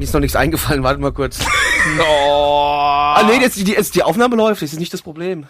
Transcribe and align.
Mir 0.00 0.04
ist 0.04 0.14
noch 0.14 0.20
nichts 0.20 0.34
eingefallen, 0.34 0.82
warte 0.82 0.98
mal 0.98 1.12
kurz. 1.12 1.40
Oh. 1.98 3.14
Ah 3.16 3.22
nee, 3.26 3.40
jetzt 3.40 3.56
die, 3.56 3.64
jetzt 3.72 3.94
die 3.94 4.02
Aufnahme 4.02 4.36
läuft, 4.36 4.60
das 4.62 4.72
ist 4.72 4.78
nicht 4.78 4.92
das 4.92 5.02
Problem. 5.02 5.46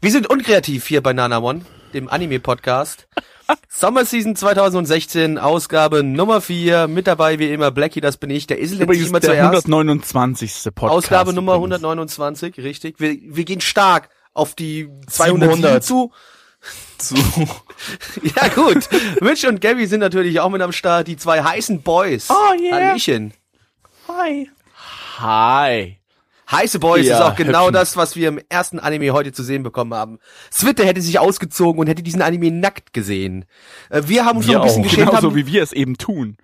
Wir 0.00 0.10
sind 0.10 0.28
unkreativ 0.28 0.86
hier 0.86 1.02
bei 1.02 1.12
Nana 1.12 1.38
One, 1.38 1.64
dem 1.94 2.08
Anime-Podcast. 2.08 3.06
Summer 3.68 4.04
Season 4.04 4.34
2016, 4.34 5.38
Ausgabe 5.38 6.02
Nummer 6.02 6.40
4. 6.40 6.86
Mit 6.88 7.06
dabei 7.06 7.38
wie 7.38 7.50
immer 7.50 7.70
Blackie, 7.70 8.00
das 8.00 8.16
bin 8.16 8.30
ich. 8.30 8.46
Der 8.46 8.56
sich 8.66 8.78
Übrigens 8.80 9.08
immer 9.08 9.20
der 9.20 9.30
zuerst. 9.30 9.66
129. 9.66 10.74
Podcast. 10.74 10.92
Ausgabe 10.92 11.32
Nummer 11.32 11.56
übrigens. 11.56 11.76
129, 11.76 12.58
richtig. 12.58 12.98
Wir, 12.98 13.16
wir 13.22 13.44
gehen 13.44 13.60
stark 13.60 14.08
auf 14.32 14.54
die 14.54 14.88
207 15.06 15.62
700. 15.62 16.10
zu. 16.98 17.14
Ja 18.22 18.48
gut, 18.48 18.88
Mitch 19.20 19.46
und 19.46 19.60
Gabby 19.60 19.86
sind 19.86 20.00
natürlich 20.00 20.40
auch 20.40 20.48
mit 20.48 20.62
am 20.62 20.72
Start, 20.72 21.06
die 21.08 21.16
zwei 21.18 21.42
heißen 21.42 21.82
Boys. 21.82 22.28
Oh, 22.30 22.54
yeah. 22.58 22.74
Hallöchen. 22.88 23.34
Hi. 24.08 24.50
Hi. 25.18 25.98
Heiße 26.50 26.78
Boys 26.78 27.06
Ja, 27.06 27.16
ist 27.18 27.22
auch 27.22 27.36
genau 27.36 27.62
Hübchen. 27.66 27.74
das, 27.74 27.96
was 27.96 28.16
wir 28.16 28.28
im 28.28 28.40
ersten 28.48 28.78
Anime 28.78 29.10
heute 29.12 29.32
zu 29.32 29.42
sehen 29.42 29.62
bekommen 29.62 29.92
haben. 29.92 30.18
Switte 30.50 30.86
hätte 30.86 31.02
sich 31.02 31.18
ausgezogen 31.18 31.78
und 31.80 31.86
hätte 31.86 32.02
diesen 32.02 32.22
Anime 32.22 32.50
nackt 32.50 32.92
gesehen. 32.92 33.44
Äh, 33.90 34.02
Wir 34.06 34.24
haben 34.24 34.38
uns 34.38 34.46
Wir 34.46 34.54
noch 34.54 34.62
ein 34.62 34.66
bisschen 34.68 34.82
auch. 34.84 34.88
geschämt. 34.88 35.08
Genauso 35.10 35.26
Haben, 35.28 35.36
wie 35.36 35.46
wir 35.46 35.62
es 35.62 35.72
eben 35.72 35.98
tun. 35.98 36.36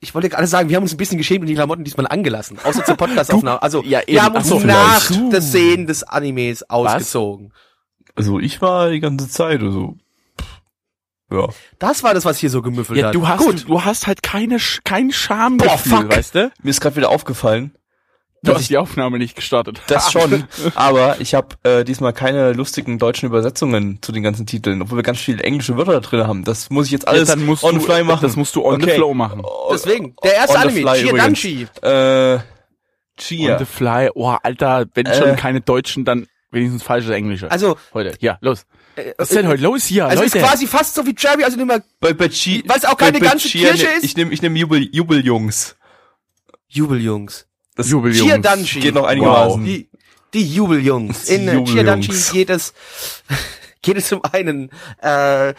ich 0.00 0.14
wollte 0.14 0.28
gerade 0.28 0.46
sagen, 0.46 0.68
wir 0.68 0.76
haben 0.76 0.82
uns 0.84 0.92
ein 0.92 0.98
bisschen 0.98 1.18
geschämt 1.18 1.40
und 1.40 1.46
die 1.48 1.54
Klamotten 1.54 1.82
diesmal 1.82 2.06
angelassen. 2.06 2.58
Außer 2.62 2.84
zur 2.84 2.96
Podcastaufnahme. 2.98 3.60
Also, 3.62 3.82
ja, 3.82 4.00
eben. 4.02 4.12
wir 4.12 4.22
haben 4.22 4.36
uns 4.36 4.48
so, 4.48 4.60
nach 4.60 5.00
vielleicht. 5.02 5.32
des 5.32 5.50
Sehen 5.50 5.86
des 5.86 6.02
Animes 6.04 6.62
ausgezogen. 6.70 7.52
Also 8.16 8.38
ich 8.38 8.60
war 8.62 8.90
die 8.90 9.00
ganze 9.00 9.28
Zeit, 9.28 9.60
also. 9.62 9.96
Ja. 11.32 11.48
Das 11.78 12.02
war 12.02 12.14
das, 12.14 12.24
was 12.24 12.38
hier 12.38 12.50
so 12.50 12.62
gemüffelt 12.62 12.98
Ja, 12.98 13.08
hat. 13.08 13.14
du 13.14 13.26
hast, 13.26 13.38
Gut. 13.38 13.68
du 13.68 13.84
hast 13.84 14.06
halt 14.06 14.22
keine, 14.22 14.58
kein 14.84 15.10
Schamgefühl, 15.10 16.04
Boah, 16.04 16.16
weißt 16.16 16.34
du? 16.34 16.52
Mir 16.62 16.70
ist 16.70 16.80
gerade 16.80 16.96
wieder 16.96 17.10
aufgefallen. 17.10 17.74
Du 18.42 18.48
dass 18.50 18.56
hast 18.56 18.62
ich 18.64 18.68
die 18.68 18.76
Aufnahme 18.78 19.18
nicht 19.18 19.34
gestartet. 19.34 19.80
das 19.86 20.12
schon, 20.12 20.44
aber 20.74 21.18
ich 21.20 21.34
habe 21.34 21.56
äh, 21.62 21.82
diesmal 21.82 22.12
keine 22.12 22.52
lustigen 22.52 22.98
deutschen 22.98 23.26
Übersetzungen 23.26 24.00
zu 24.02 24.12
den 24.12 24.22
ganzen 24.22 24.44
Titeln, 24.46 24.82
obwohl 24.82 24.98
wir 24.98 25.02
ganz 25.02 25.18
viele 25.18 25.42
englische 25.42 25.78
Wörter 25.78 25.92
da 25.92 26.00
drin 26.00 26.26
haben. 26.26 26.44
Das 26.44 26.68
muss 26.68 26.86
ich 26.86 26.92
jetzt 26.92 27.08
alles 27.08 27.26
dann 27.28 27.44
musst 27.46 27.64
on 27.64 27.76
du, 27.76 27.80
the 27.80 27.86
fly 27.86 28.04
machen. 28.04 28.20
Das 28.22 28.36
musst 28.36 28.54
du 28.54 28.62
on 28.62 28.76
the 28.80 28.86
Okay. 28.86 28.96
flow 28.96 29.14
machen. 29.14 29.42
Deswegen, 29.72 30.14
der 30.22 30.34
erste 30.34 30.58
On 30.58 30.68
the 30.70 30.86
Anime. 30.86 30.94
Chiadanchi. 31.08 31.66
Äh, 31.82 32.34
On 32.34 32.42
Chia. 33.16 33.58
the 33.58 33.64
fly. 33.64 34.10
Oh, 34.14 34.36
Alter, 34.42 34.84
wenn 34.94 35.06
Äh. 35.06 35.14
schon 35.18 35.36
keine 35.36 35.62
Deutschen, 35.62 36.04
dann 36.04 36.26
wenigstens 36.54 36.82
falsches 36.82 37.10
Englische. 37.10 37.50
Also, 37.50 37.76
heute. 37.92 38.16
Ja, 38.20 38.38
los. 38.40 38.64
äh, 38.96 39.12
Was 39.18 39.30
ist 39.30 39.36
denn 39.36 39.48
heute 39.48 39.62
los 39.62 39.84
hier, 39.84 40.06
Also 40.06 40.22
Leute? 40.22 40.38
ist 40.38 40.44
quasi 40.44 40.66
fast 40.66 40.94
so 40.94 41.04
wie 41.06 41.14
Jerry, 41.18 41.44
also 41.44 41.56
nimm 41.56 41.66
mal 41.66 41.82
Bei, 42.00 42.12
bei 42.14 42.28
Weil 42.30 42.76
es 42.76 42.84
auch 42.84 42.96
keine 42.96 43.12
bei, 43.18 43.20
bei 43.24 43.26
ganze 43.30 43.48
Chia 43.48 43.68
Kirche 43.70 43.86
ne- 43.86 43.92
ist? 43.98 44.04
Ich 44.04 44.16
nehme 44.16 44.32
ich 44.32 44.40
nehm 44.40 44.56
Jubel, 44.56 44.88
Jubeljungs. 44.92 45.76
Jubeljungs. 46.68 47.46
Das 47.76 47.90
Jubeljungs. 47.90 48.22
Chiadanchi. 48.30 48.80
geht 48.80 48.94
noch 48.94 49.04
einigermaßen. 49.04 49.64
Die, 49.64 49.88
die 50.32 50.46
Jubeljungs. 50.54 51.28
In 51.28 51.48
äh, 51.48 51.54
Jubeljungs. 51.54 51.70
Chiadanchi 51.72 52.12
geht 52.32 52.50
es, 52.50 52.72
geht 53.82 53.96
es 53.96 54.12
um 54.12 54.22
einen 54.24 54.70
äh, 55.02 55.54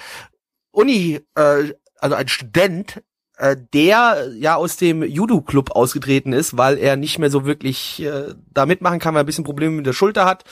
Uni, 0.71 1.19
äh, 1.35 1.73
also 1.99 2.15
ein 2.15 2.27
Student, 2.27 3.01
äh, 3.37 3.55
der 3.73 4.29
ja 4.37 4.55
aus 4.55 4.77
dem 4.77 5.03
Judo-Club 5.03 5.71
ausgetreten 5.71 6.31
ist, 6.33 6.57
weil 6.57 6.77
er 6.77 6.95
nicht 6.95 7.19
mehr 7.19 7.29
so 7.29 7.45
wirklich 7.45 8.01
äh, 8.01 8.33
da 8.53 8.65
mitmachen 8.65 8.99
kann, 8.99 9.13
weil 9.13 9.21
er 9.21 9.23
ein 9.23 9.27
bisschen 9.27 9.43
Probleme 9.43 9.75
mit 9.75 9.85
der 9.85 9.93
Schulter 9.93 10.25
hat. 10.25 10.43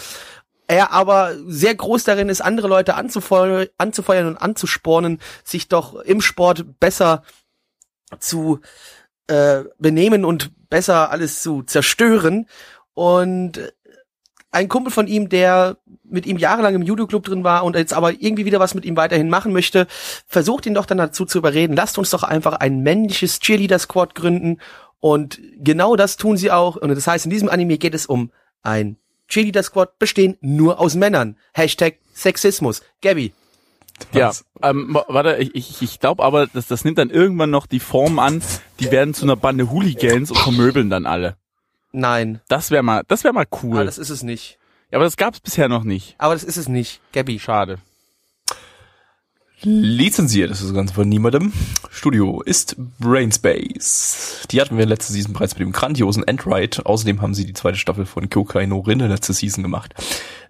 Er 0.67 0.91
aber 0.91 1.35
sehr 1.47 1.75
groß 1.75 2.03
darin 2.03 2.29
ist, 2.29 2.41
andere 2.41 2.67
Leute 2.67 2.95
anzufeuern, 2.95 3.67
anzufeuern 3.77 4.27
und 4.27 4.37
anzuspornen, 4.37 5.19
sich 5.43 5.67
doch 5.67 5.95
im 5.95 6.21
Sport 6.21 6.79
besser 6.79 7.23
zu 8.19 8.59
äh, 9.27 9.63
benehmen 9.77 10.25
und 10.25 10.51
besser 10.69 11.11
alles 11.11 11.41
zu 11.41 11.63
zerstören. 11.63 12.47
Und 12.93 13.73
ein 14.51 14.69
Kumpel 14.69 14.91
von 14.91 15.07
ihm, 15.07 15.29
der 15.29 15.77
mit 16.03 16.25
ihm 16.25 16.37
jahrelang 16.37 16.75
im 16.75 16.83
Judo-Club 16.83 17.23
drin 17.23 17.43
war 17.43 17.63
und 17.65 17.75
jetzt 17.75 17.93
aber 17.93 18.11
irgendwie 18.11 18.45
wieder 18.45 18.59
was 18.59 18.75
mit 18.75 18.85
ihm 18.85 18.95
weiterhin 18.95 19.29
machen 19.29 19.51
möchte, 19.51 19.87
versucht 20.27 20.65
ihn 20.65 20.75
doch 20.75 20.85
dann 20.85 20.99
dazu 20.99 21.25
zu 21.25 21.39
überreden, 21.39 21.75
lasst 21.75 21.97
uns 21.97 22.11
doch 22.11 22.23
einfach 22.23 22.53
ein 22.53 22.81
männliches 22.81 23.39
Cheerleader-Squad 23.39 24.13
gründen. 24.13 24.59
Und 24.99 25.39
genau 25.57 25.95
das 25.95 26.17
tun 26.17 26.37
sie 26.37 26.51
auch. 26.51 26.75
Und 26.75 26.89
das 26.89 27.07
heißt, 27.07 27.25
in 27.25 27.31
diesem 27.31 27.49
Anime 27.49 27.77
geht 27.77 27.95
es 27.95 28.05
um 28.05 28.31
ein 28.61 28.97
Cheerleader-Squad 29.33 29.97
bestehen 29.99 30.37
nur 30.41 30.79
aus 30.79 30.95
Männern. 30.95 31.37
Hashtag 31.53 31.95
Sexismus. 32.13 32.81
Gabby. 33.01 33.33
Ja, 34.11 34.29
Was? 34.29 34.45
ähm, 34.61 34.93
wa- 34.93 35.05
warte, 35.07 35.37
ich, 35.37 35.53
ich, 35.55 35.81
ich 35.81 35.99
glaube 35.99 36.23
aber, 36.23 36.47
dass 36.47 36.67
das 36.67 36.83
nimmt 36.83 36.97
dann 36.97 37.09
irgendwann 37.09 37.49
noch 37.51 37.65
die 37.67 37.79
Form 37.79 38.19
an, 38.19 38.41
die 38.79 38.91
werden 38.91 39.13
zu 39.13 39.23
einer 39.25 39.35
Bande 39.35 39.69
Hooligans 39.71 40.31
und 40.31 40.37
vermöbeln 40.37 40.89
dann 40.89 41.05
alle. 41.05 41.37
Nein, 41.91 42.41
Das 42.47 42.71
wäre 42.71 42.81
mal, 42.83 43.03
das 43.07 43.23
wäre 43.23 43.33
mal 43.33 43.45
aber 43.49 43.63
cool. 43.63 43.85
das 43.85 43.97
ist 43.99 44.09
es 44.09 44.23
nicht. 44.23 44.57
Ja, 44.91 44.97
aber 44.97 45.05
das 45.05 45.15
gab's 45.17 45.39
bisher 45.39 45.69
noch 45.69 45.83
nicht. 45.83 46.15
Aber 46.17 46.33
das 46.33 46.43
ist 46.43 46.57
es 46.57 46.67
nicht. 46.67 47.01
Gabby. 47.13 47.39
Schade. 47.39 47.77
Lizenziert 49.65 50.51
ist 50.51 50.61
das 50.61 50.73
Ganze 50.73 50.93
von 50.93 51.07
niemandem. 51.07 51.53
Studio 51.89 52.41
ist 52.41 52.75
Brainspace. 52.99 54.45
Die 54.51 54.59
hatten 54.59 54.77
wir 54.77 54.85
letzte 54.85 55.13
Season 55.13 55.31
bereits 55.31 55.53
mit 55.53 55.61
dem 55.61 55.71
grandiosen 55.71 56.27
Endride. 56.27 56.85
Außerdem 56.85 57.21
haben 57.21 57.33
sie 57.33 57.45
die 57.45 57.53
zweite 57.53 57.77
Staffel 57.77 58.05
von 58.05 58.29
Kyokai 58.29 58.65
no 58.65 58.79
Rinne 58.79 59.07
letzte 59.07 59.31
Season 59.31 59.63
gemacht. 59.63 59.93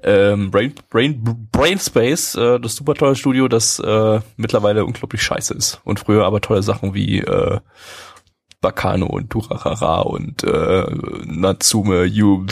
Ähm, 0.02 0.50
Brain, 0.50 0.74
Brain, 0.90 1.48
Brainspace, 1.52 2.36
äh, 2.36 2.60
das 2.60 2.76
super 2.76 2.96
tolle 2.96 3.16
Studio, 3.16 3.48
das 3.48 3.78
äh, 3.78 4.20
mittlerweile 4.36 4.84
unglaublich 4.84 5.22
scheiße 5.22 5.54
ist. 5.54 5.80
Und 5.84 6.00
früher 6.00 6.26
aber 6.26 6.42
tolle 6.42 6.64
Sachen 6.64 6.96
wie 6.96 7.20
äh, 7.20 7.60
Bakano 8.62 9.06
und 9.06 9.32
Durarara 9.32 10.02
und 10.02 10.44
äh, 10.44 10.86
Natsume 11.26 12.06
Yu 12.06 12.48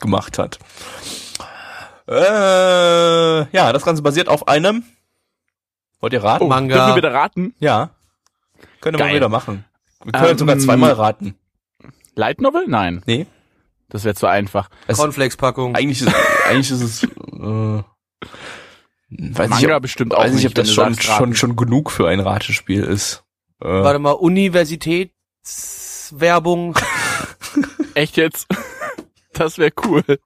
gemacht 0.00 0.38
hat. 0.38 0.58
Äh, 2.08 3.56
ja, 3.56 3.72
das 3.72 3.84
Ganze 3.84 4.02
basiert 4.02 4.28
auf 4.28 4.48
einem 4.48 4.82
Wollt 6.04 6.12
ihr 6.12 6.22
raten? 6.22 6.44
Oh, 6.44 6.48
Manga. 6.48 6.74
Dürfen 6.74 6.90
wir 6.90 6.96
wieder 6.96 7.14
raten? 7.14 7.54
Ja. 7.60 7.88
Können 8.82 8.98
wir 8.98 9.14
wieder 9.14 9.30
machen. 9.30 9.64
Wir 10.04 10.12
können 10.12 10.32
Ähm, 10.32 10.36
sogar 10.36 10.58
zweimal 10.58 10.92
raten. 10.92 11.34
Light 12.14 12.42
Novel? 12.42 12.64
Nein. 12.66 13.02
Nee. 13.06 13.26
Das 13.88 14.04
wäre 14.04 14.14
zu 14.14 14.26
einfach. 14.26 14.68
Es, 14.86 14.98
Cornflakes-Packung. 14.98 15.74
eigentlich 15.74 16.02
ist, 16.02 16.14
eigentlich 16.46 16.70
ist 16.72 16.82
es, 16.82 17.04
äh, 17.04 17.06
weiß 17.06 17.84
Manga 19.48 19.56
nicht, 19.56 19.74
ob, 19.74 19.80
bestimmt 19.80 20.14
auch 20.14 20.24
weiß 20.24 20.34
nicht, 20.34 20.46
ob 20.46 20.54
das 20.54 20.70
schon, 20.70 20.94
schon, 21.00 21.34
schon 21.34 21.56
genug 21.56 21.90
für 21.90 22.06
ein 22.06 22.20
Ratespiel 22.20 22.84
ist. 22.84 23.24
Äh, 23.62 23.68
Warte 23.68 23.98
mal, 23.98 24.12
Universitätswerbung. 24.12 26.78
Echt 27.94 28.18
jetzt? 28.18 28.46
Das 29.32 29.56
wäre 29.56 29.72
cool. 29.86 30.04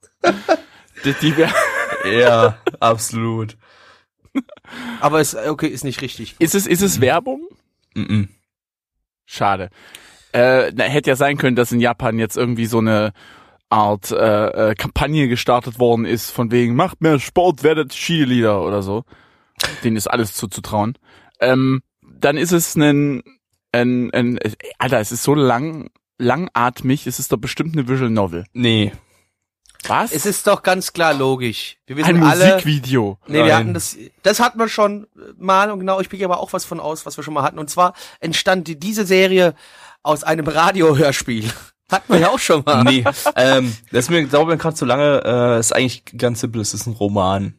die, 1.05 1.15
die 1.23 1.37
wär, 1.37 1.53
ja, 2.05 2.59
absolut. 2.81 3.57
Aber 5.01 5.21
es, 5.21 5.35
okay, 5.35 5.69
ist 5.69 5.85
nicht 5.85 6.03
richtig. 6.03 6.37
ist 6.39 6.55
es, 6.55 6.67
ist 6.67 6.83
es 6.83 7.01
Werbung? 7.01 7.43
Mm 7.95 8.25
Schade. 9.31 9.69
Äh, 10.33 10.73
na, 10.75 10.85
hätte 10.85 11.11
ja 11.11 11.17
sein 11.17 11.37
können, 11.37 11.55
dass 11.55 11.71
in 11.71 11.81
Japan 11.81 12.19
jetzt 12.19 12.39
irgendwie 12.39 12.65
so 12.65 12.79
eine 12.79 13.13
Art 13.69 14.11
äh, 14.11 14.71
äh, 14.71 14.75
Kampagne 14.75 15.29
gestartet 15.29 15.79
worden 15.79 16.07
ist, 16.07 16.31
von 16.31 16.51
wegen, 16.51 16.75
macht 16.75 17.03
mehr 17.03 17.19
Sport, 17.19 17.63
werdet 17.63 17.93
Cheerleader 17.93 18.63
oder 18.63 18.83
so. 18.83 19.05
Denen 19.85 19.97
ist 19.97 20.07
alles 20.07 20.33
zuzutrauen. 20.33 20.97
Ähm, 21.41 21.83
dann 22.03 22.39
ist 22.39 22.53
es 22.53 22.75
ein, 22.75 23.23
ein, 23.73 24.11
ein, 24.15 24.39
äh, 24.39 24.53
Alter, 24.79 25.01
es 25.01 25.13
ist 25.13 25.23
so 25.23 25.35
lang, 25.35 25.91
langatmig, 26.17 27.07
es 27.07 27.19
ist 27.19 27.31
doch 27.33 27.39
bestimmt 27.39 27.75
eine 27.77 27.89
Visual 27.89 28.11
Novel. 28.11 28.45
Nee. 28.55 28.93
Was? 29.87 30.13
Es 30.13 30.27
ist 30.27 30.47
doch 30.47 30.63
ganz 30.63 30.93
klar 30.93 31.15
logisch. 31.15 31.77
Wir 31.87 31.97
wissen 31.97 32.17
ein 32.17 32.23
alle. 32.25 32.47
Musikvideo. 32.55 33.19
Nee, 33.27 33.45
wir 33.45 33.57
hatten 33.57 33.75
das, 33.75 33.97
das 34.23 34.41
hatten 34.41 34.59
wir 34.59 34.69
schon 34.69 35.07
mal 35.39 35.71
und 35.71 35.79
genau, 35.79 36.01
ich 36.01 36.09
pick 36.09 36.23
aber 36.25 36.41
auch 36.41 36.53
was 36.53 36.65
von 36.65 36.81
aus, 36.81 37.07
was 37.07 37.17
wir 37.17 37.23
schon 37.25 37.35
mal 37.35 37.43
hatten. 37.45 37.59
Und 37.59 37.71
zwar 37.71 37.95
entstand 38.21 38.67
die- 38.69 38.79
diese 38.79 39.07
Serie 39.07 39.55
aus 40.03 40.25
einem 40.25 40.47
Radiohörspiel. 40.49 41.51
Hatten 41.91 42.13
wir 42.13 42.21
ja 42.21 42.29
auch 42.29 42.39
schon 42.39 42.63
mal. 42.67 42.85
Nee. 42.85 43.03
ähm, 43.37 43.75
das 43.93 44.05
ist 44.07 44.11
mir, 44.11 44.23
glaube 44.25 44.53
ich, 44.53 44.61
gerade 44.61 44.77
zu 44.77 44.85
lange, 44.85 45.23
äh, 45.25 45.59
ist 45.59 45.75
eigentlich 45.75 46.05
ganz 46.19 46.41
simpel, 46.41 46.61
es 46.61 46.75
ist 46.75 46.87
ein 46.87 46.93
Roman. 46.93 47.55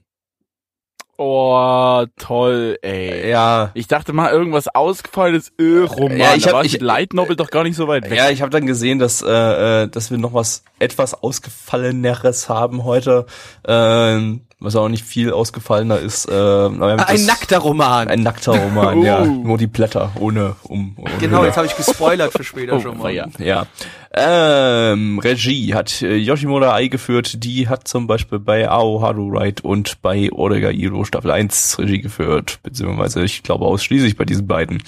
Oh, 1.22 2.06
toll, 2.18 2.78
ey. 2.82 3.30
Ja. 3.30 3.72
Ich 3.74 3.88
dachte 3.88 4.14
mal, 4.14 4.32
irgendwas 4.32 4.70
ausgefallenes 4.74 5.52
äh, 5.60 5.80
Roman. 5.80 6.18
Ja, 6.18 6.34
ich 6.34 6.44
da 6.44 6.48
hab- 6.52 6.54
war 6.56 6.64
ich- 6.66 6.72
die 6.72 6.78
Light 6.78 7.14
Novel 7.14 7.36
doch 7.36 7.50
gar 7.50 7.64
nicht 7.64 7.76
so 7.76 7.90
weit 7.90 8.10
weg. 8.10 8.18
Ja, 8.18 8.30
ich 8.30 8.42
habe 8.42 8.50
dann 8.52 8.66
gesehen, 8.66 9.00
dass 9.00 9.22
äh, 9.22 9.84
äh, 9.84 9.88
dass 9.90 10.12
wir 10.12 10.18
noch 10.18 10.34
was 10.34 10.64
etwas 10.80 11.14
ausgefalleneres 11.14 12.48
haben 12.48 12.86
heute, 12.86 13.26
ähm, 13.68 14.42
was 14.62 14.76
auch 14.76 14.90
nicht 14.90 15.06
viel 15.06 15.32
ausgefallener 15.32 16.00
ist. 16.00 16.26
Äh, 16.28 16.34
Ein 16.34 17.26
nackter 17.26 17.60
Roman. 17.60 18.08
ein 18.10 18.22
nackter 18.24 18.52
Roman, 18.58 19.02
ja, 19.04 19.22
Uh. 19.22 19.26
nur 19.44 19.58
die 19.58 19.68
Blätter 19.68 20.12
ohne 20.20 20.56
um. 20.64 20.96
Ohne 20.98 21.12
genau, 21.20 21.46
jetzt 21.46 21.56
habe 21.58 21.66
ich 21.68 21.78
gespoilert 21.78 22.34
für 22.34 22.44
später 22.44 22.74
Oh, 22.76 22.80
schon 22.82 22.98
mal. 22.98 23.12
ja. 23.12 23.28
Ja. 23.38 23.68
Ähm, 24.12 25.20
Regie 25.20 25.74
hat 25.76 26.02
äh, 26.02 26.16
Yoshimura 26.16 26.74
Ai 26.74 26.88
geführt. 26.88 27.44
Die 27.44 27.70
hat 27.70 27.88
zum 27.88 28.08
Beispiel 28.08 28.40
bei 28.40 28.68
Ao 28.70 29.02
Haru 29.02 29.30
Ride 29.38 29.62
und 29.64 30.02
bei 30.02 30.30
Orega 30.32 30.72
Iro 30.72 31.06
Staffel 31.06 31.32
1 31.32 31.78
Regie 31.80 32.02
geführt. 32.02 32.60
Beziehungsweise, 32.64 33.24
ich 33.24 33.44
glaube, 33.44 33.66
ausschließlich 33.66 34.18
bei 34.18 34.26
diesen 34.26 34.48
beiden 34.48 34.84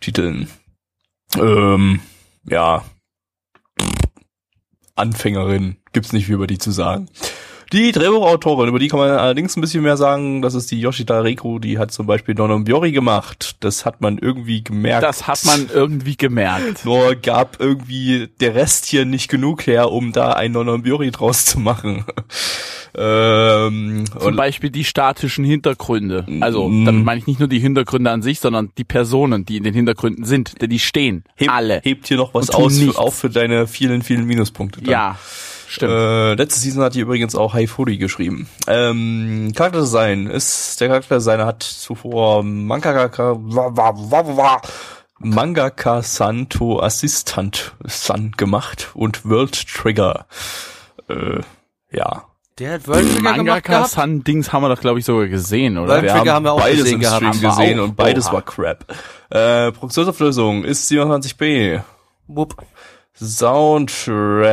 Titeln. 0.00 0.48
Ähm, 1.38 2.00
ja. 2.50 2.84
Anfängerin. 4.94 5.76
Gibt's 5.92 6.12
nicht 6.12 6.26
viel 6.26 6.34
über 6.34 6.46
die 6.46 6.58
zu 6.58 6.70
sagen. 6.70 7.08
Die 7.72 7.90
Drehbuchautorin, 7.92 8.68
über 8.68 8.78
die 8.78 8.88
kann 8.88 9.00
man 9.00 9.10
allerdings 9.10 9.56
ein 9.56 9.60
bisschen 9.60 9.82
mehr 9.82 9.96
sagen. 9.96 10.40
Das 10.42 10.54
ist 10.54 10.70
die 10.70 10.80
Yoshida 10.80 11.20
Reiko, 11.20 11.58
die 11.58 11.78
hat 11.78 11.90
zum 11.92 12.06
Beispiel 12.06 12.34
Donon 12.34 12.64
Biori 12.64 12.92
gemacht. 12.92 13.56
Das 13.60 13.84
hat 13.84 14.00
man 14.00 14.18
irgendwie 14.18 14.62
gemerkt. 14.62 15.02
Das 15.02 15.26
hat 15.26 15.44
man 15.44 15.68
irgendwie 15.72 16.16
gemerkt. 16.16 16.84
Nur 16.84 17.14
gab 17.16 17.58
irgendwie 17.60 18.28
der 18.40 18.54
Rest 18.54 18.86
hier 18.86 19.04
nicht 19.04 19.28
genug 19.28 19.66
her, 19.66 19.90
um 19.90 20.12
da 20.12 20.32
ein 20.32 20.52
Nononbiori 20.52 21.10
draus 21.10 21.44
zu 21.44 21.58
machen. 21.58 22.04
ähm, 22.96 24.04
Zum 24.18 24.36
Beispiel 24.36 24.70
die 24.70 24.84
statischen 24.84 25.44
Hintergründe. 25.44 26.26
Also, 26.40 26.68
Mm. 26.68 26.84
damit 26.84 27.04
meine 27.04 27.18
ich 27.20 27.26
nicht 27.26 27.38
nur 27.40 27.48
die 27.48 27.58
Hintergründe 27.58 28.10
an 28.10 28.22
sich, 28.22 28.40
sondern 28.40 28.70
die 28.78 28.84
Personen, 28.84 29.44
die 29.44 29.56
in 29.56 29.64
den 29.64 29.74
Hintergründen 29.74 30.24
sind, 30.24 30.60
denn 30.62 30.70
die 30.70 30.78
stehen. 30.78 31.24
heb, 31.36 31.50
alle. 31.52 31.80
hebt 31.82 32.06
hier 32.08 32.16
noch 32.16 32.34
was 32.34 32.50
aus, 32.50 32.78
für, 32.78 32.84
nichts. 32.84 32.96
auch 32.98 33.12
für 33.12 33.30
deine 33.30 33.66
vielen, 33.66 34.02
vielen 34.02 34.24
Minuspunkte. 34.26 34.80
Dann. 34.82 34.90
Ja, 34.90 35.18
stimmt. 35.68 35.92
Äh, 35.92 36.34
letzte 36.34 36.60
Season 36.60 36.82
hat 36.82 36.94
die 36.94 37.00
übrigens 37.00 37.34
auch 37.34 37.54
Haifuri 37.54 37.96
geschrieben. 37.98 38.48
Ähm, 38.66 39.52
Charakterdesign 39.54 40.26
ist, 40.26 40.80
der 40.80 40.88
Charakterdesigner 40.88 41.46
hat 41.46 41.62
zuvor 41.62 42.42
Mangaka, 42.42 43.36
wa- 43.38 43.70
wa- 43.76 43.94
wa- 43.96 44.36
wa- 44.36 44.60
Mangaka 45.18 46.02
Santo 46.02 46.80
Assistant 46.80 47.74
San 47.84 48.32
gemacht 48.36 48.90
und 48.94 49.24
World 49.28 49.66
Trigger. 49.66 50.26
Äh, 51.08 51.40
ja. 51.90 52.24
Der 52.58 52.74
hat 52.74 52.86
World 52.88 53.00
Trigger 53.06 53.16
gemacht 53.16 53.36
Mangaka. 53.36 53.84
Sun 53.86 54.24
Dings 54.24 54.52
haben 54.52 54.62
wir 54.62 54.68
doch, 54.74 54.80
glaube 54.80 54.98
ich, 54.98 55.04
sogar 55.04 55.26
gesehen, 55.28 55.78
oder? 55.78 55.94
World 56.02 56.08
Trigger 56.10 56.32
haben 56.34 56.44
wir 56.44 56.52
auch 56.52 56.60
beides 56.60 56.84
gesehen 56.84 57.00
im. 57.00 57.06
Stream 57.08 57.28
Haben 57.28 57.42
wir 57.42 57.48
gesehen 57.50 57.80
auch. 57.80 57.84
und 57.84 57.96
beides 57.96 58.26
Oha. 58.26 58.32
war 58.34 58.42
crap. 58.42 58.84
Äh, 59.30 59.72
Produktionsauflösung 59.72 60.64
ist 60.64 60.90
27b. 60.90 61.80
Wupp. 62.28 62.56
Soundtrack, 63.18 64.46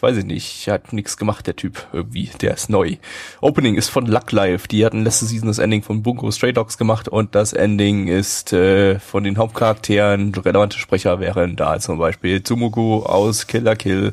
weiß 0.00 0.16
ich 0.16 0.24
nicht, 0.24 0.66
hat 0.66 0.92
nichts 0.92 1.16
gemacht, 1.16 1.46
der 1.46 1.54
Typ 1.54 1.86
irgendwie, 1.92 2.28
der 2.40 2.54
ist 2.54 2.68
neu. 2.68 2.96
Opening 3.40 3.76
ist 3.76 3.88
von 3.88 4.06
Luck 4.06 4.32
Live, 4.32 4.66
die 4.66 4.84
hatten 4.84 5.04
letzte 5.04 5.26
Season 5.26 5.46
das 5.46 5.58
Ending 5.58 5.84
von 5.84 6.02
Bungo 6.02 6.32
Stray 6.32 6.52
Dogs 6.52 6.76
gemacht 6.76 7.06
und 7.06 7.36
das 7.36 7.52
Ending 7.52 8.08
ist 8.08 8.52
äh, 8.52 8.98
von 8.98 9.22
den 9.22 9.38
Hauptcharakteren, 9.38 10.34
relevante 10.34 10.76
Sprecher 10.76 11.20
wären 11.20 11.54
da 11.54 11.78
zum 11.78 11.98
Beispiel 11.98 12.42
Tsumugu 12.42 13.04
aus 13.04 13.46
Killer 13.46 13.76
Kill, 13.76 14.12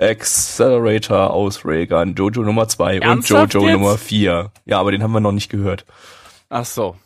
Accelerator 0.00 1.34
aus 1.34 1.66
Railgun, 1.66 2.14
Jojo 2.14 2.42
Nummer 2.42 2.68
2 2.68 3.02
und 3.02 3.28
Jojo 3.28 3.66
jetzt? 3.66 3.72
Nummer 3.74 3.98
4. 3.98 4.50
Ja, 4.64 4.80
aber 4.80 4.92
den 4.92 5.02
haben 5.02 5.12
wir 5.12 5.20
noch 5.20 5.32
nicht 5.32 5.50
gehört. 5.50 5.84
Ach 6.48 6.64
so. 6.64 6.96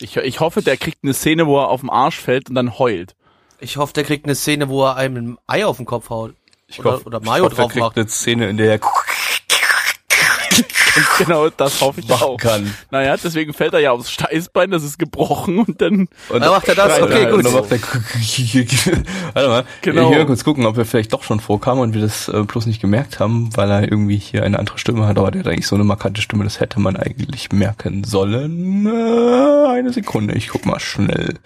Ich, 0.00 0.16
ich 0.16 0.40
hoffe, 0.40 0.62
der 0.62 0.76
kriegt 0.76 1.04
eine 1.04 1.14
Szene, 1.14 1.46
wo 1.46 1.60
er 1.60 1.68
auf 1.68 1.82
den 1.82 1.90
Arsch 1.90 2.18
fällt 2.18 2.48
und 2.48 2.56
dann 2.56 2.80
heult. 2.80 3.14
Ich 3.62 3.76
hoffe, 3.76 3.92
der 3.92 4.02
kriegt 4.04 4.24
eine 4.26 4.34
Szene, 4.34 4.68
wo 4.68 4.84
er 4.84 4.96
einem 4.96 5.16
ein 5.16 5.38
Ei 5.46 5.64
auf 5.64 5.76
den 5.76 5.86
Kopf 5.86 6.10
haut. 6.10 6.34
Ich 6.66 6.80
Oder- 6.80 6.92
hoffe, 6.94 7.04
oder 7.06 7.20
Mayo 7.20 7.44
ich 7.44 7.50
hoffe, 7.52 7.56
drauf 7.62 7.70
kriegt 7.72 7.84
macht. 7.84 7.96
eine 7.96 8.08
Szene, 8.08 8.48
in 8.48 8.56
der 8.56 8.72
er 8.72 8.80
genau, 11.18 11.48
das 11.48 11.80
hoffe 11.80 12.00
ich 12.00 12.10
auch. 12.10 12.36
kann. 12.36 12.74
Naja, 12.90 13.16
deswegen 13.16 13.54
fällt 13.54 13.72
er 13.72 13.78
ja 13.80 13.92
aufs 13.92 14.10
Steißbein, 14.10 14.70
das 14.70 14.82
ist 14.82 14.98
gebrochen 14.98 15.58
und 15.60 15.80
dann... 15.80 16.08
Und 16.28 16.40
Dann 16.40 16.50
macht 16.50 16.68
er 16.68 16.74
das, 16.74 17.00
okay, 17.00 17.24
gut. 17.26 17.34
Und 17.34 17.44
dann 17.46 17.52
macht 17.54 17.70
er 17.72 17.78
Warte 19.34 19.48
mal, 19.48 19.64
Genau. 19.80 20.10
ich 20.10 20.16
will 20.18 20.26
kurz 20.26 20.44
gucken, 20.44 20.66
ob 20.66 20.76
er 20.76 20.84
vielleicht 20.84 21.12
doch 21.14 21.22
schon 21.22 21.40
vorkam 21.40 21.78
und 21.78 21.94
wir 21.94 22.02
das 22.02 22.28
äh, 22.28 22.42
bloß 22.42 22.66
nicht 22.66 22.82
gemerkt 22.82 23.20
haben, 23.20 23.48
weil 23.56 23.70
er 23.70 23.82
irgendwie 23.90 24.18
hier 24.18 24.42
eine 24.42 24.58
andere 24.58 24.76
Stimme 24.78 25.06
hat, 25.06 25.16
aber 25.18 25.30
der 25.30 25.40
hat 25.40 25.48
eigentlich 25.48 25.66
so 25.66 25.76
eine 25.76 25.84
markante 25.84 26.20
Stimme, 26.20 26.44
das 26.44 26.60
hätte 26.60 26.78
man 26.80 26.96
eigentlich 26.96 27.52
merken 27.52 28.04
sollen. 28.04 28.84
Äh, 28.86 29.68
eine 29.70 29.92
Sekunde, 29.94 30.34
ich 30.34 30.48
guck 30.48 30.66
mal 30.66 30.80
schnell. 30.80 31.38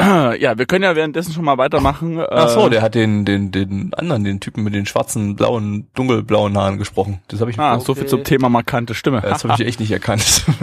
Ja, 0.00 0.56
wir 0.56 0.66
können 0.66 0.84
ja 0.84 0.94
währenddessen 0.96 1.32
schon 1.32 1.44
mal 1.44 1.58
weitermachen. 1.58 2.18
Ach 2.30 2.48
so, 2.48 2.66
Äh, 2.66 2.70
der 2.70 2.82
hat 2.82 2.94
den, 2.94 3.24
den, 3.24 3.50
den 3.50 3.92
anderen, 3.94 4.24
den 4.24 4.40
Typen 4.40 4.62
mit 4.64 4.74
den 4.74 4.86
schwarzen, 4.86 5.36
blauen, 5.36 5.88
dunkelblauen 5.94 6.56
Haaren 6.56 6.78
gesprochen. 6.78 7.20
Das 7.28 7.40
habe 7.40 7.50
ich, 7.50 7.58
Ah, 7.58 7.78
so 7.80 7.94
viel 7.94 8.04
Okay. 8.04 8.10
zum 8.10 8.24
Thema 8.24 8.48
markante 8.48 8.94
Stimme. 8.94 9.20
das 9.20 9.44
habe 9.44 9.54
ich 9.60 9.66
echt 9.68 9.80
nicht 9.80 9.90
erkannt. 9.92 10.44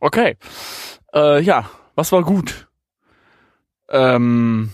Okay. 0.00 0.36
Äh, 1.12 1.40
ja, 1.42 1.68
was 1.96 2.12
war 2.12 2.22
gut? 2.22 2.68
Ähm, 3.90 4.70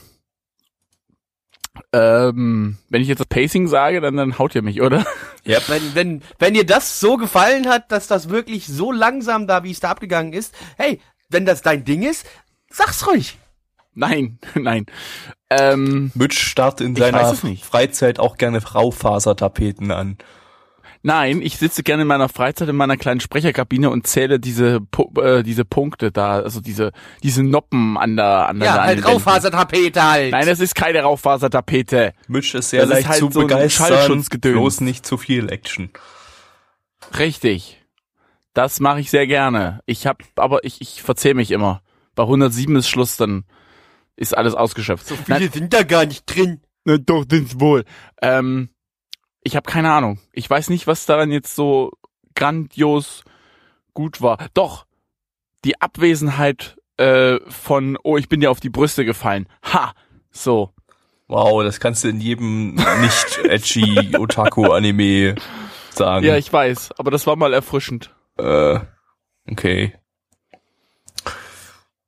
ähm, 1.95 2.77
wenn 2.91 3.01
ich 3.03 3.09
jetzt 3.09 3.21
das 3.21 3.27
Pacing 3.27 3.67
sage, 3.69 4.01
dann, 4.03 4.17
dann 4.17 4.39
haut 4.39 4.55
ihr 4.55 4.61
mich, 4.63 4.83
oder? 4.83 5.05
Wenn, 5.45 5.95
wenn, 5.95 6.23
wenn 6.39 6.55
dir 6.55 6.65
das 6.65 7.01
so 7.01 7.19
gefallen 7.19 7.69
hat, 7.69 7.93
dass 7.93 8.07
das 8.07 8.31
wirklich 8.31 8.67
so 8.67 8.91
langsam 8.93 9.47
da, 9.47 9.63
wie 9.63 9.71
es 9.73 9.81
da 9.81 9.91
abgegangen 9.91 10.33
ist, 10.33 10.55
hey, 10.79 11.01
wenn 11.35 11.45
das 11.45 11.61
dein 11.61 11.85
Ding 11.85 12.03
ist, 12.03 12.25
sag's 12.71 13.07
ruhig. 13.07 13.37
Nein, 13.93 14.39
nein. 14.55 14.87
Ähm, 15.51 16.11
Mitch 16.15 16.39
starrt 16.41 16.81
in 16.81 16.97
seiner. 16.97 17.35
Freizeit 17.35 18.19
auch 18.19 18.37
gerne 18.39 18.61
Raufasertapeten 18.65 19.91
an. 19.93 20.17
nein, 21.03 21.41
ich 21.43 21.59
sitze 21.59 21.83
gerne 21.85 22.03
in 22.03 22.09
meiner 22.09 22.29
Freizeit 22.29 22.69
in 22.69 22.75
meiner 22.77 22.97
kleinen 22.97 23.21
Sprecherkabine 23.21 23.91
und 23.91 24.07
zähle 24.07 24.41
diese 24.41 24.81
Pu 24.81 25.13
äh, 25.21 25.43
diese 25.45 25.65
Punkte 25.65 26.11
da, 26.11 26.41
also 26.41 26.61
diese 26.61 26.91
diese 27.23 27.45
Noppen 27.45 27.97
an 27.97 28.17
der 28.17 28.49
an 28.49 28.59
der 28.59 28.69
Ja, 28.69 28.83
halt. 28.83 29.05
Raufasertapete 29.07 30.03
halt. 30.03 30.33
Nein, 30.33 30.47
das 30.47 30.59
ist 30.59 30.75
keine 30.75 31.03
Raufasertapete. 31.03 32.15
Mitch 32.27 32.57
ist 32.59 32.71
sehr 32.71 32.81
Das 32.81 32.89
ist 32.89 32.95
leicht 32.97 33.09
halt 33.11 33.19
zu 33.21 33.31
so 33.31 33.41
begeistern, 33.43 34.25
bloß 34.41 34.81
nicht 34.81 35.07
zu 35.07 35.19
viel 35.19 35.53
Action. 35.53 35.91
Richtig. 37.19 37.84
Das 38.55 38.81
mache 38.81 39.01
ich 39.01 39.11
sehr 39.11 39.27
gerne. 39.27 39.81
Ich 39.85 40.07
hab, 40.07 40.23
aber 40.37 40.65
ich, 40.65 40.81
ich 40.81 41.03
verzähle 41.03 41.35
mich 41.35 41.51
immer. 41.51 41.83
Bei 42.15 42.23
107 42.23 42.77
ist 42.77 42.89
Schluss, 42.89 43.17
dann 43.17 43.45
ist 44.17 44.37
alles 44.37 44.55
ausgeschöpft. 44.55 45.07
So 45.07 45.17
Viele 45.17 45.51
sind 45.51 45.73
da 45.73 45.83
gar 45.83 46.07
nicht 46.07 46.25
drin. 46.27 46.61
Na 46.85 46.97
doch, 46.97 47.25
das 47.25 47.59
wohl. 47.59 47.85
Ähm, 48.23 48.71
ich 49.43 49.57
habe 49.57 49.69
keine 49.69 49.93
Ahnung. 49.93 50.21
Ich 50.33 50.49
weiß 50.49 50.71
nicht, 50.71 50.87
was 50.87 51.05
daran 51.05 51.33
jetzt 51.33 51.55
so 51.57 51.93
grandios 52.37 53.25
gut 53.93 54.23
war. 54.23 54.39
Doch, 54.55 54.87
die 55.65 55.81
Abwesenheit 55.81 56.77
äh, 56.97 57.39
von, 57.49 57.99
oh, 58.05 58.17
ich 58.17 58.29
bin 58.29 58.41
dir 58.41 58.51
auf 58.51 58.61
die 58.61 58.71
Brüste 58.71 59.05
gefallen. 59.05 59.49
Ha! 59.73 59.95
So. 60.31 60.71
Wow, 61.27 61.65
das 61.65 61.81
kannst 61.81 62.05
du 62.05 62.09
in 62.09 62.21
jedem 62.21 62.75
nicht 62.75 63.39
edgy 63.45 64.17
Otaku-Anime 64.19 65.37
sagen. 65.91 66.25
Ja, 66.25 66.37
ich 66.37 66.53
weiß, 66.53 66.91
aber 66.99 67.11
das 67.11 67.27
war 67.27 67.35
mal 67.35 67.55
erfrischend. 67.55 68.15
Äh, 68.39 68.81
okay. 69.51 69.95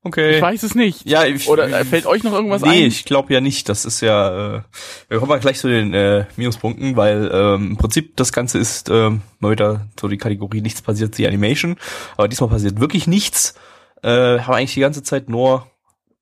Okay. 0.06 0.36
Ich 0.36 0.42
weiß 0.42 0.62
es 0.62 0.76
nicht. 0.76 1.04
Ja, 1.04 1.24
ich, 1.24 1.48
Oder 1.48 1.68
äh, 1.68 1.84
fällt 1.84 2.06
euch 2.06 2.22
noch 2.22 2.32
irgendwas 2.32 2.62
nee, 2.62 2.84
ein? 2.84 2.86
ich 2.86 3.04
glaube 3.04 3.34
ja 3.34 3.40
nicht. 3.40 3.68
Das 3.68 3.84
ist 3.84 4.00
ja, 4.00 4.58
äh, 4.58 4.62
wir 5.08 5.18
kommen 5.18 5.30
mal 5.30 5.40
gleich 5.40 5.58
zu 5.58 5.68
den 5.68 5.94
äh, 5.94 6.26
Minuspunkten, 6.36 6.96
weil 6.96 7.28
ähm, 7.32 7.70
im 7.72 7.76
Prinzip 7.76 8.16
das 8.16 8.32
Ganze 8.32 8.58
ist 8.58 8.88
ähm, 8.88 9.22
mal 9.40 9.50
wieder 9.50 9.88
so 10.00 10.06
die 10.06 10.16
Kategorie 10.16 10.60
nichts 10.60 10.80
passiert, 10.80 11.18
die 11.18 11.26
Animation. 11.26 11.76
Aber 12.16 12.28
diesmal 12.28 12.50
passiert 12.50 12.78
wirklich 12.78 13.08
nichts. 13.08 13.54
Äh, 14.02 14.38
haben 14.38 14.54
eigentlich 14.54 14.74
die 14.74 14.80
ganze 14.80 15.02
Zeit 15.02 15.28
nur 15.28 15.66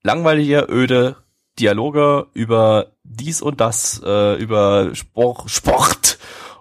langweilige, 0.02 0.66
öde 0.70 1.16
Dialoge 1.58 2.28
über 2.32 2.92
dies 3.02 3.42
und 3.42 3.60
das, 3.60 4.00
äh, 4.04 4.36
über 4.36 4.94
Sport, 4.94 5.50
Sport 5.50 6.13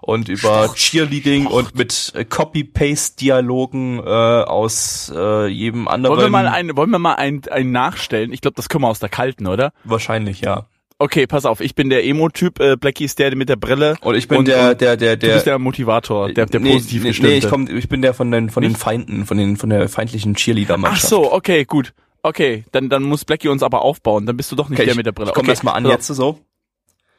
und 0.06 0.28
über 0.28 0.72
Cheerleading 0.74 1.46
und 1.46 1.74
mit 1.76 2.12
äh, 2.14 2.24
Copy-Paste-Dialogen 2.24 3.98
äh, 3.98 4.02
aus 4.02 5.12
äh, 5.14 5.46
jedem 5.48 5.88
anderen. 5.88 6.16
Wollen 6.16 6.26
wir 6.26 6.30
mal 6.30 6.46
ein, 6.48 6.76
wollen 6.76 6.90
wir 6.90 6.98
mal 6.98 7.14
ein, 7.14 7.42
ein 7.50 7.72
nachstellen? 7.72 8.32
Ich 8.32 8.40
glaube, 8.40 8.54
das 8.56 8.68
können 8.68 8.84
wir 8.84 8.88
aus 8.88 8.98
der 9.00 9.08
kalten, 9.08 9.46
oder? 9.46 9.72
Wahrscheinlich, 9.84 10.40
ja. 10.40 10.66
Okay, 10.98 11.26
pass 11.26 11.44
auf, 11.44 11.60
ich 11.60 11.74
bin 11.74 11.90
der 11.90 12.04
Emo-Typ, 12.06 12.60
äh, 12.60 12.76
Blackie 12.76 13.04
ist 13.04 13.18
der 13.18 13.34
mit 13.34 13.48
der 13.48 13.56
Brille. 13.56 13.96
Und 14.00 14.14
ich 14.14 14.28
bin 14.28 14.38
Und- 14.38 14.48
der, 14.48 14.70
und 14.70 14.80
der, 14.80 14.96
der, 14.96 15.16
Du 15.16 15.26
der, 15.26 15.34
bist 15.34 15.46
der 15.46 15.58
Motivator, 15.58 16.32
der, 16.32 16.46
der 16.46 16.60
nee, 16.60 16.72
positiv 16.74 17.02
nee, 17.02 17.08
gestimmte. 17.08 17.32
nee, 17.32 17.38
ich 17.38 17.48
komm, 17.48 17.66
ich 17.76 17.88
bin 17.88 18.00
der 18.00 18.14
von 18.14 18.30
den, 18.30 18.48
von 18.48 18.62
den? 18.62 18.76
Feinden, 18.76 19.26
von 19.26 19.36
den, 19.36 19.56
von 19.56 19.70
der 19.70 19.88
feindlichen 19.88 20.34
Ach 20.36 20.40
Cheerleader-Mannschaft. 20.40 21.08
so, 21.08 21.32
okay, 21.32 21.64
gut. 21.64 21.92
Okay, 22.22 22.64
dann, 22.72 22.88
dann 22.88 23.02
muss 23.02 23.24
Blackie 23.24 23.48
uns 23.48 23.62
aber 23.62 23.82
aufbauen. 23.82 24.24
Dann 24.24 24.36
bist 24.36 24.50
du 24.52 24.56
doch 24.56 24.68
nicht 24.70 24.78
Okay, 24.78 24.86
der 24.86 24.92
ich, 24.92 24.96
mit 24.96 25.04
der 25.06 25.12
Brille. 25.12 25.30
ich 25.30 25.34
komm 25.34 25.42
okay, 25.44 25.52
das 25.52 25.62
mal 25.62 25.72
an 25.72 25.84
jetzt 25.84 26.06
so. 26.06 26.38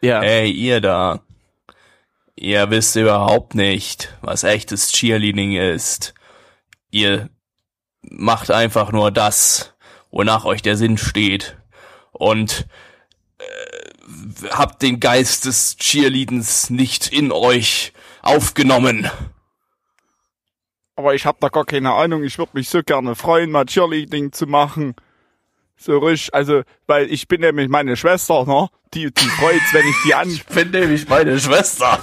Ja. 0.01 0.22
Ey, 0.24 0.50
ihr 0.50 0.82
da. 0.82 1.20
Ihr 2.36 2.70
wisst 2.70 2.96
überhaupt 2.98 3.56
nicht, 3.56 4.13
was 4.22 4.44
echtes 4.44 4.92
Cheerleading 4.92 5.56
ist. 5.56 6.13
Ihr 6.92 7.30
macht 8.01 8.51
einfach 8.51 8.92
nur 8.92 9.12
das, 9.12 9.74
wonach 10.12 10.44
euch 10.44 10.62
der 10.62 10.75
Sinn 10.75 10.98
steht. 10.98 11.58
Und 12.12 12.68
äh, 13.38 14.50
habt 14.50 14.82
den 14.82 15.00
Geist 15.00 15.46
des 15.46 15.77
Cheerleadens 15.77 16.70
nicht 16.70 17.08
in 17.08 17.32
euch 17.32 17.94
aufgenommen. 18.22 19.10
Aber 20.98 21.15
ich 21.15 21.25
hab 21.25 21.39
da 21.39 21.50
gar 21.50 21.65
keine 21.65 21.94
Ahnung. 21.94 22.24
Ich 22.24 22.38
würde 22.38 22.51
mich 22.54 22.70
so 22.70 22.82
gerne 22.84 23.15
freuen, 23.15 23.51
mal 23.51 23.65
Cheerleading 23.65 24.34
zu 24.34 24.46
machen. 24.46 24.96
So 25.77 25.98
ruhig, 25.98 26.34
also, 26.34 26.62
weil 26.88 27.12
ich 27.12 27.27
bin 27.27 27.41
nämlich 27.41 27.67
meine 27.70 27.98
Schwester, 27.98 28.46
ne? 28.46 28.67
Die, 28.94 29.12
die 29.12 29.25
freut's, 29.25 29.74
wenn 29.74 29.86
ich 29.88 29.96
die 30.05 30.15
an, 30.15 30.29
Ich 30.29 30.46
bin 30.46 30.72
nämlich 30.72 31.08
meine 31.10 31.38
Schwester. 31.39 32.00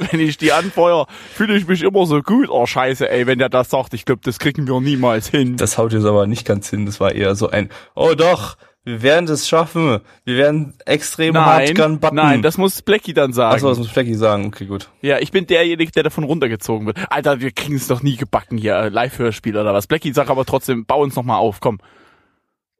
wenn 0.10 0.20
ich 0.20 0.38
die 0.38 0.52
anfeuer, 0.52 1.06
fühle 1.34 1.56
ich 1.56 1.66
mich 1.66 1.82
immer 1.82 2.06
so 2.06 2.22
gut. 2.22 2.48
Oh, 2.48 2.66
scheiße, 2.66 3.08
ey, 3.10 3.26
wenn 3.26 3.38
der 3.38 3.48
das 3.48 3.70
sagt, 3.70 3.94
ich 3.94 4.04
glaube, 4.04 4.22
das 4.24 4.38
kriegen 4.38 4.66
wir 4.66 4.80
niemals 4.80 5.28
hin. 5.28 5.56
Das 5.56 5.76
haut 5.78 5.92
jetzt 5.92 6.06
aber 6.06 6.26
nicht 6.26 6.46
ganz 6.46 6.70
hin. 6.70 6.86
Das 6.86 6.98
war 6.98 7.12
eher 7.12 7.34
so 7.34 7.50
ein, 7.50 7.68
oh 7.94 8.14
doch, 8.14 8.56
wir 8.86 9.02
werden 9.02 9.26
das 9.26 9.48
schaffen. 9.48 9.98
Wir 10.24 10.36
werden 10.36 10.74
extrem 10.86 11.36
hart 11.36 11.74
gun 11.74 11.98
button. 11.98 12.14
nein, 12.14 12.40
das 12.40 12.56
muss 12.56 12.82
Blackie 12.82 13.12
dann 13.14 13.32
sagen. 13.32 13.56
Achso, 13.56 13.68
das 13.68 13.78
muss 13.78 13.90
Flecky 13.90 14.14
sagen. 14.14 14.46
Okay, 14.46 14.64
gut. 14.66 14.88
Ja, 15.02 15.18
ich 15.18 15.32
bin 15.32 15.44
derjenige, 15.48 15.90
der 15.90 16.04
davon 16.04 16.22
runtergezogen 16.22 16.86
wird. 16.86 16.98
Alter, 17.10 17.40
wir 17.40 17.50
kriegen 17.50 17.74
es 17.74 17.88
doch 17.88 18.04
nie 18.04 18.16
gebacken 18.16 18.58
hier, 18.58 18.76
äh, 18.76 18.88
Live-Hörspiel 18.88 19.56
oder 19.56 19.74
was. 19.74 19.88
Blackie, 19.88 20.12
sag 20.12 20.30
aber 20.30 20.44
trotzdem, 20.44 20.86
bau 20.86 21.02
uns 21.02 21.16
noch 21.16 21.24
mal 21.24 21.36
auf, 21.36 21.58
komm. 21.58 21.80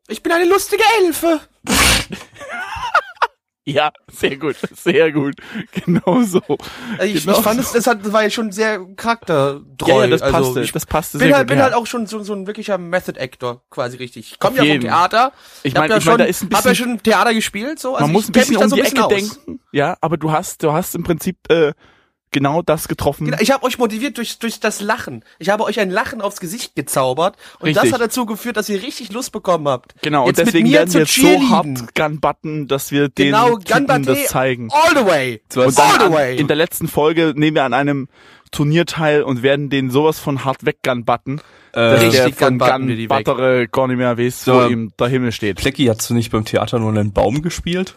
Ich 0.06 0.22
bin 0.22 0.30
eine 0.30 0.44
lustige 0.48 0.84
Elfe. 1.02 1.40
Ja, 3.68 3.90
sehr 4.06 4.36
gut, 4.36 4.54
sehr 4.76 5.10
gut. 5.10 5.34
Genau 5.72 6.22
so. 6.22 6.40
Äh, 7.00 7.06
Ich, 7.06 7.24
Genau 7.26 7.36
ich 7.38 7.44
fand 7.44 7.56
so. 7.56 7.62
es, 7.62 7.72
das, 7.72 7.86
hat, 7.88 8.04
das 8.06 8.12
war 8.12 8.22
ja 8.22 8.30
schon 8.30 8.52
sehr 8.52 8.78
charaktertreu. 8.94 9.88
Ja, 9.88 10.00
ja, 10.02 10.06
das 10.06 10.22
also 10.22 10.38
passte, 10.44 10.60
ich 10.62 10.70
das 10.72 10.86
passte 10.86 11.18
bin 11.18 11.26
sehr 11.28 11.36
halt, 11.36 11.46
gut, 11.46 11.48
bin 11.50 11.58
ja. 11.58 11.64
halt 11.64 11.74
auch 11.74 11.86
schon 11.86 12.06
so, 12.06 12.22
so 12.22 12.32
ein 12.32 12.46
wirklicher 12.46 12.78
Method 12.78 13.18
Actor, 13.20 13.62
quasi 13.70 13.96
richtig. 13.96 14.32
Ich 14.34 14.38
komme 14.38 14.56
ja 14.64 14.72
vom. 14.72 14.80
Theater. 14.80 15.32
Ich 15.64 15.74
hab 15.74 15.80
mein- 15.82 15.90
ja 15.90 15.96
ich 15.96 16.04
mein, 16.04 16.12
schon, 16.12 16.18
da 16.18 16.24
ist 16.24 16.42
ein 16.42 16.46
hab 16.54 16.64
ja 16.64 16.70
bisschen- 16.70 16.90
schon 16.90 17.02
Theater 17.02 17.34
gespielt, 17.34 17.78
so. 17.80 17.94
Also 17.96 18.04
Man 18.06 18.12
muss 18.12 18.28
ein 18.28 18.32
bisschen 18.32 18.56
um 18.56 18.68
so 18.68 18.76
die 18.76 18.82
ein 18.82 18.86
Ecke 18.86 19.08
bisschen 19.08 19.28
aus. 19.30 19.34
denken. 19.44 19.60
Ja, 19.72 19.96
aber 20.00 20.16
du 20.16 20.30
hast, 20.30 20.62
du 20.62 20.72
hast 20.72 20.94
im 20.94 21.02
Prinzip 21.02 21.36
äh, 21.50 21.72
genau 22.36 22.60
das 22.60 22.86
getroffen. 22.88 23.24
Genau, 23.24 23.38
Ich 23.40 23.50
habe 23.50 23.64
euch 23.64 23.78
motiviert 23.78 24.18
durch, 24.18 24.38
durch 24.38 24.60
das 24.60 24.82
Lachen. 24.82 25.24
Ich 25.38 25.48
habe 25.48 25.64
euch 25.64 25.80
ein 25.80 25.90
Lachen 25.90 26.20
aufs 26.20 26.38
Gesicht 26.38 26.74
gezaubert 26.76 27.36
und 27.60 27.66
Richtig. 27.68 27.84
das 27.84 27.92
hat 27.92 28.00
dazu 28.02 28.26
geführt, 28.26 28.58
dass 28.58 28.68
ihr 28.68 28.82
richtig 28.82 29.10
Lust 29.12 29.32
bekommen 29.32 29.66
habt. 29.68 29.94
Genau, 30.02 30.26
Jetzt 30.26 30.38
und 30.38 30.46
deswegen 30.46 30.64
mit 30.64 30.72
mir 30.72 30.78
werden 30.80 30.90
zu 30.90 30.98
wir 30.98 31.00
jetzt 31.04 31.14
so 31.14 31.48
hart 31.50 31.94
gun-button, 31.94 32.66
dass 32.68 32.90
wir 32.90 33.08
den 33.08 33.26
Genau, 33.32 33.56
Typen 33.58 34.02
das 34.04 34.26
zeigen. 34.26 34.68
all 34.70 34.94
the 34.96 35.06
way. 35.06 35.40
Hast- 35.54 35.80
all 35.80 35.98
the 35.98 36.04
an, 36.04 36.12
way. 36.12 36.36
in 36.36 36.46
der 36.46 36.56
letzten 36.56 36.88
Folge 36.88 37.32
nehmen 37.34 37.54
wir 37.54 37.64
an 37.64 37.72
einem 37.72 38.08
Turnier 38.52 38.84
teil 38.86 39.22
und 39.22 39.42
werden 39.42 39.70
den 39.70 39.90
sowas 39.90 40.18
von 40.18 40.44
hart 40.44 40.64
weggun-button, 40.66 41.40
dass 41.72 42.00
richtig 42.02 42.20
der 42.20 42.32
von 42.34 42.58
gar 42.58 42.78
nicht 42.78 43.08
mehr 43.08 44.16
weiß, 44.18 44.44
So. 44.44 44.54
wo 44.54 44.66
ihm 44.68 44.92
der 44.98 45.08
Himmel 45.08 45.32
steht. 45.32 45.60
Flecky, 45.60 45.86
hast 45.86 46.08
du 46.08 46.14
nicht 46.14 46.30
beim 46.30 46.44
Theater 46.44 46.78
nur 46.78 46.90
einen 46.90 47.12
Baum 47.12 47.42
gespielt? 47.42 47.96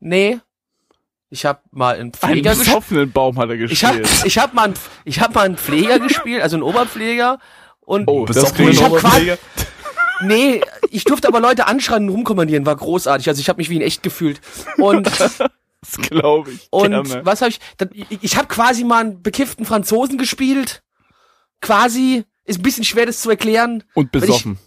nee. 0.00 0.38
Ich 1.34 1.44
habe 1.44 1.58
mal 1.72 1.94
einen 1.94 2.00
Einen 2.02 2.12
Pfleger 2.12 2.50
gespielt. 2.50 2.66
besoffenen 2.68 3.12
Baum 3.12 3.38
hat 3.38 3.48
er 3.50 3.56
Ich 3.56 3.84
habe 3.84 3.98
gespielt. 3.98 4.26
ich 4.26 4.38
hab 4.38 4.54
mal 4.54 4.62
einen, 4.66 4.74
ich 5.04 5.20
hab 5.20 5.34
mal 5.34 5.42
einen 5.42 5.56
Pfleger 5.56 5.98
gespielt, 5.98 6.42
also 6.42 6.54
einen 6.56 6.62
Oberpfleger 6.62 7.38
und 7.80 8.06
Oh, 8.08 8.24
das 8.24 8.54
klingt 8.54 8.72
ich 8.74 8.82
hab 8.82 8.92
Oberpfleger? 8.92 9.36
nee, 10.22 10.60
ich 10.90 11.02
durfte 11.04 11.26
aber 11.26 11.40
Leute 11.40 11.66
anschreien 11.66 12.04
und 12.08 12.14
rumkommandieren, 12.14 12.64
war 12.66 12.76
großartig. 12.76 13.28
Also 13.28 13.40
ich 13.40 13.48
habe 13.48 13.56
mich 13.58 13.68
wie 13.68 13.76
in 13.76 13.82
echt 13.82 14.02
gefühlt. 14.04 14.40
Und 14.78 15.10
Das 15.86 15.98
glaube 16.08 16.52
ich 16.52 16.68
und 16.70 16.90
gerne. 16.90 17.26
was 17.26 17.42
habe 17.42 17.50
ich 17.50 17.58
ich, 18.22 18.36
habe 18.38 18.46
quasi 18.48 18.84
mal 18.84 19.00
einen 19.00 19.22
bekifften 19.22 19.66
Franzosen 19.66 20.16
gespielt. 20.16 20.82
Quasi 21.60 22.24
ist 22.44 22.60
ein 22.60 22.62
bisschen 22.62 22.84
schwer 22.84 23.06
das 23.06 23.20
zu 23.20 23.28
erklären. 23.28 23.82
Und 23.94 24.12
besoffen. 24.12 24.58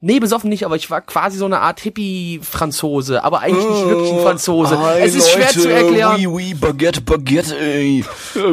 Nee, 0.00 0.20
besoffen 0.20 0.48
nicht, 0.48 0.64
aber 0.64 0.76
ich 0.76 0.90
war 0.90 1.00
quasi 1.00 1.38
so 1.38 1.44
eine 1.44 1.58
Art 1.58 1.80
Hippie-Franzose, 1.80 3.24
aber 3.24 3.40
eigentlich 3.40 3.68
nicht 3.68 3.86
wirklich 3.88 4.12
ein 4.12 4.20
Franzose. 4.20 4.78
es 5.00 5.14
ist 5.16 5.30
schwer 5.30 5.48
zu 5.48 5.68
erklären. 5.68 6.14
Oui, 6.16 6.26
oui, 6.26 6.54
Baguette, 6.54 7.00
Baguette, 7.00 7.58
ey. 7.58 8.04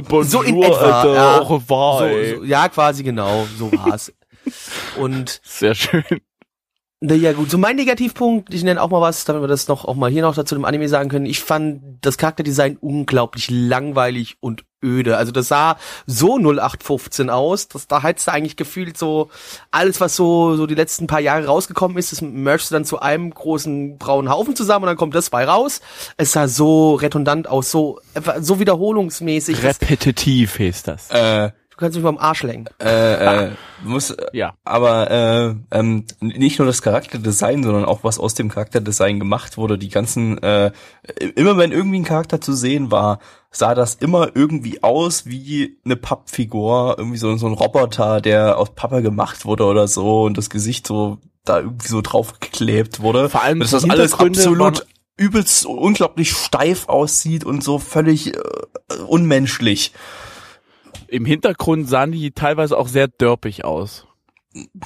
Bonjour, 0.09 0.23
So 0.25 0.41
in 0.41 0.63
etwa, 0.63 0.75
Alter, 1.01 1.13
ja. 1.13 1.39
au 1.39 1.43
revoir. 1.43 1.99
So, 1.99 2.37
so, 2.37 2.43
ja, 2.45 2.67
quasi 2.69 3.03
genau, 3.03 3.45
so 3.59 3.71
war's. 3.71 4.11
Und 4.97 5.39
Sehr 5.43 5.75
schön. 5.75 6.03
Naja 7.05 7.33
gut, 7.33 7.49
so 7.49 7.57
mein 7.57 7.75
Negativpunkt, 7.75 8.53
ich 8.53 8.63
nenne 8.63 8.81
auch 8.81 8.89
mal 8.89 9.01
was, 9.01 9.25
damit 9.25 9.43
wir 9.43 9.47
das 9.47 9.67
noch 9.67 9.85
auch 9.85 9.95
mal 9.95 10.09
hier 10.09 10.21
noch 10.21 10.35
dazu 10.35 10.55
dem 10.55 10.65
Anime 10.65 10.89
sagen 10.89 11.09
können. 11.09 11.25
Ich 11.25 11.39
fand 11.39 11.81
das 12.01 12.17
Charakterdesign 12.17 12.77
unglaublich 12.77 13.49
langweilig 13.49 14.37
und 14.39 14.63
öde. 14.83 15.17
Also 15.17 15.31
das 15.31 15.47
sah 15.47 15.77
so 16.05 16.37
0815 16.37 17.29
aus, 17.29 17.67
dass 17.67 17.87
da 17.87 18.03
hättest 18.03 18.27
du 18.27 18.31
eigentlich 18.31 18.55
gefühlt 18.55 18.97
so 18.97 19.29
alles, 19.71 19.99
was 19.99 20.15
so 20.15 20.55
so 20.55 20.67
die 20.67 20.75
letzten 20.75 21.07
paar 21.07 21.19
Jahre 21.19 21.45
rausgekommen 21.45 21.97
ist, 21.97 22.11
das 22.11 22.21
merchst 22.21 22.71
du 22.71 22.75
dann 22.75 22.85
zu 22.85 22.99
einem 22.99 23.31
großen 23.31 23.97
braunen 23.97 24.31
Haufen 24.31 24.55
zusammen 24.55 24.83
und 24.83 24.87
dann 24.87 24.97
kommt 24.97 25.15
das 25.15 25.29
bei 25.29 25.45
raus. 25.45 25.81
Es 26.17 26.31
sah 26.31 26.47
so 26.47 26.95
redundant 26.95 27.47
aus, 27.47 27.71
so 27.71 27.99
so 28.39 28.59
wiederholungsmäßig. 28.59 29.63
Repetitiv 29.63 30.59
heißt 30.59 30.87
das. 30.87 31.09
Äh, 31.09 31.51
Du 31.75 31.79
kannst 31.81 31.97
mich 31.97 32.03
mal 32.03 32.09
am 32.11 32.17
Arsch 32.17 32.43
lenken. 32.43 32.73
äh, 32.81 33.47
äh, 33.47 33.51
muss, 33.83 34.15
Ja. 34.31 34.53
aber 34.63 35.11
äh, 35.11 35.55
ähm, 35.77 36.05
nicht 36.21 36.57
nur 36.57 36.65
das 36.65 36.81
Charakterdesign, 36.81 37.63
sondern 37.63 37.83
auch 37.83 38.05
was 38.05 38.17
aus 38.17 38.33
dem 38.33 38.47
Charakterdesign 38.47 39.19
gemacht 39.19 39.57
wurde. 39.57 39.77
Die 39.77 39.89
ganzen, 39.89 40.41
äh, 40.41 40.71
immer 41.35 41.57
wenn 41.57 41.73
irgendwie 41.73 41.99
ein 41.99 42.05
Charakter 42.05 42.39
zu 42.39 42.53
sehen 42.53 42.91
war, 42.91 43.19
sah 43.51 43.75
das 43.75 43.95
immer 43.95 44.29
irgendwie 44.35 44.83
aus 44.83 45.25
wie 45.25 45.77
eine 45.83 45.97
Pappfigur, 45.97 46.95
irgendwie 46.97 47.17
so, 47.17 47.35
so 47.35 47.47
ein 47.47 47.53
Roboter, 47.53 48.21
der 48.21 48.57
aus 48.57 48.73
Pappe 48.73 49.01
gemacht 49.01 49.43
wurde 49.43 49.65
oder 49.65 49.89
so 49.89 50.23
und 50.23 50.37
das 50.37 50.49
Gesicht 50.49 50.87
so 50.87 51.17
da 51.43 51.59
irgendwie 51.59 51.89
so 51.89 52.01
draufgeklebt 52.01 53.01
wurde. 53.01 53.29
Vor 53.29 53.43
allem 53.43 53.59
dass 53.59 53.71
das 53.71 53.89
alles 53.89 54.13
absolut 54.13 54.85
übelst 55.17 55.65
unglaublich 55.65 56.31
steif 56.31 56.87
aussieht 56.87 57.43
und 57.43 57.63
so 57.63 57.79
völlig 57.79 58.33
äh, 58.33 58.39
unmenschlich. 59.07 59.91
Im 61.07 61.25
Hintergrund 61.25 61.87
sahen 61.87 62.11
die 62.11 62.31
teilweise 62.31 62.77
auch 62.77 62.87
sehr 62.87 63.07
dörpig 63.07 63.65
aus. 63.65 64.07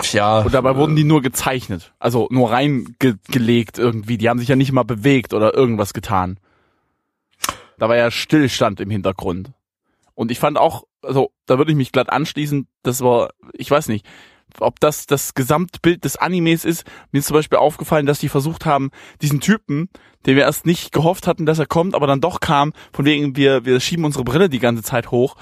Tja. 0.02 0.42
Und 0.42 0.54
dabei 0.54 0.76
wurden 0.76 0.96
die 0.96 1.04
nur 1.04 1.22
gezeichnet. 1.22 1.94
Also 2.00 2.28
nur 2.32 2.52
reingelegt 2.52 3.78
irgendwie. 3.78 4.18
Die 4.18 4.30
haben 4.30 4.40
sich 4.40 4.48
ja 4.48 4.56
nicht 4.56 4.72
mal 4.72 4.84
bewegt 4.84 5.34
oder 5.34 5.54
irgendwas 5.54 5.94
getan. 5.94 6.40
Da 7.78 7.88
war 7.88 7.96
ja 7.96 8.12
Stillstand 8.12 8.80
im 8.80 8.90
Hintergrund. 8.90 9.52
Und 10.16 10.32
ich 10.32 10.40
fand 10.40 10.58
auch, 10.58 10.86
also 11.02 11.32
da 11.46 11.58
würde 11.58 11.72
ich 11.72 11.78
mich 11.78 11.92
glatt 11.92 12.10
anschließen, 12.10 12.68
das 12.84 13.02
war, 13.02 13.30
ich 13.54 13.72
weiß 13.72 13.88
nicht, 13.88 14.06
ob 14.60 14.80
das 14.80 15.06
das 15.06 15.34
Gesamtbild 15.34 16.04
des 16.04 16.18
Animes 16.18 16.66
ist. 16.66 16.84
Mir 17.12 17.20
ist 17.20 17.28
zum 17.28 17.36
Beispiel 17.36 17.60
aufgefallen, 17.60 18.06
dass 18.06 18.20
die 18.20 18.30
versucht 18.30 18.66
haben, 18.66 18.92
diesen 19.22 19.40
Typen, 19.40 19.90
den 20.26 20.36
wir 20.36 20.44
erst 20.44 20.66
nicht 20.66 20.92
gehofft 20.92 21.28
hatten, 21.28 21.46
dass 21.46 21.60
er 21.60 21.68
kommt, 21.68 21.96
aber 21.96 22.08
dann 22.08 22.22
doch 22.22 22.40
kam, 22.40 22.74
von 22.92 23.06
wegen 23.06 23.36
wir, 23.36 23.66
wir 23.66 23.80
schieben 23.80 24.06
unsere 24.06 24.24
Brille 24.24 24.50
die 24.50 24.60
ganze 24.60 24.84
Zeit 24.84 25.12
hoch. 25.12 25.36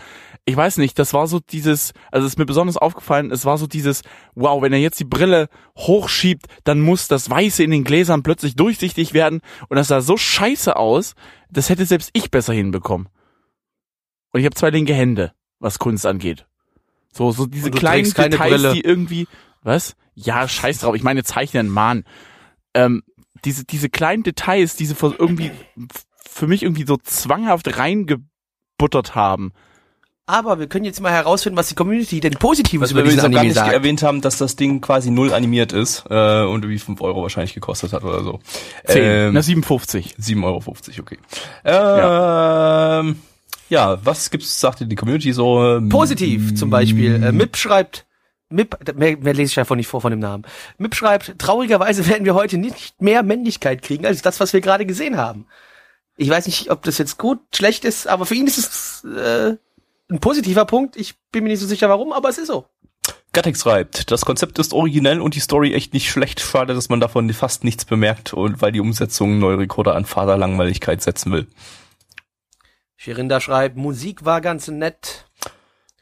Ich 0.49 0.55
weiß 0.55 0.77
nicht, 0.77 0.97
das 0.97 1.13
war 1.13 1.27
so 1.27 1.41
dieses, 1.41 1.91
also 2.09 2.25
es 2.25 2.33
ist 2.33 2.39
mir 2.39 2.45
besonders 2.45 2.77
aufgefallen, 2.77 3.31
es 3.31 3.43
war 3.43 3.57
so 3.57 3.67
dieses, 3.67 4.01
wow, 4.33 4.61
wenn 4.61 4.71
er 4.71 4.79
jetzt 4.79 4.97
die 4.97 5.03
Brille 5.03 5.49
hochschiebt, 5.75 6.45
dann 6.63 6.79
muss 6.79 7.09
das 7.09 7.29
Weiße 7.29 7.65
in 7.65 7.71
den 7.71 7.83
Gläsern 7.83 8.23
plötzlich 8.23 8.55
durchsichtig 8.55 9.13
werden 9.13 9.41
und 9.67 9.75
das 9.75 9.89
sah 9.89 9.99
so 9.99 10.15
scheiße 10.15 10.77
aus, 10.77 11.15
das 11.49 11.67
hätte 11.67 11.85
selbst 11.85 12.11
ich 12.13 12.31
besser 12.31 12.53
hinbekommen. 12.53 13.09
Und 14.31 14.39
ich 14.39 14.45
habe 14.45 14.55
zwei 14.55 14.69
linke 14.69 14.93
Hände, 14.93 15.33
was 15.59 15.79
Kunst 15.79 16.05
angeht. 16.05 16.47
So, 17.11 17.31
so 17.31 17.45
diese 17.45 17.69
kleinen 17.69 18.05
Details, 18.05 18.37
Brille. 18.37 18.71
die 18.71 18.81
irgendwie, 18.81 19.27
was? 19.63 19.97
Ja, 20.15 20.47
scheiß 20.47 20.79
drauf, 20.79 20.95
ich 20.95 21.03
meine 21.03 21.25
zeichnen, 21.25 21.67
Mann. 21.67 22.05
Ähm, 22.73 23.03
diese, 23.43 23.65
diese 23.65 23.89
kleinen 23.89 24.23
Details, 24.23 24.77
diese 24.77 24.95
für 24.95 25.13
irgendwie, 25.19 25.51
für 26.25 26.47
mich 26.47 26.63
irgendwie 26.63 26.85
so 26.85 26.95
zwanghaft 26.95 27.77
reingebuttert 27.77 29.13
haben. 29.13 29.51
Aber 30.29 30.59
wir 30.59 30.67
können 30.67 30.83
jetzt 30.83 30.99
mal 30.99 31.13
herausfinden, 31.13 31.57
was 31.57 31.69
die 31.69 31.75
Community 31.75 32.19
denn 32.19 32.33
Positives 32.33 32.89
Was 32.89 32.91
über 32.91 33.03
diesen 33.03 33.21
Anime 33.21 33.53
sagt. 33.53 33.71
erwähnt 33.71 34.03
haben, 34.03 34.19
dass 34.19 34.37
das 34.37 34.57
Ding 34.57 34.81
quasi 34.81 35.09
null 35.09 35.33
animiert 35.33 35.71
ist 35.71 36.03
äh, 36.09 36.43
und 36.43 36.65
irgendwie 36.65 36.79
5 36.79 36.99
Euro 36.99 37.21
wahrscheinlich 37.21 37.53
gekostet 37.53 37.93
hat 37.93 38.03
oder 38.03 38.21
so. 38.23 38.41
Zehn, 38.85 39.03
Ähm, 39.03 39.33
na 39.33 39.41
57. 39.41 40.15
7,50 40.19 40.43
Euro, 40.43 40.75
okay. 40.99 41.17
Ähm, 41.63 43.15
ja. 43.69 44.05
was 44.05 44.29
gibt's, 44.29 44.59
sagte 44.59 44.85
die 44.85 44.97
Community 44.97 45.31
so? 45.31 45.77
ähm, 45.77 45.87
Positiv 45.87 46.55
zum 46.55 46.69
Beispiel. 46.71 47.23
Äh, 47.23 47.31
Mip 47.31 47.55
schreibt, 47.55 48.05
Mip, 48.49 48.77
mehr, 48.97 49.15
mehr 49.15 49.33
lese 49.33 49.51
ich 49.53 49.59
einfach 49.59 49.77
nicht 49.77 49.87
vor 49.87 50.01
von 50.01 50.11
dem 50.11 50.19
Namen. 50.19 50.43
Mip 50.77 50.93
schreibt, 50.93 51.39
traurigerweise 51.39 52.05
werden 52.09 52.25
wir 52.25 52.35
heute 52.35 52.57
nicht 52.57 53.01
mehr 53.01 53.23
Männlichkeit 53.23 53.81
kriegen, 53.81 54.05
als 54.05 54.21
das, 54.23 54.41
was 54.41 54.51
wir 54.51 54.59
gerade 54.59 54.85
gesehen 54.85 55.15
haben. 55.15 55.45
Ich 56.17 56.29
weiß 56.29 56.47
nicht, 56.47 56.69
ob 56.69 56.83
das 56.83 56.97
jetzt 56.97 57.17
gut, 57.17 57.39
schlecht 57.55 57.85
ist, 57.85 58.07
aber 58.07 58.25
für 58.25 58.35
ihn 58.35 58.47
ist 58.47 58.57
es 58.57 59.05
äh, 59.05 59.55
ein 60.09 60.19
positiver 60.19 60.65
Punkt. 60.65 60.95
Ich 60.95 61.15
bin 61.31 61.43
mir 61.43 61.49
nicht 61.49 61.59
so 61.59 61.67
sicher, 61.67 61.89
warum, 61.89 62.13
aber 62.13 62.29
es 62.29 62.37
ist 62.37 62.47
so. 62.47 62.67
Gattex 63.33 63.61
schreibt, 63.61 64.09
das 64.09 64.25
Konzept 64.25 64.57
ist 64.57 64.73
originell 64.73 65.21
und 65.21 65.35
die 65.35 65.39
Story 65.39 65.73
echt 65.73 65.93
nicht 65.93 66.09
schlecht. 66.09 66.39
Schade, 66.39 66.73
dass 66.73 66.89
man 66.89 66.99
davon 66.99 67.31
fast 67.33 67.63
nichts 67.63 67.85
bemerkt 67.85 68.33
und 68.33 68.61
weil 68.61 68.71
die 68.71 68.79
Umsetzung 68.79 69.37
neue 69.37 69.59
Rekorde 69.59 69.93
an 69.93 70.05
Vaterlangweiligkeit 70.05 71.01
setzen 71.01 71.31
will. 71.31 71.47
Sherinda 72.95 73.39
schreibt, 73.39 73.77
Musik 73.77 74.25
war 74.25 74.41
ganz 74.41 74.67
nett. 74.69 75.25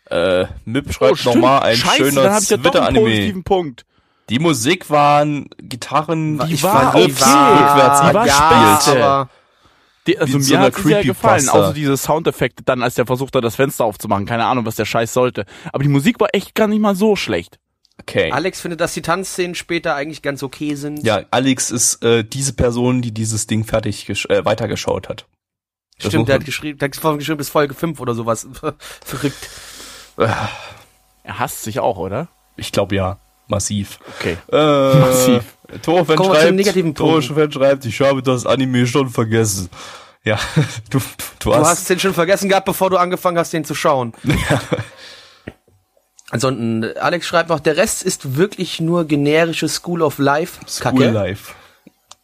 Äh, 0.09 0.45
Mip 0.63 0.93
schreibt 0.93 1.17
stimmt. 1.17 1.35
nochmal 1.35 1.63
ein 1.63 1.75
Scheiße, 1.75 2.11
schöner 2.11 2.39
Twitter-Anime. 2.39 3.05
positiven 3.05 3.43
Punkt. 3.43 3.85
Die 4.29 4.39
Musik 4.39 4.89
waren 4.89 5.49
Gitarren, 5.57 6.41
Ich 6.49 6.63
war 6.63 6.93
fand, 6.93 6.95
okay. 6.95 7.07
die 7.07 7.21
war, 7.21 7.51
Rückwärts 7.53 7.99
Die 7.99 8.13
war 8.13 8.27
ja, 8.97 9.29
Die, 10.07 10.19
also 10.19 10.37
mir 10.37 10.43
so 10.43 10.57
hat 10.57 10.75
sie 10.75 10.83
sehr 10.83 11.03
gefallen, 11.03 11.49
außer 11.49 11.73
diese 11.73 11.97
Soundeffekte 11.97 12.63
dann, 12.63 12.83
als 12.83 12.95
der 12.95 13.05
versucht 13.05 13.35
hat, 13.35 13.43
das 13.43 13.55
Fenster 13.55 13.85
aufzumachen. 13.85 14.25
Keine 14.25 14.45
Ahnung, 14.45 14.65
was 14.65 14.75
der 14.75 14.85
Scheiß 14.85 15.13
sollte. 15.13 15.45
Aber 15.73 15.83
die 15.83 15.89
Musik 15.89 16.19
war 16.19 16.29
echt 16.33 16.53
gar 16.53 16.67
nicht 16.67 16.79
mal 16.79 16.95
so 16.95 17.15
schlecht. 17.15 17.59
Okay. 18.01 18.31
Alex 18.31 18.61
findet, 18.61 18.81
dass 18.81 18.93
die 18.93 19.01
Tanzszenen 19.01 19.55
später 19.55 19.95
eigentlich 19.95 20.21
ganz 20.21 20.43
okay 20.43 20.75
sind. 20.75 21.03
Ja, 21.03 21.23
Alex 21.31 21.71
ist 21.71 22.03
äh, 22.03 22.23
diese 22.23 22.53
Person, 22.53 23.01
die 23.01 23.13
dieses 23.13 23.47
Ding 23.47 23.63
fertig 23.63 24.05
gesch 24.05 24.25
äh, 24.27 24.43
weitergeschaut 24.45 25.09
hat. 25.09 25.27
Das 25.97 26.09
Stimmt, 26.09 26.27
der 26.27 26.35
hat 26.35 26.45
geschrieben, 26.45 26.77
der 26.77 26.89
hat 26.89 26.91
geschrieben 26.91 27.37
bis 27.37 27.49
Folge 27.49 27.73
5 27.73 27.99
oder 28.01 28.13
sowas. 28.13 28.47
Verrückt. 29.05 29.49
Er 30.17 31.39
hasst 31.39 31.63
sich 31.63 31.79
auch, 31.79 31.97
oder? 31.97 32.27
Ich 32.57 32.71
glaube 32.71 32.95
ja, 32.95 33.19
massiv. 33.47 33.99
Okay. 34.19 34.37
Äh, 34.51 34.99
Massiv. 34.99 35.43
Den 35.71 37.21
schreibt, 37.21 37.53
schreibt, 37.53 37.85
ich 37.85 37.99
habe 38.01 38.21
das 38.21 38.45
Anime 38.45 38.85
schon 38.87 39.09
vergessen. 39.09 39.69
Ja, 40.23 40.39
du, 40.89 40.99
du, 40.99 41.05
du 41.39 41.49
Du 41.51 41.55
hast, 41.55 41.67
hast 41.67 41.89
den 41.89 41.99
schon 41.99 42.13
vergessen 42.13 42.49
gehabt, 42.49 42.65
bevor 42.65 42.89
du 42.89 42.97
angefangen 42.97 43.37
hast, 43.37 43.53
den 43.53 43.63
zu 43.65 43.75
schauen. 43.75 44.13
Ansonsten, 46.31 46.97
Alex 46.97 47.27
schreibt 47.27 47.49
noch, 47.49 47.59
der 47.59 47.77
Rest 47.77 48.01
ist 48.03 48.35
wirklich 48.35 48.79
nur 48.79 49.05
generische 49.05 49.69
School 49.69 50.01
of 50.01 50.17
Life. 50.17 50.59
School 50.67 51.03
Life. 51.05 51.53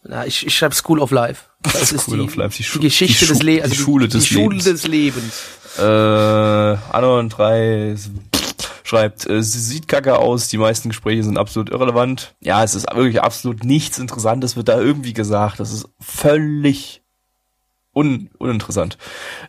Na, 0.03 0.25
ich, 0.25 0.45
ich 0.47 0.57
schreibe 0.57 0.73
School 0.73 0.99
of 0.99 1.11
Life. 1.11 1.43
Das 1.61 1.73
School 1.89 1.97
ist 1.97 2.07
die, 2.07 2.19
of 2.21 2.35
Life, 2.35 2.57
die 2.57 2.63
die, 2.63 2.69
Schu- 2.69 2.79
Geschichte 2.79 3.25
die 3.25 3.31
des 3.31 3.43
Lebens. 3.43 3.69
die 3.71 3.77
Schule 3.77 4.07
des 4.07 4.23
die 4.23 4.33
Schule 4.33 4.55
Lebens. 4.55 4.63
des 4.63 4.87
Lebens. 4.87 5.33
Äh, 5.77 5.81
Anon 5.83 7.29
3 7.29 7.95
schreibt, 8.91 9.29
äh, 9.29 9.41
sie 9.41 9.59
sieht 9.59 9.87
kacke 9.87 10.17
aus, 10.17 10.49
die 10.49 10.57
meisten 10.57 10.89
Gespräche 10.89 11.23
sind 11.23 11.37
absolut 11.37 11.69
irrelevant. 11.69 12.35
Ja, 12.41 12.61
es 12.61 12.75
ist 12.75 12.93
wirklich 12.93 13.21
absolut 13.21 13.63
nichts 13.63 13.97
Interessantes, 13.99 14.57
wird 14.57 14.67
da 14.67 14.79
irgendwie 14.79 15.13
gesagt. 15.13 15.61
Das 15.61 15.71
ist 15.71 15.87
völlig 16.01 17.01
un 17.93 18.29
uninteressant. 18.37 18.97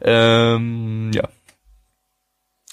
Ähm, 0.00 1.10
ja. 1.12 1.28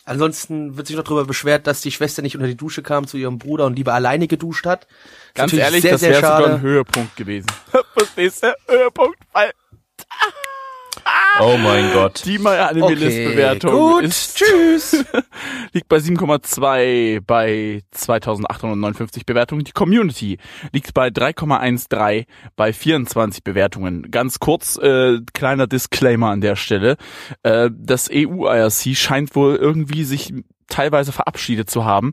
Ansonsten 0.05 0.77
wird 0.77 0.85
sich 0.85 0.95
noch 0.95 1.03
darüber 1.03 1.25
beschwert, 1.25 1.65
dass 1.65 1.81
die 1.81 1.91
Schwester 1.91 2.21
nicht 2.21 2.35
unter 2.35 2.47
die 2.47 2.57
Dusche 2.57 2.83
kam 2.83 3.07
zu 3.07 3.17
ihrem 3.17 3.39
Bruder 3.39 3.65
und 3.65 3.75
lieber 3.75 3.95
alleine 3.95 4.27
geduscht 4.27 4.67
hat. 4.67 4.83
Ist 4.83 5.35
Ganz 5.35 5.53
ehrlich, 5.53 5.81
sehr, 5.81 5.93
das 5.93 6.01
wäre 6.01 6.15
sogar 6.15 6.45
ein. 6.45 6.61
Höhepunkt 6.61 7.15
gewesen. 7.15 7.47
Verstehst 7.97 8.43
du? 8.43 8.55
Höhepunkt, 8.67 9.17
weil 9.33 9.51
Oh 11.41 11.57
mein 11.57 11.93
Gott. 11.93 12.23
die 12.25 12.37
mal 12.37 12.59
Anime-List-Bewertung 12.59 13.71
gut, 13.71 14.03
ist, 14.03 14.37
tschüss. 14.37 15.05
liegt 15.73 15.87
bei 15.87 15.97
7,2 15.97 17.21
bei 17.25 17.81
2859 17.91 19.25
Bewertungen. 19.25 19.63
Die 19.63 19.71
Community 19.71 20.37
liegt 20.73 20.93
bei 20.93 21.07
3,13 21.07 22.25
bei 22.55 22.73
24 22.73 23.43
Bewertungen. 23.43 24.11
Ganz 24.11 24.39
kurz, 24.39 24.77
äh, 24.77 25.19
kleiner 25.33 25.67
Disclaimer 25.67 26.29
an 26.29 26.41
der 26.41 26.55
Stelle. 26.55 26.97
Äh, 27.43 27.69
das 27.73 28.09
EU-IRC 28.11 28.97
scheint 28.97 29.35
wohl 29.35 29.55
irgendwie 29.55 30.03
sich 30.03 30.33
teilweise 30.67 31.11
verabschiedet 31.11 31.69
zu 31.69 31.85
haben. 31.85 32.11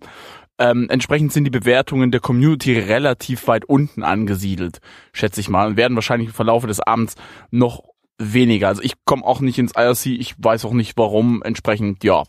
Ähm, 0.59 0.87
entsprechend 0.89 1.33
sind 1.33 1.45
die 1.45 1.51
Bewertungen 1.51 2.11
der 2.11 2.21
Community 2.21 2.79
relativ 2.79 3.47
weit 3.47 3.67
unten 3.67 4.03
angesiedelt, 4.03 4.79
schätze 5.13 5.41
ich 5.41 5.51
mal, 5.51 5.67
und 5.67 5.77
werden 5.77 5.97
wahrscheinlich 5.97 6.29
im 6.29 6.35
Verlaufe 6.35 6.67
des 6.67 6.81
Abends 6.81 7.15
noch 7.51 7.83
weniger. 8.19 8.69
Also 8.69 8.83
ich 8.83 8.95
komme 9.05 9.25
auch 9.25 9.41
nicht 9.41 9.59
ins 9.59 9.73
IRC, 9.77 10.07
ich 10.07 10.35
weiß 10.39 10.65
auch 10.65 10.73
nicht 10.73 10.97
warum, 10.97 11.43
entsprechend, 11.43 12.05
ja. 12.05 12.25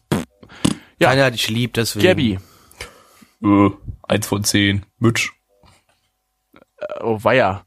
Ja. 0.99 1.09
Keiner 1.09 1.25
hat 1.25 1.33
dich 1.33 1.49
lieb, 1.49 1.73
deswegen. 1.73 2.05
Gabby, 2.05 2.39
Äh, 3.43 3.69
eins 4.07 4.25
von 4.27 4.43
zehn. 4.43 4.85
Mitch. 4.99 5.31
oh 7.01 7.19
weia. 7.23 7.65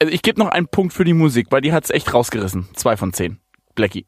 Also 0.00 0.12
ich 0.12 0.22
gebe 0.22 0.40
noch 0.40 0.48
einen 0.48 0.68
Punkt 0.68 0.92
für 0.92 1.04
die 1.04 1.12
Musik, 1.14 1.48
weil 1.50 1.60
die 1.60 1.72
hat's 1.72 1.90
echt 1.90 2.12
rausgerissen. 2.14 2.68
Zwei 2.74 2.96
von 2.96 3.12
zehn. 3.12 3.38
Blackie. 3.74 4.06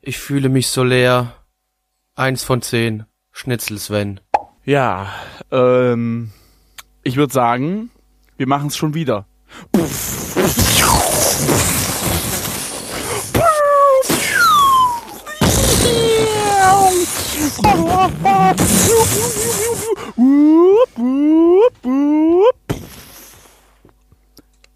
Ich 0.00 0.18
fühle 0.18 0.48
mich 0.48 0.68
so 0.68 0.82
leer. 0.84 1.34
Eins 2.14 2.44
von 2.44 2.60
zehn. 2.62 3.04
Schnitzel 3.30 3.78
Sven. 3.78 4.20
Ja, 4.64 5.12
ähm, 5.50 6.32
ich 7.02 7.16
würde 7.16 7.32
sagen, 7.32 7.90
wir 8.36 8.46
machen 8.46 8.68
es 8.68 8.76
schon 8.76 8.94
wieder. 8.94 9.26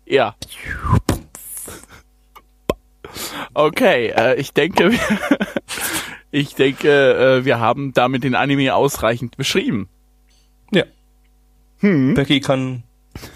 Ja. 0.06 0.34
Okay, 3.54 4.08
äh, 4.16 4.34
ich 4.36 4.52
denke, 4.52 4.92
wir, 4.92 4.98
ich 6.30 6.54
denke, 6.54 7.38
äh, 7.40 7.44
wir 7.44 7.58
haben 7.58 7.92
damit 7.92 8.24
den 8.24 8.34
Anime 8.34 8.74
ausreichend 8.74 9.36
beschrieben. 9.36 9.88
Ja. 10.72 10.84
Hm? 11.78 12.14
Becky 12.14 12.40
kann, 12.40 12.82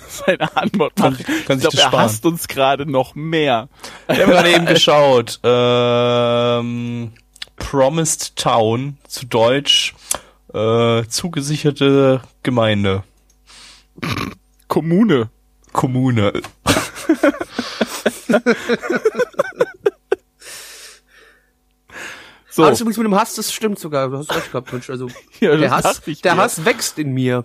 Seine 0.08 0.54
Antwort 0.56 0.96
Kann- 0.96 1.12
machen. 1.12 1.24
kann 1.46 1.58
ich 1.58 1.62
sich 1.64 1.70
glaube, 1.70 1.76
das 1.76 1.84
er 1.84 1.92
hasst 1.92 2.26
uns 2.26 2.48
gerade 2.48 2.84
noch 2.86 3.14
mehr. 3.14 3.68
wir 4.06 4.22
haben 4.22 4.30
gerade 4.30 4.52
eben 4.54 4.66
geschaut, 4.66 5.40
ähm, 5.42 7.12
Promised 7.60 8.34
Town, 8.36 8.98
zu 9.06 9.26
Deutsch, 9.26 9.94
äh, 10.52 11.04
zugesicherte 11.06 12.20
Gemeinde. 12.42 13.04
Kommune. 14.66 15.30
Kommune. 15.72 16.32
So, 22.52 22.64
Alles 22.64 22.80
übrigens 22.80 22.96
mit 22.98 23.04
dem 23.06 23.14
Hass, 23.14 23.34
das 23.36 23.52
stimmt 23.52 23.78
sogar. 23.78 24.08
Du 24.08 24.18
hast 24.18 24.34
recht 24.34 24.50
gehabt, 24.50 24.72
Mensch. 24.72 24.90
Also, 24.90 25.08
Ja, 25.40 25.50
das 25.52 25.60
der 25.60 25.70
Hass, 25.70 26.00
der 26.02 26.34
mir. 26.34 26.42
Hass 26.42 26.64
wächst 26.64 26.98
in 26.98 27.12
mir. 27.12 27.44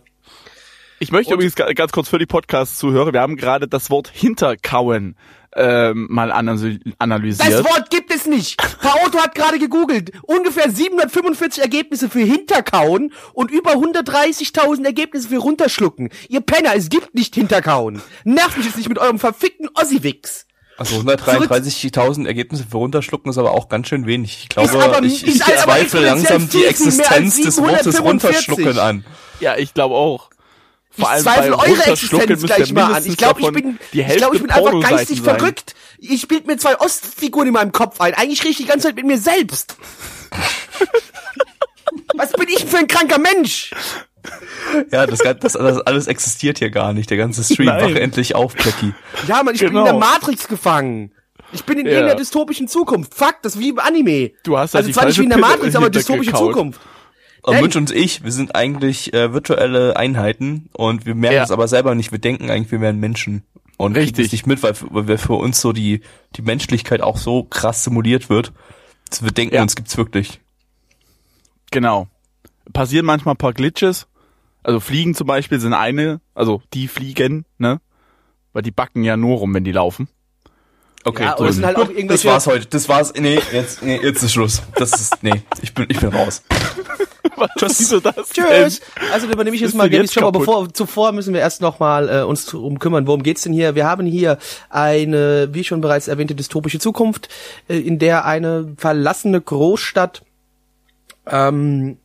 ich 0.99 1.11
möchte 1.11 1.33
übrigens 1.33 1.53
ga- 1.55 1.71
ganz 1.73 1.91
kurz 1.91 2.09
für 2.09 2.17
die 2.17 2.25
Podcast-Zuhörer, 2.25 3.13
wir 3.13 3.21
haben 3.21 3.35
gerade 3.35 3.67
das 3.67 3.91
Wort 3.91 4.09
Hinterkauen 4.11 5.15
ähm, 5.55 6.07
mal 6.09 6.31
analy 6.31 6.79
analysiert. 6.99 7.51
Das 7.51 7.63
Wort 7.63 7.89
gibt 7.89 8.13
es 8.13 8.25
nicht. 8.25 8.57
Paoto 8.81 9.19
hat 9.19 9.35
gerade 9.35 9.57
gegoogelt. 9.59 10.11
Ungefähr 10.23 10.69
745 10.69 11.61
Ergebnisse 11.63 12.09
für 12.09 12.19
Hinterkauen 12.19 13.13
und 13.33 13.51
über 13.51 13.71
130.000 13.73 14.85
Ergebnisse 14.85 15.29
für 15.29 15.37
Runterschlucken. 15.37 16.09
Ihr 16.29 16.41
Penner, 16.41 16.75
es 16.75 16.89
gibt 16.89 17.15
nicht 17.15 17.35
Hinterkauen. 17.35 18.01
Nervt 18.23 18.57
mich 18.57 18.65
jetzt 18.65 18.77
nicht 18.77 18.89
mit 18.89 18.99
eurem 18.99 19.19
verfickten 19.19 19.69
Ossiwix. 19.73 20.45
Also 20.77 20.97
133.000 20.97 22.27
Ergebnisse 22.27 22.65
für 22.69 22.77
runterschlucken 22.77 23.29
ist 23.31 23.37
aber 23.37 23.51
auch 23.51 23.69
ganz 23.69 23.87
schön 23.87 24.05
wenig. 24.05 24.39
Ich 24.43 24.49
glaube, 24.49 24.67
Ist 24.69 24.75
aber- 24.75 25.03
ich, 25.05 25.25
ich 25.25 25.39
zweifle 25.41 26.01
langsam 26.01 26.49
die 26.49 26.65
Existenz 26.65 27.41
des 27.41 27.57
Wortes 27.61 27.95
745. 27.95 28.49
runterschlucken 28.49 28.79
an. 28.79 29.05
ja, 29.39 29.55
ich 29.55 29.73
glaube 29.73 29.95
auch. 29.95 30.29
Vor 30.97 31.11
ich 31.15 31.23
zweifle 31.23 31.57
eure 31.57 31.83
Existenz 31.85 32.43
gleich 32.43 32.73
mal 32.73 32.93
an. 32.93 33.05
Ich 33.05 33.17
glaube, 33.17 33.41
ich 33.41 33.51
bin, 33.51 33.79
ich 33.91 34.15
glaube, 34.17 34.35
ich 34.35 34.41
bin 34.41 34.51
einfach 34.51 34.79
geistig 34.81 35.21
sein. 35.21 35.37
verrückt. 35.37 35.75
Ich 35.99 36.27
bild 36.27 36.47
mir 36.47 36.57
zwei 36.57 36.79
Ostfiguren 36.79 37.47
in 37.47 37.53
meinem 37.53 37.71
Kopf 37.71 37.99
ein. 38.01 38.13
Eigentlich 38.13 38.41
rede 38.41 38.51
ich 38.51 38.57
die 38.57 38.65
ganze 38.65 38.87
Zeit 38.87 38.95
mit 38.95 39.05
mir 39.05 39.17
selbst. 39.17 39.75
Was 42.15 42.31
bin 42.33 42.47
ich 42.49 42.65
für 42.65 42.77
ein 42.77 42.87
kranker 42.87 43.19
Mensch? 43.19 43.71
Ja, 44.91 45.05
das, 45.05 45.19
das, 45.19 45.53
das 45.53 45.77
alles 45.81 46.07
existiert 46.07 46.59
hier 46.59 46.69
gar 46.71 46.93
nicht. 46.93 47.09
Der 47.09 47.17
ganze 47.17 47.43
Stream. 47.43 47.67
Nein. 47.67 47.93
Wach 47.93 47.99
endlich 47.99 48.35
auf, 48.35 48.53
Becky. 48.55 48.93
Ja, 49.27 49.43
man, 49.43 49.53
ich 49.53 49.59
bin 49.61 49.69
in 49.69 49.73
Genau. 49.75 49.85
der 49.85 49.93
Matrix 49.93 50.47
gefangen. 50.47 51.11
Ich 51.51 51.63
bin 51.63 51.77
in 51.77 51.85
Ja. 51.85 51.91
irgendeiner 51.91 52.17
dystopischen 52.19 52.67
Zukunft. 52.67 53.13
Fuck, 53.13 53.35
das 53.43 53.55
ist 53.55 53.61
wie 53.61 53.69
im 53.69 53.79
Anime. 53.79 54.31
Du 54.43 54.57
hast 54.57 54.73
halt 54.73 54.79
also 54.81 54.87
die 54.87 54.93
zwar 54.93 55.05
nicht 55.05 55.19
wie 55.19 55.23
in 55.23 55.29
der 55.29 55.37
Matrix, 55.37 55.75
aber 55.75 55.89
dystopische 55.89 56.31
hintergekaut. 56.31 56.53
Zukunft. 56.55 56.81
Und 57.45 57.61
Mitch 57.61 57.77
und 57.77 57.91
ich, 57.91 58.23
wir 58.23 58.31
sind 58.31 58.55
eigentlich 58.55 59.13
äh, 59.13 59.31
virtuelle 59.33 59.95
Einheiten 59.97 60.69
und 60.73 61.05
wir 61.05 61.13
merken 61.15 61.35
Ja. 61.37 61.43
es 61.43 61.51
aber 61.51 61.67
selber 61.67 61.93
nicht. 61.93 62.11
Wir 62.11 62.19
denken 62.19 62.49
eigentlich, 62.49 62.71
wir 62.71 62.81
wären 62.81 62.99
Menschen. 62.99 63.43
Und 63.77 63.93
kriegen 63.93 64.05
Richtig. 64.05 64.25
es 64.27 64.31
nicht 64.31 64.47
mit, 64.47 64.63
weil, 64.63 64.73
weil 64.89 65.07
wir 65.07 65.19
für 65.19 65.33
uns 65.33 65.61
so 65.61 65.71
die, 65.73 66.01
die 66.37 66.41
Menschlichkeit 66.41 67.01
auch 67.01 67.17
so 67.17 67.43
krass 67.43 67.83
simuliert 67.83 68.29
wird. 68.29 68.51
dass 69.09 69.21
wir 69.23 69.31
denken, 69.31 69.53
Ja. 69.55 69.61
uns 69.61 69.75
gibt's 69.75 69.95
wirklich. 69.97 70.39
Genau. 71.71 72.07
Passieren 72.73 73.05
manchmal 73.05 73.35
ein 73.35 73.37
paar 73.37 73.53
Glitches. 73.53 74.07
Also 74.63 74.79
Fliegen 74.79 75.13
zum 75.13 75.27
Beispiel 75.27 75.59
sind 75.59 75.73
eine, 75.73 76.21
also 76.33 76.63
die 76.73 76.87
fliegen, 76.87 77.45
ne? 77.59 77.79
Weil 78.53 78.63
die 78.63 78.71
backen 78.71 79.03
ja 79.03 79.15
nur 79.17 79.37
rum, 79.37 79.53
wenn 79.53 79.63
die 79.63 79.71
laufen. 79.71 80.07
Okay, 81.03 81.23
Ja, 81.25 81.35
so. 81.37 81.43
und 81.43 81.49
es 81.49 81.55
sind 81.57 81.65
halt 81.65 81.77
auch 81.77 81.89
das 82.07 82.25
war's 82.25 82.47
heute. 82.47 82.65
Das 82.65 82.89
war's. 82.89 83.13
Nee, 83.13 83.39
jetzt, 83.51 83.83
nee, 83.83 83.99
jetzt 84.01 84.23
ist 84.23 84.33
Schluss. 84.33 84.63
Das 84.75 84.93
ist, 84.99 85.21
nee, 85.21 85.43
ich 85.61 85.73
bin, 85.75 85.85
ich 85.89 85.99
bin 85.99 86.09
raus. 86.09 86.41
Was 87.37 88.01
das 88.01 88.29
Tschüss. 88.29 88.81
Also 89.11 89.27
übernehme 89.27 89.55
ich 89.55 89.61
jetzt 89.61 89.75
mal 89.75 89.91
jetzt 89.91 90.15
Job, 90.15 90.25
aber 90.25 90.39
bevor, 90.39 90.73
zuvor 90.73 91.11
müssen 91.11 91.33
wir 91.33 91.41
erst 91.41 91.61
noch 91.61 91.79
mal 91.79 92.09
äh, 92.09 92.23
uns 92.23 92.45
drum 92.45 92.79
kümmern, 92.79 93.07
worum 93.07 93.23
geht's 93.23 93.41
denn 93.43 93.53
hier? 93.53 93.75
Wir 93.75 93.85
haben 93.85 94.05
hier 94.05 94.37
eine, 94.69 95.49
wie 95.51 95.63
schon 95.63 95.81
bereits 95.81 96.07
erwähnte, 96.07 96.35
dystopische 96.35 96.79
Zukunft, 96.79 97.29
äh, 97.67 97.77
in 97.77 97.99
der 97.99 98.25
eine 98.25 98.73
verlassene 98.77 99.41
Großstadt 99.41 100.23
ähm, 101.27 101.97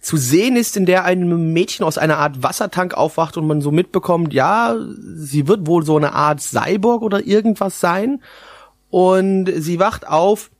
zu 0.00 0.16
sehen 0.16 0.56
ist, 0.56 0.76
in 0.76 0.86
der 0.86 1.04
ein 1.04 1.52
Mädchen 1.52 1.84
aus 1.84 1.98
einer 1.98 2.18
Art 2.18 2.42
Wassertank 2.42 2.94
aufwacht 2.94 3.36
und 3.36 3.46
man 3.46 3.62
so 3.62 3.70
mitbekommt, 3.70 4.34
ja, 4.34 4.76
sie 5.16 5.48
wird 5.48 5.66
wohl 5.66 5.84
so 5.84 5.96
eine 5.96 6.12
Art 6.12 6.40
Cyborg 6.40 7.02
oder 7.02 7.26
irgendwas 7.26 7.80
sein. 7.80 8.20
Und 8.90 9.50
sie 9.56 9.80
wacht 9.80 10.06
auf, 10.06 10.50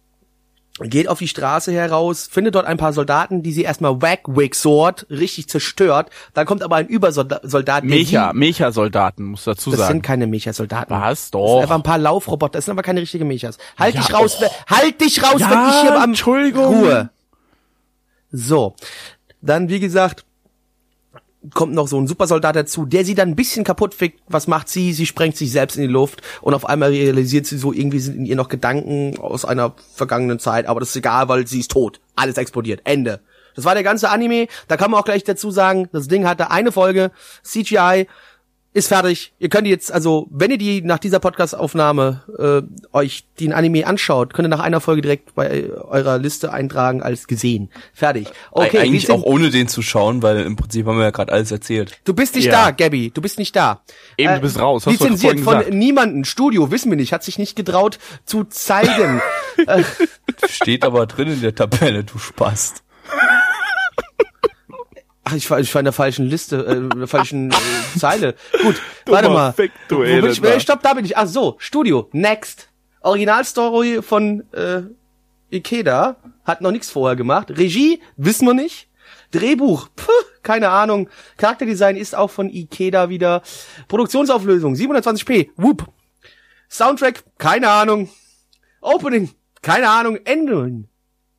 geht 0.81 1.07
auf 1.09 1.19
die 1.21 1.29
Straße 1.29 1.73
heraus, 1.73 2.29
findet 2.31 2.57
dort 2.57 2.67
ein 2.67 2.77
paar 2.79 2.93
Soldaten, 2.93 3.43
die 3.43 3.53
sie 3.53 3.63
erstmal 3.63 4.03
Wagwig 4.03 4.55
Sword 4.57 5.07
richtig 5.09 5.49
zerstört. 5.49 6.11
Dann 6.33 6.47
kommt 6.47 6.63
aber 6.65 6.77
ein 6.77 6.89
Übersoldat, 6.89 7.85
Mecha, 7.85 8.33
Mecha-Soldaten, 8.33 9.25
muss 9.25 9.45
dazu 9.45 9.71
Das 9.71 9.81
sagen. 9.81 9.93
sind 9.95 10.03
keine 10.03 10.27
Mecha-Soldaten. 10.27 10.93
Was? 10.93 11.31
Das 11.31 11.31
sind 11.31 11.35
Doch. 11.41 11.63
einfach 11.63 11.77
ein 11.77 11.83
paar 11.85 11.99
Laufroboter. 11.99 12.53
Das 12.59 12.65
sind 12.65 12.73
aber 12.73 12.83
keine 12.83 13.01
richtigen 13.01 13.29
Mechas. 13.29 13.57
Halt 13.79 13.95
Ja, 13.95 14.01
dich 14.01 14.13
raus, 14.13 14.39
oh. 14.43 14.51
halt 14.69 15.01
dich 15.01 15.23
raus, 15.23 15.41
Ja, 15.41 15.51
wenn 15.51 15.69
ich 15.69 15.81
hier 15.83 15.97
am 16.03 16.11
Entschuldigung. 16.11 16.67
Ruhe. 16.83 17.11
So. 18.33 18.75
Dann, 19.41 19.69
wie 19.69 19.79
gesagt, 19.79 20.25
kommt 21.52 21.74
noch 21.74 21.88
so 21.88 21.98
ein 21.98 22.07
Supersoldat 22.07 22.57
dazu, 22.57 22.87
der 22.87 23.04
sie 23.04 23.14
dann 23.14 23.30
ein 23.30 23.37
bisschen 23.37 23.64
kaputt 23.64 23.94
fickt. 23.94 24.20
Was 24.28 24.46
macht 24.46 24.68
sie? 24.68 24.92
Sie 24.92 25.07
sprengt 25.07 25.37
sich 25.37 25.52
selbst 25.52 25.76
in 25.76 25.83
die 25.83 25.88
Luft 25.88 26.22
und 26.40 26.54
auf 26.54 26.66
einmal 26.66 26.90
realisiert 26.90 27.46
sie 27.46 27.59
so, 27.59 27.72
irgendwie 27.72 28.00
sind 28.00 28.16
in 28.16 28.26
ihr 28.26 28.37
noch 28.37 28.48
Gedanken 28.48 29.18
aus 29.18 29.44
einer 29.44 29.74
vergangenen 29.94 30.38
Zeit, 30.38 30.66
aber 30.66 30.80
das 30.80 30.90
ist 30.90 30.96
egal, 30.96 31.28
weil 31.28 31.46
sie 31.46 31.61
ist 31.61 31.70
tot. 31.70 32.00
Alles 32.16 32.38
explodiert. 32.38 32.80
Ende. 32.85 33.20
Das 33.54 33.64
war 33.64 33.74
der 33.74 33.85
ganze 33.85 34.11
Anime. 34.11 34.48
Da 34.68 34.76
kann 34.76 34.90
man 34.90 35.00
auch 35.00 35.04
gleich 35.04 35.24
dazu 35.24 35.50
sagen, 35.50 35.88
das 35.92 36.09
Ding 36.09 36.26
hatte 36.26 36.50
eine 36.50 36.72
Folge, 36.72 37.11
CGI, 37.42 38.07
ist 38.75 38.89
fertig. 38.89 39.33
Ihr 39.39 39.49
könnt 39.49 39.67
jetzt, 39.69 39.91
also, 39.93 40.27
wenn 40.31 40.51
ihr 40.51 40.59
die 40.59 40.83
nach 40.83 40.99
dieser 40.99 41.21
Podcast-Aufnahme 41.21 42.23
äh, 42.93 42.97
euch 42.97 43.25
den 43.41 43.53
Anime 43.53 43.87
anschaut, 43.87 44.35
könnt 44.35 44.47
ihr 44.47 44.51
nach 44.51 44.61
einer 44.61 44.81
Folge 44.81 45.01
direkt 45.01 45.35
bei 45.37 45.71
eurer 45.71 46.19
Liste 46.19 46.53
eintragen 46.53 47.01
als 47.01 47.29
gesehen. 47.29 47.71
Fertig. 47.95 48.29
Okay, 48.51 48.79
Eigentlich 48.79 49.11
auch 49.11 49.23
ohne 49.23 49.51
den 49.51 49.69
zu 49.69 49.81
schauen, 49.81 50.23
weil 50.23 50.41
im 50.41 50.57
Prinzip 50.57 50.87
haben 50.87 50.99
wir 50.99 51.05
ja 51.05 51.11
gerade 51.11 51.33
alles 51.33 51.53
erzählt. 51.53 51.97
Du 52.05 52.15
bist 52.15 52.35
nicht 52.35 52.47
Ja. 52.47 52.67
da, 52.67 52.71
Gabby. 52.73 53.13
Du 53.15 53.23
bist 53.23 53.39
nicht 53.39 53.55
da. 53.55 53.83
Äh, 54.19 54.25
Eben, 54.25 54.35
du 54.35 54.41
bist 54.41 54.59
raus. 54.59 54.85
Hast 54.87 55.01
du 55.01 55.05
Lizenziert 55.05 55.39
von 55.41 55.59
gesagt. 55.59 55.73
niemanden. 55.75 56.25
Studio, 56.25 56.71
wissen 56.73 56.91
wir 56.91 56.97
nicht. 56.97 57.13
Hat 57.13 57.23
sich 57.23 57.39
nicht 57.39 57.55
getraut 57.55 57.99
zu 58.25 58.43
zeigen. 58.45 59.23
Steht 60.49 60.85
aber 60.85 61.07
drin 61.07 61.29
in 61.29 61.41
der 61.41 61.55
Tabelle, 61.55 62.03
du 62.03 62.19
Spast. 62.19 62.83
Ach, 65.25 65.35
ich 65.35 65.51
war, 65.51 65.59
ich 65.59 65.75
war 65.75 65.81
in 65.81 65.87
der 65.87 65.93
falschen 65.93 66.27
Liste, 66.27 66.65
äh, 66.67 66.75
in 66.77 66.99
der 66.99 67.09
falschen 67.09 67.51
äh, 67.51 67.55
Zeile. 67.99 68.35
Gut, 68.63 68.81
warte 69.07 69.31
mal. 69.31 69.55
Wo 69.89 69.99
bin 69.99 70.27
ich, 70.27 70.43
äh, 70.43 70.61
stopp, 70.61 70.83
da 70.83 70.95
bin 70.95 71.05
ich. 71.05 71.17
Ach 71.17 71.27
so, 71.27 71.57
Studio, 71.59 72.09
next. 72.13 72.69
Originalstory 73.01 74.03
von 74.03 74.45
äh, 74.53 74.83
Ikeda, 75.51 76.17
hat 76.45 76.61
noch 76.61 76.71
nichts 76.71 76.91
vorher 76.91 77.17
gemacht. 77.17 77.51
Regie, 77.51 78.01
wissen 78.17 78.47
wir 78.47 78.55
nicht. 78.55 78.89
Drehbuch, 79.31 79.89
puh, 79.95 80.11
keine 80.43 80.71
Ahnung. 80.71 81.09
Charakterdesign 81.37 81.97
ist 81.97 82.15
auch 82.15 82.31
von 82.31 82.49
Ikeda 82.49 83.09
wieder. 83.09 83.43
Produktionsauflösung, 83.89 84.75
720p, 84.75 85.51
whoop. 85.57 85.87
Soundtrack, 86.71 87.25
keine 87.39 87.71
Ahnung. 87.71 88.09
Opening, 88.81 89.31
keine 89.63 89.89
Ahnung. 89.89 90.19
Ending. 90.25 90.89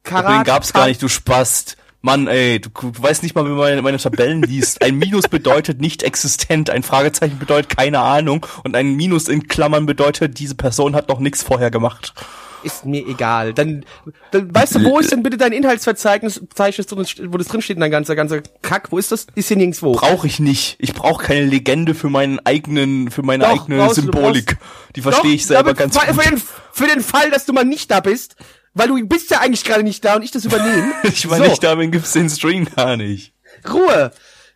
Den 0.07 0.43
gab's 0.43 0.71
gar 0.71 0.87
nicht, 0.87 1.01
du 1.01 1.07
Spast. 1.07 1.77
Mann, 2.05 2.27
ey, 2.27 2.61
du, 2.61 2.69
du 2.69 2.91
weißt 3.01 3.23
nicht 3.23 3.33
mal, 3.33 3.45
wie 3.45 3.49
man 3.49 3.57
meine, 3.57 3.81
meine 3.81 3.97
Tabellen 3.97 4.43
liest. 4.43 4.83
Ein 4.83 4.95
Minus 4.99 5.27
bedeutet 5.27 5.81
nicht 5.81 6.03
existent, 6.03 6.69
ein 6.69 6.83
Fragezeichen 6.83 7.39
bedeutet 7.39 7.75
keine 7.75 7.99
Ahnung 7.99 8.45
und 8.63 8.75
ein 8.75 8.93
Minus 8.93 9.27
in 9.27 9.47
Klammern 9.47 9.87
bedeutet, 9.87 10.37
diese 10.37 10.53
Person 10.53 10.95
hat 10.95 11.09
noch 11.09 11.19
nichts 11.19 11.41
vorher 11.41 11.71
gemacht. 11.71 12.13
Ist 12.61 12.85
mir 12.85 13.07
egal. 13.07 13.53
Dann, 13.53 13.85
dann 14.31 14.53
weißt 14.53 14.75
du, 14.75 14.83
wo 14.85 14.99
ist 14.99 15.11
denn 15.11 15.23
bitte 15.23 15.37
dein 15.37 15.51
Inhaltsverzeichnis, 15.51 16.41
Verzeichnis, 16.55 16.87
wo 16.91 17.37
das 17.37 17.47
drin 17.47 17.61
steht, 17.63 17.81
dein 17.81 17.91
ganzer, 17.91 18.15
ganzer 18.15 18.41
Kack? 18.61 18.91
Wo 18.91 18.99
ist 18.99 19.11
das? 19.11 19.25
Ist 19.33 19.47
hier 19.47 19.57
nirgendwo. 19.57 19.93
Brauche 19.93 20.27
ich 20.27 20.39
nicht. 20.39 20.75
Ich 20.79 20.93
brauche 20.93 21.23
keine 21.23 21.45
Legende 21.45 21.95
für 21.95 22.09
meinen 22.09 22.39
eigenen, 22.39 23.09
für 23.09 23.23
meine 23.23 23.45
Doch, 23.45 23.63
eigene 23.63 23.77
brauchst 23.77 23.95
Symbolik. 23.95 24.57
Die 24.95 25.01
Doch, 25.01 25.11
verstehe 25.11 25.33
ich 25.33 25.45
selber 25.45 25.73
ganz 25.73 25.93
gut. 25.93 26.03
Für 26.03 26.29
den, 26.29 26.41
für 26.71 26.87
den 26.87 27.01
Fall, 27.01 27.31
dass 27.31 27.45
du 27.45 27.53
mal 27.53 27.65
nicht 27.65 27.89
da 27.89 27.99
bist, 27.99 28.35
weil 28.75 28.87
du 28.89 29.03
bist 29.07 29.31
ja 29.31 29.39
eigentlich 29.39 29.63
gerade 29.63 29.83
nicht 29.83 30.05
da 30.05 30.15
und 30.17 30.21
ich 30.21 30.31
das 30.31 30.45
übernehme. 30.45 30.93
Ich 31.03 31.27
war 31.29 31.37
so, 31.37 31.43
nicht 31.45 31.63
da, 31.63 31.77
wenn 31.79 31.89
gibt's 31.91 32.11
den 32.13 32.29
Stream 32.29 32.67
gar 32.75 32.95
nicht. 32.97 33.33
Ruhe. 33.67 34.11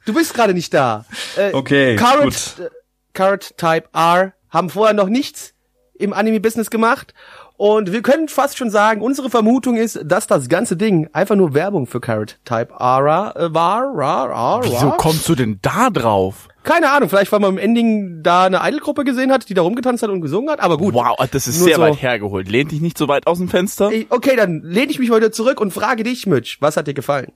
Du 0.05 0.13
bist 0.13 0.33
gerade 0.33 0.53
nicht 0.53 0.73
da. 0.73 1.05
Äh, 1.35 1.51
Okay, 1.53 1.95
Carrot, 1.95 2.25
gut. 2.57 2.65
äh, 2.65 2.69
Carrot 3.13 3.57
Type 3.57 3.85
R 3.93 4.33
haben 4.49 4.69
vorher 4.69 4.93
noch 4.93 5.07
nichts 5.09 5.53
im 5.97 6.13
Anime-Business 6.13 6.69
gemacht. 6.69 7.13
Und 7.57 7.91
wir 7.91 8.01
können 8.01 8.27
fast 8.29 8.57
schon 8.57 8.69
sagen, 8.69 9.01
unsere 9.01 9.29
Vermutung 9.29 9.75
ist, 9.77 9.99
dass 10.05 10.27
das 10.27 10.47
ganze 10.47 10.77
Ding 10.77 11.09
einfach 11.13 11.35
nur 11.35 11.53
Werbung 11.53 11.87
für 11.87 11.99
Carrot 12.01 12.37
Type 12.45 12.73
R 12.79 13.33
äh, 13.35 13.53
war. 13.53 13.83
Ra, 13.93 14.23
ra, 14.25 14.61
Wieso 14.63 14.89
ra. 14.89 14.97
kommst 14.97 15.27
du 15.29 15.35
denn 15.35 15.59
da 15.61 15.89
drauf? 15.89 16.47
Keine 16.63 16.91
Ahnung, 16.91 17.09
vielleicht 17.09 17.31
weil 17.31 17.39
man 17.39 17.51
im 17.51 17.57
Ending 17.57 18.21
da 18.21 18.45
eine 18.45 18.59
Idol-Gruppe 18.61 19.03
gesehen 19.05 19.31
hat, 19.31 19.47
die 19.49 19.53
da 19.53 19.61
rumgetanzt 19.61 20.03
hat 20.03 20.09
und 20.09 20.21
gesungen 20.21 20.49
hat, 20.49 20.59
aber 20.59 20.77
gut. 20.77 20.93
Wow, 20.93 21.15
das 21.31 21.47
ist 21.47 21.59
Nur 21.59 21.67
sehr 21.67 21.75
so. 21.77 21.81
weit 21.81 22.01
hergeholt. 22.01 22.49
Lehnt 22.49 22.71
dich 22.71 22.81
nicht 22.81 22.97
so 22.97 23.07
weit 23.07 23.27
aus 23.27 23.37
dem 23.37 23.47
Fenster? 23.47 23.91
Okay, 24.09 24.35
dann 24.35 24.61
lehne 24.63 24.91
ich 24.91 24.99
mich 24.99 25.09
heute 25.09 25.31
zurück 25.31 25.61
und 25.61 25.71
frage 25.71 26.03
dich, 26.03 26.27
Mitch, 26.27 26.57
was 26.59 26.75
hat 26.77 26.87
dir 26.87 26.93
gefallen? 26.93 27.31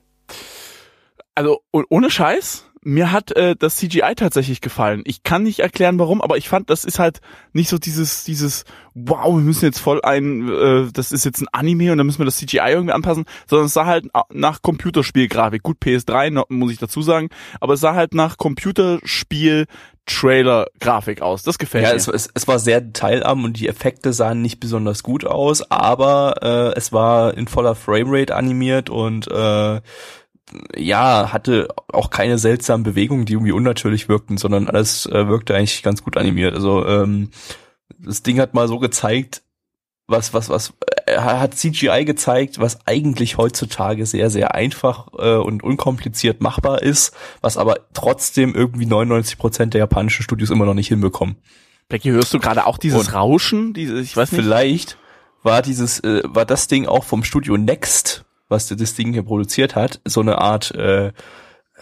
Also 1.36 1.62
oh- 1.72 1.84
ohne 1.90 2.10
Scheiß, 2.12 2.66
mir 2.84 3.12
hat 3.12 3.32
äh, 3.36 3.56
das 3.58 3.78
CGI 3.78 4.14
tatsächlich 4.16 4.62
gefallen. 4.62 5.04
Ich 5.06 5.24
kann 5.24 5.44
nicht 5.44 5.60
erklären, 5.60 6.00
warum, 6.00 6.22
aber 6.22 6.38
ich 6.38 6.50
fand, 6.50 6.70
das 6.70 6.86
ist 6.86 7.00
halt 7.00 7.20
nicht 7.54 7.70
so 7.70 7.78
dieses, 7.78 8.24
dieses, 8.24 8.66
wow, 8.94 9.26
wir 9.36 9.42
müssen 9.42 9.66
jetzt 9.66 9.80
voll 9.80 10.02
ein, 10.04 10.48
äh, 10.50 10.88
das 10.92 11.12
ist 11.12 11.26
jetzt 11.26 11.42
ein 11.42 11.48
Anime 11.52 11.92
und 11.92 11.98
dann 11.98 12.06
müssen 12.08 12.20
wir 12.20 12.26
das 12.26 12.38
CGI 12.38 12.72
irgendwie 12.72 12.94
anpassen, 12.94 13.26
sondern 13.48 13.68
es 13.68 13.74
sah 13.74 13.86
halt 13.86 14.08
nach 14.32 14.62
Computerspielgrafik. 14.62 15.64
Gut, 15.64 15.78
PS3 15.84 16.30
noch, 16.32 16.50
muss 16.50 16.72
ich 16.72 16.78
dazu 16.80 17.02
sagen, 17.02 17.30
aber 17.60 17.74
es 17.74 17.80
sah 17.80 17.96
halt 17.96 18.14
nach 18.14 18.38
Computerspiel 18.38 19.66
Trailer-Grafik 20.06 21.22
aus. 21.22 21.44
Das 21.44 21.58
gefällt 21.58 21.86
Ja, 21.86 21.92
mir. 21.92 21.96
es, 21.96 22.08
es, 22.08 22.30
es 22.34 22.48
war 22.48 22.60
sehr 22.60 22.82
detailarm 22.82 23.46
und 23.46 23.58
die 23.60 23.68
Effekte 23.70 24.12
sahen 24.12 24.42
nicht 24.42 24.60
besonders 24.60 25.02
gut 25.04 25.26
aus, 25.26 25.70
aber 25.72 26.36
äh, 26.42 26.78
es 26.78 26.92
war 26.92 27.36
in 27.38 27.48
voller 27.48 27.74
Framerate 27.76 28.36
animiert 28.36 28.90
und 28.90 29.30
äh, 29.32 29.82
ja, 30.76 31.32
hatte 31.32 31.68
auch 31.88 32.10
keine 32.10 32.38
seltsamen 32.38 32.84
Bewegungen, 32.84 33.26
die 33.26 33.34
irgendwie 33.34 33.52
unnatürlich 33.52 34.10
wirkten, 34.10 34.38
sondern 34.38 34.68
alles 34.68 35.06
äh, 35.06 35.28
wirkte 35.28 35.56
eigentlich 35.56 35.84
ganz 35.84 36.04
gut 36.04 36.18
animiert. 36.18 36.54
Also 36.54 36.86
ähm, 36.86 37.30
das 38.00 38.24
Ding 38.24 38.40
hat 38.40 38.54
mal 38.54 38.68
so 38.68 38.80
gezeigt, 38.80 39.42
was, 40.08 40.34
was, 40.34 40.50
was, 40.50 40.74
äh, 41.06 41.18
hat 41.18 41.56
CGI 41.56 42.04
gezeigt, 42.06 42.60
was 42.60 42.86
eigentlich 42.86 43.38
heutzutage 43.38 44.06
sehr, 44.06 44.30
sehr 44.30 44.54
einfach 44.54 45.08
äh, 45.18 45.36
und 45.36 45.64
unkompliziert 45.64 46.42
machbar 46.42 46.82
ist, 46.82 47.16
was 47.42 47.58
aber 47.58 47.78
trotzdem 47.94 48.54
irgendwie 48.54 48.86
99 48.86 49.38
Prozent 49.38 49.74
der 49.74 49.80
japanischen 49.80 50.24
Studios 50.24 50.50
immer 50.50 50.66
noch 50.66 50.74
nicht 50.74 50.90
hinbekommen. 50.90 51.38
Becky, 51.90 52.10
hörst 52.10 52.34
du 52.34 52.40
gerade 52.40 52.66
auch 52.66 52.78
dieses 52.78 53.08
Und- 53.08 53.14
Rauschen? 53.14 53.74
Dieses, 53.74 54.02
ich 54.02 54.18
weiß 54.18 54.32
nicht. 54.32 54.42
Vielleicht 54.42 54.98
war 55.42 55.62
dieses, 55.62 56.00
äh, 56.02 56.22
war 56.26 56.46
das 56.46 56.68
Ding 56.68 56.86
auch 56.86 57.04
vom 57.04 57.24
Studio 57.24 57.58
Next, 57.58 58.26
was 58.54 58.68
das 58.68 58.96
Ding 58.96 59.12
hier 59.12 59.24
produziert 59.24 59.76
hat, 59.76 60.00
so 60.06 60.22
eine 60.22 60.38
Art 60.38 60.72
äh, 60.76 61.12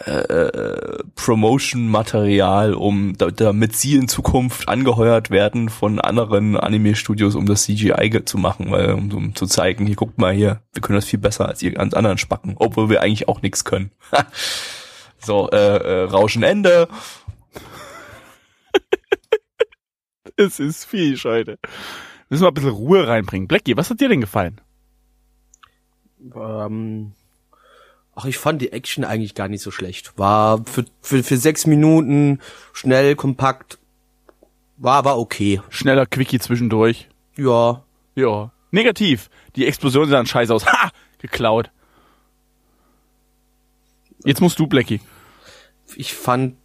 äh, 0.06 1.04
Promotion-Material, 1.14 2.74
um 2.74 3.16
da, 3.16 3.30
damit 3.30 3.76
sie 3.76 3.94
in 3.96 4.08
Zukunft 4.08 4.68
angeheuert 4.68 5.30
werden 5.30 5.68
von 5.68 6.00
anderen 6.00 6.56
Anime-Studios, 6.56 7.34
um 7.34 7.46
das 7.46 7.64
CGI 7.64 8.24
zu 8.24 8.38
machen, 8.38 8.70
weil 8.70 8.92
um, 8.92 9.12
um 9.12 9.34
zu 9.34 9.46
zeigen, 9.46 9.86
hier 9.86 9.96
guckt 9.96 10.18
mal 10.18 10.32
hier, 10.32 10.62
wir 10.72 10.82
können 10.82 10.96
das 10.96 11.04
viel 11.04 11.18
besser 11.18 11.46
als 11.46 11.62
ihr 11.62 11.72
ganz 11.72 11.94
anderen 11.94 12.18
Spacken, 12.18 12.54
obwohl 12.58 12.88
wir 12.88 13.02
eigentlich 13.02 13.28
auch 13.28 13.42
nichts 13.42 13.64
können. 13.64 13.92
so, 15.18 15.50
äh, 15.50 15.56
äh, 15.56 16.04
Rauschen 16.04 16.42
Ende. 16.42 16.88
Es 20.36 20.58
ist 20.58 20.86
viel 20.86 21.18
Scheide. 21.18 21.58
Müssen 22.30 22.44
wir 22.44 22.48
ein 22.48 22.54
bisschen 22.54 22.70
Ruhe 22.70 23.06
reinbringen. 23.06 23.46
Blackie, 23.46 23.76
was 23.76 23.90
hat 23.90 24.00
dir 24.00 24.08
denn 24.08 24.22
gefallen? 24.22 24.62
Ähm, 26.34 27.12
ach, 28.14 28.24
ich 28.24 28.38
fand 28.38 28.62
die 28.62 28.72
Action 28.72 29.04
eigentlich 29.04 29.34
gar 29.34 29.48
nicht 29.48 29.62
so 29.62 29.70
schlecht. 29.70 30.16
War 30.18 30.64
für, 30.64 30.84
für, 31.00 31.22
für 31.22 31.36
sechs 31.36 31.66
Minuten 31.66 32.40
schnell, 32.72 33.16
kompakt. 33.16 33.78
War, 34.76 35.04
war 35.04 35.18
okay. 35.18 35.60
Schneller 35.70 36.06
Quickie 36.06 36.38
zwischendurch. 36.38 37.08
Ja. 37.36 37.84
Ja. 38.14 38.52
Negativ. 38.70 39.30
Die 39.56 39.66
Explosion 39.66 40.08
sah 40.08 40.24
scheiße 40.24 40.54
aus. 40.54 40.66
Ha! 40.72 40.90
Geklaut. 41.18 41.70
Jetzt 44.24 44.40
musst 44.40 44.58
du, 44.58 44.66
Blackie. 44.66 45.00
Ich 45.94 46.14
fand, 46.14 46.56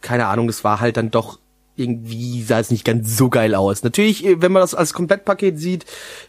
keine 0.00 0.26
Ahnung, 0.26 0.46
das 0.46 0.64
war 0.64 0.80
halt 0.80 0.96
dann 0.96 1.10
doch 1.10 1.38
irgendwie 1.76 2.42
sah 2.42 2.60
es 2.60 2.70
nicht 2.70 2.84
ganz 2.84 3.16
so 3.16 3.28
geil 3.28 3.54
aus. 3.54 3.82
Natürlich, 3.82 4.24
äh, 4.24 4.40
wenn 4.40 4.52
man 4.52 4.60
das 4.60 4.74
als 4.74 4.92
Komplettpaket 4.92 5.58
sieht, 5.58 5.84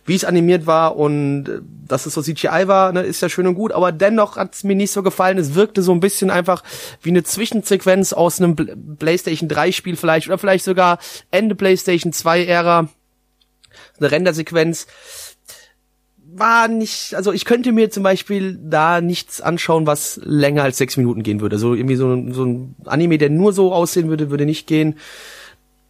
wie 0.06 0.16
es 0.16 0.26
animiert 0.26 0.66
war 0.66 0.96
und 0.98 1.48
äh, 1.48 1.62
dass 1.88 2.06
es 2.06 2.16
so 2.16 2.22
CGI 2.22 2.68
war, 2.68 2.92
ne, 2.92 3.02
ist 3.02 3.22
ja 3.22 3.30
schön 3.30 3.46
und 3.46 3.56
gut, 3.56 3.72
aber 3.72 3.92
dennoch 3.92 4.38
hat 4.38 4.56
es 4.56 4.64
mir 4.64 4.76
nicht 4.76 4.92
so 4.92 5.04
gefallen. 5.04 5.38
Es 5.38 5.54
wirkte 5.54 5.84
so 5.84 5.92
ein 5.92 6.00
bisschen 6.00 6.32
einfach 6.32 6.64
wie 7.02 7.10
eine 7.10 7.24
Zwischensequenz 7.24 8.14
aus 8.14 8.42
einem 8.42 8.56
PlayStation 8.98 9.48
3 9.48 9.72
Spiel 9.72 9.96
vielleicht 9.96 10.28
oder 10.28 10.38
vielleicht 10.38 10.66
sogar 10.66 10.98
Ende 11.30 11.56
PlayStation 11.56 12.12
2 12.12 12.46
Ära. 12.46 12.90
Eine 14.00 14.12
Rendersequenz 14.12 14.88
war 16.38 16.68
nicht, 16.68 17.16
also 17.16 17.32
ich 17.32 17.46
könnte 17.46 17.72
mir 17.72 17.90
zum 17.90 18.04
Beispiel 18.04 18.58
da 18.62 19.00
nichts 19.02 19.40
anschauen, 19.42 19.88
was 19.88 20.20
länger 20.24 20.64
als 20.64 20.78
sechs 20.78 20.98
Minuten 20.98 21.24
gehen 21.24 21.40
würde. 21.42 21.58
So 21.58 21.74
irgendwie 21.74 21.96
so, 21.96 22.12
ein- 22.14 22.34
so 22.34 22.44
ein 22.46 22.76
Anime, 22.86 23.18
der 23.18 23.30
nur 23.30 23.54
so 23.54 23.74
aussehen 23.74 24.10
würde, 24.10 24.30
würde 24.30 24.46
nicht 24.46 24.68
gehen. 24.68 24.96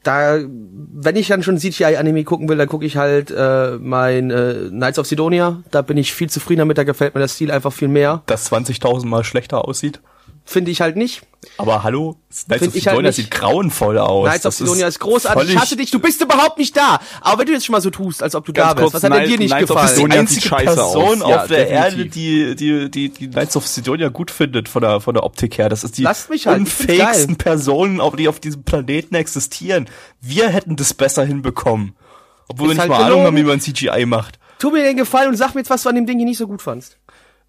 Da, 0.04 0.38
wenn 0.40 1.16
ich 1.16 1.28
dann 1.30 1.42
schon 1.42 1.58
CGI-Anime 1.58 2.24
gucken 2.26 2.48
will, 2.48 2.58
dann 2.58 2.68
gucke 2.68 2.86
ich 2.86 2.96
halt 2.96 3.32
äh, 3.32 3.78
mein 3.80 4.30
äh, 4.30 4.68
Knights 4.70 5.00
of 5.00 5.08
Sidonia. 5.08 5.64
Da 5.72 5.82
bin 5.82 5.98
ich 5.98 6.14
viel 6.14 6.30
zufriedener 6.30 6.66
mit, 6.66 6.78
da 6.78 6.84
gefällt 6.84 7.16
mir 7.16 7.22
der 7.22 7.28
Stil 7.28 7.50
einfach 7.50 7.74
viel 7.74 7.88
mehr. 7.88 8.22
Das 8.28 8.52
20.000 8.52 9.08
Mal 9.08 9.24
schlechter 9.24 9.68
aussieht. 9.68 10.00
Finde 10.48 10.70
ich 10.70 10.80
halt 10.80 10.96
nicht. 10.96 11.24
Aber 11.58 11.84
hallo, 11.84 12.18
Knights 12.30 12.64
Find 12.64 12.72
of 12.72 12.76
ich 12.76 12.88
halt 12.88 12.94
Sidonia 12.96 13.10
nicht. 13.10 13.16
sieht 13.16 13.32
grauenvoll 13.32 13.98
aus. 13.98 14.28
Knights 14.30 14.46
of 14.46 14.54
Sidonia 14.54 14.88
ist, 14.88 15.00
großartig. 15.00 15.54
Ich 15.54 15.60
hasse 15.60 15.76
dich, 15.76 15.90
du 15.92 16.00
bist 16.00 16.22
überhaupt 16.22 16.58
nicht 16.60 16.76
da. 16.78 17.00
Aber 17.22 17.40
wenn 17.40 17.48
du 17.48 17.54
jetzt 17.54 17.66
schon 17.66 17.74
mal 17.74 17.82
so 17.82 17.90
tust, 17.90 18.22
als 18.22 18.36
ob 18.36 18.46
du 18.46 18.52
da 18.52 18.68
wärst, 18.68 18.78
kurz, 18.78 18.94
was 18.94 19.04
hat 19.04 19.14
denn 19.14 19.28
dir 19.30 19.38
nicht 19.40 19.50
Knights 19.52 19.72
of 19.72 19.78
gefallen? 19.78 19.96
Sidonia 19.96 20.16
die 20.16 20.20
einzige 20.20 20.50
Person 20.56 21.22
aus. 21.24 21.30
Ja, 21.30 21.42
auf 21.42 21.48
der 21.48 21.68
Erde, 21.70 22.06
die, 22.06 22.56
die, 22.56 22.90
die, 22.92 23.10
die 23.10 23.30
Knights 23.30 23.56
of 23.58 23.68
Sidonia 23.68 24.10
gut 24.10 24.30
findet 24.32 24.70
von 24.70 24.82
der, 24.82 25.00
von 25.02 25.14
der 25.16 25.24
Optik 25.24 25.58
her. 25.58 25.70
Das 25.70 25.84
ist 25.84 25.98
die 25.98 26.04
Lasst 26.04 26.30
mich 26.30 26.46
halt, 26.48 26.60
unfähigsten 26.60 27.36
Personen, 27.38 28.00
auf- 28.02 28.16
die 28.16 28.28
auf 28.28 28.40
diesem 28.40 28.64
Planeten 28.64 29.16
existieren. 29.16 29.88
Wir 30.22 30.50
hätten 30.50 30.76
das 30.76 30.94
besser 30.94 31.26
hinbekommen. 31.26 31.96
Obwohl 32.48 32.68
wir 32.68 32.72
Ist 32.74 32.78
nicht 32.78 32.82
halt 32.82 32.90
mal 32.92 33.04
Ahnung 33.04 33.24
haben, 33.26 33.36
wie 33.38 33.44
man 33.44 33.60
CGI 33.60 34.06
macht. 34.06 34.38
Tu 34.60 34.70
mir 34.72 34.84
den 34.84 34.98
Gefallen 34.98 35.30
und 35.30 35.38
sag 35.38 35.54
mir 35.54 35.62
jetzt, 35.62 35.70
was 35.70 35.84
du 35.84 35.90
an 35.90 35.96
dem 35.96 36.06
Ding 36.06 36.18
hier 36.18 36.28
nicht 36.28 36.38
so 36.38 36.48
gut 36.48 36.62
fandst. 36.62 36.98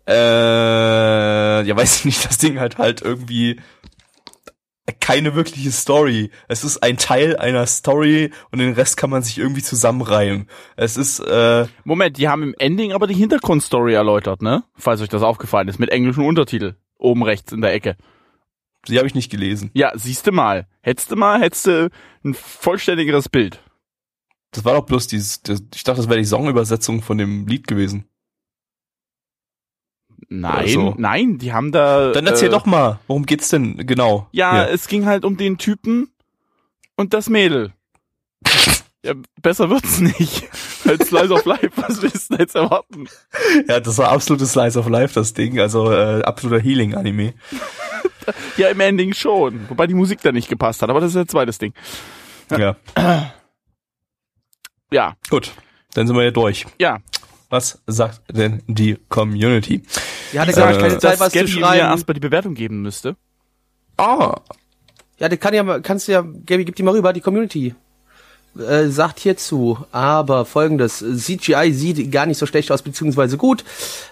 Äh, 0.09 0.12
ja, 0.12 1.77
weiß 1.77 1.99
ich 1.99 2.05
nicht, 2.05 2.25
das 2.25 2.38
Ding 2.38 2.61
hat 2.61 2.79
halt 2.79 3.03
irgendwie 3.03 3.61
keine 5.01 5.35
wirkliche 5.35 5.73
Story. 5.73 6.31
Es 6.49 6.62
ist 6.62 6.83
ein 6.83 6.97
Teil 6.97 7.37
einer 7.37 7.66
Story 7.66 8.31
und 8.53 8.61
den 8.61 8.73
Rest 8.75 8.97
kann 8.97 9.11
man 9.11 9.23
sich 9.23 9.38
irgendwie 9.38 9.62
zusammenreimen. 9.62 10.49
Es 10.77 10.97
ist, 10.97 11.19
äh, 11.21 11.66
Moment, 11.85 12.19
die 12.19 12.29
haben 12.29 12.42
im 12.42 12.55
Ending 12.59 12.92
aber 12.92 13.07
die 13.07 13.14
Hintergrundstory 13.14 13.95
erläutert, 13.95 14.42
ne? 14.42 14.64
Falls 14.77 15.01
euch 15.01 15.09
das 15.09 15.23
aufgefallen 15.23 15.69
ist, 15.69 15.79
mit 15.79 15.90
englischen 15.90 16.25
Untertitel. 16.25 16.77
Oben 16.99 17.25
rechts 17.25 17.53
in 17.53 17.61
der 17.61 17.73
Ecke. 17.73 17.97
die 18.88 18.99
habe 18.99 19.09
ich 19.09 19.16
nicht 19.16 19.31
gelesen. 19.31 19.71
Ja, 19.75 19.90
siehste 19.97 20.31
mal. 20.31 20.69
Hättest 20.81 21.11
du 21.11 21.16
mal, 21.16 21.40
hättest 21.40 21.66
du 21.66 21.90
ein 22.25 22.35
vollständigeres 22.35 23.29
Bild. 23.29 23.61
Das 24.53 24.64
war 24.64 24.75
doch 24.75 24.87
bloß 24.87 25.09
dieses, 25.09 25.42
das, 25.42 25.62
ich 25.75 25.83
dachte, 25.83 26.01
das 26.01 26.09
wäre 26.09 26.21
die 26.21 26.25
Songübersetzung 26.25 27.03
von 27.03 27.19
dem 27.19 27.49
Lied 27.49 27.66
gewesen. 27.66 28.09
Nein, 30.29 30.69
so. 30.69 30.95
nein, 30.99 31.39
die 31.39 31.53
haben 31.53 31.71
da. 31.73 32.12
Dann 32.12 32.27
erzähl 32.27 32.49
äh, 32.49 32.53
doch 32.53 32.67
mal, 32.67 32.99
worum 33.07 33.27
geht's 33.27 33.49
denn 33.49 33.77
genau? 33.87 34.29
Ja, 34.33 34.65
Hier. 34.65 34.71
es 34.75 34.89
ging 34.89 35.07
halt 35.07 35.25
um 35.25 35.37
den 35.37 35.57
Typen 35.59 36.11
und 36.97 37.15
das 37.15 37.29
Mädel. 37.29 37.73
Ja, 39.05 39.15
besser 39.41 39.71
wird's 39.71 40.01
nicht. 40.01 40.49
Als 40.85 41.09
Slice 41.09 41.33
of 41.33 41.45
Life, 41.45 41.71
was 41.77 42.03
willst 42.03 42.31
du 42.31 42.35
denn 42.35 42.41
jetzt 42.45 42.57
erwarten? 42.57 43.07
ja, 43.69 43.79
das 43.79 43.99
war 43.99 44.09
absolutes 44.11 44.53
Slice 44.53 44.77
of 44.79 44.89
Life, 44.89 45.15
das 45.15 45.33
Ding, 45.33 45.61
also 45.61 45.93
äh, 45.93 46.23
absoluter 46.23 46.62
Healing-Anime. 46.62 47.35
Ja, 48.57 48.71
im 48.71 48.81
Ending 48.81 49.12
schon. 49.15 49.69
Wobei 49.69 49.87
die 49.87 49.95
Musik 49.95 50.21
da 50.21 50.33
nicht 50.33 50.49
gepasst 50.49 50.83
hat, 50.83 50.91
aber 50.91 50.99
das 51.01 51.11
ist 51.11 51.17
ein 51.17 51.29
zweites 51.29 51.59
Ding. 51.59 51.75
Ja. 52.51 52.75
Ja, 54.91 55.15
Gut, 55.31 55.53
dann 55.95 56.09
sind 56.09 56.17
wir 56.17 56.25
ja 56.25 56.31
durch. 56.33 56.67
ja. 56.81 56.99
Was 57.51 57.81
sagt 57.87 58.23
denn 58.37 58.65
die 58.67 58.99
Community? 59.09 59.83
Ja, 60.33 60.45
der 60.45 60.57
Äh, 60.57 60.61
kann 60.61 60.79
keine 60.79 60.99
Zeit, 60.99 61.12
Dass 61.15 61.21
was 61.21 61.33
zu 61.33 61.39
Gabby 61.39 61.55
mir 61.55 61.61
schreiben. 61.61 61.79
erstmal 61.91 62.15
die 62.15 62.21
Bewertung 62.21 62.55
geben 62.55 62.83
müsste. 62.83 63.17
Ah, 63.97 64.41
Ja, 65.19 65.29
der 65.31 65.39
kann 65.39 65.55
ja, 65.55 65.62
mal- 65.62 65.81
kannst 65.81 66.09
du 66.09 66.12
ja, 66.12 66.21
Gaby, 66.23 66.67
gib 66.67 66.77
die 66.77 66.83
mal 66.83 66.91
rüber, 66.95 67.12
die 67.15 67.23
Community. 67.23 67.75
Äh, 68.59 68.89
sagt 68.89 69.19
hierzu, 69.21 69.79
aber 69.93 70.47
folgendes, 70.47 70.99
CGI 71.01 71.73
sieht 71.75 72.11
gar 72.11 72.25
nicht 72.25 72.39
so 72.39 72.47
schlecht 72.47 72.71
aus, 72.73 72.81
beziehungsweise 72.81 73.37
gut. 73.37 73.65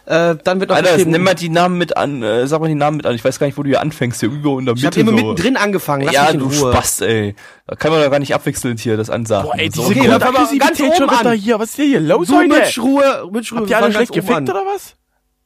Äh, 0.05 0.37
dann 0.45 0.61
wird 0.61 0.69
noch 0.69 0.77
Alter, 0.77 0.91
geschrieben, 0.93 1.13
nimm 1.13 1.23
mal 1.25 1.35
die 1.35 1.49
Namen 1.49 1.79
mit 1.79 1.97
an, 1.97 2.23
äh, 2.23 2.47
sag 2.47 2.61
mal 2.61 2.69
die 2.69 2.75
Namen 2.75 2.99
mit 2.99 3.07
an. 3.07 3.15
Ich 3.15 3.25
weiß 3.25 3.39
gar 3.39 3.47
nicht, 3.47 3.57
wo 3.57 3.63
du 3.63 3.71
hier 3.71 3.81
anfängst, 3.81 4.21
hier 4.21 4.29
irgendwo 4.29 4.59
in 4.59 4.67
der 4.67 4.75
ich 4.75 4.83
Mitte 4.83 5.01
habe 5.01 5.11
immer 5.11 5.19
so. 5.19 5.27
mittendrin 5.29 5.57
angefangen, 5.57 6.05
lass 6.05 6.15
ja, 6.15 6.23
mich 6.25 6.35
in 6.35 6.41
du 6.41 6.47
Ruhe. 6.47 6.73
Spast, 6.73 7.01
ey. 7.01 7.35
Da 7.67 7.75
kann 7.77 7.91
man 7.91 8.03
doch 8.03 8.11
gar 8.11 8.19
nicht 8.19 8.35
abwechselnd 8.35 8.81
hier 8.81 8.99
das 8.99 9.09
ansagen. 9.09 9.49
Boah, 9.51 9.59
ey, 9.59 9.71
so. 9.71 9.89
diese 9.89 10.01
Okay, 10.01 10.09
dann 10.11 10.21
fangen 10.21 10.35
wir 10.51 10.59
ganz 10.59 10.81
oben 10.81 11.09
an. 11.09 11.33
hier. 11.39 11.59
Was 11.59 11.71
ist 11.71 11.79
denn 11.79 11.87
hier 11.89 12.01
los 12.01 12.29
Du, 12.29 12.37
heute? 12.37 12.49
Mitch, 12.49 12.81
Ruhe, 12.83 13.29
Mitch, 13.33 13.51
Ruhe, 13.53 13.61
Habt 13.63 13.71
ihr 13.71 13.79
alle 13.79 13.93
schlecht 13.93 14.13
gefickt 14.13 14.51
oder 14.51 14.65
was? 14.67 14.95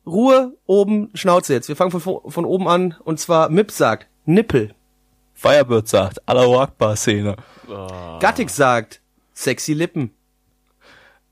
Ruhe, 0.08 0.56
oben, 0.66 1.10
Schnauze 1.14 1.52
jetzt. 1.52 1.68
Wir 1.68 1.76
fangen 1.76 1.90
von, 1.90 2.00
von 2.00 2.44
oben 2.44 2.68
an, 2.68 2.94
und 3.04 3.20
zwar 3.20 3.48
Mip 3.50 3.70
sagt, 3.70 4.08
Nippel. 4.24 4.74
Firebird 5.34 5.86
sagt, 5.86 6.26
Allahu 6.26 6.58
Akbar 6.58 6.96
Szene. 6.96 7.36
Gattig 8.20 8.50
sagt, 8.50 9.00
sexy 9.32 9.72
Lippen. 9.72 10.10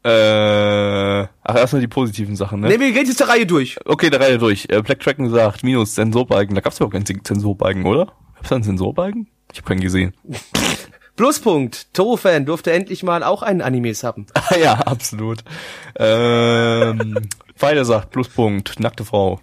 Äh, 0.05 1.27
ach, 1.43 1.57
erstmal 1.57 1.81
die 1.81 1.89
positiven 1.89 2.37
Sachen, 2.37 2.61
ne? 2.61 2.69
Ne, 2.69 2.79
wir 2.79 2.93
gehen 2.93 3.07
jetzt 3.07 3.19
der 3.19 3.29
Reihe 3.29 3.45
durch. 3.45 3.77
Okay, 3.85 4.09
der 4.09 4.21
Reihe 4.21 4.39
durch. 4.39 4.67
Äh, 4.69 4.81
Black 4.83 5.01
Dragon 5.01 5.29
sagt, 5.31 5.65
minus 5.65 5.97
Sensorbalken. 5.97 6.55
Da 6.55 6.61
gab's 6.61 6.77
überhaupt 6.77 6.93
keinen 6.93 7.25
Sensorbalken, 7.25 7.85
oder? 7.85 8.12
Gab's 8.37 8.51
da 8.51 8.55
einen 8.55 8.62
Sensorbalken? 8.62 9.27
Ich 9.53 9.59
hab 9.59 9.67
keinen 9.67 9.81
gesehen. 9.81 10.15
Pluspunkt, 11.17 11.93
Toho-Fan 11.95 12.45
durfte 12.45 12.73
endlich 12.73 13.03
mal 13.03 13.25
auch 13.25 13.43
einen 13.43 13.62
Animes 13.62 14.05
haben. 14.05 14.27
Ah 14.35 14.55
ja, 14.62 14.75
absolut. 14.75 15.43
Ähm, 15.99 17.17
Pfeile 17.57 17.85
sagt, 17.85 18.11
Pluspunkt, 18.11 18.79
nackte 18.79 19.05
Frau. 19.05 19.40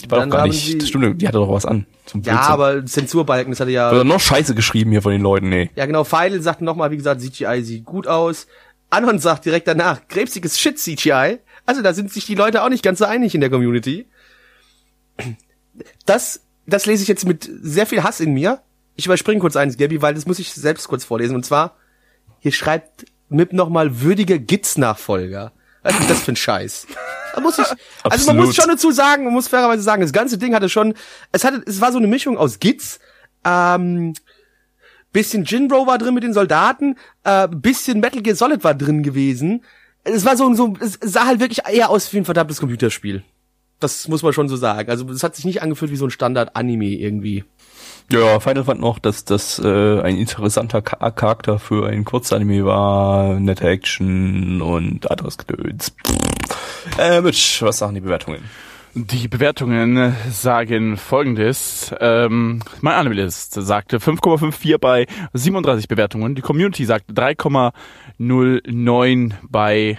Die 0.00 0.10
war 0.10 0.20
Dann 0.20 0.30
doch 0.30 0.36
gar 0.38 0.46
nicht, 0.48 0.66
sie- 0.66 0.78
das 0.78 0.88
stimmt, 0.88 1.22
die 1.22 1.28
hatte 1.28 1.38
doch 1.38 1.50
was 1.50 1.64
an. 1.64 1.86
Ja, 2.24 2.40
aber 2.40 2.84
Zensurbalken, 2.84 3.52
das 3.52 3.60
hatte 3.60 3.70
ja... 3.70 3.90
Wird 3.92 4.06
noch 4.06 4.20
Scheiße 4.20 4.54
geschrieben 4.54 4.90
hier 4.90 5.00
von 5.02 5.12
den 5.12 5.22
Leuten, 5.22 5.48
nee. 5.48 5.70
Ja, 5.76 5.86
genau, 5.86 6.04
Feidel 6.04 6.42
sagt 6.42 6.60
nochmal, 6.60 6.90
wie 6.90 6.96
gesagt, 6.96 7.20
CGI 7.22 7.62
sieht 7.62 7.84
gut 7.84 8.06
aus. 8.06 8.46
Anon 8.90 9.18
sagt 9.18 9.44
direkt 9.46 9.66
danach, 9.68 10.06
krebsiges 10.08 10.58
Shit 10.58 10.78
CGI. 10.78 11.38
Also 11.66 11.80
da 11.82 11.94
sind 11.94 12.12
sich 12.12 12.26
die 12.26 12.34
Leute 12.34 12.62
auch 12.62 12.68
nicht 12.68 12.82
ganz 12.82 12.98
so 12.98 13.04
einig 13.06 13.34
in 13.34 13.40
der 13.40 13.50
Community. 13.50 14.06
Das, 16.04 16.40
das 16.66 16.86
lese 16.86 17.02
ich 17.02 17.08
jetzt 17.08 17.26
mit 17.26 17.48
sehr 17.62 17.86
viel 17.86 18.02
Hass 18.02 18.20
in 18.20 18.34
mir. 18.34 18.60
Ich 18.96 19.06
überspringe 19.06 19.40
kurz 19.40 19.56
eins, 19.56 19.76
Gabby, 19.76 20.02
weil 20.02 20.14
das 20.14 20.26
muss 20.26 20.38
ich 20.38 20.52
selbst 20.52 20.86
kurz 20.88 21.04
vorlesen. 21.04 21.34
Und 21.34 21.44
zwar, 21.44 21.76
hier 22.40 22.52
schreibt 22.52 23.06
Mip 23.28 23.52
nochmal 23.52 24.00
würdige 24.02 24.38
Gitz-Nachfolger. 24.38 25.52
Was 25.84 26.00
ist 26.00 26.10
das 26.10 26.22
für 26.22 26.32
ein 26.32 26.36
Scheiß? 26.36 26.86
Da 27.34 27.40
muss 27.40 27.58
ich, 27.58 27.66
also 28.02 28.26
man 28.26 28.36
muss 28.44 28.56
schon 28.56 28.68
dazu 28.68 28.90
sagen, 28.90 29.24
man 29.24 29.32
muss 29.32 29.48
fairerweise 29.48 29.82
sagen, 29.82 30.02
das 30.02 30.12
ganze 30.12 30.38
Ding 30.38 30.54
hatte 30.54 30.68
schon, 30.68 30.94
es 31.30 31.44
hatte, 31.44 31.62
es 31.66 31.80
war 31.80 31.92
so 31.92 31.98
eine 31.98 32.06
Mischung 32.06 32.38
aus 32.38 32.58
Gitz, 32.58 33.00
ähm, 33.44 34.14
bisschen 35.12 35.44
Jinro 35.44 35.86
war 35.86 35.98
drin 35.98 36.14
mit 36.14 36.24
den 36.24 36.32
Soldaten, 36.32 36.96
äh, 37.22 37.46
bisschen 37.48 38.00
Metal 38.00 38.22
Gear 38.22 38.34
Solid 38.34 38.64
war 38.64 38.74
drin 38.74 39.02
gewesen. 39.02 39.62
Es 40.04 40.24
war 40.24 40.36
so, 40.36 40.52
so, 40.54 40.74
es 40.80 40.98
sah 41.00 41.26
halt 41.26 41.40
wirklich 41.40 41.60
eher 41.66 41.90
aus 41.90 42.12
wie 42.12 42.18
ein 42.18 42.24
verdammtes 42.24 42.60
Computerspiel. 42.60 43.22
Das 43.80 44.08
muss 44.08 44.22
man 44.22 44.32
schon 44.32 44.48
so 44.48 44.56
sagen. 44.56 44.90
Also 44.90 45.08
es 45.10 45.22
hat 45.22 45.36
sich 45.36 45.44
nicht 45.44 45.62
angefühlt 45.62 45.90
wie 45.90 45.96
so 45.96 46.06
ein 46.06 46.10
Standard-Anime 46.10 46.86
irgendwie. 46.86 47.44
Ja, 48.10 48.38
Final 48.38 48.64
fand 48.64 48.80
noch, 48.80 48.98
dass 48.98 49.24
das 49.24 49.58
äh, 49.58 50.00
ein 50.00 50.18
interessanter 50.18 50.82
Charakter 50.82 51.58
für 51.58 51.88
ein 51.88 52.04
Kurzanime 52.04 52.64
war, 52.64 53.40
nette 53.40 53.66
Action 53.66 54.60
und 54.60 55.10
anderes 55.10 55.38
Gedöns. 55.38 55.96
Äh, 56.98 57.22
Mitch, 57.22 57.64
was 57.64 57.78
sagen 57.78 57.94
die 57.94 58.00
Bewertungen? 58.00 58.42
Die 58.96 59.26
Bewertungen 59.26 60.14
sagen 60.30 60.96
folgendes. 60.96 61.92
Ähm, 61.98 62.60
mein 62.80 62.94
Animalist 62.94 63.54
sagte 63.54 63.98
5,54 63.98 64.78
bei 64.78 65.06
37 65.32 65.88
Bewertungen. 65.88 66.36
Die 66.36 66.42
Community 66.42 66.84
sagte 66.84 67.12
3,09 67.12 69.32
bei 69.48 69.98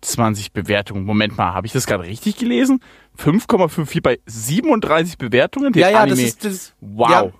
23 0.00 0.52
Bewertungen. 0.52 1.04
Moment 1.04 1.36
mal, 1.36 1.52
habe 1.54 1.66
ich 1.66 1.72
das 1.72 1.86
gerade 1.86 2.04
richtig 2.04 2.36
gelesen? 2.36 2.80
5,54 3.18 4.02
bei 4.02 4.18
37 4.26 5.18
Bewertungen? 5.18 5.72
Der 5.72 5.82
ja, 5.82 5.88
ja, 5.90 6.06
das 6.06 6.12
Anime. 6.12 6.28
ist 6.28 6.44
das. 6.44 6.74
wow. 6.80 7.10
Ja, 7.10 7.30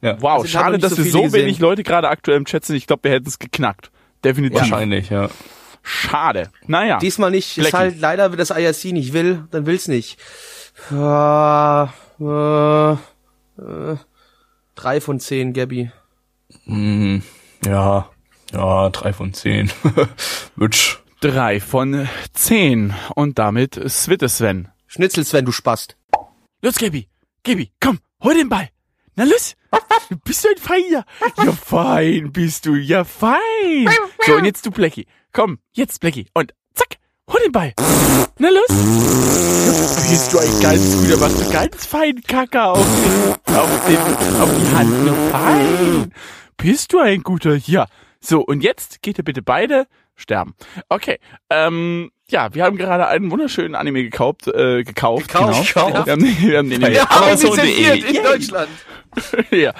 Ja, 0.00 0.22
Wow, 0.22 0.32
Also, 0.38 0.46
schade, 0.48 0.78
dass 0.78 0.92
so 0.92 1.04
wir 1.04 1.10
so 1.10 1.22
gesehen. 1.22 1.42
wenig 1.42 1.58
Leute 1.58 1.82
gerade 1.82 2.08
aktuell 2.08 2.36
im 2.36 2.44
Chat 2.44 2.64
sind. 2.64 2.76
Ich 2.76 2.86
glaube, 2.86 3.04
wir 3.04 3.10
hätten 3.12 3.28
es 3.28 3.38
geknackt. 3.38 3.90
Definitiv. 4.24 4.60
wahrscheinlich, 4.60 5.10
ja. 5.10 5.28
Schade. 5.82 6.50
Naja. 6.66 6.98
Diesmal 6.98 7.30
nicht. 7.30 7.56
Ist 7.56 7.62
Flecken. 7.68 7.76
halt 7.78 8.00
leider, 8.00 8.30
wenn 8.30 8.38
das 8.38 8.50
IRC 8.50 8.92
nicht 8.92 9.12
will, 9.12 9.44
dann 9.50 9.66
will's 9.66 9.88
nicht. 9.88 10.18
Äh, 10.90 10.94
äh, 12.20 12.92
äh, 12.92 13.96
drei 14.74 15.00
von 15.00 15.18
zehn, 15.20 15.52
Gabby. 15.52 15.90
Hm, 16.64 17.22
ja, 17.64 18.08
ja, 18.52 18.90
drei 18.90 19.12
von 19.12 19.32
zehn. 19.34 19.70
Mitch. 20.56 20.98
Drei 21.20 21.58
von 21.58 22.08
zehn. 22.32 22.94
Und 23.16 23.40
damit 23.40 23.74
Switte 23.88 24.28
Sven. 24.28 24.68
Schnitzel, 24.86 25.24
Sven, 25.24 25.44
du 25.44 25.50
spast. 25.50 25.96
Los, 26.62 26.76
Gabi. 26.76 27.08
Gabi, 27.42 27.72
komm, 27.80 27.98
hol 28.22 28.34
den 28.34 28.48
Ball. 28.48 28.68
Na 29.16 29.24
los. 29.24 29.56
bist 30.24 30.44
du 30.44 30.48
ein 30.48 30.56
Feiner? 30.58 31.04
Ja, 31.44 31.52
fein 31.52 32.30
bist 32.30 32.66
du, 32.66 32.76
ja, 32.76 33.02
fein. 33.02 33.88
So, 34.24 34.36
und 34.36 34.44
jetzt 34.44 34.64
du, 34.64 34.70
Blackie. 34.70 35.06
Komm, 35.32 35.58
jetzt, 35.72 35.98
Blackie. 35.98 36.28
Und 36.34 36.54
zack, 36.74 36.98
hol 37.28 37.40
den 37.44 37.50
Ball. 37.50 37.72
Na 38.38 38.50
los. 38.50 38.68
Bist 38.68 40.32
du 40.32 40.38
ein 40.38 40.60
ganz 40.60 40.96
guter, 40.98 41.16
machst 41.16 41.40
du 41.40 41.50
ganz 41.50 41.84
fein 41.84 42.22
Kacker 42.22 42.74
auf, 42.74 42.86
den, 42.86 43.56
auf, 43.56 43.86
den, 43.86 44.40
auf 44.40 44.50
die 44.56 44.76
Hand. 44.76 45.04
Na, 45.04 45.12
fein. 45.36 46.14
Bist 46.56 46.92
du 46.92 47.00
ein 47.00 47.24
guter, 47.24 47.56
ja. 47.56 47.88
So, 48.20 48.40
und 48.40 48.62
jetzt 48.62 49.02
geht 49.02 49.18
ihr 49.18 49.24
bitte 49.24 49.42
beide 49.42 49.88
sterben. 50.18 50.54
Okay, 50.90 51.18
ähm, 51.48 52.10
ja, 52.30 52.52
wir 52.54 52.64
haben 52.64 52.76
gerade 52.76 53.06
einen 53.08 53.30
wunderschönen 53.30 53.74
Anime 53.74 54.02
gekauft, 54.02 54.46
äh, 54.48 54.84
gekauft. 54.84 55.28
Gekauft, 55.28 55.74
genau. 55.74 55.86
gekauft. 55.86 56.06
Wir 56.06 56.12
haben, 56.12 56.22
wir 56.22 56.58
haben 56.58 56.70
den 56.70 56.92
Ja, 56.92 57.04
aber 57.08 57.26
Amazon.de. 57.28 57.64
lizenziert 57.64 58.16
in. 58.16 58.22
Deutschland. 58.22 58.68
ja. 59.50 59.72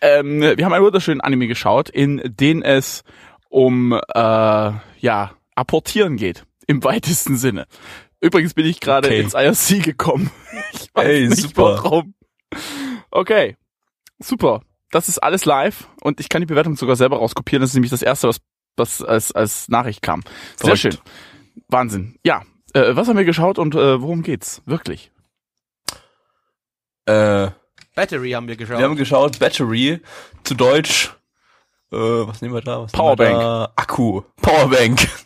Ähm, 0.00 0.40
wir 0.40 0.64
haben 0.64 0.72
einen 0.72 0.84
wunderschönen 0.84 1.20
Anime 1.20 1.48
geschaut, 1.48 1.88
in 1.88 2.22
den 2.24 2.62
es 2.62 3.02
um 3.48 3.92
äh, 3.92 3.98
ja 4.18 5.32
apportieren 5.56 6.16
geht 6.16 6.44
im 6.68 6.84
weitesten 6.84 7.36
Sinne. 7.36 7.66
Übrigens 8.20 8.54
bin 8.54 8.66
ich 8.66 8.80
gerade 8.80 9.08
Okay. 9.08 9.20
ins 9.20 9.34
IRC 9.34 9.82
gekommen. 9.82 10.30
Ich 10.72 10.88
weiß 10.94 11.06
Ey, 11.06 11.28
nicht 11.28 11.42
super. 11.42 11.80
warum. 11.82 12.14
Okay, 13.10 13.56
super. 14.18 14.60
Das 14.90 15.08
ist 15.08 15.18
alles 15.18 15.44
live 15.44 15.88
und 16.02 16.20
ich 16.20 16.28
kann 16.28 16.40
die 16.40 16.46
Bewertung 16.46 16.76
sogar 16.76 16.96
selber 16.96 17.18
rauskopieren. 17.18 17.60
Das 17.60 17.70
ist 17.70 17.74
nämlich 17.74 17.90
das 17.90 18.02
erste, 18.02 18.28
was 18.28 18.38
was 18.76 19.02
als 19.02 19.32
als 19.32 19.68
Nachricht 19.68 20.02
kam. 20.02 20.22
Sehr 20.56 20.76
Verrückt. 20.76 20.78
schön, 20.80 20.96
Wahnsinn. 21.68 22.18
Ja, 22.24 22.42
äh, 22.74 22.94
was 22.96 23.08
haben 23.08 23.16
wir 23.16 23.24
geschaut 23.24 23.58
und 23.58 23.74
äh, 23.74 24.00
worum 24.00 24.22
geht's 24.22 24.62
wirklich? 24.66 25.10
Äh, 27.06 27.48
Battery 27.94 28.32
haben 28.32 28.48
wir 28.48 28.56
geschaut. 28.56 28.78
wir 28.78 28.84
haben 28.84 28.96
geschaut, 28.96 29.38
Battery, 29.38 30.00
zu 30.44 30.54
Deutsch, 30.54 31.14
äh, 31.92 31.96
was 31.96 32.42
nehmen 32.42 32.54
wir 32.54 32.60
da? 32.60 32.82
Was 32.82 32.92
nehmen 32.92 33.04
wir 33.04 33.16
Powerbank. 33.16 33.40
Da? 33.40 33.72
Akku. 33.76 34.22
Powerbank. 34.42 35.08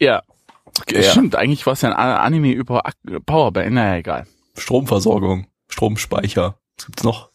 Ja, 0.00 0.22
okay, 0.80 1.02
Ja. 1.02 1.10
stimmt. 1.10 1.34
Eigentlich 1.34 1.66
war 1.66 1.72
es 1.72 1.82
ja 1.82 1.88
ein 1.90 1.96
A- 1.96 2.18
Anime 2.18 2.52
über 2.52 2.86
Ak 2.86 2.94
Powerbank. 3.26 3.72
Naja, 3.72 3.96
egal. 3.96 4.26
Stromversorgung, 4.56 5.46
Stromspeicher. 5.68 6.58
Was 6.76 6.86
gibt's 6.86 7.02
noch? 7.04 7.30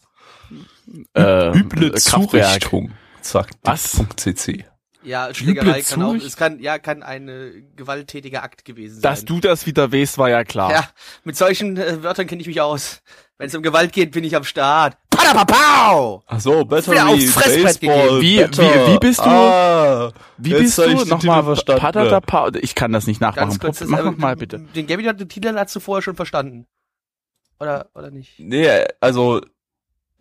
Äh, 1.14 1.58
Üble 1.58 1.92
Kraftwerk. 1.92 2.62
Zurichtung. 2.62 2.92
Sagt 3.26 3.56
Was? 3.64 4.02
.cc. 4.18 4.66
Ja, 5.06 5.34
Schlägerei 5.34 5.82
kann 5.82 6.02
auch, 6.02 6.14
es 6.16 6.38
kann, 6.38 6.60
ja, 6.62 6.80
kann 6.80 7.04
ein 7.04 7.28
äh, 7.28 7.64
gewalttätiger 7.76 8.42
Akt 8.42 8.64
gewesen 8.64 8.96
sein. 8.96 9.02
Dass 9.02 9.26
du 9.26 9.42
das 9.42 9.66
wieder 9.66 9.92
weißt, 9.92 10.18
war 10.18 10.30
ja 10.30 10.46
klar. 10.46 10.72
Ja, 10.72 10.88
mit 11.26 11.36
solchen 11.36 11.76
äh, 11.76 12.02
Wörtern 12.04 12.26
kenne 12.26 12.40
ich 12.42 12.48
mich 12.48 12.62
aus. 12.62 13.02
Wenn 13.38 13.48
es 13.48 13.56
um 13.56 13.64
Gewalt 13.64 13.92
geht, 13.92 14.12
bin 14.12 14.24
ich 14.24 14.34
am 14.36 14.46
Start. 14.46 14.96
Padapapau! 15.10 16.24
Ach 16.26 16.40
so, 16.40 16.64
Battery, 16.64 16.96
Baseball. 17.26 18.22
Wie- 18.22 18.38
Better. 18.38 18.64
wie- 18.64 18.94
wie 18.94 18.98
bist 19.00 19.20
du- 19.20 19.24
Ah, 19.24 20.14
Wie 20.38 20.54
bist 20.54 20.78
du? 20.78 20.90
Nochmal. 21.06 21.56
Padadapa, 21.66 22.52
ich 22.62 22.74
kann 22.76 22.94
das 22.94 23.06
nicht 23.06 23.20
nachmachen. 23.20 23.60
Kurz, 23.60 23.80
das, 23.80 23.90
Mach 23.90 24.00
äh, 24.00 24.04
noch 24.04 24.18
mal 24.18 24.36
bitte. 24.38 24.60
Den 24.60 24.88
Gabby 24.88 25.04
hat 25.04 25.20
den 25.20 25.28
Titel 25.28 25.54
hast 25.58 25.76
du 25.76 25.80
vorher 25.82 26.02
schon 26.02 26.16
verstanden. 26.16 26.66
Oder, 27.60 27.90
oder 27.94 28.12
nicht? 28.12 28.40
Nee, 28.40 28.86
also 29.02 29.42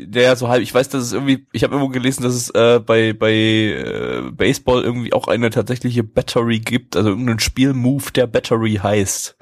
der 0.07 0.37
so 0.37 0.49
halb, 0.49 0.63
ich 0.63 0.73
weiß, 0.73 0.89
dass 0.89 1.03
es 1.03 1.13
irgendwie, 1.13 1.47
ich 1.53 1.65
habe 1.65 1.75
irgendwo 1.75 1.93
gelesen, 1.93 2.23
dass 2.23 2.35
es 2.35 2.51
äh, 2.51 2.81
bei 2.81 3.13
bei 3.13 3.33
äh, 3.33 4.31
Baseball 4.33 4.83
irgendwie 4.83 5.13
auch 5.13 5.29
eine 5.29 5.51
tatsächliche 5.51 6.03
Battery 6.05 6.61
gibt, 6.61 6.97
also 6.97 7.11
irgendein 7.11 7.41
Spielmove, 7.41 8.11
der 8.13 8.27
Battery 8.27 8.81
heißt. 8.83 9.37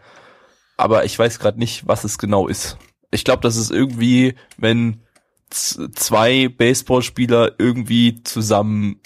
Aber 0.76 1.04
ich 1.04 1.18
weiß 1.18 1.38
gerade 1.38 1.58
nicht, 1.58 1.86
was 1.86 2.04
es 2.04 2.18
genau 2.18 2.48
ist. 2.48 2.78
Ich 3.10 3.24
glaube, 3.24 3.42
das 3.42 3.56
ist 3.56 3.70
irgendwie, 3.70 4.34
wenn 4.56 5.02
zwei 5.50 6.48
Baseballspieler 6.48 7.56
irgendwie 7.58 8.22
zusammen 8.22 9.00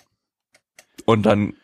und 1.06 1.24
dann 1.24 1.54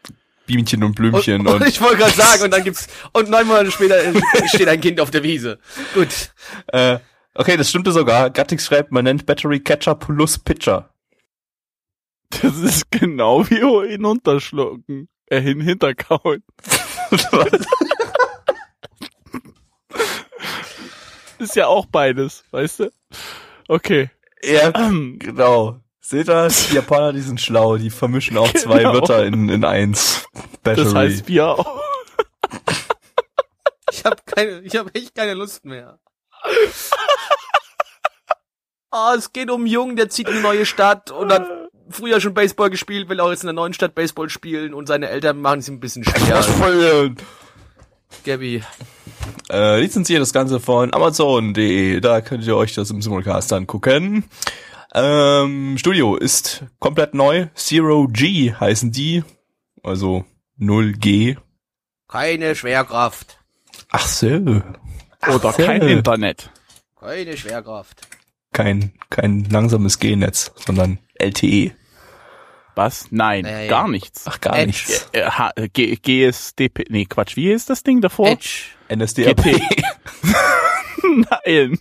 Bienchen 0.46 0.82
und 0.82 0.96
Blümchen 0.96 1.42
und, 1.42 1.46
und, 1.46 1.54
und 1.62 1.68
ich 1.68 1.80
wollte 1.80 1.98
gerade 1.98 2.12
sagen, 2.12 2.42
und 2.44 2.50
dann 2.50 2.64
gibt's, 2.64 2.88
und 3.12 3.30
neun 3.30 3.46
Monate 3.46 3.70
später 3.70 4.02
äh, 4.02 4.14
steht 4.48 4.68
ein 4.68 4.80
Kind 4.80 5.00
auf 5.00 5.10
der 5.10 5.22
Wiese. 5.22 5.58
Gut. 5.94 6.32
äh, 6.68 6.98
okay, 7.34 7.56
das 7.56 7.68
stimmte 7.70 7.92
sogar. 7.92 8.30
Gattix 8.30 8.66
schreibt, 8.66 8.92
man 8.92 9.04
nennt 9.04 9.26
Battery 9.26 9.60
Catcher 9.60 9.94
plus 9.94 10.38
Pitcher. 10.38 10.92
Das 12.42 12.56
ist 12.58 12.90
genau 12.90 13.44
wie 13.50 13.88
hinunterschlucken. 13.88 15.08
Äh, 15.26 15.40
hin 15.40 15.60
hinterkauen. 15.60 16.42
Ist 21.38 21.56
ja 21.56 21.66
auch 21.68 21.86
beides, 21.86 22.44
weißt 22.50 22.80
du? 22.80 22.92
Okay. 23.68 24.10
Ja, 24.42 24.72
Ähm, 24.74 25.18
genau. 25.18 25.80
Seht 26.00 26.28
ihr, 26.28 26.48
die 26.48 26.74
Japaner, 26.74 27.12
die 27.12 27.20
sind 27.20 27.40
schlau, 27.40 27.76
die 27.76 27.90
vermischen 27.90 28.36
auch 28.36 28.52
zwei 28.54 28.78
Genau. 28.78 28.94
Wörter 28.94 29.24
in, 29.26 29.48
in 29.48 29.64
eins. 29.64 30.24
Battery. 30.62 30.84
das 30.84 30.94
heißt 30.94 31.28
wir 31.28 31.46
auch. 31.48 31.80
Ich 33.92 34.04
habe 34.04 34.16
keine, 34.24 34.60
ich 34.60 34.76
habe 34.76 34.94
echt 34.94 35.14
keine 35.14 35.34
Lust 35.34 35.64
mehr. 35.64 35.98
Oh, 38.92 39.12
es 39.16 39.32
geht 39.32 39.50
um 39.50 39.62
einen 39.62 39.70
Jungen, 39.70 39.96
der 39.96 40.08
zieht 40.08 40.28
in 40.28 40.34
eine 40.34 40.42
neue 40.42 40.66
Stadt 40.66 41.10
und 41.10 41.32
hat 41.32 41.46
früher 41.90 42.20
schon 42.20 42.34
Baseball 42.34 42.70
gespielt, 42.70 43.08
will 43.08 43.20
auch 43.20 43.30
jetzt 43.30 43.42
in 43.42 43.48
der 43.48 43.54
neuen 43.54 43.72
Stadt 43.74 43.94
Baseball 43.94 44.28
spielen 44.30 44.74
und 44.74 44.86
seine 44.86 45.08
Eltern 45.08 45.40
machen 45.40 45.60
es 45.60 45.68
ihm 45.68 45.74
ein 45.74 45.80
bisschen 45.80 46.04
schwer. 46.04 47.14
Gabby. 48.24 48.62
äh, 49.50 49.80
lizenziert 49.80 50.20
das 50.20 50.32
Ganze 50.32 50.60
von 50.60 50.92
Amazon.de. 50.92 52.00
Da 52.00 52.20
könnt 52.20 52.44
ihr 52.44 52.56
euch 52.56 52.74
das 52.74 52.90
im 52.90 53.02
Simulcast 53.02 53.52
angucken. 53.52 54.24
Ähm, 54.92 55.76
Studio 55.78 56.16
ist 56.16 56.64
komplett 56.80 57.14
neu. 57.14 57.46
Zero 57.54 58.08
G 58.08 58.52
heißen 58.52 58.90
die. 58.90 59.22
Also 59.82 60.24
0G. 60.58 61.36
Keine 62.08 62.54
Schwerkraft. 62.56 63.38
Ach 63.90 64.06
so. 64.06 64.62
Oder 65.26 65.52
so. 65.52 65.62
kein 65.62 65.82
Internet. 65.82 66.50
Keine 66.98 67.36
Schwerkraft. 67.36 68.02
Kein, 68.52 68.92
kein 69.10 69.44
langsames 69.50 69.98
G-Netz, 69.98 70.52
sondern 70.56 70.98
LTE. 71.14 71.72
Was? 72.74 73.06
Nein, 73.10 73.44
Nee. 73.44 73.68
gar 73.68 73.88
nichts. 73.88 74.24
Ach, 74.26 74.40
gar 74.40 74.54
Edge. 74.56 74.66
nichts. 74.68 75.08
Äh, 75.12 75.24
H- 75.24 75.52
äh, 75.56 75.68
G 75.68 75.96
GSDP, 75.96 76.84
nee, 76.88 77.04
Quatsch, 77.04 77.36
wie 77.36 77.50
ist 77.50 77.68
das 77.70 77.82
Ding 77.82 78.00
davor? 78.00 78.28
Edge. 78.28 78.64
NSDAP. 78.88 79.42
GT. 79.42 79.62
Nein. 81.02 81.78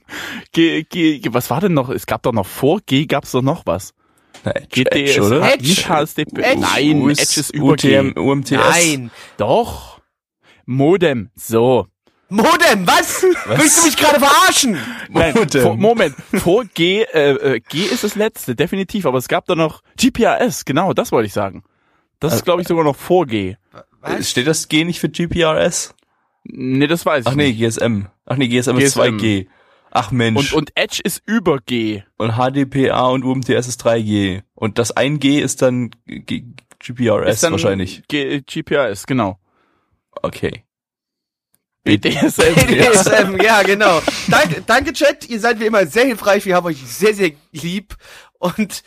G, 0.52 0.84
G, 0.84 1.22
was 1.30 1.50
war 1.50 1.62
denn 1.62 1.74
noch? 1.74 1.90
Es 1.90 2.06
gab 2.06 2.24
doch 2.24 2.34
noch 2.34 2.46
vor 2.46 2.80
G 2.86 3.06
gab's 3.06 3.32
doch 3.32 3.42
noch 3.42 3.66
was. 3.66 3.94
Na, 4.44 4.52
Edge, 4.52 4.84
GTS, 4.84 4.96
Edge, 5.18 5.22
oder? 5.24 5.54
Edge. 5.54 5.64
nicht 5.68 5.90
HSDP. 5.90 6.42
Edge. 6.42 6.60
Nein, 6.62 7.02
US, 7.02 7.20
Edge 7.20 7.40
ist 7.40 7.50
über 7.52 7.66
UTM, 7.74 8.14
G. 8.14 8.20
UMTS. 8.20 8.52
Nein. 8.52 9.12
Doch. 9.38 10.02
Modem. 10.66 11.30
So. 11.36 11.88
Modem, 12.30 12.86
was? 12.86 13.24
Willst 13.46 13.80
du 13.80 13.86
mich 13.88 13.98
gerade 13.98 14.20
verarschen? 14.20 14.78
Nein, 15.10 15.34
Modem. 15.34 15.80
Moment. 15.80 16.16
Vor 16.36 16.66
G, 16.66 17.02
äh, 17.02 17.32
äh, 17.32 17.60
G 17.60 17.80
ist 17.80 18.04
das 18.04 18.16
letzte, 18.16 18.56
definitiv. 18.56 19.06
Aber 19.06 19.18
es 19.18 19.28
gab 19.28 19.46
da 19.46 19.56
noch 19.56 19.82
GPRS. 19.98 20.66
Genau, 20.66 20.94
das 20.94 21.12
wollte 21.12 21.28
ich 21.28 21.34
sagen. 21.34 21.64
Das 22.20 22.34
ist, 22.34 22.46
glaube 22.46 22.62
ich, 22.62 22.68
sogar 22.68 22.84
noch 22.84 22.96
vor 22.96 23.26
G. 23.26 23.56
Was? 24.02 24.30
Steht 24.30 24.48
das 24.48 24.68
G 24.68 24.84
nicht 24.84 25.00
für 25.00 25.10
GPRS? 25.10 25.96
Nee, 26.44 26.88
das 26.88 27.06
weiß 27.06 27.22
ich 27.22 27.28
Ach 27.28 27.36
nee, 27.36 27.52
nicht. 27.52 27.60
GSM. 27.60 28.08
Ach 28.26 28.38
nee, 28.38 28.48
GSM, 28.48 28.78
ist 28.78 28.96
GSM. 28.96 29.18
2G. 29.18 29.48
Ach 29.92 30.12
Mensch. 30.12 30.54
Und, 30.54 30.58
und 30.58 30.72
Edge 30.76 31.02
ist 31.04 31.24
über 31.26 31.60
G. 31.60 32.04
Und 32.18 32.34
HDPA 32.34 33.08
und 33.08 33.24
UMTS 33.24 33.68
ist 33.68 33.86
3G. 33.86 34.44
Und 34.54 34.78
das 34.78 34.96
1G 34.96 35.42
ist 35.42 35.62
dann 35.62 35.92
G 36.06 36.44
GPRS 36.80 37.36
Ist 37.36 37.44
dann 37.44 37.52
wahrscheinlich. 37.52 38.04
G 38.08 38.42
GPRS, 38.42 39.06
genau. 39.06 39.38
Okay. 40.22 40.64
BDSM. 41.98 42.54
BDSM, 42.56 43.42
ja, 43.44 43.64
genau. 43.64 44.02
Danke, 44.28 44.64
danke, 44.66 44.94
Chat. 44.94 45.28
Ihr 45.30 45.40
seid 45.40 45.60
wie 45.60 45.66
immer 45.66 45.86
sehr 45.88 46.06
hilfreich. 46.06 46.46
Wir 46.46 46.56
haben 46.56 46.66
euch 46.68 46.78
sehr, 46.86 47.14
sehr 47.16 47.32
lieb. 47.52 47.96
Und 48.38 48.84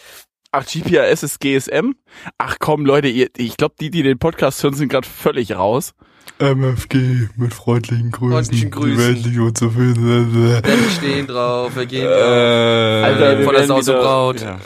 Ach, 0.55 0.67
GPRS 0.67 1.23
ist 1.23 1.41
GSM? 1.41 1.95
Ach 2.37 2.57
komm, 2.59 2.85
Leute, 2.85 3.09
ihr, 3.09 3.29
ich 3.39 3.57
glaube, 3.57 3.75
die, 3.81 3.91
die 3.91 4.03
den 4.03 4.19
Podcast 4.19 4.63
hören, 4.63 4.75
sind 4.75 4.91
gerade 4.91 5.09
völlig 5.09 5.53
raus. 5.57 5.95
MFG 6.39 7.29
mit 7.37 7.55
freundlichen 7.55 8.11
Grüßen. 8.11 8.33
Freundlichen 8.33 8.71
Grüßen. 8.71 9.23
Die 9.23 9.39
und 9.39 9.57
so 9.57 9.71
viel. 9.71 9.97
wir 9.97 10.91
stehen 10.97 11.27
drauf, 11.27 11.75
wir 11.75 11.87
gehen 11.87 12.05
drauf. 12.05 12.21
Äh, 12.21 13.03
Alter, 13.05 13.39
wir 13.39 13.45
von 13.47 13.55
der 13.55 13.71
und 13.75 13.81
wieder- 13.83 14.01
Braut. 14.03 14.41
Ja. 14.43 14.61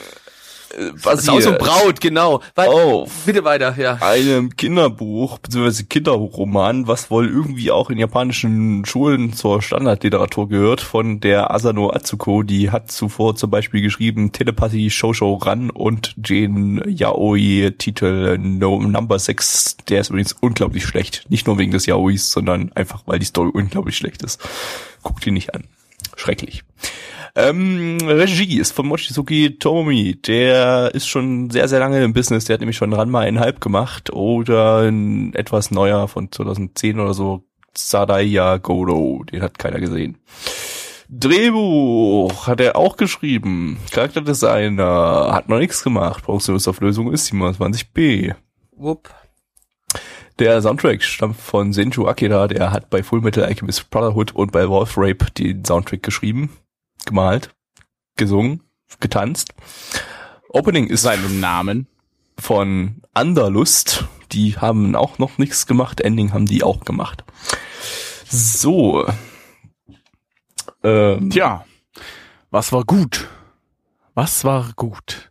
Was 1.03 1.25
Saus 1.25 1.45
hier 1.45 1.53
und 1.53 1.59
Braut, 1.59 2.01
genau. 2.01 2.43
Weil, 2.55 2.69
auf 2.69 3.11
Bitte 3.25 3.45
weiter, 3.45 3.75
ja. 3.79 3.95
einem 4.01 4.57
Kinderbuch 4.57 5.39
bzw. 5.39 5.85
Kinderroman, 5.85 6.87
was 6.87 7.11
wohl 7.11 7.29
irgendwie 7.29 7.71
auch 7.71 7.91
in 7.91 7.99
japanischen 7.99 8.85
Schulen 8.85 9.33
zur 9.33 9.63
Standardliteratur 9.63 10.49
gehört, 10.49 10.81
von 10.81 11.21
der 11.21 11.51
Asano 11.51 11.91
Atsuko, 11.91 12.43
die 12.43 12.71
hat 12.71 12.91
zuvor 12.91 13.37
zum 13.37 13.51
Beispiel 13.51 13.81
geschrieben 13.81 14.33
Telepathy 14.33 14.91
Shoujo 14.91 15.35
Ran 15.35 15.71
und 15.71 16.15
den 16.17 16.83
Yaoi 16.87 17.73
Titel 17.77 18.39
No 18.39 18.81
Number 18.81 19.19
6, 19.19 19.79
der 19.89 20.01
ist 20.01 20.11
übrigens 20.11 20.33
unglaublich 20.33 20.85
schlecht. 20.85 21.25
Nicht 21.29 21.47
nur 21.47 21.59
wegen 21.59 21.73
des 21.73 21.87
Yaois, 21.87 22.31
sondern 22.31 22.73
einfach 22.75 23.03
weil 23.07 23.19
die 23.19 23.27
Story 23.27 23.51
unglaublich 23.53 23.97
schlecht 23.97 24.23
ist. 24.23 24.41
Guckt 25.03 25.25
die 25.25 25.31
nicht 25.31 25.55
an. 25.55 25.65
Schrecklich. 26.17 26.65
Ähm, 27.39 27.99
Regie 28.03 28.59
ist 28.59 28.73
von 28.73 28.87
Mochizuki 28.87 29.59
Tomomi. 29.59 30.17
Der 30.23 30.95
ist 30.95 31.07
schon 31.07 31.51
sehr, 31.51 31.69
sehr 31.69 31.81
lange 31.81 32.03
im 32.03 32.15
Business. 32.15 32.47
Der 32.47 32.55
hat 32.55 32.61
nämlich 32.61 32.79
schon 32.79 32.95
Ranma 32.95 33.21
einhalb 33.21 33.61
gemacht. 33.61 34.11
Oder 34.11 34.89
ein 34.89 35.35
etwas 35.35 35.71
neuer 35.71 36.09
von 36.09 36.33
2010 36.33 36.99
oder 36.99 37.13
so. 37.13 37.45
Sadaya 37.77 38.57
Goro. 38.57 39.23
Den 39.31 39.43
hat 39.43 39.59
keiner 39.59 39.81
gesehen. 39.81 40.17
Drehbuch 41.11 42.47
hat 42.47 42.61
er 42.63 42.75
auch 42.77 42.97
geschrieben. 42.97 43.77
Charakterdesigner 43.93 45.29
hat 45.31 45.51
noch 45.51 45.59
nichts 45.59 45.85
gemacht. 45.85 46.25
Produktionsauflösung 46.25 47.13
ist 47.13 47.31
27b. 47.31 48.35
Wupp. 48.73 49.11
Der 50.39 50.61
Soundtrack 50.63 51.03
stammt 51.03 51.37
von 51.37 51.73
Senju 51.75 52.07
Akira, 52.07 52.47
der 52.47 52.71
hat 52.71 52.91
bei 52.91 53.03
Full 53.03 53.23
Metal 53.23 53.45
Alchemist 53.45 53.89
Brotherhood 53.89 54.35
und 54.35 54.53
bei 54.53 54.69
Wolf 54.69 54.99
Rape 54.99 55.31
den 55.39 55.65
Soundtrack 55.65 56.03
geschrieben, 56.03 56.51
gemalt, 57.07 57.55
gesungen, 58.17 58.63
getanzt. 59.01 59.55
Opening 60.51 60.87
ist 60.89 61.03
Seinem 61.03 61.41
Namen. 61.41 61.87
von 62.39 63.03
Anderlust. 63.15 64.05
Die 64.33 64.59
haben 64.59 64.95
auch 64.95 65.19
noch 65.19 65.39
nichts 65.39 65.67
gemacht. 65.67 66.01
Ending 66.03 66.33
haben 66.35 66.47
die 66.47 66.63
auch 66.63 66.85
gemacht. 66.85 67.25
So. 68.29 69.07
Ähm, 70.83 71.31
Tja, 71.31 71.65
was 72.51 72.73
war 72.73 72.85
gut? 72.85 73.29
Was 74.15 74.45
war 74.45 74.73
gut? 74.77 75.31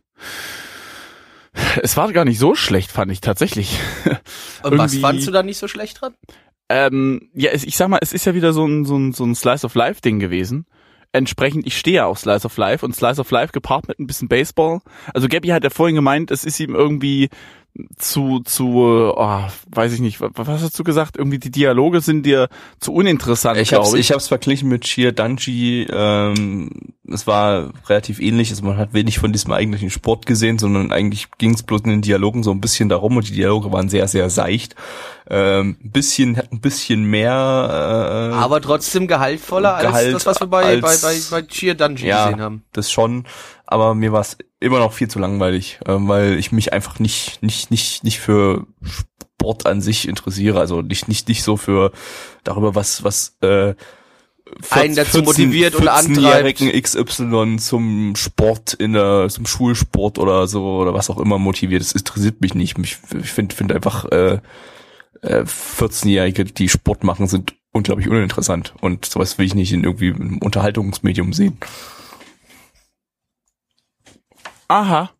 Es 1.82 1.96
war 1.96 2.12
gar 2.12 2.24
nicht 2.24 2.38
so 2.38 2.54
schlecht, 2.54 2.90
fand 2.90 3.10
ich 3.12 3.20
tatsächlich. 3.20 3.78
Und 4.62 4.78
was 4.78 4.96
fandst 4.96 5.26
du 5.26 5.30
da 5.30 5.42
nicht 5.42 5.58
so 5.58 5.68
schlecht 5.68 6.00
dran? 6.00 6.14
Ähm, 6.68 7.30
ja, 7.34 7.50
es, 7.50 7.64
ich 7.64 7.76
sag 7.76 7.88
mal, 7.88 7.98
es 8.02 8.12
ist 8.12 8.26
ja 8.26 8.34
wieder 8.34 8.52
so 8.52 8.66
ein, 8.66 8.84
so 8.84 8.96
ein, 8.96 9.12
so 9.12 9.24
ein 9.24 9.34
Slice 9.34 9.64
of 9.64 9.74
Life 9.74 10.00
Ding 10.00 10.18
gewesen. 10.18 10.66
Entsprechend, 11.16 11.66
ich 11.66 11.76
stehe 11.76 11.96
ja 11.96 12.06
auf 12.06 12.18
Slice 12.18 12.46
of 12.46 12.56
Life 12.56 12.84
und 12.84 12.94
Slice 12.94 13.20
of 13.20 13.30
Life 13.30 13.52
gepaart 13.52 13.88
mit 13.88 13.98
ein 13.98 14.06
bisschen 14.06 14.28
Baseball. 14.28 14.80
Also 15.14 15.28
Gabby 15.28 15.48
hat 15.48 15.64
ja 15.64 15.70
vorhin 15.70 15.96
gemeint, 15.96 16.30
es 16.30 16.44
ist 16.44 16.60
ihm 16.60 16.74
irgendwie 16.74 17.28
zu, 17.96 18.40
zu, 18.40 19.12
oh, 19.16 19.42
weiß 19.70 19.92
ich 19.92 20.00
nicht, 20.00 20.20
was, 20.20 20.62
hast 20.62 20.78
du 20.78 20.84
gesagt? 20.84 21.16
Irgendwie 21.16 21.38
die 21.38 21.50
Dialoge 21.50 22.00
sind 22.00 22.24
dir 22.24 22.48
zu 22.80 22.92
uninteressant, 22.92 23.58
Ich 23.58 23.68
glaube 23.68 23.98
ich 23.98 24.12
hab's 24.12 24.28
verglichen 24.28 24.68
mit 24.68 24.86
Sheer 24.86 25.12
Dungy. 25.12 25.86
Ähm, 25.90 26.70
es 27.12 27.26
war 27.26 27.72
relativ 27.88 28.20
ähnlich. 28.20 28.50
Also 28.50 28.64
man 28.64 28.76
hat 28.76 28.92
wenig 28.94 29.18
von 29.18 29.32
diesem 29.32 29.52
eigentlichen 29.52 29.90
Sport 29.90 30.26
gesehen, 30.26 30.58
sondern 30.58 30.92
eigentlich 30.92 31.28
ging 31.38 31.54
es 31.54 31.62
bloß 31.62 31.82
in 31.82 31.90
den 31.90 32.02
Dialogen 32.02 32.42
so 32.42 32.50
ein 32.50 32.60
bisschen 32.60 32.88
darum 32.88 33.16
und 33.16 33.28
die 33.28 33.32
Dialoge 33.34 33.72
waren 33.72 33.88
sehr, 33.88 34.08
sehr 34.08 34.30
seicht. 34.30 34.74
Ähm, 35.28 35.76
ein 35.82 35.90
bisschen, 35.90 36.40
ein 36.50 36.60
bisschen 36.60 37.04
mehr. 37.04 38.30
Äh, 38.32 38.34
Aber 38.34 38.60
trotzdem 38.60 39.06
gehaltvoller 39.06 39.74
als 39.76 39.86
Gehalt 39.86 40.14
das, 40.14 40.26
was 40.26 40.40
wir 40.40 40.46
bei, 40.46 40.80
bei, 40.80 40.88
als- 40.88 41.02
bei, 41.30 41.40
bei 41.40 41.46
Cheer 41.46 41.74
Dungeon 41.74 42.08
ja, 42.08 42.24
gesehen 42.26 42.40
haben. 42.40 42.64
das 42.72 42.90
schon. 42.90 43.24
Aber 43.66 43.94
mir 43.94 44.12
war 44.12 44.20
es 44.20 44.36
immer 44.60 44.78
noch 44.78 44.92
viel 44.92 45.08
zu 45.08 45.18
langweilig, 45.18 45.80
ähm, 45.86 46.08
weil 46.08 46.38
ich 46.38 46.52
mich 46.52 46.72
einfach 46.72 46.98
nicht, 47.00 47.42
nicht, 47.42 47.70
nicht, 47.70 48.04
nicht 48.04 48.20
für 48.20 48.66
Sport 49.38 49.66
an 49.66 49.80
sich 49.80 50.06
interessiere. 50.08 50.60
Also 50.60 50.82
nicht, 50.82 51.08
nicht, 51.08 51.28
nicht 51.28 51.42
so 51.42 51.56
für 51.56 51.90
darüber, 52.44 52.74
was, 52.76 53.02
was 53.04 53.36
äh, 53.42 53.74
Einen 54.70 54.94
dazu 54.94 55.22
motiviert 55.22 55.74
und 55.74 55.88
antreibt. 55.88 56.18
14-jährigen 56.18 56.82
XY 56.82 57.56
zum 57.58 58.14
Sport 58.14 58.74
in 58.74 58.92
der, 58.92 59.28
zum 59.28 59.44
Schulsport 59.44 60.18
oder 60.18 60.46
so 60.46 60.78
oder 60.78 60.94
was 60.94 61.10
auch 61.10 61.18
immer 61.18 61.38
motiviert. 61.38 61.82
Das 61.82 61.92
interessiert 61.92 62.40
mich 62.40 62.54
nicht. 62.54 62.78
Mich, 62.78 62.98
ich 63.20 63.30
finde 63.30 63.54
find 63.54 63.72
einfach 63.72 64.04
äh, 64.06 64.38
äh, 65.22 65.42
14-Jährige, 65.42 66.44
die 66.44 66.68
Sport 66.68 67.02
machen, 67.02 67.26
sind 67.26 67.54
unglaublich 67.72 68.08
uninteressant. 68.08 68.74
Und 68.80 69.04
sowas 69.04 69.36
will 69.36 69.46
ich 69.46 69.54
nicht 69.54 69.72
in 69.72 69.84
irgendwie 69.84 70.12
einem 70.12 70.38
Unterhaltungsmedium 70.38 71.32
sehen. 71.32 71.58
Aha. 74.68 75.10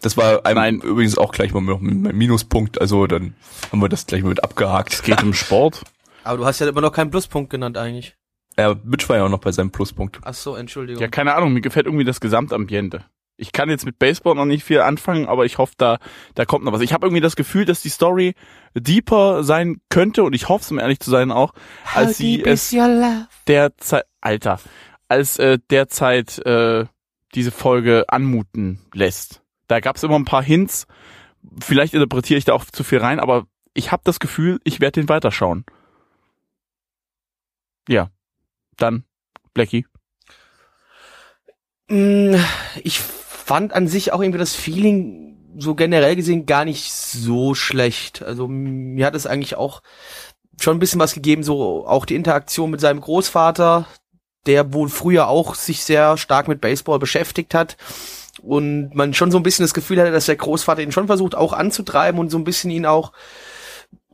Das 0.00 0.16
war 0.16 0.46
einem 0.46 0.58
Nein. 0.58 0.80
übrigens 0.80 1.18
auch 1.18 1.32
gleich 1.32 1.52
mal 1.52 1.60
noch 1.60 1.80
mein 1.80 2.16
Minuspunkt. 2.16 2.80
Also 2.80 3.06
dann 3.06 3.34
haben 3.70 3.80
wir 3.80 3.88
das 3.88 4.06
gleich 4.06 4.22
mal 4.22 4.30
mit 4.30 4.44
abgehakt. 4.44 4.92
Es 4.94 5.02
geht 5.02 5.22
um 5.22 5.34
Sport. 5.34 5.82
Aber 6.24 6.38
du 6.38 6.44
hast 6.44 6.60
ja 6.60 6.68
immer 6.68 6.80
noch 6.80 6.92
keinen 6.92 7.10
Pluspunkt 7.10 7.50
genannt 7.50 7.76
eigentlich. 7.76 8.17
Ja, 8.58 8.74
Mitch 8.82 9.08
war 9.08 9.16
ja 9.16 9.24
auch 9.24 9.28
noch 9.28 9.38
bei 9.38 9.52
seinem 9.52 9.70
Pluspunkt. 9.70 10.18
Ach 10.22 10.34
so, 10.34 10.56
Entschuldigung. 10.56 11.00
Ja, 11.00 11.08
keine 11.08 11.34
Ahnung, 11.34 11.52
mir 11.52 11.60
gefällt 11.60 11.86
irgendwie 11.86 12.04
das 12.04 12.20
Gesamtambiente. 12.20 13.04
Ich 13.36 13.52
kann 13.52 13.70
jetzt 13.70 13.86
mit 13.86 14.00
Baseball 14.00 14.34
noch 14.34 14.46
nicht 14.46 14.64
viel 14.64 14.80
anfangen, 14.80 15.26
aber 15.26 15.44
ich 15.44 15.58
hoffe, 15.58 15.74
da, 15.78 15.98
da 16.34 16.44
kommt 16.44 16.64
noch 16.64 16.72
was. 16.72 16.80
Ich 16.80 16.92
habe 16.92 17.06
irgendwie 17.06 17.20
das 17.20 17.36
Gefühl, 17.36 17.64
dass 17.64 17.82
die 17.82 17.88
Story 17.88 18.34
deeper 18.74 19.44
sein 19.44 19.80
könnte 19.90 20.24
und 20.24 20.32
ich 20.32 20.48
hoffe 20.48 20.64
es, 20.64 20.70
um 20.72 20.80
ehrlich 20.80 20.98
zu 20.98 21.08
sein, 21.08 21.30
auch, 21.30 21.54
als 21.94 22.16
sie 22.18 22.42
es 22.42 22.74
derzeit, 23.46 24.04
Alter, 24.20 24.58
als 25.06 25.38
äh, 25.38 25.58
derzeit 25.70 26.44
äh, 26.44 26.86
diese 27.36 27.52
Folge 27.52 28.06
anmuten 28.08 28.80
lässt. 28.92 29.40
Da 29.68 29.78
gab 29.78 29.96
es 29.96 30.02
immer 30.02 30.16
ein 30.16 30.24
paar 30.24 30.42
Hints. 30.42 30.88
Vielleicht 31.62 31.94
interpretiere 31.94 32.38
ich 32.38 32.44
da 32.44 32.54
auch 32.54 32.64
zu 32.64 32.82
viel 32.82 32.98
rein, 32.98 33.20
aber 33.20 33.46
ich 33.72 33.92
habe 33.92 34.02
das 34.04 34.18
Gefühl, 34.18 34.58
ich 34.64 34.80
werde 34.80 35.00
den 35.00 35.08
weiterschauen. 35.08 35.64
Ja, 37.88 38.10
dann 38.78 39.04
Blackie. 39.54 39.86
Mm, 41.88 42.34
Ich 42.82 43.00
fand 43.00 43.72
an 43.72 43.88
sich 43.88 44.12
auch 44.12 44.20
irgendwie 44.20 44.38
das 44.38 44.54
Feeling 44.54 45.36
so 45.58 45.74
generell 45.74 46.16
gesehen 46.16 46.46
gar 46.46 46.64
nicht 46.64 46.92
so 46.92 47.54
schlecht. 47.54 48.22
Also 48.22 48.46
mir 48.46 49.06
hat 49.06 49.14
es 49.14 49.26
eigentlich 49.26 49.56
auch 49.56 49.82
schon 50.60 50.76
ein 50.76 50.80
bisschen 50.80 51.00
was 51.00 51.14
gegeben, 51.14 51.42
so 51.42 51.86
auch 51.86 52.04
die 52.04 52.14
Interaktion 52.14 52.70
mit 52.70 52.80
seinem 52.80 53.00
Großvater, 53.00 53.86
der 54.46 54.72
wohl 54.72 54.88
früher 54.88 55.28
auch 55.28 55.54
sich 55.54 55.84
sehr 55.84 56.16
stark 56.16 56.48
mit 56.48 56.60
Baseball 56.60 56.98
beschäftigt 56.98 57.54
hat 57.54 57.76
und 58.42 58.94
man 58.94 59.14
schon 59.14 59.30
so 59.30 59.36
ein 59.38 59.42
bisschen 59.42 59.64
das 59.64 59.74
Gefühl 59.74 60.00
hatte, 60.00 60.12
dass 60.12 60.26
der 60.26 60.36
Großvater 60.36 60.82
ihn 60.82 60.92
schon 60.92 61.06
versucht 61.06 61.34
auch 61.34 61.52
anzutreiben 61.52 62.20
und 62.20 62.30
so 62.30 62.38
ein 62.38 62.44
bisschen 62.44 62.70
ihn 62.70 62.86
auch 62.86 63.12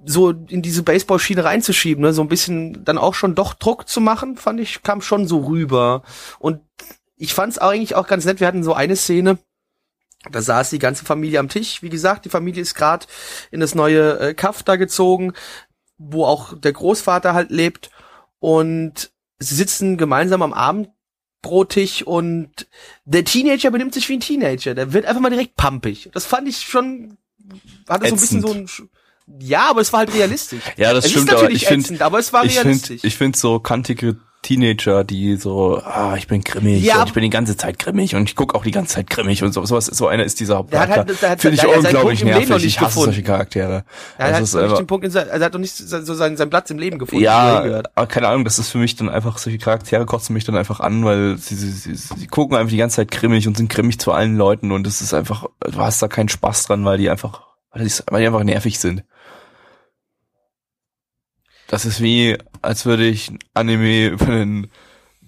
so 0.07 0.31
in 0.31 0.63
diese 0.63 0.83
Baseballschiene 0.83 1.45
reinzuschieben, 1.45 2.03
ne? 2.03 2.13
so 2.13 2.23
ein 2.23 2.29
bisschen 2.29 2.85
dann 2.85 2.99
auch 2.99 3.15
schon 3.15 3.35
doch 3.35 3.55
Druck 3.55 3.89
zu 3.89 4.01
machen, 4.01 4.37
fand 4.37 4.61
ich, 4.61 4.83
kam 4.83 5.01
schon 5.01 5.27
so 5.27 5.47
rüber. 5.47 6.03
Und 6.39 6.61
ich 7.17 7.35
fand's 7.35 7.59
auch 7.59 7.71
eigentlich 7.71 7.95
auch 7.95 8.07
ganz 8.07 8.25
nett. 8.25 8.41
Wir 8.41 8.47
hatten 8.47 8.65
so 8.65 8.75
eine 8.75 8.97
Szene, 8.97 9.39
da 10.31 10.41
saß 10.41 10.71
die 10.71 10.79
ganze 10.79 11.05
Familie 11.05 11.39
am 11.39 11.49
Tisch. 11.49 11.83
Wie 11.83 11.91
gesagt, 11.91 12.25
die 12.25 12.31
Familie 12.31 12.63
ist 12.63 12.75
gerade 12.75 13.07
in 13.51 13.61
das 13.61 13.75
neue 13.75 14.19
äh, 14.19 14.35
Kaff 14.35 14.63
da 14.63 14.77
gezogen, 14.77 15.33
wo 15.99 16.25
auch 16.25 16.59
der 16.59 16.73
Großvater 16.73 17.35
halt 17.35 17.51
lebt. 17.51 17.91
Und 18.41 19.13
sie 19.39 19.55
sitzen 19.55 19.97
gemeinsam 19.97 20.43
am 20.43 20.53
Abendbrottisch 20.53 22.03
und 22.03 22.67
der 23.05 23.25
Teenager 23.25 23.71
benimmt 23.71 23.95
sich 23.95 24.09
wie 24.09 24.15
ein 24.15 24.21
Teenager. 24.21 24.75
Der 24.75 24.93
wird 24.93 25.07
einfach 25.07 25.21
mal 25.21 25.31
direkt 25.31 25.57
pumpig. 25.57 26.11
Das 26.13 26.27
fand 26.27 26.49
ich 26.49 26.61
schon, 26.61 27.19
hatte 27.89 28.09
so 28.09 28.15
ein 28.15 28.21
bisschen 28.21 28.45
Ätzend. 28.45 28.71
so 28.71 28.83
ein, 28.83 28.91
ja, 29.41 29.71
aber 29.71 29.81
es 29.81 29.93
war 29.93 30.01
halt 30.01 30.15
realistisch. 30.15 30.63
Ja, 30.77 30.93
das 30.93 31.05
es 31.07 31.11
stimmt, 31.13 31.27
ist 31.29 31.33
aber 31.33 31.43
natürlich 31.45 31.63
ich 31.63 31.69
finde, 31.69 32.05
aber 32.05 32.19
es 32.19 32.33
war 32.33 32.45
ich 32.45 32.57
realistisch. 32.57 32.87
finde, 33.01 33.07
ich 33.07 33.17
finde 33.17 33.39
so 33.39 33.59
kantige 33.61 34.17
Teenager, 34.43 35.05
die 35.05 35.37
so, 35.37 35.79
ah, 35.83 36.17
ich 36.19 36.27
bin 36.29 36.45
grimmig 36.45 36.83
Ja, 36.85 37.01
und 37.01 37.07
ich 37.09 37.15
bin 37.15 37.23
die 37.23 37.31
ganze 37.31 37.57
Zeit 37.57 37.79
grimmig 37.79 38.15
und 38.15 38.29
ich 38.29 38.37
guck 38.37 38.55
auch 38.55 38.63
die 38.63 38.73
ganze 38.73 38.97
Zeit 38.97 39.09
grimmig 39.09 39.43
und 39.43 39.53
so. 39.55 39.65
Sowas, 39.65 39.87
so 39.87 40.07
einer 40.07 40.23
ist 40.25 40.39
dieser 40.39 40.57
hat 40.59 40.65
Hauptcharakter. 40.65 41.29
halt- 41.29 41.41
Finde 41.41 41.57
ich 41.57 41.67
unglaublich 41.67 42.23
nervig. 42.23 42.51
nicht 42.51 42.65
Ich 42.67 42.77
hasse 42.79 42.89
gefunden. 42.89 43.05
solche 43.07 43.23
Charaktere. 43.23 43.85
er 44.19 44.35
hat 44.35 44.43
ist 44.43 44.53
noch 44.53 44.61
nicht 44.69 44.79
den 44.81 44.87
Punkt 44.87 45.07
in 45.07 45.11
sein, 45.11 45.31
also 45.31 45.41
er 45.43 45.47
hat 45.47 45.53
noch 45.55 45.61
nicht 45.61 45.75
so 45.75 46.15
seinen, 46.15 46.37
seinen 46.37 46.51
Platz 46.51 46.71
im 46.71 46.79
Leben 46.79 46.99
gefunden. 46.99 47.25
ja, 47.25 47.83
aber 47.95 48.07
keine 48.07 48.29
Ahnung, 48.29 48.45
das 48.45 48.59
ist 48.59 48.69
für 48.69 48.77
mich 48.77 48.97
dann 48.97 49.09
einfach, 49.09 49.39
solche 49.39 49.57
Charaktere 49.59 50.05
kotzen 50.05 50.35
mich 50.35 50.45
dann 50.45 50.59
einfach 50.59 50.81
an, 50.81 51.03
weil 51.07 51.39
sie, 51.39 51.55
sie, 51.55 51.71
sie, 51.71 51.95
sie 51.95 52.27
gucken 52.27 52.55
einfach 52.59 52.71
die 52.71 52.77
ganze 52.77 52.97
Zeit 52.97 53.11
grimmig 53.11 53.49
und 53.49 53.57
sind 53.57 53.71
grimmig 53.71 53.99
zu 53.99 54.13
allen 54.13 54.37
Leuten 54.37 54.73
und 54.73 54.87
es 54.87 55.01
ist 55.01 55.15
einfach, 55.15 55.47
du 55.61 55.79
hast 55.79 56.03
da 56.03 56.09
keinen 56.09 56.29
Spaß 56.29 56.67
dran, 56.67 56.85
weil 56.85 56.99
die 56.99 57.09
einfach, 57.09 57.41
weil 57.73 57.87
die, 57.87 57.93
weil 58.11 58.21
die 58.21 58.27
einfach 58.27 58.45
nervig 58.45 58.79
sind. 58.79 59.05
Das 61.69 61.85
ist 61.85 62.01
wie, 62.01 62.37
als 62.63 62.87
würde 62.87 63.07
ich 63.07 63.31
ein 63.31 63.39
Anime 63.55 64.07
über 64.09 64.27
einen 64.27 64.71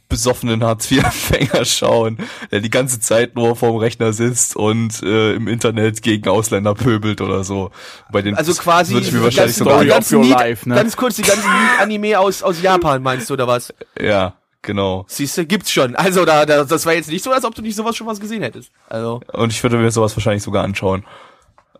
besoffenen 0.09 0.62
Hartz-IV-Empfänger 0.62 1.64
schauen, 1.64 2.18
der 2.53 2.61
die 2.61 2.70
ganze 2.70 3.01
Zeit 3.01 3.34
nur 3.34 3.57
vorm 3.57 3.76
Rechner 3.76 4.12
sitzt 4.12 4.55
und 4.55 5.03
äh, 5.03 5.34
im 5.34 5.49
Internet 5.49 6.01
gegen 6.03 6.28
Ausländer 6.28 6.74
pöbelt 6.74 7.20
oder 7.20 7.43
so. 7.43 7.72
Bei 8.12 8.22
den 8.22 8.37
Also 8.37 8.55
quasi 8.55 8.93
würde 8.95 9.07
ich 9.07 9.12
mir 9.12 9.18
die 9.18 9.24
wahrscheinlich 9.24 9.57
ganzen- 9.59 9.64
sogar 9.84 10.03
Story 10.03 10.20
of 10.22 10.30
your 10.30 10.39
life, 10.39 10.68
ne? 10.68 10.76
Ganz 10.76 10.97
kurz, 10.97 11.16
die 11.16 11.22
ganzen 11.22 11.51
Lied-Anime 11.51 12.20
aus, 12.20 12.43
aus 12.45 12.62
Japan 12.62 13.03
meinst 13.03 13.28
du, 13.30 13.34
oder 13.34 13.49
was? 13.49 13.74
ja, 14.01 14.34
genau. 14.62 15.05
Siehst 15.09 15.39
du, 15.39 15.45
gibt's 15.45 15.72
schon. 15.72 15.97
Also 15.97 16.24
da, 16.24 16.47
da, 16.47 16.62
das 16.64 16.87
war 16.87 16.93
jetzt 16.95 17.11
nicht 17.11 17.24
so, 17.24 17.32
als 17.32 17.45
ob 17.45 17.57
du 17.57 17.62
nicht 17.62 17.74
sowas 17.74 17.97
schon 17.97 18.07
was 18.07 18.20
gesehen 18.20 18.43
hättest. 18.43 18.70
Also. 18.89 19.20
Und 19.32 19.53
ich 19.53 19.61
würde 19.62 19.76
mir 19.76 19.91
sowas 19.91 20.16
wahrscheinlich 20.16 20.43
sogar 20.45 20.62
anschauen. 20.62 21.05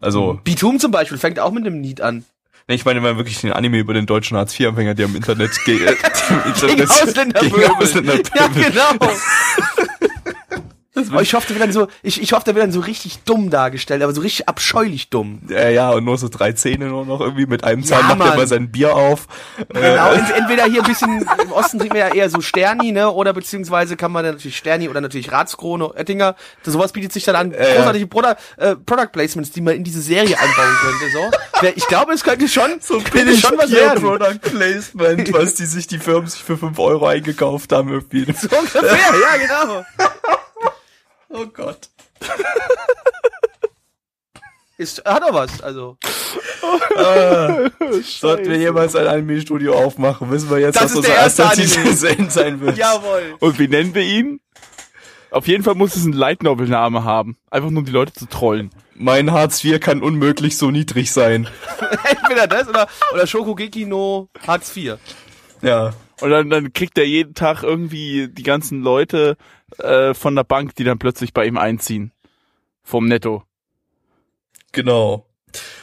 Also, 0.01 0.41
Bitum 0.45 0.79
zum 0.81 0.91
Beispiel 0.91 1.17
fängt 1.19 1.39
auch 1.39 1.53
mit 1.53 1.65
einem 1.65 1.81
Lied 1.81 2.01
an. 2.01 2.25
Ich 2.75 2.85
meine 2.85 3.01
mal 3.01 3.17
wirklich 3.17 3.41
den 3.41 3.53
Anime 3.53 3.79
über 3.79 3.95
den 3.95 4.07
deutschen 4.07 4.37
Hartz-IV-Empfänger, 4.37 4.95
der 4.95 5.07
im 5.07 5.15
Internet 5.15 5.53
ge 5.65 5.77
äh, 5.87 5.91
im 5.91 6.43
Internet 6.47 6.77
Gegen 6.77 6.91
Ausländer 6.91 7.41
gegen. 7.41 7.65
Ausländer 7.65 8.15
Ja, 8.35 8.49
genau. 8.49 9.15
Aber 10.97 11.23
ich 11.23 11.35
hoffe, 11.35 11.47
der 11.49 11.57
wird 11.57 11.65
dann 11.65 11.73
so, 11.73 11.89
ich, 12.03 12.23
ich 12.23 12.33
hoffe, 12.33 12.45
der 12.45 12.55
wird 12.55 12.65
dann 12.65 12.73
so 12.73 12.81
richtig 12.81 13.19
dumm 13.25 13.51
dargestellt, 13.51 14.03
aber 14.03 14.15
so 14.15 14.23
richtig 14.23 14.49
abscheulich 14.49 15.11
dumm. 15.11 15.41
Ja, 15.49 15.69
ja, 15.69 15.91
und 15.91 16.05
nur 16.05 16.17
so 16.17 16.29
drei 16.29 16.53
Zähne 16.53 16.87
nur 16.87 17.05
noch 17.05 17.21
irgendwie 17.21 17.47
mit 17.47 17.65
einem 17.65 17.85
Zahn 17.85 18.09
Ja, 18.09 18.15
macht 18.15 18.31
er 18.31 18.37
mal 18.37 18.47
sein 18.47 18.71
Bier 18.71 18.95
auf. 18.95 19.27
Genau, 19.69 20.13
ent, 20.13 20.31
entweder 20.35 20.65
hier 20.65 20.83
ein 20.83 20.89
bisschen, 20.89 21.27
im 21.43 21.53
Osten 21.53 21.79
trinken 21.79 21.95
wir 21.95 22.09
ja 22.09 22.15
eher 22.15 22.31
so 22.31 22.41
Sterni, 22.41 22.93
ne, 22.93 23.11
oder 23.11 23.33
beziehungsweise 23.33 23.97
kann 23.97 24.11
man 24.11 24.25
dann 24.25 24.35
natürlich 24.35 24.57
Sterni 24.57 24.89
oder 24.89 25.01
natürlich 25.01 25.31
Ratskrone, 25.31 25.95
Oettinger, 25.95 26.35
sowas 26.63 26.93
bietet 26.93 27.13
sich 27.13 27.25
dann 27.25 27.37
an, 27.37 27.53
ja. 27.53 27.77
großartige 27.77 28.07
Product, 28.07 28.37
äh, 28.57 28.77
Product 28.77 29.09
Placements, 29.13 29.51
die 29.51 29.61
man 29.61 29.75
in 29.75 29.85
diese 29.85 30.01
Serie 30.01 30.37
einbauen 30.39 30.77
könnte, 30.81 31.13
so. 31.13 31.69
Ich 31.75 31.87
glaube, 31.89 32.13
es 32.13 32.23
könnte 32.23 32.49
schon, 32.49 32.81
so 32.81 33.01
könnte 33.01 33.37
schon 33.37 33.57
was 33.59 33.71
werden. 33.71 34.03
Product 34.03 34.41
Placement, 34.41 35.33
was 35.33 35.55
die 35.55 35.67
sich 35.67 35.87
die 35.87 35.99
Firmen 35.99 36.29
sich 36.29 36.43
für 36.43 36.57
5 36.57 36.79
Euro 36.79 37.07
eingekauft 37.07 37.73
haben 37.73 37.91
irgendwie. 37.91 38.27
So 38.27 38.49
ungefähr, 38.57 38.83
ja, 38.83 39.37
genau. 39.39 39.85
Oh 41.29 41.47
Gott. 41.47 41.89
Ist, 44.79 45.03
hat 45.07 45.23
doch 45.23 45.33
was, 45.33 45.63
also. 45.63 45.97
Sollten 48.03 48.51
wir 48.51 48.59
jemals 48.59 48.95
ein 48.95 49.07
Anime-Studio 49.07 49.75
aufmachen, 49.75 50.31
wissen 50.31 50.51
wir 50.51 50.59
jetzt, 50.59 50.77
Das 50.77 50.85
was 50.85 50.91
ist 50.91 50.97
unser 50.99 51.09
der 51.09 51.19
erste 51.19 51.43
erster 51.43 51.63
Anime. 51.63 51.95
Titel 51.95 52.31
sein 52.31 52.61
wird. 52.61 52.77
Jawohl. 52.77 53.37
Und 53.39 53.59
wie 53.59 53.69
nennen 53.69 53.95
wir 53.95 54.03
ihn? 54.03 54.41
Auf 55.31 55.49
jeden 55.49 55.65
Fall 55.65 55.75
muss 55.75 55.97
es 55.97 56.05
einen 56.05 56.13
Light 56.13 56.43
Novel 56.43 56.69
Name 56.69 57.05
haben. 57.05 57.37
Einfach 57.51 57.71
nur 57.71 57.81
um 57.81 57.85
die 57.87 57.93
Leute 57.93 58.13
zu 58.13 58.27
trollen. 58.27 58.71
Mein 58.95 59.33
Hartz 59.33 59.65
IV 59.65 59.81
kann 59.81 60.03
unmöglich 60.03 60.57
so 60.57 60.71
niedrig 60.71 61.11
sein. 61.11 61.49
Entweder 62.05 62.47
das 62.47 62.69
oder, 62.69 62.87
oder 63.13 63.27
Shokugeki 63.27 63.87
no 63.87 64.29
Hartz 64.47 64.77
IV. 64.77 64.97
Ja. 65.63 65.93
Und 66.21 66.31
dann, 66.31 66.49
dann 66.51 66.73
kriegt 66.73 66.97
er 66.97 67.07
jeden 67.07 67.35
Tag 67.35 67.63
irgendwie 67.63 68.29
die 68.29 68.43
ganzen 68.43 68.83
Leute 68.83 69.37
äh, 69.79 70.15
von 70.15 70.35
der 70.37 70.45
Bank, 70.45 70.75
die 70.77 70.85
dann 70.85 70.99
plötzlich 70.99 71.33
bei 71.33 71.47
ihm 71.47 71.59
einziehen. 71.59 72.13
Vom 72.83 73.07
Netto. 73.07 73.43
Genau. 74.73 75.27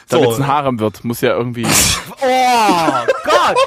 Damit 0.10 0.30
es 0.30 0.36
So. 0.38 0.42
ein 0.44 0.48
Harem 0.48 0.80
wird, 0.80 1.04
muss 1.04 1.22
ja 1.22 1.36
irgendwie. 1.36 1.66
Oh 2.26 3.06
Gott! 3.26 3.58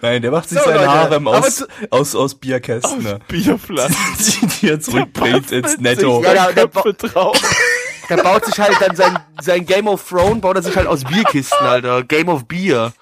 Nein, 0.00 0.22
der 0.22 0.30
macht 0.30 0.48
sich 0.48 0.58
So, 0.58 0.64
sein 0.64 0.76
Leute, 0.76 0.88
Harem 0.90 1.28
aus, 1.28 1.56
zu- 1.56 1.66
aus, 1.90 2.14
aus 2.14 2.34
Bierkästen, 2.34 3.02
ne? 3.02 3.18
Bierflaschen. 3.28 3.96
die, 4.18 4.46
die 4.46 4.68
er 4.70 4.80
zurückbringt 4.80 5.50
ins 5.52 5.78
Netto. 5.78 6.22
Ja, 6.22 6.34
ja, 6.34 6.52
der 6.52 6.68
Köpfe 6.68 6.94
drauf. 6.94 7.38
Der 8.08 8.18
baut 8.18 8.44
sich 8.44 8.56
halt 8.60 8.76
dann 8.80 8.94
sein, 8.94 9.18
sein 9.42 9.66
Game 9.66 9.88
of 9.88 10.08
Thrones, 10.08 10.40
baut 10.40 10.54
er 10.54 10.62
sich 10.62 10.76
halt 10.76 10.86
aus 10.86 11.02
Bierkisten, 11.02 11.58
Alter. 11.66 12.04
Game 12.04 12.28
of 12.28 12.46
Beer. 12.46 12.92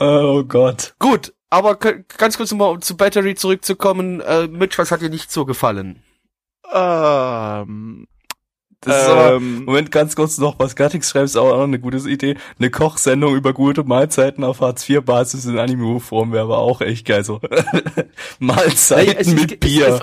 Oh 0.00 0.44
Gott. 0.44 0.94
Gut, 0.98 1.32
aber 1.50 1.76
ganz 1.76 2.36
kurz 2.36 2.50
nochmal 2.50 2.70
um 2.70 2.82
zu 2.82 2.96
Battery 2.96 3.34
zurückzukommen. 3.34 4.20
Äh, 4.20 4.48
Mitch, 4.48 4.78
was 4.78 4.90
hat 4.90 5.02
dir 5.02 5.10
nicht 5.10 5.30
so 5.30 5.44
gefallen? 5.44 6.02
Ähm, 6.72 8.06
Das 8.84 9.02
ist 9.04 9.08
aber, 9.08 9.34
Ähm. 9.36 9.64
Moment, 9.64 9.92
ganz 9.92 10.16
kurz 10.16 10.38
noch, 10.38 10.58
was 10.58 10.74
Gattix 10.74 11.10
schreibt, 11.10 11.26
ist 11.26 11.36
auch 11.36 11.56
noch 11.56 11.62
eine 11.62 11.78
gute 11.78 11.98
Idee. 12.08 12.36
Eine 12.58 12.68
Kochsendung 12.70 13.36
über 13.36 13.52
gute 13.52 13.84
Mahlzeiten 13.84 14.42
auf 14.42 14.60
Hartz-IV-Basis 14.60 15.44
in 15.44 15.56
Anime-Form 15.58 16.32
wäre 16.32 16.42
aber 16.42 16.58
auch 16.58 16.80
echt 16.80 17.06
geil, 17.06 17.22
so. 17.24 17.40
Mahlzeiten 18.40 19.14
es- 19.18 19.28
mit 19.28 19.52
es- 19.52 19.58
Bier. 19.60 20.00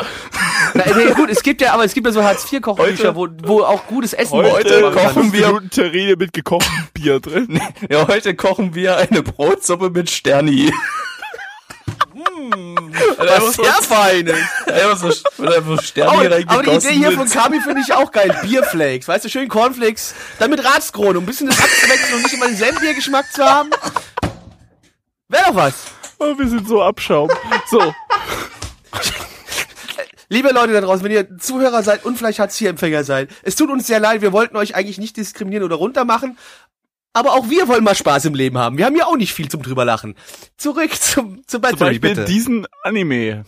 Na, 0.73 0.83
nee, 0.95 1.11
gut, 1.13 1.29
es 1.29 1.43
gibt 1.43 1.61
ja, 1.61 1.73
aber 1.73 1.83
es 1.83 1.93
gibt 1.93 2.07
ja 2.07 2.13
so 2.13 2.23
Hartz-IV-Kochbücher, 2.23 3.15
wo, 3.15 3.27
wo 3.43 3.61
auch 3.63 3.85
gutes 3.87 4.13
Essen 4.13 4.37
Heute 4.37 4.69
wird. 4.81 4.93
kochen 4.95 5.33
wir- 5.33 5.47
Minuten 5.47 5.69
Terrine 5.69 6.15
mit 6.15 6.31
gekochtem 6.31 6.87
Bier 6.93 7.19
drin. 7.19 7.59
ja, 7.89 8.07
heute 8.07 8.33
kochen 8.33 8.75
wir 8.75 8.95
eine 8.97 9.23
Brotsuppe 9.23 9.89
mit 9.89 10.09
Sterni. 10.09 10.71
Was 13.19 13.55
sehr 13.55 13.73
Feines. 13.73 14.37
Einfach 14.65 14.97
so, 14.97 15.43
wird 15.43 15.55
einfach 15.55 15.83
Sterni 15.83 16.45
aber 16.47 16.63
die 16.63 16.69
Idee 16.71 16.93
hier 16.93 17.11
von 17.11 17.29
Kami 17.29 17.59
finde 17.61 17.81
ich 17.81 17.93
auch 17.93 18.11
geil. 18.11 18.35
Bierflakes, 18.41 19.07
weißt 19.07 19.25
du, 19.25 19.29
schön 19.29 19.49
Cornflakes, 19.49 20.15
dann 20.39 20.49
mit 20.49 20.63
Ratskrone, 20.63 21.17
um 21.17 21.23
ein 21.23 21.27
bisschen 21.27 21.47
das 21.47 21.59
abzuwechseln 21.59 22.15
und 22.15 22.23
nicht 22.23 22.33
immer 22.33 22.47
denselben 22.47 22.79
Biergeschmack 22.79 23.31
zu 23.33 23.43
haben. 23.43 23.69
Wäre 25.27 25.43
doch 25.47 25.55
was. 25.55 25.73
Oh, 26.19 26.37
wir 26.37 26.47
sind 26.47 26.67
so 26.67 26.81
Abschaum. 26.81 27.29
So, 27.69 27.93
Liebe 30.31 30.51
Leute 30.51 30.73
da 30.73 30.81
draußen, 30.81 31.03
wenn 31.03 31.11
ihr 31.11 31.39
Zuhörer 31.39 31.81
seid 31.81 32.05
und 32.05 32.15
vielleicht 32.15 32.37
Hartz-IV-Empfänger 32.37 33.03
seid, 33.03 33.29
es 33.41 33.55
tut 33.55 33.71
uns 33.71 33.87
sehr 33.87 33.99
leid, 33.99 34.21
wir 34.21 34.31
wollten 34.31 34.57
euch 34.57 34.75
eigentlich 34.75 34.99
nicht 34.99 35.17
diskriminieren 35.17 35.63
oder 35.63 35.77
runtermachen, 35.77 36.37
aber 37.13 37.33
auch 37.33 37.49
wir 37.49 37.67
wollen 37.67 37.83
mal 37.83 37.95
Spaß 37.95 38.25
im 38.25 38.35
Leben 38.35 38.57
haben. 38.57 38.77
Wir 38.77 38.85
haben 38.85 38.95
ja 38.95 39.05
auch 39.05 39.17
nicht 39.17 39.33
viel 39.33 39.49
zum 39.49 39.61
drüber 39.61 39.85
lachen. 39.85 40.15
Zurück 40.57 40.93
zum, 40.93 41.37
zum 41.37 41.43
zum 41.47 41.61
Battery, 41.61 41.99
Beispiel 41.99 42.09
bitte. 42.15 42.25
diesen 42.25 42.67
Anime. 42.83 43.45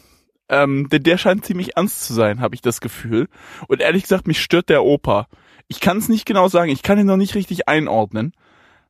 Ähm, 0.49 0.89
denn 0.89 1.03
der 1.03 1.17
scheint 1.17 1.45
ziemlich 1.45 1.77
ernst 1.77 2.03
zu 2.03 2.13
sein, 2.13 2.41
habe 2.41 2.55
ich 2.55 2.61
das 2.61 2.81
Gefühl. 2.81 3.29
Und 3.67 3.81
ehrlich 3.81 4.03
gesagt, 4.03 4.27
mich 4.27 4.41
stört 4.41 4.69
der 4.69 4.83
Opa. 4.83 5.27
Ich 5.67 5.79
kann 5.79 5.97
es 5.97 6.09
nicht 6.09 6.25
genau 6.25 6.49
sagen, 6.49 6.71
ich 6.71 6.83
kann 6.83 6.99
ihn 6.99 7.05
noch 7.05 7.17
nicht 7.17 7.35
richtig 7.35 7.69
einordnen. 7.69 8.33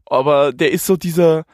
Aber 0.06 0.52
der 0.52 0.72
ist 0.72 0.88
so 0.88 0.98
dieser, 0.98 1.46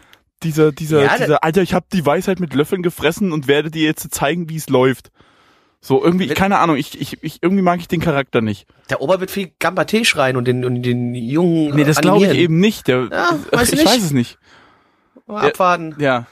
dieser, 0.44 0.72
dieser, 0.72 1.04
Ja, 1.04 1.18
dieser, 1.18 1.44
Alter, 1.44 1.62
ich 1.62 1.74
habe 1.74 1.88
die 1.92 2.06
Weisheit 2.06 2.40
mit 2.40 2.54
Löffeln 2.54 2.84
gefressen 2.84 3.34
und 3.34 3.48
werde 3.48 3.70
dir 3.70 3.84
jetzt 3.84 4.14
zeigen, 4.14 4.50
wie 4.50 4.56
es 4.56 4.70
läuft. 4.70 5.12
So, 5.88 6.04
irgendwie, 6.04 6.28
keine 6.28 6.58
Ahnung, 6.58 6.76
ich, 6.76 7.00
ich, 7.00 7.24
ich, 7.24 7.42
irgendwie 7.42 7.62
mag 7.62 7.80
ich 7.80 7.88
den 7.88 8.02
Charakter 8.02 8.42
nicht. 8.42 8.68
Der 8.90 9.00
Ober 9.00 9.22
wird 9.22 9.32
viel 9.32 9.54
Gamba-Tee 9.58 10.04
schreien 10.04 10.36
und 10.36 10.44
den, 10.46 10.66
und 10.66 10.84
den 10.84 11.16
Jungen 11.16 11.74
Nee, 11.74 11.86
das 11.86 12.02
glaube 12.02 12.26
ich 12.26 12.34
eben 12.34 12.60
nicht. 12.60 12.90
Der, 12.90 13.08
Ja, 13.10 13.30
weiß 13.54 13.72
ich 13.72 13.80
nicht. 13.80 13.86
weiß 13.88 14.04
es 14.04 14.12
nicht. 14.12 14.38
Mal 15.28 15.48
abwarten. 15.48 15.96
Ja. 15.98 16.26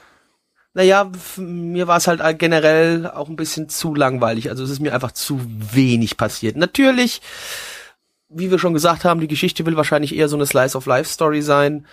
Naja, 0.74 1.10
mir 1.38 1.86
war 1.88 1.96
es 1.96 2.06
halt 2.06 2.38
generell 2.38 3.06
auch 3.06 3.30
ein 3.30 3.36
bisschen 3.36 3.70
zu 3.70 3.94
langweilig. 3.94 4.50
Also 4.50 4.62
es 4.62 4.68
ist 4.68 4.80
mir 4.80 4.92
einfach 4.92 5.12
zu 5.12 5.40
wenig 5.48 6.18
passiert. 6.18 6.56
Natürlich, 6.56 7.22
wie 8.28 8.50
wir 8.50 8.58
schon 8.58 8.74
gesagt 8.74 9.06
haben, 9.06 9.20
die 9.20 9.26
Geschichte 9.26 9.64
will 9.64 9.78
wahrscheinlich 9.78 10.14
eher 10.14 10.28
so 10.28 10.36
eine 10.36 10.44
Slice-of-Life-Story 10.44 11.40
sein 11.40 11.86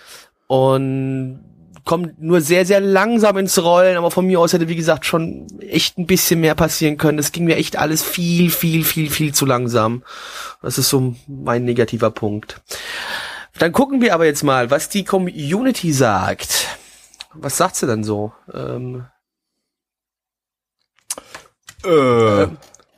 und 0.48 1.40
kommt 1.86 2.22
nur 2.22 2.42
sehr, 2.42 2.66
sehr 2.66 2.80
langsam 2.80 3.38
ins 3.38 3.62
Rollen, 3.62 3.98
aber 3.98 4.12
von 4.12 4.26
mir 4.26 4.40
aus 4.40 4.54
hätte, 4.54 4.70
wie 4.70 4.76
gesagt, 4.76 5.06
schon 5.06 5.48
echt 5.60 5.98
ein 5.98 6.08
bisschen 6.08 6.40
mehr 6.40 6.56
passieren 6.56 6.98
können. 6.98 7.20
Es 7.20 7.32
ging 7.32 7.46
mir 7.46 7.58
echt 7.58 7.78
alles 7.78 8.04
viel, 8.04 8.50
viel, 8.50 8.84
viel, 8.84 9.10
viel 9.10 9.34
zu 9.34 9.46
langsam. 9.46 10.04
Das 10.62 10.78
ist 10.78 10.90
so 10.90 11.16
mein 11.28 11.66
negativer 11.66 12.12
Punkt. 12.12 12.62
Dann 13.60 13.72
gucken 13.72 14.02
wir 14.02 14.14
aber 14.14 14.26
jetzt 14.26 14.44
mal, 14.44 14.72
was 14.72 14.90
die 14.90 15.04
Community 15.04 15.92
sagt. 15.92 16.68
Was 17.34 17.58
sagt 17.58 17.76
sie 17.76 17.88
denn 17.88 18.04
so? 18.04 18.32
Ähm, 18.54 19.06
Äh, 21.84 22.48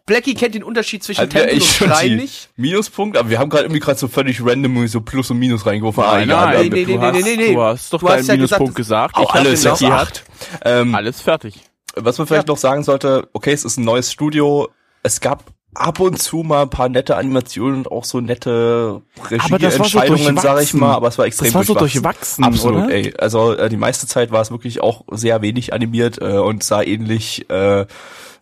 Blackie 0.06 0.36
kennt 0.36 0.54
den 0.54 0.64
Unterschied 0.64 1.04
zwischen 1.04 1.22
wir 1.22 1.30
Tempel 1.30 1.60
und 1.90 2.02
die 2.04 2.16
nicht. 2.16 2.50
Minuspunkt, 2.58 3.18
aber 3.18 3.30
wir 3.30 3.40
haben 3.40 3.50
gerade 3.50 3.64
irgendwie 3.66 3.80
gerade 3.80 3.98
so 3.98 4.08
völlig 4.08 4.46
random 4.46 4.88
so 4.88 5.02
Plus 5.02 5.32
und 5.32 5.40
Minus 5.40 5.66
reingeworfen. 5.66 6.04
Nein, 6.04 6.30
Ah, 6.30 6.46
nein, 6.54 6.72
egal, 6.72 7.12
nee, 7.12 7.22
nee, 7.24 7.34
du, 7.34 7.38
nee, 7.38 7.54
du 7.56 7.62
hast 7.62 7.92
doch 7.92 8.00
Du 8.00 8.08
hast 8.10 8.28
deinen 8.30 8.38
ja 8.40 8.44
gesagt, 8.44 8.60
Minuspunkt 8.60 8.76
gesagt. 8.76 9.16
Auch 9.16 9.22
Ich 9.24 9.30
hab 9.30 9.36
alles 9.46 9.64
noch- 9.64 9.82
acht. 9.92 10.24
Ähm, 10.64 10.94
Alles 10.94 11.22
fertig. 11.22 11.62
Was 11.96 12.18
man 12.20 12.28
vielleicht 12.28 12.48
noch 12.48 12.58
sagen 12.58 12.84
sollte, 12.84 13.30
okay, 13.34 13.52
es 13.54 13.66
ist 13.66 13.78
ein 13.78 13.86
neues 13.86 14.12
Studio. 14.12 14.70
Es 15.02 15.22
gab 15.22 15.46
ab 15.74 16.00
und 16.00 16.22
zu 16.22 16.38
mal 16.44 16.64
ein 16.64 16.70
paar 16.70 16.88
nette 16.90 17.16
Animationen 17.18 17.78
und 17.80 17.92
auch 17.92 18.06
so 18.06 18.22
nette 18.22 19.02
war 19.16 19.30
so 19.30 19.36
Regieentscheidungen, 19.56 20.38
sag 20.38 20.62
ich 20.62 20.74
mal, 20.74 20.94
aber 20.94 21.08
es 21.08 21.18
war 21.18 21.26
extrem 21.26 21.48
Das 21.48 21.56
war 21.56 21.64
so 21.64 21.74
durchwachsen. 21.74 22.44
durchwachsen, 22.44 22.44
Absolut, 22.44 22.84
oder? 22.86 22.94
ey. 22.94 23.14
Also 23.18 23.54
äh, 23.54 23.70
die 23.70 23.78
meiste 23.78 24.08
Zeit 24.08 24.32
war 24.32 24.42
es 24.42 24.52
wirklich 24.52 24.82
auch 24.82 25.04
sehr 25.12 25.42
wenig 25.42 25.74
animiert 25.74 26.22
äh, 26.22 26.38
und 26.38 26.64
sah 26.64 26.82
ähnlich 26.84 27.50
äh, 27.50 27.86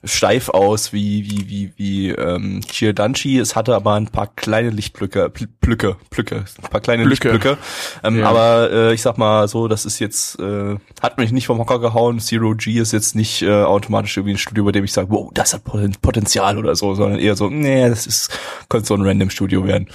steif 0.05 0.49
aus 0.49 0.91
wie 0.91 1.23
wie 1.29 1.49
wie 1.49 1.71
wie 1.77 2.09
ähm, 2.09 2.59
Kirdanchi. 2.67 3.39
Es 3.39 3.55
hatte 3.55 3.73
aber 3.75 3.93
ein 3.93 4.07
paar 4.07 4.27
kleine 4.27 4.69
Lichtblöcke, 4.69 5.27
Pl- 5.29 5.47
Blöcke, 5.61 5.95
Blöcke, 6.09 6.43
ein 6.61 6.69
paar 6.69 6.81
kleine 6.81 7.05
Blöcke. 7.05 7.31
Lichtblöcke. 7.31 7.57
Ähm, 8.03 8.19
Ja. 8.19 8.29
Aber 8.29 8.69
äh, 8.71 8.93
ich 8.93 9.01
sag 9.01 9.17
mal 9.17 9.47
so, 9.47 9.67
das 9.67 9.85
ist 9.85 9.99
jetzt 9.99 10.39
äh, 10.39 10.75
hat 11.01 11.17
mich 11.17 11.31
nicht 11.31 11.47
vom 11.47 11.57
Hocker 11.59 11.79
gehauen. 11.79 12.19
Zero 12.19 12.53
G 12.55 12.79
ist 12.79 12.91
jetzt 12.91 13.15
nicht 13.15 13.41
äh, 13.43 13.49
automatisch 13.63 14.17
irgendwie 14.17 14.33
ein 14.35 14.37
Studio, 14.37 14.65
bei 14.65 14.71
dem 14.73 14.83
ich 14.83 14.91
sage, 14.93 15.09
wow, 15.09 15.31
das 15.33 15.53
hat 15.53 15.63
Poten- 15.63 15.95
Potenzial 16.01 16.57
oder 16.57 16.75
so, 16.75 16.95
sondern 16.95 17.19
eher 17.19 17.35
so, 17.35 17.49
nee, 17.49 17.87
das 17.87 18.05
ist 18.05 18.37
könnte 18.69 18.87
so 18.87 18.95
ein 18.95 19.01
random 19.03 19.29
Studio 19.29 19.65
werden. 19.65 19.87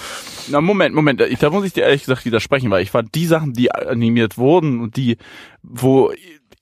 Na, 0.49 0.61
Moment, 0.63 0.95
Moment, 0.95 1.21
ich, 1.21 1.39
da 1.39 1.51
muss 1.51 1.67
ich 1.67 1.75
dir 1.75 1.83
ehrlich 1.85 2.03
gesagt 2.05 2.25
widersprechen, 2.25 2.71
weil 2.71 2.83
ich 2.83 2.91
fand 2.91 3.15
die 3.15 3.27
Sachen, 3.27 3.53
die 3.53 3.71
animiert 3.73 4.39
wurden 4.39 4.81
und 4.81 4.97
die, 4.97 5.19
wo 5.63 6.13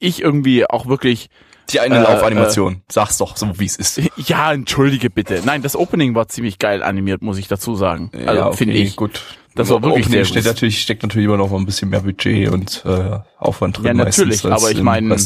ich 0.01 0.21
irgendwie 0.21 0.69
auch 0.69 0.87
wirklich, 0.87 1.31
Die 1.71 1.81
eine 1.81 1.97
Äh, 1.99 2.03
Laufanimation, 2.03 2.83
sag's 2.89 3.19
doch 3.19 3.37
so, 3.37 3.59
wie 3.59 3.65
es 3.67 3.77
ist. 3.77 4.01
ja, 4.17 4.53
entschuldige 4.53 5.11
bitte. 5.11 5.43
Nein, 5.45 5.63
das 5.63 5.75
Opening 5.77 6.15
war 6.15 6.29
ziemlich 6.29 6.59
geil 6.59 6.83
animiert, 6.83 7.23
muss 7.23 7.39
ich 7.39 7.49
dazu 7.49 7.75
sagen. 7.75 8.11
Also, 8.27 8.47
okay, 8.47 8.57
finde 8.57 8.75
ich. 8.75 8.97
gut. 8.97 9.23
Das 9.55 9.71
war 9.71 9.83
wirklich 9.83 10.05
Opening 10.07 10.19
sehr 10.19 10.25
steht 10.27 10.45
gut. 10.45 10.53
natürlich 10.53 10.83
steckt 10.83 11.03
natürlich 11.03 11.27
immer 11.27 11.39
noch 11.39 11.51
mal 11.51 11.57
ein 11.59 11.65
bisschen 11.67 11.89
mehr 11.89 12.01
Budget 12.01 12.51
und 12.53 12.83
äh, 12.85 13.19
Aufwand 13.39 13.79
drin 13.79 13.87
Ja, 13.87 13.95
natürlich, 13.95 14.45
meistens 14.45 14.53
aber 14.63 14.71
ich 14.71 14.83
meine- 14.83 15.17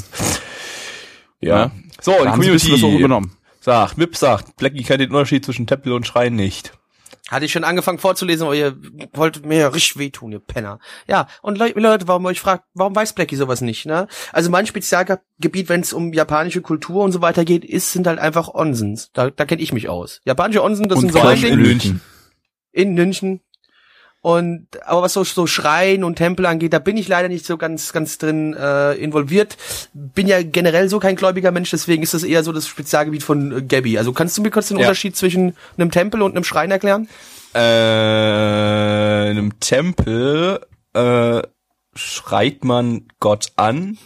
ja. 1.41 1.57
Ja. 1.59 1.71
So, 2.01 2.13
Da 2.13 2.23
die 2.23 2.29
haben 2.29 2.43
sie 2.43 2.49
ein 2.49 2.53
bisschen 2.55 2.73
was 2.73 2.79
auch 2.79 2.83
Community 2.83 2.99
übernommen. 3.05 3.33
sagt, 3.61 3.99
Mip 3.99 4.17
sagt, 4.17 4.57
Blackie 4.57 4.83
kennt 4.83 5.01
den 5.01 5.11
Unterschied 5.11 5.45
zwischen 5.45 5.67
Tempel 5.67 5.93
und 5.93 6.07
Schrein 6.07 6.35
nicht. 6.37 6.73
Hatte 7.31 7.45
ich 7.45 7.53
schon 7.53 7.65
angefangen 7.65 7.99
vorzulesen, 7.99 8.45
aber 8.45 8.57
ihr 8.57 8.77
wolltet 9.13 9.47
mir 9.47 9.59
ja 9.59 9.69
richtig 9.69 9.99
wehtun, 9.99 10.33
ihr 10.33 10.41
Penner. 10.41 10.81
Ja, 11.07 11.29
und 11.43 11.59
Le 11.59 11.73
Leute, 11.77 12.09
warum 12.09 12.27
euch 12.27 12.41
fragt, 12.41 12.65
warum 12.75 12.95
weiß 12.95 13.13
Blackie 13.15 13.37
sowas 13.37 13.61
nicht, 13.61 13.87
ne? 13.87 14.09
Also 14.33 14.51
mein 14.51 14.67
Spezialgebiet, 14.67 15.69
wenn 15.69 15.81
es 15.81 15.93
um 15.93 16.13
japanische 16.13 16.61
Kultur 16.61 17.05
und 17.05 17.13
so 17.13 17.23
weiter 17.23 17.45
geht, 17.45 17.65
ist, 17.65 17.93
sind 17.93 18.07
halt 18.09 18.19
einfach 18.19 18.49
Onsens. 18.49 19.11
Da, 19.13 19.31
da 19.31 19.45
kenne 19.45 19.63
ich 19.63 19.73
mich 19.73 19.89
aus. 19.89 20.21
Japanische 20.25 20.63
Onsen, 20.63 20.89
das 20.89 21.01
sind 21.01 21.13
so 21.13 21.21
ein 21.21 21.41
Ding. 21.41 21.53
in 21.53 21.63
München. 21.63 22.01
in 22.73 22.95
München. 22.95 23.41
Und 24.23 24.67
aber 24.85 25.01
was 25.01 25.15
so, 25.15 25.25
so 25.25 25.47
Schrein 25.47 26.05
und 26.05 26.17
Tempel 26.17 26.45
angeht, 26.45 26.75
da 26.75 26.79
bin 26.79 26.99
ich 26.99 27.09
leider 27.09 27.29
nicht 27.29 27.47
so 27.47 27.57
ganz 27.57 27.93
ganz 27.93 28.19
drin 28.19 28.53
äh, 28.55 28.93
involviert. 28.95 29.57
Bin 29.95 30.27
ja 30.27 30.43
generell 30.43 30.91
so 30.91 30.99
kein 30.99 31.17
gläubiger 31.17 31.51
Mensch, 31.53 31.71
deswegen 31.71 32.03
ist 32.03 32.13
das 32.13 32.23
eher 32.23 32.43
so 32.45 32.53
das 32.53 32.69
Spezialgebiet 32.69 33.23
von 33.23 33.51
äh, 33.57 33.63
Gabby. 33.63 33.97
Also 33.97 34.13
kannst 34.13 34.37
du 34.37 34.43
mir 34.43 34.51
kurz 34.51 34.69
den 34.69 34.77
Ja. 34.77 34.87
Unterschied 34.87 35.17
zwischen 35.17 35.57
einem 35.79 35.91
Tempel 35.91 36.21
und 36.21 36.33
einem 36.33 36.45
Schrein 36.45 36.71
erklären? 36.71 37.09
Äh, 37.55 39.31
in 39.31 39.39
einem 39.39 39.59
Tempel 39.59 40.67
äh, 40.93 41.41
schreit 41.95 42.63
man 42.63 43.09
Gott 43.21 43.53
an 43.57 43.97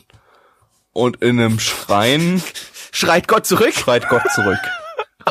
und 0.92 1.22
in 1.22 1.40
einem 1.40 1.58
Schrein 1.58 2.40
Schreit 2.92 3.26
Gott 3.26 3.46
zurück? 3.46 3.74
schreit 3.74 4.08
Gott 4.08 4.22
zurück. 4.32 4.58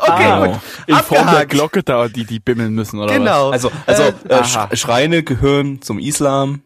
Okay, 0.08 0.26
Ah, 0.26 0.46
gut. 0.48 0.60
in 0.88 0.96
Form 0.98 1.28
der. 1.32 1.46
Glocke 1.46 1.84
da, 1.84 2.08
die 2.08 2.26
die 2.26 2.40
bimmeln 2.40 2.74
müssen, 2.74 3.00
oder 3.00 3.14
Genau. 3.14 3.50
Also, 3.52 3.72
also 3.86 4.04
Äh, 4.04 4.40
äh, 4.40 4.76
Schreine 4.76 5.24
gehören 5.24 5.82
zum 5.82 5.98
Islam 6.00 6.62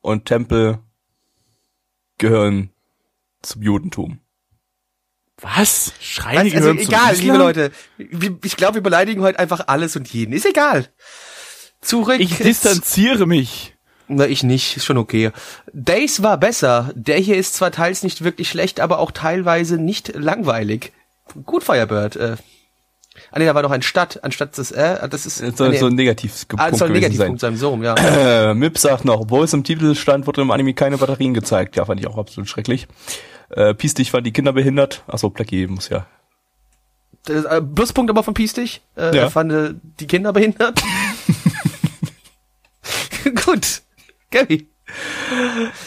und 0.00 0.24
Tempel 0.26 0.78
gehören 2.18 2.70
zum 3.42 3.62
Judentum. 3.62 4.20
was? 5.40 5.92
Was? 5.92 5.92
Schreine 6.00 6.38
Was? 6.38 6.44
Also 6.44 6.58
gehören 6.58 6.78
zum 6.78 6.88
egal, 6.88 7.12
Islam? 7.12 7.24
liebe 7.26 7.36
Leute. 7.38 7.70
Ich 8.44 8.56
glaube, 8.56 8.76
wir 8.76 8.82
beleidigen 8.82 9.20
heute 9.22 9.38
einfach 9.38 9.64
alles 9.66 9.96
und 9.96 10.08
jeden. 10.08 10.32
Ist 10.32 10.46
egal. 10.46 10.88
Zurück. 11.80 12.20
Ich 12.20 12.36
distanziere 12.38 13.26
mich. 13.26 13.74
Na, 14.08 14.26
ich 14.26 14.42
nicht. 14.44 14.76
Ist 14.76 14.84
schon 14.86 14.98
okay. 14.98 15.30
Days 15.72 16.22
war 16.22 16.38
besser. 16.38 16.90
Der 16.94 17.18
hier 17.18 17.36
ist 17.36 17.54
zwar 17.54 17.70
teils 17.72 18.02
nicht 18.02 18.22
wirklich 18.24 18.48
schlecht, 18.48 18.80
aber 18.80 18.98
auch 19.00 19.10
teilweise 19.10 19.76
nicht 19.78 20.14
langweilig. 20.14 20.92
Gut, 21.44 21.64
Firebird. 21.64 22.16
Äh. 22.16 22.36
Ah, 23.30 23.38
nee, 23.38 23.44
da 23.46 23.54
war 23.54 23.62
noch 23.62 23.70
ein 23.70 23.82
Stadt, 23.82 24.22
anstatt 24.22 24.56
das, 24.58 24.70
äh, 24.70 25.08
das 25.08 25.26
ist, 25.26 25.42
Das 25.42 25.56
soll 25.56 25.68
ah, 25.68 25.70
nee. 25.70 25.78
so 25.78 25.86
ein 25.86 25.94
negatives 25.94 26.46
ah, 26.56 26.72
soll 26.74 26.88
ein 26.88 26.94
Negativpunkt 26.94 27.40
sein, 27.40 27.56
so 27.56 27.70
rum, 27.70 27.82
ja. 27.82 27.94
Äh, 27.94 28.54
Mip 28.54 28.78
sagt 28.78 29.04
noch, 29.04 29.20
obwohl 29.20 29.44
es 29.44 29.52
im 29.52 29.64
Titel 29.64 29.94
stand, 29.94 30.26
wurde 30.26 30.42
im 30.42 30.50
Anime 30.50 30.74
keine 30.74 30.98
Batterien 30.98 31.34
gezeigt. 31.34 31.76
Ja, 31.76 31.84
fand 31.84 32.00
ich 32.00 32.06
auch 32.06 32.18
absolut 32.18 32.48
schrecklich. 32.48 32.86
Äh, 33.50 33.74
Piestig 33.74 34.10
fand 34.10 34.26
die 34.26 34.32
Kinder 34.32 34.52
behindert. 34.52 35.02
Achso, 35.06 35.30
Blackie 35.30 35.66
muss 35.66 35.88
ja. 35.88 36.06
Das, 37.24 37.44
äh, 37.44 37.60
Pluspunkt 37.60 38.10
aber 38.10 38.22
von 38.22 38.34
Piestig. 38.34 38.82
Äh, 38.96 39.14
Ja. 39.14 39.22
Er 39.22 39.30
fand 39.30 39.52
äh, 39.52 39.74
die 40.00 40.06
Kinder 40.06 40.32
behindert. 40.32 40.82
Gut. 43.44 43.82
Gabby. 44.30 44.68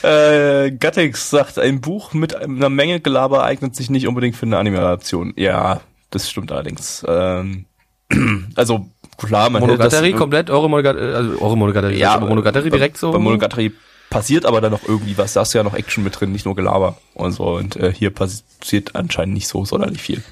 Äh, 0.03 0.71
Gattix 0.71 1.29
sagt, 1.29 1.57
ein 1.57 1.81
Buch 1.81 2.13
mit 2.13 2.35
einer 2.35 2.69
Menge 2.69 2.99
Gelaber 2.99 3.43
eignet 3.43 3.75
sich 3.75 3.89
nicht 3.89 4.07
unbedingt 4.07 4.35
für 4.35 4.45
eine 4.45 4.57
Anime-Adaption. 4.57 5.33
Ja, 5.37 5.81
das 6.09 6.29
stimmt 6.29 6.51
allerdings. 6.51 7.05
Ähm, 7.07 7.65
also, 8.55 8.87
klar, 9.17 9.49
man 9.49 9.61
hätte 9.61 9.77
das... 9.77 9.93
Monogatari 9.93 10.13
komplett, 10.13 10.49
eure 10.49 10.69
Monogatari, 10.69 11.13
also 11.13 11.41
eure 11.41 11.57
Monogatari, 11.57 11.97
Ja, 11.97 12.13
aber 12.13 12.27
Monogatari 12.27 12.69
bei- 12.69 12.77
direkt 12.77 12.97
so. 12.97 13.11
Bei 13.11 13.19
Monogatari 13.19 13.71
passiert 14.09 14.45
aber 14.45 14.61
dann 14.61 14.71
noch 14.71 14.87
irgendwie 14.87 15.17
was. 15.17 15.33
Da 15.33 15.43
ist 15.43 15.53
ja 15.53 15.63
noch 15.63 15.75
Action 15.75 16.03
mit 16.03 16.19
drin, 16.19 16.31
nicht 16.31 16.45
nur 16.45 16.55
Gelaber 16.55 16.97
und 17.13 17.31
so. 17.31 17.55
Und 17.55 17.75
äh, 17.75 17.93
hier 17.93 18.09
passiert 18.09 18.95
anscheinend 18.95 19.35
nicht 19.35 19.47
so 19.47 19.65
sonderlich 19.65 20.01
viel. 20.01 20.23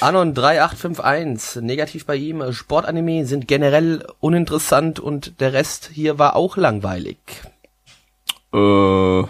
Anon 0.00 0.32
3851, 0.32 1.62
negativ 1.62 2.06
bei 2.06 2.14
ihm, 2.14 2.52
Sportanime 2.52 3.26
sind 3.26 3.48
generell 3.48 4.06
uninteressant 4.20 5.00
und 5.00 5.40
der 5.40 5.52
Rest 5.52 5.90
hier 5.92 6.20
war 6.20 6.36
auch 6.36 6.56
langweilig. 6.56 7.18
Äh, 8.54 9.22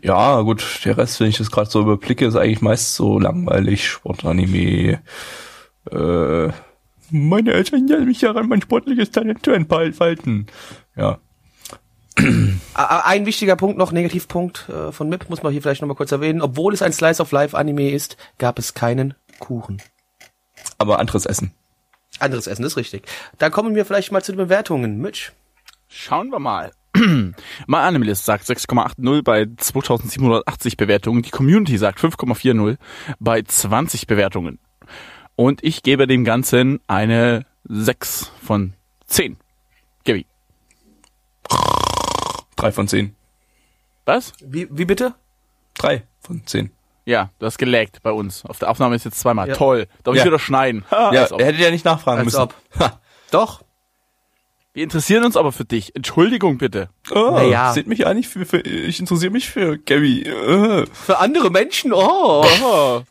ja, 0.00 0.40
gut, 0.40 0.80
der 0.84 0.96
Rest, 0.96 1.20
wenn 1.20 1.28
ich 1.28 1.38
das 1.38 1.50
gerade 1.50 1.70
so 1.70 1.82
überblicke, 1.82 2.26
ist 2.26 2.36
eigentlich 2.36 2.62
meist 2.62 2.94
so 2.94 3.18
langweilig. 3.18 3.86
Sportanime. 3.86 5.02
Äh, 5.90 6.48
meine 7.10 7.52
Eltern 7.52 7.80
hindern 7.80 8.06
mich 8.06 8.20
daran, 8.20 8.48
mein 8.48 8.62
sportliches 8.62 9.10
Talent 9.10 9.44
zu 9.44 9.50
entfalten. 9.50 10.46
Ja. 10.96 11.18
Ein 12.74 13.26
wichtiger 13.26 13.56
Punkt 13.56 13.78
noch, 13.78 13.92
Negativpunkt 13.92 14.68
äh, 14.68 14.92
von 14.92 15.08
MIP, 15.08 15.28
muss 15.28 15.42
man 15.42 15.52
hier 15.52 15.62
vielleicht 15.62 15.82
nochmal 15.82 15.96
kurz 15.96 16.12
erwähnen. 16.12 16.42
Obwohl 16.42 16.74
es 16.74 16.82
ein 16.82 16.92
Slice 16.92 17.20
of 17.20 17.32
Life 17.32 17.56
Anime 17.56 17.90
ist, 17.90 18.16
gab 18.38 18.58
es 18.58 18.74
keinen 18.74 19.14
Kuchen. 19.38 19.80
Aber 20.78 20.98
anderes 20.98 21.26
Essen. 21.26 21.52
Anderes 22.18 22.46
Essen 22.46 22.64
ist 22.64 22.76
richtig. 22.76 23.06
Da 23.38 23.50
kommen 23.50 23.74
wir 23.74 23.84
vielleicht 23.86 24.12
mal 24.12 24.22
zu 24.22 24.32
den 24.32 24.38
Bewertungen. 24.38 24.98
Mitch. 24.98 25.32
Schauen 25.88 26.30
wir 26.30 26.38
mal. 26.38 26.72
My 27.66 27.76
Animalist 27.78 28.24
sagt 28.24 28.44
6,80 28.44 29.22
bei 29.22 29.46
2780 29.56 30.76
Bewertungen. 30.76 31.22
Die 31.22 31.30
Community 31.30 31.76
sagt 31.78 31.98
5,40 32.00 32.76
bei 33.18 33.42
20 33.42 34.06
Bewertungen. 34.06 34.58
Und 35.36 35.64
ich 35.64 35.82
gebe 35.82 36.06
dem 36.06 36.24
Ganzen 36.24 36.80
eine 36.86 37.46
6 37.64 38.30
von 38.44 38.74
10. 39.06 39.36
Gaby. 40.04 40.26
Drei 42.56 42.72
von 42.72 42.86
zehn. 42.88 43.14
Was? 44.04 44.32
Wie, 44.40 44.68
wie 44.70 44.84
bitte? 44.84 45.14
Drei 45.74 46.04
von 46.20 46.42
zehn. 46.46 46.70
Ja, 47.04 47.30
du 47.40 47.46
hast 47.46 47.58
gelaggt 47.58 48.00
bei 48.02 48.12
uns. 48.12 48.44
Auf 48.44 48.58
der 48.60 48.70
Aufnahme 48.70 48.94
ist 48.94 49.04
jetzt 49.04 49.18
zweimal. 49.18 49.48
Ja. 49.48 49.54
Toll. 49.54 49.88
Darf 50.04 50.14
ich 50.14 50.20
Ja. 50.20 50.26
wieder 50.26 50.38
schneiden? 50.38 50.84
Ha, 50.90 51.12
Ja, 51.12 51.24
er 51.24 51.46
hätte 51.46 51.58
ja 51.62 51.70
nicht 51.70 51.84
nachfragen 51.84 52.18
Als 52.18 52.26
müssen. 52.26 52.40
ob. 52.40 52.54
Ha. 52.78 53.00
Doch. 53.32 53.62
Wir 54.74 54.84
interessieren 54.84 55.24
uns 55.24 55.36
aber 55.36 55.52
für 55.52 55.64
dich. 55.64 55.94
Entschuldigung 55.94 56.58
bitte. 56.58 56.88
Oh, 57.10 57.32
Naja. 57.32 57.72
Seht 57.72 57.86
mich 57.86 58.06
eigentlich 58.06 58.28
für, 58.28 58.46
für 58.46 58.60
ich 58.60 59.00
interessiere 59.00 59.30
mich 59.30 59.50
für 59.50 59.78
Gabby. 59.78 60.22
Äh. 60.22 60.86
Für 60.92 61.18
andere 61.18 61.50
Menschen, 61.50 61.92
oh. 61.92 62.44
Oh. 62.64 63.02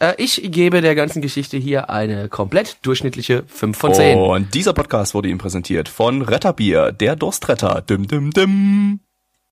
Äh, 0.00 0.14
ich 0.18 0.40
gebe 0.50 0.80
der 0.80 0.94
ganzen 0.96 1.22
Geschichte 1.22 1.56
hier 1.56 1.88
eine 1.88 2.28
komplett 2.28 2.78
durchschnittliche 2.82 3.44
5 3.46 3.78
von 3.78 3.94
10. 3.94 4.18
Und 4.18 4.54
dieser 4.54 4.72
Podcast 4.72 5.14
wurde 5.14 5.28
ihm 5.28 5.38
präsentiert 5.38 5.88
von 5.88 6.22
Retterbier, 6.22 6.90
der 6.90 7.14
Durstretter. 7.14 7.80
Dim, 7.82 8.08
dim, 8.08 8.32
dim. 8.32 9.00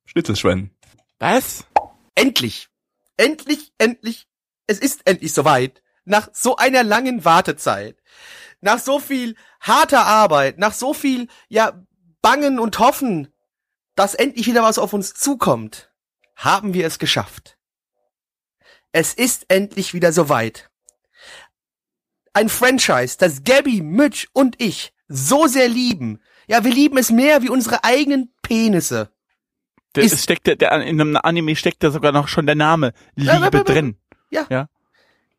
Schnitzelschwen. 0.04 0.70
Was? 1.20 1.64
endlich, 2.16 2.68
endlich, 3.16 3.72
endlich, 3.78 4.26
es 4.66 4.80
ist 4.80 5.02
endlich 5.06 5.32
soweit. 5.32 5.82
Nach 6.04 6.28
so 6.32 6.56
einer 6.56 6.84
langen 6.84 7.24
Wartezeit, 7.24 7.96
nach 8.60 8.78
so 8.78 8.98
viel 9.00 9.34
harter 9.66 10.06
Arbeit, 10.06 10.58
nach 10.58 10.72
so 10.72 10.94
viel, 10.94 11.28
ja, 11.48 11.84
Bangen 12.22 12.58
und 12.58 12.78
Hoffen, 12.78 13.28
dass 13.94 14.14
endlich 14.14 14.46
wieder 14.46 14.62
was 14.62 14.78
auf 14.78 14.92
uns 14.92 15.14
zukommt, 15.14 15.90
haben 16.34 16.74
wir 16.74 16.86
es 16.86 16.98
geschafft. 16.98 17.56
Es 18.92 19.14
ist 19.14 19.46
endlich 19.48 19.94
wieder 19.94 20.12
soweit. 20.12 20.70
Ein 22.32 22.48
Franchise, 22.48 23.16
das 23.18 23.44
Gabby, 23.44 23.80
Mitch 23.80 24.26
und 24.32 24.60
ich 24.60 24.92
so 25.08 25.46
sehr 25.46 25.68
lieben. 25.68 26.20
Ja, 26.46 26.64
wir 26.64 26.72
lieben 26.72 26.98
es 26.98 27.10
mehr 27.10 27.42
wie 27.42 27.48
unsere 27.48 27.84
eigenen 27.84 28.34
Penisse. 28.42 29.10
Der, 29.94 30.04
Ist- 30.04 30.22
steckt 30.22 30.46
der, 30.46 30.56
der, 30.56 30.72
in 30.82 31.00
einem 31.00 31.16
Anime 31.16 31.56
steckt 31.56 31.82
da 31.82 31.90
sogar 31.90 32.12
noch 32.12 32.28
schon 32.28 32.46
der 32.46 32.54
Name 32.54 32.92
Ja, 33.16 33.34
Liebe 33.38 33.58
ja, 33.58 33.58
ja, 33.58 33.64
drin. 33.64 33.96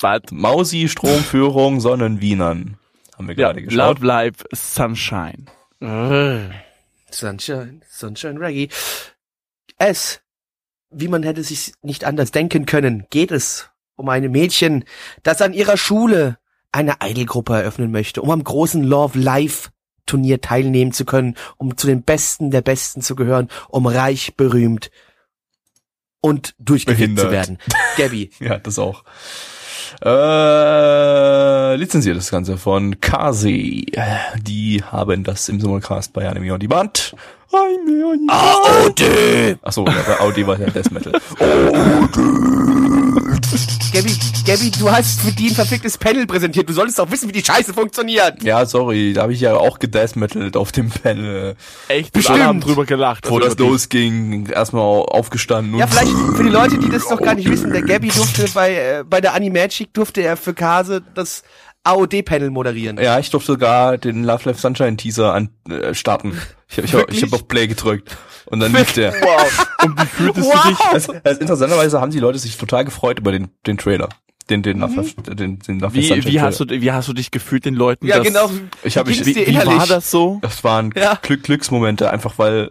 Was? 0.00 0.20
Mausi, 0.30 0.88
Stromführung, 0.88 1.80
Sonnenwienern. 1.80 2.76
Haben 3.16 3.28
wir 3.28 3.36
Ja, 3.36 3.48
gerade 3.48 3.62
geschaut. 3.62 3.98
Love 4.00 4.06
Life 4.06 4.44
Sunshine. 4.52 5.46
Sunshine, 7.10 7.80
Sunshine 7.90 8.40
Reggae. 8.40 8.68
Es, 9.78 10.20
wie 10.90 11.08
man 11.08 11.22
hätte 11.22 11.42
sich 11.42 11.72
nicht 11.82 12.04
anders 12.04 12.30
denken 12.30 12.66
können, 12.66 13.06
geht 13.10 13.30
es 13.32 13.70
um 13.96 14.08
ein 14.08 14.30
Mädchen, 14.30 14.84
das 15.22 15.42
an 15.42 15.52
ihrer 15.52 15.76
Schule 15.76 16.38
eine 16.70 16.96
Idolgruppe 17.02 17.54
eröffnen 17.54 17.90
möchte, 17.90 18.22
um 18.22 18.30
am 18.30 18.44
großen 18.44 18.84
Love 18.84 19.18
Life 19.18 19.70
Turnier 20.08 20.40
teilnehmen 20.40 20.92
zu 20.92 21.04
können, 21.04 21.36
um 21.56 21.76
zu 21.76 21.86
den 21.86 22.02
Besten 22.02 22.50
der 22.50 22.62
Besten 22.62 23.02
zu 23.02 23.14
gehören, 23.14 23.48
um 23.68 23.86
reich, 23.86 24.34
berühmt 24.36 24.90
und 26.20 26.54
durchgefickt 26.58 27.18
zu 27.18 27.30
werden. 27.30 27.58
Gabby. 27.96 28.30
Ja, 28.40 28.58
das 28.58 28.78
auch. 28.78 29.04
Äh, 30.02 31.76
lizenziert 31.76 32.16
das 32.16 32.30
Ganze 32.30 32.56
von 32.56 33.00
Kasi. 33.00 33.86
Die 34.42 34.82
haben 34.84 35.24
das 35.24 35.48
im 35.48 35.60
Simulcast 35.60 36.12
bei 36.12 36.28
Anime 36.28 36.52
On 36.52 36.60
Demand. 36.60 37.14
AOD! 38.28 39.58
Achso, 39.62 39.86
ja, 39.86 40.02
bei 40.06 40.20
Audi 40.20 40.46
war 40.46 40.60
ja 40.60 40.68
Death 40.68 40.90
Metal. 40.90 41.12
Gabby, 43.92 44.12
Gabby, 44.46 44.70
du 44.78 44.90
hast 44.90 45.20
für 45.20 45.32
die 45.32 45.48
ein 45.48 45.54
verficktes 45.54 45.96
Panel 45.96 46.26
präsentiert. 46.26 46.68
Du 46.68 46.72
solltest 46.74 46.98
doch 46.98 47.10
wissen, 47.10 47.28
wie 47.28 47.32
die 47.32 47.44
Scheiße 47.44 47.72
funktioniert. 47.72 48.42
Ja, 48.42 48.66
sorry, 48.66 49.14
da 49.14 49.22
habe 49.22 49.32
ich 49.32 49.40
ja 49.40 49.56
auch 49.56 49.78
gedeathmetalt 49.78 50.56
auf 50.56 50.72
dem 50.72 50.90
Panel. 50.90 51.56
Echt? 51.88 52.12
Bestimmt. 52.12 52.38
Alle 52.38 52.46
haben 52.46 52.60
drüber 52.60 52.84
gelacht. 52.84 53.22
Bevor 53.22 53.38
Also 53.38 53.48
das 53.50 53.58
wirklich. 53.58 53.72
losging, 53.72 54.46
erstmal 54.50 54.82
aufgestanden 54.84 55.74
und 55.74 55.80
Ja, 55.80 55.86
vielleicht 55.86 56.12
für 56.36 56.42
die 56.42 56.50
Leute, 56.50 56.78
die 56.78 56.88
das 56.90 57.08
noch 57.08 57.20
gar 57.20 57.34
nicht 57.34 57.48
wissen, 57.48 57.72
der 57.72 57.82
Gabby 57.82 58.08
durfte 58.08 58.46
bei, 58.52 58.74
äh, 58.74 59.04
bei 59.08 59.20
der 59.20 59.34
Animagic 59.34 59.92
durfte 59.94 60.20
er 60.20 60.36
für 60.36 60.52
Kase 60.54 61.02
das 61.14 61.42
AOD-Panel 61.88 62.50
moderieren. 62.50 62.98
Ja, 62.98 63.18
ich 63.18 63.30
durfte 63.30 63.52
sogar 63.52 63.98
den 63.98 64.24
Love 64.24 64.48
Life 64.48 64.60
Sunshine 64.60 64.96
Teaser 64.96 65.34
an, 65.34 65.50
äh, 65.70 65.94
starten. 65.94 66.38
Ich, 66.68 66.78
ich, 66.78 66.84
ich 66.84 66.92
Wirklich? 66.92 67.22
habe 67.22 67.34
auf 67.36 67.48
Play 67.48 67.66
gedrückt. 67.66 68.16
Und 68.46 68.60
dann 68.60 68.72
lief 68.72 68.92
der. 68.92 69.12
Wow. 69.12 69.66
Und 69.84 70.00
wie 70.00 70.06
fühltest 70.06 70.52
du 70.52 70.68
dich? 70.68 70.80
Also, 70.80 71.14
also 71.24 71.40
interessanterweise 71.40 72.00
haben 72.00 72.10
die 72.10 72.18
Leute 72.20 72.38
sich 72.38 72.56
total 72.56 72.84
gefreut 72.84 73.18
über 73.20 73.32
den, 73.32 73.48
den 73.66 73.78
Trailer. 73.78 74.08
Den, 74.50 74.62
den 74.62 74.78
Love 74.78 74.94
Life, 74.96 75.14
den, 75.22 75.58
den 75.58 75.78
Love 75.78 75.94
Life 75.94 75.94
Wie, 75.94 76.06
Sunshine 76.06 76.32
wie, 76.32 76.40
hast 76.40 76.60
du, 76.60 76.64
wie 76.68 76.92
hast 76.92 77.06
du 77.08 77.12
dich 77.12 77.30
gefühlt 77.30 77.66
den 77.66 77.74
Leuten? 77.74 78.06
Ja, 78.06 78.16
das, 78.18 78.26
genau. 78.26 78.50
Ich 78.82 78.96
hab 78.96 79.06
Wie 79.06 79.10
mich- 79.10 79.22
ging's 79.22 79.36
dir 79.36 79.46
Wie, 79.46 79.52
wie 79.60 79.66
war 79.66 79.86
das 79.86 80.10
so? 80.10 80.38
Das 80.40 80.64
waren 80.64 80.90
Ja. 80.96 81.18
Glück, 81.20 81.42
Glücksmomente, 81.42 82.10
einfach 82.10 82.38
weil, 82.38 82.70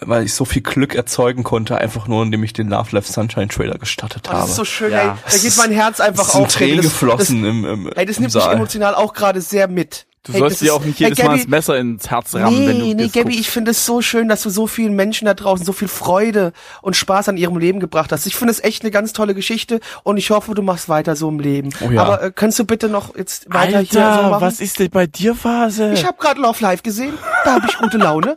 weil 0.00 0.24
ich 0.24 0.34
so 0.34 0.44
viel 0.44 0.62
Glück 0.62 0.94
erzeugen 0.94 1.42
konnte, 1.42 1.78
einfach 1.78 2.06
nur, 2.06 2.22
indem 2.22 2.44
ich 2.44 2.52
den 2.52 2.68
Love 2.68 2.94
Life 2.94 3.10
Sunshine 3.10 3.48
Trailer 3.48 3.78
gestartet 3.78 4.24
Oh, 4.28 4.32
habe. 4.32 4.40
das 4.42 4.50
ist 4.50 4.56
so 4.56 4.64
schön, 4.64 4.92
Ja. 4.92 5.12
ey. 5.12 5.32
Da 5.32 5.38
geht 5.38 5.56
mein 5.56 5.72
Herz 5.72 6.00
einfach 6.00 6.28
sind 6.28 6.42
auf. 6.42 6.52
Tränen 6.52 6.76
das, 6.78 6.86
geflossen 6.86 7.44
im, 7.44 7.64
im, 7.64 7.84
Das, 7.84 7.94
ey, 7.96 8.06
das 8.06 8.16
im 8.16 8.22
nimmt 8.22 8.34
mich 8.34 8.42
Saal. 8.42 8.54
emotional 8.56 8.94
auch 8.94 9.12
gerade 9.14 9.40
sehr 9.40 9.68
mit. 9.68 10.06
Du 10.22 10.34
hey, 10.34 10.40
sollst 10.40 10.56
das 10.56 10.60
dir 10.60 10.66
ist- 10.66 10.72
auch 10.72 10.84
nicht 10.84 11.00
hey, 11.00 11.06
jedes 11.06 11.18
Mal 11.20 11.24
Gabby, 11.28 11.38
das 11.38 11.48
Messer 11.48 11.78
ins 11.78 12.10
Herz 12.10 12.34
rammen, 12.34 12.60
Nee, 12.60 12.66
wenn 12.68 12.78
du 12.78 12.84
nee, 12.84 12.94
das 13.04 13.12
Gabby, 13.12 13.24
guckst. 13.30 13.40
ich 13.40 13.48
finde 13.50 13.70
es 13.70 13.86
so 13.86 14.02
schön, 14.02 14.28
dass 14.28 14.42
du 14.42 14.50
so 14.50 14.66
vielen 14.66 14.92
Menschen 14.94 15.24
da 15.24 15.32
draußen 15.32 15.64
so 15.64 15.72
viel 15.72 15.88
Freude 15.88 16.52
und 16.82 16.94
Spaß 16.94 17.30
an 17.30 17.38
ihrem 17.38 17.56
Leben 17.56 17.80
gebracht 17.80 18.12
hast. 18.12 18.26
Ich 18.26 18.36
finde 18.36 18.52
es 18.52 18.62
echt 18.62 18.82
eine 18.82 18.90
ganz 18.90 19.14
tolle 19.14 19.34
Geschichte 19.34 19.80
und 20.02 20.18
ich 20.18 20.28
hoffe, 20.30 20.52
du 20.54 20.60
machst 20.60 20.90
weiter 20.90 21.16
so 21.16 21.30
im 21.30 21.40
Leben. 21.40 21.70
Oh 21.80 21.90
ja. 21.90 22.02
Aber 22.02 22.22
äh, 22.22 22.32
kannst 22.34 22.58
du 22.58 22.66
bitte 22.66 22.90
noch 22.90 23.16
jetzt 23.16 23.46
weiter 23.48 23.78
Alter, 23.78 23.80
hier 23.80 24.14
so 24.24 24.28
machen? 24.28 24.40
was 24.42 24.60
ist 24.60 24.78
denn 24.78 24.90
bei 24.90 25.06
dir 25.06 25.34
Phase? 25.34 25.90
Ich 25.94 26.04
habe 26.04 26.18
gerade 26.18 26.38
Love 26.38 26.62
Live 26.62 26.82
gesehen, 26.82 27.14
da 27.46 27.54
habe 27.54 27.66
ich 27.66 27.78
gute 27.78 27.96
Laune. 27.96 28.36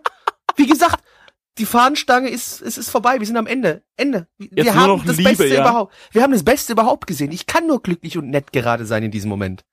Wie 0.55 0.67
gesagt, 0.67 1.03
die 1.57 1.65
Fahnenstange 1.65 2.29
ist 2.29 2.61
es 2.61 2.77
ist 2.77 2.89
vorbei, 2.89 3.19
wir 3.19 3.27
sind 3.27 3.37
am 3.37 3.47
Ende. 3.47 3.83
Ende. 3.95 4.27
Wir 4.37 4.63
Jetzt 4.65 4.75
haben 4.75 5.03
das 5.05 5.17
Liebe, 5.17 5.29
Beste 5.29 5.47
ja? 5.47 5.61
überhaupt. 5.61 5.93
Wir 6.11 6.23
haben 6.23 6.33
das 6.33 6.43
Beste 6.43 6.73
überhaupt 6.73 7.07
gesehen. 7.07 7.31
Ich 7.31 7.45
kann 7.45 7.67
nur 7.67 7.81
glücklich 7.83 8.17
und 8.17 8.29
nett 8.29 8.51
gerade 8.51 8.85
sein 8.85 9.03
in 9.03 9.11
diesem 9.11 9.29
Moment. 9.29 9.63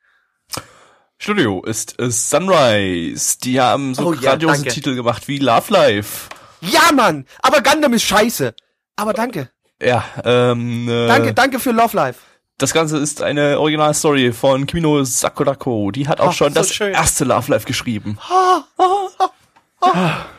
Studio 1.19 1.63
ist 1.63 2.01
äh, 2.01 2.11
Sunrise. 2.11 3.39
Die 3.43 3.61
haben 3.61 3.95
so 3.95 4.09
Oh 4.09 4.13
ja, 4.15 4.31
grandiose 4.31 4.57
danke. 4.63 4.71
Titel 4.71 4.95
gemacht 4.95 5.29
wie 5.29 5.39
Love 5.39 5.73
Life. 5.73 6.29
Ja, 6.63 6.93
Mann, 6.93 7.27
aber 7.43 7.63
Gundam 7.63 7.93
ist 7.95 8.05
scheiße. 8.05 8.55
Aber 8.97 9.13
danke. 9.13 9.51
Ja, 9.83 10.05
ähm, 10.25 10.89
äh, 10.89 11.07
Danke, 11.09 11.33
danke 11.33 11.59
für 11.59 11.71
Love 11.73 11.97
Live. 11.97 12.19
Das 12.59 12.75
Ganze 12.75 12.99
ist 12.99 13.23
eine 13.23 13.59
Originalstory 13.59 14.33
von 14.33 14.67
Kimino 14.67 15.03
Sakurako. 15.05 15.91
Die 15.91 16.07
hat 16.07 16.21
auch 16.21 16.29
Ach, 16.29 16.33
schon 16.35 16.49
so 16.53 16.61
das 16.61 16.75
schön. 16.75 16.93
erste 16.93 17.25
Love 17.25 17.51
Life 17.53 17.65
geschrieben. 17.67 18.19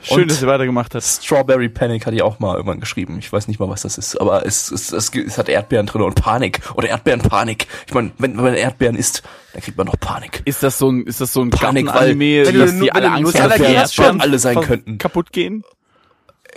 Schön, 0.04 0.22
Und- 0.24 0.32
dass 0.32 0.42
ihr 0.42 0.48
weitergemacht 0.48 0.94
hast. 0.94 1.26
Strawberry 1.26 1.68
Panic 1.68 2.06
hat 2.06 2.14
die 2.14 2.22
auch 2.22 2.40
mal 2.40 2.56
irgendwann 2.56 2.80
geschrieben. 2.80 3.18
Ich 3.20 3.32
weiß 3.34 3.48
nicht 3.48 3.60
mal, 3.60 3.70
was 3.70 3.82
das 3.82 3.98
ist, 3.98 4.16
aber 4.22 4.46
es, 4.46 4.70
es, 4.72 4.92
es, 4.92 5.10
es 5.16 5.38
hat 5.38 5.50
Erdbeeren 5.50 5.88
drin 5.88 6.04
und 6.04 6.14
Panik 6.16 6.60
oder 6.76 6.90
Erdbeerenpanik. 6.90 7.68
Ich 7.88 7.94
meine, 7.94 8.12
wenn, 8.20 8.38
wenn 8.38 8.44
man 8.44 8.54
Erdbeeren 8.54 8.96
isst, 8.96 9.24
dann 9.54 9.62
kriegt 9.64 9.78
man 9.78 9.88
noch 9.88 10.00
Panik. 10.00 10.42
Ist 10.46 10.62
das 10.62 10.78
so 10.78 10.92
ein, 10.92 11.04
ist 11.06 11.22
das 11.22 11.34
so 11.34 11.42
ein 11.42 11.50
Panik, 11.50 11.88
weil- 11.88 12.16
dass 12.16 12.54
wenn 12.54 12.80
du- 12.80 12.84
die 12.86 12.92
alle 12.92 13.12
Angst 13.12 13.40
haben, 13.40 13.50
dass 13.50 13.60
Erdbeeren 13.60 13.90
schon 13.90 14.22
alle 14.22 14.40
sein 14.40 14.62
könnten. 14.62 14.98
kaputt 15.00 15.32
gehen? 15.32 15.64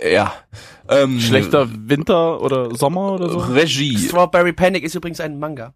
Ja. 0.07 0.33
Ähm, 0.89 1.19
Schlechter 1.19 1.67
Winter 1.71 2.41
oder 2.41 2.75
Sommer 2.75 3.13
oder 3.13 3.29
so? 3.29 3.37
Regie. 3.39 3.97
Strawberry 3.97 4.53
Panic 4.53 4.83
ist 4.83 4.93
übrigens 4.93 5.19
ein 5.21 5.39
Manga. 5.39 5.73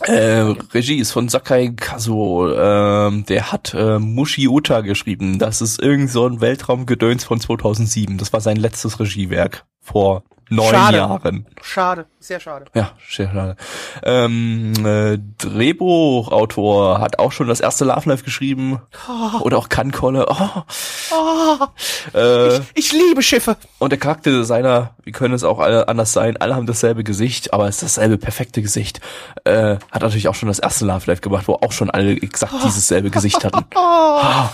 Äh, 0.00 0.54
Regie 0.72 0.98
ist 0.98 1.12
von 1.12 1.28
Sakai 1.28 1.72
Kazuo. 1.76 2.52
Ähm, 2.52 3.24
der 3.26 3.52
hat 3.52 3.74
äh, 3.74 3.98
Mushi 3.98 4.48
Uta 4.48 4.80
geschrieben. 4.80 5.38
Das 5.38 5.60
ist 5.60 5.80
irgend 5.80 6.10
so 6.10 6.26
ein 6.26 6.40
Weltraumgedöns 6.40 7.24
von 7.24 7.40
2007. 7.40 8.18
Das 8.18 8.32
war 8.32 8.40
sein 8.40 8.56
letztes 8.56 8.98
Regiewerk 8.98 9.64
vor 9.82 10.22
neun 10.48 10.68
Schade. 10.70 10.96
Jahren. 10.98 11.46
Schade, 11.62 12.06
sehr 12.20 12.38
schade. 12.38 12.66
Ja, 12.74 12.90
sehr 13.08 13.30
schade. 13.32 13.56
Ähm, 14.02 14.74
äh, 14.84 15.18
Drehbuchautor 15.38 17.00
hat 17.00 17.18
auch 17.18 17.32
schon 17.32 17.48
das 17.48 17.60
erste 17.60 17.84
Love 17.86 18.08
Life 18.10 18.22
geschrieben. 18.24 18.80
Oder 19.40 19.56
auch 19.58 19.68
Kankolle. 19.70 20.26
Oh. 20.28 20.62
Oh, 21.12 21.66
Äh, 22.18 22.60
ich 22.74 22.92
liebe 22.92 23.22
Schiffe. 23.22 23.56
und 23.78 23.90
der 23.92 23.98
Charakterdesigner, 23.98 24.90
wie 25.04 25.12
können 25.12 25.32
es 25.34 25.42
auch 25.44 25.58
alle 25.58 25.88
anders 25.88 26.12
sein? 26.12 26.36
Alle 26.36 26.54
haben 26.54 26.66
dasselbe 26.66 27.02
Gesicht, 27.02 27.54
aber 27.54 27.68
es 27.68 27.76
ist 27.76 27.82
dasselbe 27.96 28.18
perfekte 28.18 28.60
Gesicht. 28.60 29.00
Äh, 29.44 29.76
hat 29.90 30.02
natürlich 30.02 30.28
auch 30.28 30.34
schon 30.34 30.48
das 30.48 30.58
erste 30.58 30.84
Love 30.84 31.06
Life 31.06 31.22
gemacht, 31.22 31.48
wo 31.48 31.54
auch 31.54 31.72
schon 31.72 31.90
alle 31.90 32.12
exakt 32.12 32.52
dieses 32.64 32.88
selbe 32.88 33.10
Gesicht 33.10 33.42
hatten. 33.44 33.64
Ah. 33.74 34.50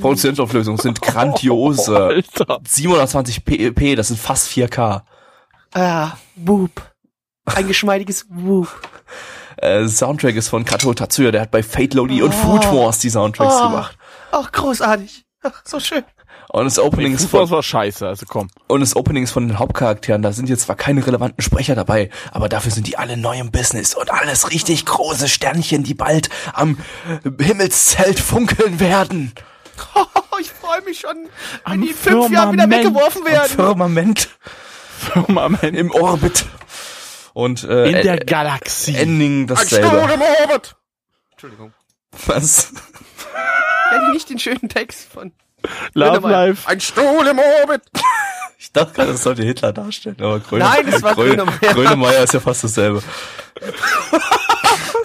Produktionsauflösungen 0.00 0.78
sind 0.80 1.00
grandiose. 1.02 1.96
Alter. 2.04 2.60
720 2.66 3.44
p, 3.44 3.94
das 3.94 4.10
sind 4.14 4.20
fast 4.24 4.48
4K. 4.48 5.02
Ah, 5.74 6.12
Boop. 6.36 6.70
Ein 7.46 7.66
geschmeidiges 7.68 8.26
Boop. 8.28 8.68
Äh, 9.56 9.86
Soundtrack 9.86 10.34
ist 10.34 10.48
von 10.48 10.64
Kato 10.64 10.92
Tatsuya, 10.92 11.30
der 11.30 11.42
hat 11.42 11.52
bei 11.52 11.62
Fate 11.62 11.94
Lodi 11.94 12.20
und 12.22 12.34
Food 12.34 12.64
Wars 12.72 12.98
die 12.98 13.08
Soundtracks 13.08 13.54
Oh. 13.56 13.68
gemacht. 13.68 13.96
Ach, 14.32 14.50
großartig. 14.50 15.24
Ach, 15.44 15.62
so 15.64 15.78
schön. 15.78 16.02
Und 16.50 16.64
das 16.64 16.78
Opening 16.80 17.14
ist 17.14 17.26
von, 17.30 17.48
war 17.48 17.62
scheiße, 17.62 18.06
also 18.06 18.26
komm. 18.28 18.48
und 18.66 18.80
das 18.80 18.96
Opening 18.96 19.22
ist 19.22 19.30
von 19.30 19.46
den 19.46 19.58
Hauptcharakteren, 19.60 20.22
da 20.22 20.32
sind 20.32 20.48
jetzt 20.48 20.62
zwar 20.62 20.74
keine 20.74 21.06
relevanten 21.06 21.40
Sprecher 21.40 21.76
dabei, 21.76 22.10
aber 22.32 22.48
dafür 22.48 22.72
sind 22.72 22.88
die 22.88 22.98
alle 22.98 23.16
neu 23.16 23.38
im 23.38 23.52
Business 23.52 23.94
und 23.94 24.10
alles 24.12 24.50
richtig 24.50 24.84
große 24.86 25.28
Sternchen, 25.28 25.84
die 25.84 25.94
bald 25.94 26.30
am 26.52 26.76
Himmelszelt 27.40 28.18
funkeln 28.18 28.80
werden. 28.80 29.32
Ich 30.40 30.50
freue 30.50 30.82
mich 30.82 31.00
schon, 31.00 31.16
wenn 31.64 31.72
Am 31.72 31.80
die 31.80 31.90
in 31.90 31.94
fünf 31.94 32.30
Jahren 32.30 32.52
wieder 32.52 32.68
weggeworfen 32.68 33.22
Am 33.24 33.32
werden. 33.32 33.48
Firmament 33.54 34.28
Firmament 34.98 35.76
im 35.76 35.90
Orbit. 35.90 36.44
Und 37.34 37.64
äh, 37.64 37.86
in 37.86 38.02
der 38.02 38.18
Galaxie. 38.18 38.96
Ending 38.96 39.48
Ein 39.50 39.56
Stuhl 39.56 39.80
dasselbe. 39.80 40.12
im 40.14 40.22
Orbit. 40.22 40.74
Entschuldigung. 41.32 41.72
Was? 42.26 42.72
Kennt 43.90 44.02
ihr 44.08 44.12
nicht 44.12 44.30
den 44.30 44.38
schönen 44.38 44.68
Text 44.68 45.08
von 45.12 45.32
Love. 45.94 46.28
Life. 46.28 46.68
Ein 46.68 46.80
Stuhl 46.80 47.26
im 47.26 47.38
Orbit. 47.38 47.82
Ich 48.56 48.72
dachte 48.72 48.94
gerade, 48.94 49.12
das 49.12 49.22
sollte 49.22 49.42
Hitler 49.42 49.74
darstellen, 49.74 50.16
aber 50.20 50.40
Gröne, 50.40 50.64
Nein, 50.64 50.88
es 50.88 51.02
war 51.02 51.14
Gröne, 51.14 51.36
Grönemeyer. 51.44 51.74
Grönemeyer 51.74 52.22
ist 52.24 52.32
ja 52.32 52.40
fast 52.40 52.64
dasselbe. 52.64 53.02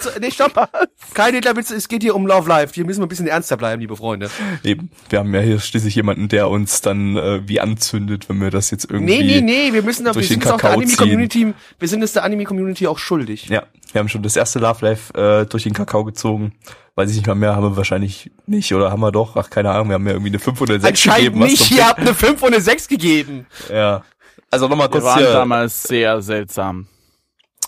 So, 0.00 0.10
nee, 0.20 0.30
stopp. 0.30 0.68
Kein 1.14 1.34
Hitlerwitz, 1.34 1.70
es 1.70 1.88
geht 1.88 2.02
hier 2.02 2.14
um 2.14 2.26
Love 2.26 2.48
Life. 2.48 2.74
Hier 2.74 2.84
müssen 2.86 3.00
wir 3.00 3.06
ein 3.06 3.08
bisschen 3.08 3.26
ernster 3.26 3.56
bleiben, 3.56 3.80
liebe 3.80 3.96
Freunde. 3.96 4.30
Eben, 4.64 4.90
wir 5.08 5.18
haben 5.18 5.34
ja 5.34 5.40
hier 5.40 5.58
schließlich 5.60 5.94
jemanden, 5.94 6.28
der 6.28 6.48
uns 6.48 6.80
dann 6.80 7.16
äh, 7.16 7.46
wie 7.48 7.60
anzündet, 7.60 8.28
wenn 8.28 8.40
wir 8.40 8.50
das 8.50 8.70
jetzt 8.70 8.90
irgendwie. 8.90 9.18
Nee, 9.18 9.22
nee, 9.22 9.40
nee, 9.40 9.72
wir 9.72 9.82
müssen 9.82 10.04
doch, 10.04 10.14
wir 10.14 10.22
sind 10.22 10.46
auch 10.46 10.56
der 10.60 10.70
Anime-Community, 10.72 11.54
wir 11.78 11.88
sind 11.88 12.02
es 12.02 12.12
der 12.14 12.24
Anime-Community 12.24 12.86
auch 12.86 12.98
schuldig. 12.98 13.48
Ja, 13.48 13.64
wir 13.92 13.98
haben 13.98 14.08
schon 14.08 14.22
das 14.22 14.36
erste 14.36 14.58
Love 14.58 14.84
Life 14.86 15.14
äh, 15.14 15.46
durch 15.46 15.64
den 15.64 15.72
Kakao 15.74 16.04
gezogen. 16.04 16.52
Weiß 16.94 17.10
ich 17.10 17.16
nicht 17.16 17.26
mal 17.26 17.34
mehr, 17.34 17.54
haben 17.56 17.62
wir 17.62 17.76
wahrscheinlich 17.76 18.30
nicht 18.46 18.74
oder 18.74 18.90
haben 18.90 19.00
wir 19.00 19.12
doch? 19.12 19.36
Ach, 19.36 19.48
keine 19.50 19.70
Ahnung, 19.70 19.88
wir 19.88 19.94
haben 19.94 20.06
ja 20.06 20.12
irgendwie 20.12 20.30
eine 20.30 20.38
5 20.38 20.60
oder 20.60 20.74
6 20.74 20.84
Anscheinend 20.86 21.34
gegeben. 21.34 21.44
nicht, 21.44 21.70
ihr 21.70 21.86
habt 21.86 22.00
eine 22.00 22.14
5 22.14 22.42
und 22.42 22.52
eine 22.54 22.60
6 22.62 22.88
gegeben. 22.88 23.46
Ja. 23.72 24.02
Also 24.50 24.66
nochmal 24.68 24.88
Wir 24.88 24.92
kurz 24.92 25.04
waren 25.04 25.18
hier. 25.18 25.32
damals 25.32 25.82
sehr 25.84 26.20
seltsam. 26.22 26.86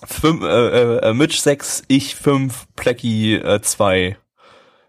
Fünf, 0.05 0.43
äh, 0.43 0.97
äh, 0.99 1.15
Mitch 1.15 1.39
6, 1.39 1.85
ich 1.89 2.15
5, 2.15 2.67
Plecky 2.77 3.37
äh, 3.37 3.61
2. 3.61 4.17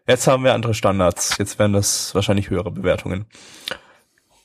Jetzt 0.08 0.28
haben 0.28 0.44
wir 0.44 0.54
andere 0.54 0.74
Standards. 0.74 1.38
Jetzt 1.38 1.60
werden 1.60 1.74
das 1.74 2.14
wahrscheinlich 2.14 2.50
höhere 2.50 2.72
Bewertungen. 2.72 3.26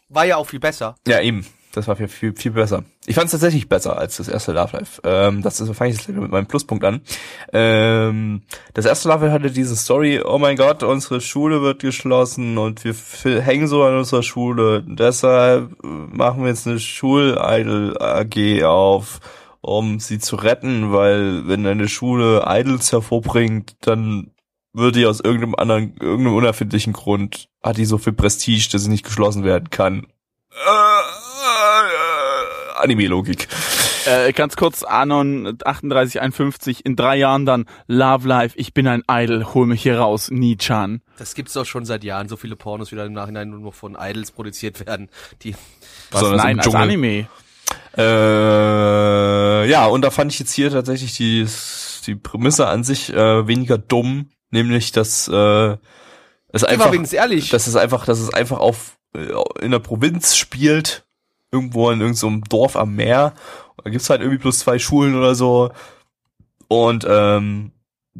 War 0.08 0.24
ja 0.24 0.36
auch 0.36 0.46
viel 0.46 0.60
besser. 0.60 0.94
Ja, 1.06 1.20
eben. 1.20 1.46
Das 1.72 1.86
war 1.86 1.96
viel, 1.96 2.08
viel, 2.08 2.34
viel 2.34 2.52
besser. 2.52 2.82
Ich 3.06 3.14
fand 3.14 3.26
es 3.26 3.32
tatsächlich 3.32 3.68
besser 3.68 3.98
als 3.98 4.16
das 4.16 4.28
erste 4.28 4.52
Love 4.52 4.78
Life. 4.78 5.00
Ähm, 5.04 5.42
das 5.42 5.60
ist, 5.60 5.70
fange 5.76 5.90
ich 5.90 5.96
jetzt 5.98 6.08
mit 6.08 6.30
meinem 6.30 6.46
Pluspunkt 6.46 6.82
an. 6.82 7.02
Ähm, 7.52 8.42
das 8.72 8.86
erste 8.86 9.08
Love 9.08 9.26
Life 9.26 9.34
hatte 9.34 9.50
diese 9.50 9.76
Story, 9.76 10.20
oh 10.24 10.38
mein 10.38 10.56
Gott, 10.56 10.82
unsere 10.82 11.20
Schule 11.20 11.60
wird 11.60 11.82
geschlossen 11.82 12.56
und 12.56 12.84
wir 12.84 13.40
hängen 13.42 13.68
so 13.68 13.84
an 13.84 13.98
unserer 13.98 14.22
Schule. 14.22 14.82
Deshalb 14.88 15.72
äh, 15.84 15.86
machen 15.86 16.42
wir 16.42 16.48
jetzt 16.48 16.66
eine 16.66 16.80
Schul-Idol 16.80 17.96
AG 18.00 18.64
auf, 18.64 19.20
um 19.60 20.00
sie 20.00 20.18
zu 20.18 20.36
retten, 20.36 20.92
weil 20.92 21.46
wenn 21.48 21.66
eine 21.66 21.88
Schule 21.88 22.44
Idols 22.46 22.92
hervorbringt, 22.92 23.76
dann 23.80 24.32
wird 24.72 24.96
die 24.96 25.06
aus 25.06 25.20
irgendeinem 25.20 25.54
anderen, 25.56 25.96
irgendeinem 26.00 26.36
unerfindlichen 26.36 26.92
Grund, 26.92 27.48
hat 27.62 27.76
die 27.76 27.84
so 27.84 27.98
viel 27.98 28.12
Prestige, 28.12 28.68
dass 28.70 28.84
sie 28.84 28.90
nicht 28.90 29.04
geschlossen 29.04 29.44
werden 29.44 29.70
kann. 29.70 30.06
Äh, 30.52 30.98
äh, 31.58 32.82
Anime-Logik. 32.82 33.48
Äh, 34.06 34.32
ganz 34.32 34.56
kurz, 34.56 34.84
Anon 34.84 35.58
3851, 35.58 36.86
in 36.86 36.96
drei 36.96 37.16
Jahren 37.16 37.44
dann 37.44 37.66
Love 37.88 38.26
Life, 38.26 38.56
ich 38.56 38.72
bin 38.72 38.86
ein 38.86 39.02
Idol, 39.10 39.44
hol 39.52 39.66
mich 39.66 39.82
hier 39.82 39.98
raus, 39.98 40.30
Nichan. 40.30 41.02
Das 41.18 41.34
gibt's 41.34 41.52
doch 41.52 41.66
schon 41.66 41.84
seit 41.84 42.04
Jahren, 42.04 42.28
so 42.28 42.36
viele 42.36 42.56
Pornos, 42.56 42.90
wie 42.92 42.96
da 42.96 43.04
im 43.04 43.12
Nachhinein 43.12 43.50
nur 43.50 43.60
noch 43.60 43.74
von 43.74 43.96
Idols 44.00 44.30
produziert 44.30 44.86
werden. 44.86 45.10
Die, 45.42 45.54
Was? 45.54 46.20
Besonders 46.22 46.42
Nein, 46.44 46.60
als. 46.60 46.74
Anime. 46.74 47.28
Äh, 47.98 49.68
ja, 49.68 49.86
und 49.86 50.02
da 50.02 50.10
fand 50.10 50.32
ich 50.32 50.38
jetzt 50.38 50.52
hier 50.52 50.70
tatsächlich 50.70 51.16
die, 51.16 51.46
die 52.06 52.14
Prämisse 52.14 52.68
an 52.68 52.84
sich 52.84 53.12
äh, 53.12 53.46
weniger 53.46 53.76
dumm, 53.76 54.30
nämlich 54.50 54.92
dass 54.92 55.28
äh, 55.28 55.76
es 56.50 56.62
war 56.62 56.68
einfach, 56.70 56.92
dass 57.50 57.66
es 57.66 57.76
einfach, 57.76 58.06
dass 58.06 58.20
es 58.20 58.32
einfach 58.32 58.58
auf 58.58 58.98
äh, 59.14 59.28
in 59.60 59.70
der 59.70 59.80
Provinz 59.80 60.36
spielt, 60.36 61.04
irgendwo 61.50 61.90
in 61.90 62.00
irgendeinem 62.00 62.44
Dorf 62.44 62.76
am 62.76 62.94
Meer. 62.94 63.34
Da 63.82 63.90
gibt's 63.90 64.10
halt 64.10 64.20
irgendwie 64.20 64.38
bloß 64.38 64.60
zwei 64.60 64.78
Schulen 64.78 65.14
oder 65.16 65.34
so. 65.34 65.70
Und 66.68 67.06
ähm, 67.08 67.72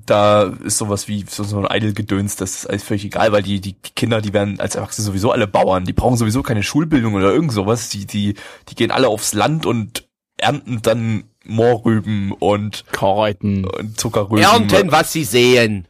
da 0.07 0.45
ist 0.65 0.79
sowas 0.79 1.09
wie 1.09 1.25
so, 1.29 1.45
so 1.45 1.59
ein 1.65 1.77
Idol-Gedöns, 1.77 2.37
das 2.37 2.51
ist 2.57 2.67
alles 2.67 2.83
völlig 2.83 3.05
egal, 3.05 3.33
weil 3.33 3.43
die, 3.43 3.61
die 3.61 3.75
Kinder, 3.75 4.21
die 4.21 4.33
werden 4.33 4.61
als 4.61 4.75
Erwachsene 4.75 5.05
sowieso 5.07 5.33
alle 5.33 5.47
Bauern, 5.47 5.85
die 5.85 5.93
brauchen 5.93 6.17
sowieso 6.17 6.43
keine 6.43 6.63
Schulbildung 6.63 7.15
oder 7.15 7.33
irgend 7.33 7.53
sowas, 7.53 7.89
die, 7.89 8.07
die, 8.07 8.35
die 8.69 8.75
gehen 8.75 8.91
alle 8.91 9.09
aufs 9.09 9.33
Land 9.35 9.67
und 9.67 10.09
ernten 10.37 10.81
dann 10.83 11.25
Mohrrüben 11.45 12.33
und, 12.33 12.85
Karotten. 12.93 13.65
und 13.65 13.99
Zuckerrüben. 13.99 14.43
Ernten, 14.45 14.93
was 14.93 15.13
sie 15.13 15.25
sehen. 15.25 15.89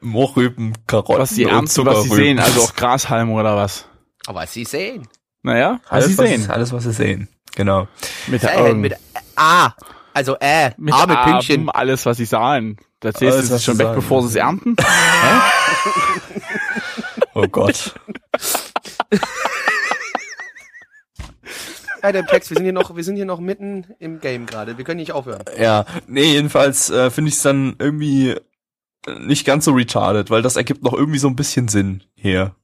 Mohrrüben, 0.00 0.74
Karotten 0.86 1.18
Was 1.22 1.30
sie 1.30 1.44
und 1.46 1.52
ernten, 1.52 1.64
was 1.86 2.02
sie 2.02 2.08
Zuckerrüben. 2.08 2.16
sehen, 2.16 2.38
also 2.38 2.62
auch 2.62 2.74
Grashalme 2.74 3.32
oder 3.32 3.56
was? 3.56 3.86
Aber 4.26 4.40
was 4.40 4.52
sie 4.52 4.64
sehen. 4.64 5.06
Naja, 5.42 5.80
was 5.84 5.90
alles, 5.92 6.06
sie 6.08 6.18
was, 6.18 6.28
sehen. 6.28 6.50
alles, 6.50 6.72
was 6.72 6.84
sie 6.84 6.92
sehen. 6.92 7.28
Genau. 7.54 7.86
Mit 8.26 8.42
der 8.42 8.58
Augen. 8.60 8.80
mit 8.80 8.94
A. 9.36 9.72
Also 10.12 10.36
äh, 10.40 10.70
Mit 10.76 10.94
A 10.94 11.06
mit 11.06 11.16
Armen, 11.16 11.32
Pünktchen. 11.32 11.68
alles, 11.70 12.06
was 12.06 12.16
sie 12.16 12.24
sahen. 12.24 12.76
Das 13.04 13.18
siehst 13.18 13.32
Alles, 13.32 13.48
du 13.48 13.54
was 13.54 13.64
schon 13.64 13.78
weg, 13.78 13.88
bevor 13.94 14.22
sie 14.22 14.28
es 14.28 14.34
ernten. 14.36 14.76
Oh 17.36 17.48
Gott. 17.48 17.96
Ja, 22.00 22.12
der 22.12 22.24
Text, 22.26 22.50
wir 22.50 22.56
sind 22.56 22.64
hier 22.64 22.72
noch, 22.72 22.94
wir 22.94 23.02
sind 23.02 23.16
hier 23.16 23.24
noch 23.24 23.40
mitten 23.40 23.86
im 23.98 24.20
Game 24.20 24.46
gerade. 24.46 24.78
Wir 24.78 24.84
können 24.84 25.00
nicht 25.00 25.10
aufhören. 25.10 25.42
Ja, 25.58 25.84
nee, 26.06 26.32
jedenfalls 26.32 26.90
äh, 26.90 27.10
finde 27.10 27.30
ich 27.30 27.34
es 27.34 27.42
dann 27.42 27.74
irgendwie 27.80 28.36
nicht 29.18 29.44
ganz 29.44 29.64
so 29.64 29.72
retarded, 29.72 30.30
weil 30.30 30.42
das 30.42 30.54
ergibt 30.54 30.84
noch 30.84 30.92
irgendwie 30.92 31.18
so 31.18 31.26
ein 31.26 31.34
bisschen 31.34 31.66
Sinn 31.66 32.04
hier. 32.14 32.54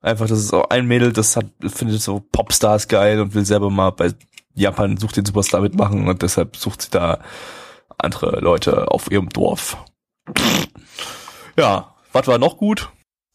Einfach, 0.00 0.26
das 0.26 0.38
ist 0.38 0.54
auch 0.54 0.70
ein 0.70 0.86
Mädel, 0.86 1.12
das 1.12 1.36
hat, 1.36 1.46
findet 1.66 2.00
so 2.00 2.20
Popstars 2.32 2.88
geil 2.88 3.20
und 3.20 3.34
will 3.34 3.44
selber 3.44 3.68
mal 3.68 3.90
bei 3.90 4.14
Japan 4.54 4.96
sucht 4.96 5.18
den 5.18 5.26
Superstar 5.26 5.60
mitmachen 5.60 6.08
und 6.08 6.22
deshalb 6.22 6.56
sucht 6.56 6.80
sie 6.80 6.90
da 6.90 7.20
andere 7.98 8.40
Leute 8.40 8.90
auf 8.90 9.10
ihrem 9.10 9.28
Dorf. 9.28 9.76
Ja, 11.56 11.94
was 12.12 12.26
war 12.26 12.38
noch 12.38 12.56
gut? 12.56 12.90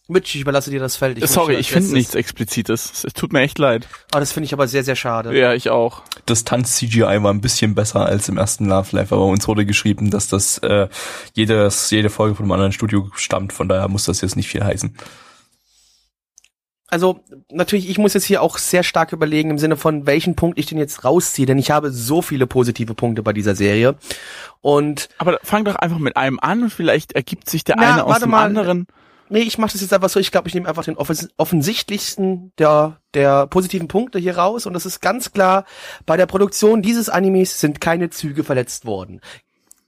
Mitch, 0.10 0.36
ich 0.36 0.42
überlasse 0.42 0.70
dir 0.70 0.82
das 0.82 0.98
Feld. 0.98 1.18
Ich 1.18 1.30
Sorry, 1.30 1.56
ich 1.56 1.72
finde 1.72 1.94
nichts 1.94 2.14
Explizites. 2.14 3.04
Es- 3.06 3.14
tut 3.14 3.32
mir 3.32 3.40
echt 3.42 3.58
leid. 3.58 3.84
letztes- 3.84 4.06
Oh, 4.14 4.20
das 4.20 4.32
finde 4.34 4.46
ich 4.46 4.54
aber 4.54 4.68
sehr, 4.68 4.84
sehr 4.84 4.98
schade. 4.98 5.38
Ja, 5.38 5.54
ich 5.54 5.70
auch. 5.70 6.02
Das 6.26 6.44
Tanz-CGI 6.44 7.24
war 7.24 7.34
ein 7.34 7.40
bisschen 7.40 7.74
besser 7.74 8.06
als 8.06 8.28
im 8.28 8.38
ersten 8.38 8.66
Love 8.68 8.96
Life, 8.96 9.16
aber 9.16 9.26
uns 9.26 9.48
wurde 9.48 9.66
geschrieben, 9.66 10.12
dass 10.12 10.28
das 10.28 10.58
äh, 10.58 10.90
jedes, 11.34 11.90
jede 11.90 12.10
Folge 12.10 12.36
von 12.36 12.44
einem 12.46 12.52
anderen 12.52 12.74
Studio 12.74 13.10
stammt, 13.16 13.54
von 13.54 13.70
daher 13.70 13.88
muss 13.88 14.04
das 14.06 14.20
jetzt 14.22 14.36
nicht 14.36 14.50
viel 14.50 14.64
heißen. 14.64 14.96
Also, 16.94 17.22
natürlich, 17.52 17.90
ich 17.90 17.98
muss 17.98 18.14
jetzt 18.14 18.26
hier 18.26 18.44
auch 18.44 18.60
sehr 18.60 18.84
stark 18.84 19.14
überlegen 19.14 19.50
im 19.50 19.58
Sinne 19.58 19.78
von, 19.78 20.06
welchen 20.06 20.36
Punkt 20.36 20.60
ich 20.60 20.68
denn 20.68 20.78
jetzt 20.78 21.04
rausziehe, 21.04 21.48
denn 21.48 21.58
ich 21.58 21.72
habe 21.72 21.92
so 21.92 22.22
viele 22.22 22.46
positive 22.46 22.94
Punkte 22.94 23.24
bei 23.24 23.34
dieser 23.34 23.56
Serie. 23.56 23.96
Und 24.62 25.10
Aber 25.18 25.40
fang 25.42 25.66
doch 25.66 25.76
einfach 25.76 25.98
mit 25.98 26.18
einem 26.18 26.40
an 26.40 26.62
und 26.62 26.70
vielleicht 26.70 27.14
ergibt 27.14 27.50
sich 27.50 27.64
der 27.64 27.78
Na, 27.80 27.94
eine 27.94 28.04
aus 28.04 28.12
warte 28.12 28.26
dem 28.26 28.30
mal. 28.30 28.46
anderen. 28.46 28.86
nee, 29.30 29.40
ich 29.40 29.58
mache 29.58 29.72
das 29.72 29.82
jetzt 29.82 29.92
einfach 29.92 30.10
so, 30.10 30.20
ich 30.20 30.30
glaube, 30.32 30.48
ich 30.48 30.54
nehme 30.54 30.70
einfach 30.70 30.84
den 30.86 30.96
offens 30.96 31.30
offensichtlichsten 31.38 32.52
der, 32.60 33.00
der 33.16 33.48
positiven 33.48 33.88
Punkte 33.88 34.20
hier 34.20 34.38
raus. 34.38 34.68
Und 34.68 34.74
das 34.74 34.86
ist 34.86 35.02
ganz 35.02 35.32
klar, 35.32 35.66
bei 36.06 36.16
der 36.16 36.28
Produktion 36.28 36.84
dieses 36.84 37.10
Animes 37.10 37.60
sind 37.60 37.82
keine 37.82 38.12
Züge 38.12 38.44
verletzt 38.44 38.86
worden. 38.86 39.20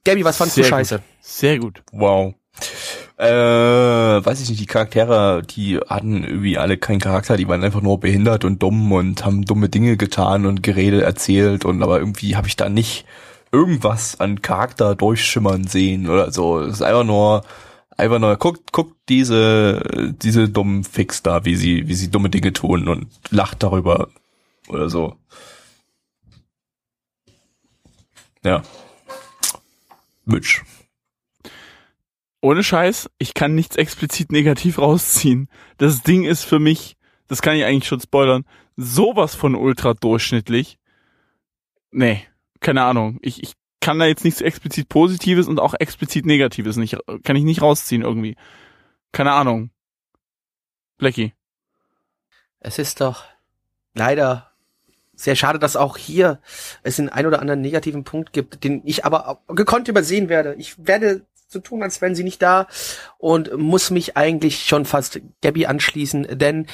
Gabby, 0.05 0.25
was 0.25 0.37
fandst 0.37 0.55
Sehr 0.55 0.63
du 0.63 0.69
gut. 0.71 0.77
scheiße? 0.79 1.01
Sehr 1.21 1.59
gut. 1.59 1.83
Wow. 1.91 2.33
Äh, 3.17 3.25
weiß 3.25 4.41
ich 4.41 4.49
nicht, 4.49 4.61
die 4.61 4.65
Charaktere, 4.65 5.41
die 5.43 5.77
hatten 5.77 6.25
irgendwie 6.25 6.57
alle 6.57 6.77
keinen 6.77 6.99
Charakter, 6.99 7.37
die 7.37 7.47
waren 7.47 7.63
einfach 7.63 7.81
nur 7.81 7.99
behindert 7.99 8.43
und 8.43 8.61
dumm 8.61 8.91
und 8.91 9.23
haben 9.23 9.45
dumme 9.45 9.69
Dinge 9.69 9.95
getan 9.95 10.45
und 10.45 10.63
Gerede 10.63 11.01
erzählt 11.01 11.63
und 11.63 11.81
aber 11.81 11.99
irgendwie 11.99 12.35
habe 12.35 12.47
ich 12.47 12.57
da 12.57 12.67
nicht 12.67 13.05
irgendwas 13.53 14.19
an 14.19 14.41
Charakter 14.41 14.95
durchschimmern 14.95 15.65
sehen 15.65 16.09
oder 16.09 16.31
so. 16.31 16.59
Es 16.59 16.75
ist 16.75 16.81
einfach 16.81 17.05
nur 17.05 17.43
einfach 17.97 18.19
nur 18.19 18.35
guckt 18.37 18.73
guckt 18.73 18.95
diese 19.07 20.13
diese 20.21 20.49
dummen 20.49 20.83
Fix 20.83 21.23
da, 21.23 21.45
wie 21.45 21.55
sie 21.55 21.87
wie 21.87 21.95
sie 21.95 22.11
dumme 22.11 22.29
Dinge 22.29 22.51
tun 22.53 22.89
und 22.89 23.07
lacht 23.29 23.63
darüber 23.63 24.09
oder 24.67 24.89
so. 24.89 25.15
Ja. 28.43 28.61
Mitch. 30.25 30.63
Ohne 32.45 32.63
Scheiß, 32.63 33.09
ich 33.17 33.33
kann 33.33 33.55
nichts 33.55 33.75
explizit 33.75 34.31
negativ 34.31 34.77
rausziehen. 34.77 35.49
Das 35.79 36.03
Ding 36.03 36.25
ist 36.25 36.43
für 36.43 36.59
mich, 36.59 36.95
das 37.27 37.41
kann 37.41 37.55
ich 37.55 37.65
eigentlich 37.65 37.87
schon 37.87 37.99
spoilern, 37.99 38.45
sowas 38.77 39.33
von 39.33 39.55
ultra 39.55 39.95
durchschnittlich. 39.95 40.77
Nee, 41.89 42.23
keine 42.59 42.83
Ahnung. 42.83 43.17
Ich, 43.23 43.41
ich 43.41 43.53
kann 43.79 43.97
da 43.97 44.05
jetzt 44.05 44.23
nichts 44.23 44.41
explizit 44.41 44.89
Positives 44.89 45.47
und 45.47 45.59
auch 45.59 45.73
explizit 45.73 46.27
Negatives 46.27 46.75
nicht, 46.75 46.95
kann 47.23 47.35
ich 47.35 47.45
nicht 47.45 47.63
rausziehen 47.63 48.03
irgendwie. 48.03 48.35
Keine 49.11 49.31
Ahnung. 49.31 49.71
Blackie. 50.99 51.33
Es 52.59 52.77
ist 52.77 53.01
doch 53.01 53.23
leider 53.95 54.51
sehr 55.15 55.35
schade, 55.35 55.57
dass 55.57 55.75
auch 55.75 55.97
hier 55.97 56.39
es 56.83 56.97
den 56.97 57.09
ein 57.09 57.25
oder 57.25 57.39
anderen 57.39 57.61
negativen 57.61 58.03
Punkt 58.03 58.33
gibt, 58.33 58.63
den 58.63 58.83
ich 58.85 59.03
aber 59.03 59.41
gekonnt 59.47 59.87
übersehen 59.87 60.29
werde. 60.29 60.53
Ich 60.59 60.85
werde 60.85 61.25
so 61.47 61.59
tun, 61.59 61.83
als 61.83 62.01
wären 62.01 62.15
sie 62.15 62.23
nicht 62.23 62.41
da. 62.41 62.67
Und 63.17 63.57
muss 63.57 63.91
mich 63.91 64.17
eigentlich 64.17 64.65
schon 64.65 64.85
fast 64.85 65.21
Gabby 65.41 65.65
anschließen, 65.65 66.37
denn 66.37 66.67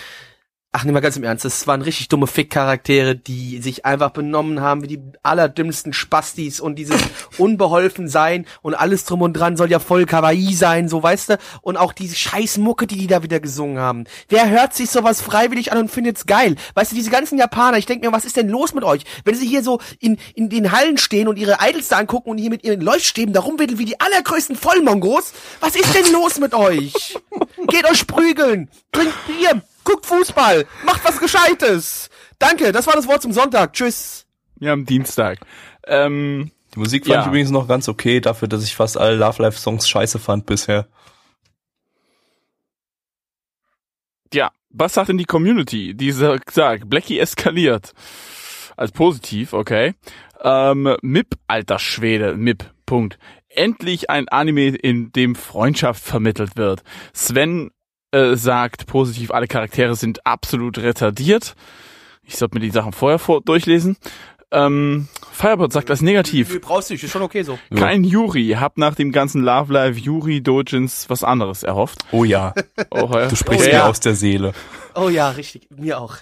Ach, 0.74 0.86
nee, 0.86 0.94
mal 0.94 1.02
ganz 1.02 1.18
im 1.18 1.26
Ernst, 1.26 1.44
das 1.44 1.68
waren 1.68 1.82
richtig 1.82 2.08
dumme 2.08 2.28
Fick-Charaktere, 2.28 3.18
die 3.18 3.62
sich 3.62 3.86
einfach 3.86 4.12
benommen 4.12 4.62
haben 4.62 4.82
wie 4.84 4.88
die 4.88 5.02
allerdümmsten 5.22 5.92
Spastis 5.92 6.62
und 6.62 6.76
dieses 6.76 7.02
unbeholfen 7.38 8.08
sein 8.08 8.46
und 8.62 8.76
alles 8.76 9.04
drum 9.04 9.22
und 9.22 9.34
dran 9.34 9.58
soll 9.58 9.70
ja 9.70 9.80
voll 9.80 10.06
kawaii 10.06 10.54
sein, 10.54 10.88
so 10.88 11.04
weißt 11.04 11.32
du, 11.32 11.38
und 11.62 11.76
auch 11.76 11.92
diese 11.92 12.16
scheiß 12.16 12.58
Mucke, 12.58 12.88
die 12.88 12.96
die 12.96 13.08
da 13.08 13.22
wieder 13.22 13.42
gesungen 13.42 13.80
haben. 13.80 14.06
Wer 14.30 14.50
hört 14.50 14.74
sich 14.74 14.90
sowas 14.90 15.20
freiwillig 15.20 15.74
an 15.74 15.78
und 15.78 15.92
findet's 15.92 16.26
geil? 16.26 16.56
Weißt 16.74 16.94
du, 16.94 16.96
diese 16.96 17.12
ganzen 17.12 17.38
Japaner, 17.38 17.78
ich 17.78 17.86
denk 17.86 18.02
mir, 18.02 18.14
was 18.14 18.24
ist 18.24 18.38
denn 18.38 18.48
los 18.48 18.74
mit 18.74 18.86
euch? 18.86 19.04
Wenn 19.26 19.36
sie 19.36 19.48
hier 19.48 19.64
so 19.64 19.82
in, 20.00 20.20
in 20.36 20.48
den 20.48 20.72
Hallen 20.72 20.98
stehen 20.98 21.28
und 21.28 21.38
ihre 21.38 21.58
Idols 21.62 21.90
da 21.90 21.98
angucken 21.98 22.30
und 22.30 22.38
hier 22.38 22.50
mit 22.50 22.64
ihren 22.64 22.80
Leuchtstäben 22.80 23.34
da 23.34 23.42
rumweddeln 23.42 23.78
wie 23.78 23.86
die 23.86 24.00
allergrößten 24.00 24.56
Vollmongos, 24.56 25.34
was 25.60 25.76
ist 25.76 25.94
denn 25.94 26.14
los 26.14 26.40
mit 26.40 26.54
euch? 26.54 27.18
Geht 27.68 27.84
euch 27.92 28.08
prügeln, 28.08 28.70
trinkt 28.94 29.16
Bier, 29.28 29.62
guckt 29.84 30.06
Fußball, 30.06 30.66
macht 30.86 31.04
was 31.06 31.20
Gescheites. 31.20 32.10
Danke, 32.40 32.72
das 32.72 32.88
war 32.88 32.94
das 32.96 33.08
Wort 33.08 33.22
zum 33.22 33.34
Sonntag. 33.34 33.74
Tschüss. 33.74 34.26
Ja, 34.60 34.74
am 34.74 34.86
Dienstag. 34.86 35.40
Ähm, 35.88 36.52
Die 36.76 36.80
Musik 36.80 37.06
fand 37.06 37.16
Ja. 37.16 37.22
ich 37.22 37.28
übrigens 37.28 37.50
noch 37.52 37.68
ganz 37.68 37.90
okay, 37.90 38.20
dafür, 38.22 38.48
dass 38.48 38.64
ich 38.64 38.76
fast 38.76 38.98
alle 38.98 39.16
Love 39.16 39.42
Life 39.44 39.58
Songs 39.60 39.88
scheiße 39.90 40.20
fand 40.20 40.46
bisher. 40.46 40.88
ja, 44.34 44.52
was 44.70 44.94
sagt 44.94 45.10
denn 45.10 45.18
die 45.18 45.26
Community? 45.26 45.94
Die 45.94 46.12
sa- 46.12 46.38
sagt, 46.50 46.90
Blackie 46.90 47.20
eskaliert. 47.20 47.94
Als 48.78 48.92
positiv, 48.92 49.52
okay. 49.54 49.94
Ähm, 50.42 50.96
MIP, 51.02 51.36
alter 51.48 51.78
Schwede, 51.80 52.36
MIP, 52.36 52.64
Punkt. 52.86 53.20
Endlich 53.50 54.10
ein 54.10 54.30
Anime, 54.30 54.70
in 54.70 55.12
dem 55.12 55.36
Freundschaft 55.36 56.02
vermittelt 56.04 56.56
wird. 56.56 56.84
Sven 57.14 57.72
äh, 58.12 58.36
sagt 58.36 58.86
positiv, 58.88 59.32
alle 59.32 59.48
Charaktere 59.48 59.96
sind 59.96 60.26
absolut 60.26 60.78
retardiert. 60.78 61.56
Ich 62.24 62.38
sollte 62.38 62.56
mir 62.56 62.62
die 62.62 62.70
Sachen 62.72 62.92
vorher 62.94 63.20
vor 63.20 63.42
durchlesen. 63.42 63.98
Ähm, 64.54 65.08
Firebird 65.32 65.72
sagt 65.72 65.90
als 65.90 66.02
negativ. 66.02 66.50
Nö, 66.52 66.60
brauchst 66.60 66.90
du 66.90 66.94
nicht, 66.94 67.04
ist 67.04 67.12
schon 67.12 67.22
okay 67.22 67.44
so. 67.44 67.58
Kein 67.74 68.04
Yuri. 68.04 68.50
Hab 68.60 68.78
nach 68.78 68.96
dem 68.96 69.14
ganzen 69.14 69.42
Love 69.44 69.72
Live 69.72 69.98
Yuri 69.98 70.42
Dojins 70.42 71.10
was 71.10 71.24
anderes 71.24 71.64
erhofft. 71.64 72.00
Oh 72.12 72.26
ja, 72.26 72.54
Oh, 72.90 73.10
ja. 73.14 73.28
du 73.28 73.36
sprichst 73.38 73.64
Oh 73.66 73.70
mir 73.70 73.74
ja. 73.78 73.88
aus 73.88 74.02
der 74.02 74.14
Seele. 74.14 74.54
Oh 74.94 75.08
ja, 75.08 75.30
richtig, 75.30 75.70
mir 75.70 76.00
auch. 76.02 76.18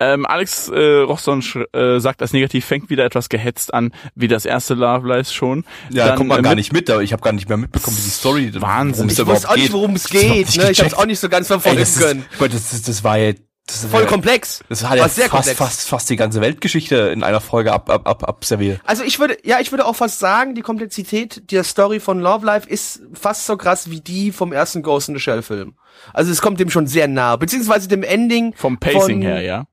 Ähm, 0.00 0.26
Alex 0.26 0.68
äh, 0.68 1.00
Rochson 1.00 1.42
äh, 1.72 2.00
sagt 2.00 2.22
als 2.22 2.32
negativ, 2.32 2.64
fängt 2.64 2.90
wieder 2.90 3.04
etwas 3.04 3.28
gehetzt 3.28 3.72
an, 3.72 3.92
wie 4.14 4.28
das 4.28 4.44
erste 4.44 4.74
Love 4.74 5.06
Live 5.06 5.30
schon. 5.30 5.64
Ja, 5.90 6.08
Dann, 6.08 6.16
kommt 6.16 6.28
man 6.28 6.40
äh, 6.40 6.42
gar 6.42 6.54
nicht 6.54 6.72
mit, 6.72 6.90
aber 6.90 7.02
ich 7.02 7.12
habe 7.12 7.22
gar 7.22 7.32
nicht 7.32 7.48
mehr 7.48 7.58
mitbekommen, 7.58 7.96
wie 7.96 8.02
die 8.02 8.10
Story, 8.10 8.52
Wahnsinn. 8.60 9.08
Ich 9.08 9.26
wusste 9.26 9.48
auch 9.48 9.56
nicht, 9.56 9.72
worum 9.72 9.94
es 9.94 10.04
Das 10.04 10.12
ich 10.14 10.20
geht. 10.20 10.32
Ne? 10.32 10.42
Ich 10.42 10.58
hab's 10.58 10.76
gecheckt. 10.78 10.98
auch 10.98 11.06
nicht 11.06 11.20
so 11.20 11.28
ganz 11.28 11.46
verfolgen 11.46 11.78
das, 11.78 11.98
können. 11.98 12.24
ist, 12.30 12.40
das, 12.40 12.70
das, 12.70 12.82
das 12.82 13.04
war 13.04 13.18
ja 13.18 13.32
das 13.66 13.84
Voll 13.84 14.00
war, 14.00 14.08
komplex. 14.08 14.64
Das 14.68 14.82
hat 14.84 14.96
ja 14.96 15.02
War 15.02 15.08
sehr 15.08 15.28
fast, 15.28 15.46
komplex. 15.46 15.58
fast, 15.58 15.88
fast 15.88 16.10
die 16.10 16.16
ganze 16.16 16.40
Weltgeschichte 16.40 16.96
in 16.96 17.22
einer 17.22 17.40
Folge 17.40 17.72
ab, 17.72 17.88
ab, 17.90 18.08
ab, 18.08 18.28
abserviert. 18.28 18.80
Also 18.84 19.04
ich 19.04 19.20
würde, 19.20 19.36
ja, 19.44 19.60
ich 19.60 19.70
würde 19.70 19.86
auch 19.86 19.94
fast 19.94 20.18
sagen, 20.18 20.56
die 20.56 20.62
Komplexität 20.62 21.50
der 21.52 21.62
Story 21.62 22.00
von 22.00 22.18
Love 22.18 22.44
Life 22.44 22.68
ist 22.68 23.02
fast 23.12 23.46
so 23.46 23.56
krass 23.56 23.88
wie 23.88 24.00
die 24.00 24.32
vom 24.32 24.52
ersten 24.52 24.82
Ghost 24.82 25.08
in 25.08 25.14
the 25.14 25.20
Shell 25.20 25.42
Film. 25.42 25.74
Also 26.12 26.32
es 26.32 26.42
kommt 26.42 26.58
dem 26.58 26.70
schon 26.70 26.88
sehr 26.88 27.06
nah, 27.06 27.36
beziehungsweise 27.36 27.86
dem 27.86 28.02
Ending 28.02 28.52
Vom 28.56 28.78
Pacing 28.78 29.00
von, 29.00 29.22
her, 29.22 29.42
ja. 29.42 29.66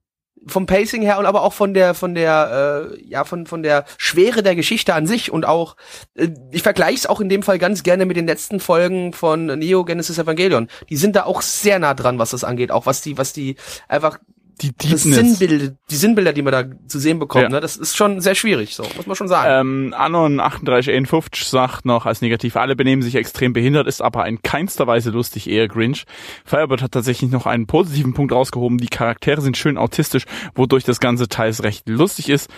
Vom 0.47 0.65
Pacing 0.65 1.01
her 1.01 1.19
und 1.19 1.25
aber 1.25 1.43
auch 1.43 1.53
von 1.53 1.73
der 1.73 1.93
von 1.93 2.15
der 2.15 2.91
äh, 2.93 3.03
ja 3.03 3.23
von 3.23 3.45
von 3.45 3.63
der 3.63 3.85
Schwere 3.97 4.43
der 4.43 4.55
Geschichte 4.55 4.93
an 4.93 5.07
sich 5.07 5.31
und 5.31 5.45
auch 5.45 5.75
äh, 6.15 6.29
ich 6.51 6.63
vergleiche 6.63 6.97
es 6.97 7.05
auch 7.05 7.21
in 7.21 7.29
dem 7.29 7.43
Fall 7.43 7.59
ganz 7.59 7.83
gerne 7.83 8.05
mit 8.05 8.17
den 8.17 8.27
letzten 8.27 8.59
Folgen 8.59 9.13
von 9.13 9.45
Neo 9.45 9.83
Genesis 9.83 10.17
Evangelion. 10.17 10.67
Die 10.89 10.97
sind 10.97 11.15
da 11.15 11.23
auch 11.23 11.41
sehr 11.41 11.79
nah 11.79 11.93
dran, 11.93 12.19
was 12.19 12.31
das 12.31 12.43
angeht, 12.43 12.71
auch 12.71 12.85
was 12.85 13.01
die 13.01 13.17
was 13.17 13.33
die 13.33 13.55
einfach 13.87 14.19
Die 14.61 14.71
das 14.75 15.03
Deepness. 15.03 15.37
Sinnbilder, 15.39 15.75
die 15.89 15.95
Sinnbilder, 15.95 16.33
die 16.33 16.41
man 16.41 16.51
da 16.51 16.63
zu 16.87 16.99
sehen 16.99 17.19
bekommt, 17.19 17.43
Ja. 17.43 17.49
ne, 17.49 17.61
das 17.61 17.77
ist 17.77 17.95
schon 17.95 18.19
sehr 18.19 18.35
schwierig, 18.35 18.75
so 18.75 18.83
muss 18.97 19.05
man 19.07 19.15
schon 19.15 19.27
sagen. 19.29 19.69
Ähm, 19.69 19.93
Anon 19.97 20.37
3851 20.37 21.47
sagt 21.47 21.85
noch 21.85 22.05
als 22.05 22.21
negativ, 22.21 22.55
alle 22.57 22.75
benehmen 22.75 23.01
sich 23.01 23.15
extrem 23.15 23.53
behindert, 23.53 23.87
ist 23.87 24.01
aber 24.01 24.27
in 24.27 24.41
keinster 24.41 24.85
Weise 24.87 25.11
lustig, 25.11 25.49
eher 25.49 25.67
Grinch. 25.67 26.05
Firebird 26.43 26.81
hat 26.81 26.91
tatsächlich 26.91 27.31
noch 27.31 27.45
einen 27.45 27.67
positiven 27.67 28.13
Punkt 28.13 28.33
rausgehoben, 28.33 28.77
die 28.79 28.87
Charaktere 28.87 29.41
sind 29.41 29.55
schön 29.55 29.77
autistisch, 29.77 30.25
wodurch 30.55 30.83
das 30.83 30.99
Ganze 30.99 31.29
teils 31.29 31.63
recht 31.63 31.87
lustig 31.87 32.27
ist. 32.29 32.49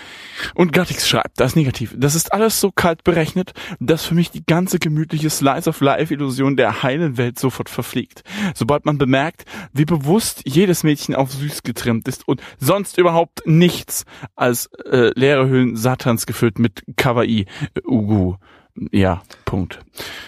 Und 0.56 0.74
Gattix 0.74 1.08
schreibt, 1.08 1.40
das 1.40 1.52
ist 1.52 1.56
negativ. 1.56 1.94
Das 1.98 2.16
ist 2.16 2.34
alles 2.34 2.60
so 2.60 2.72
kalt 2.72 3.04
berechnet, 3.04 3.52
dass 3.80 4.06
für 4.06 4.16
mich 4.16 4.32
die 4.32 4.44
ganze 4.46 4.80
gemütliche 4.80 5.30
Slice 5.30 5.70
of 5.70 5.82
Life 5.82 6.14
Illusion 6.14 6.56
der 6.58 6.82
heilen 6.84 7.18
Welt 7.18 7.38
sofort 7.38 7.70
verfliegt. 7.70 8.24
Sobald 8.56 8.86
man 8.86 8.98
bemerkt, 8.98 9.46
wie 9.74 9.86
bewusst 9.86 10.42
jedes 10.46 10.84
Mädchen 10.84 11.14
auf 11.16 11.32
süß 11.32 11.64
getrimmt 11.64 11.91
ist 12.06 12.28
und 12.28 12.42
sonst 12.60 12.98
überhaupt 12.98 13.42
nichts 13.46 14.06
als 14.36 14.68
äh, 14.90 15.12
leere 15.20 15.48
Hüllen 15.50 15.76
Satans 15.76 16.26
gefüllt 16.26 16.60
mit 16.60 16.84
Kawaii 16.98 17.42
äh, 17.76 17.82
Ugu. 17.86 18.36
Ja, 18.92 19.22
Punkt. 19.46 19.80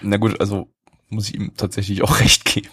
Na 0.02 0.18
gut, 0.18 0.40
also 0.42 0.68
muss 1.10 1.30
ich 1.30 1.36
ihm 1.36 1.54
tatsächlich 1.56 2.04
auch 2.04 2.20
recht 2.20 2.46
geben. 2.46 2.70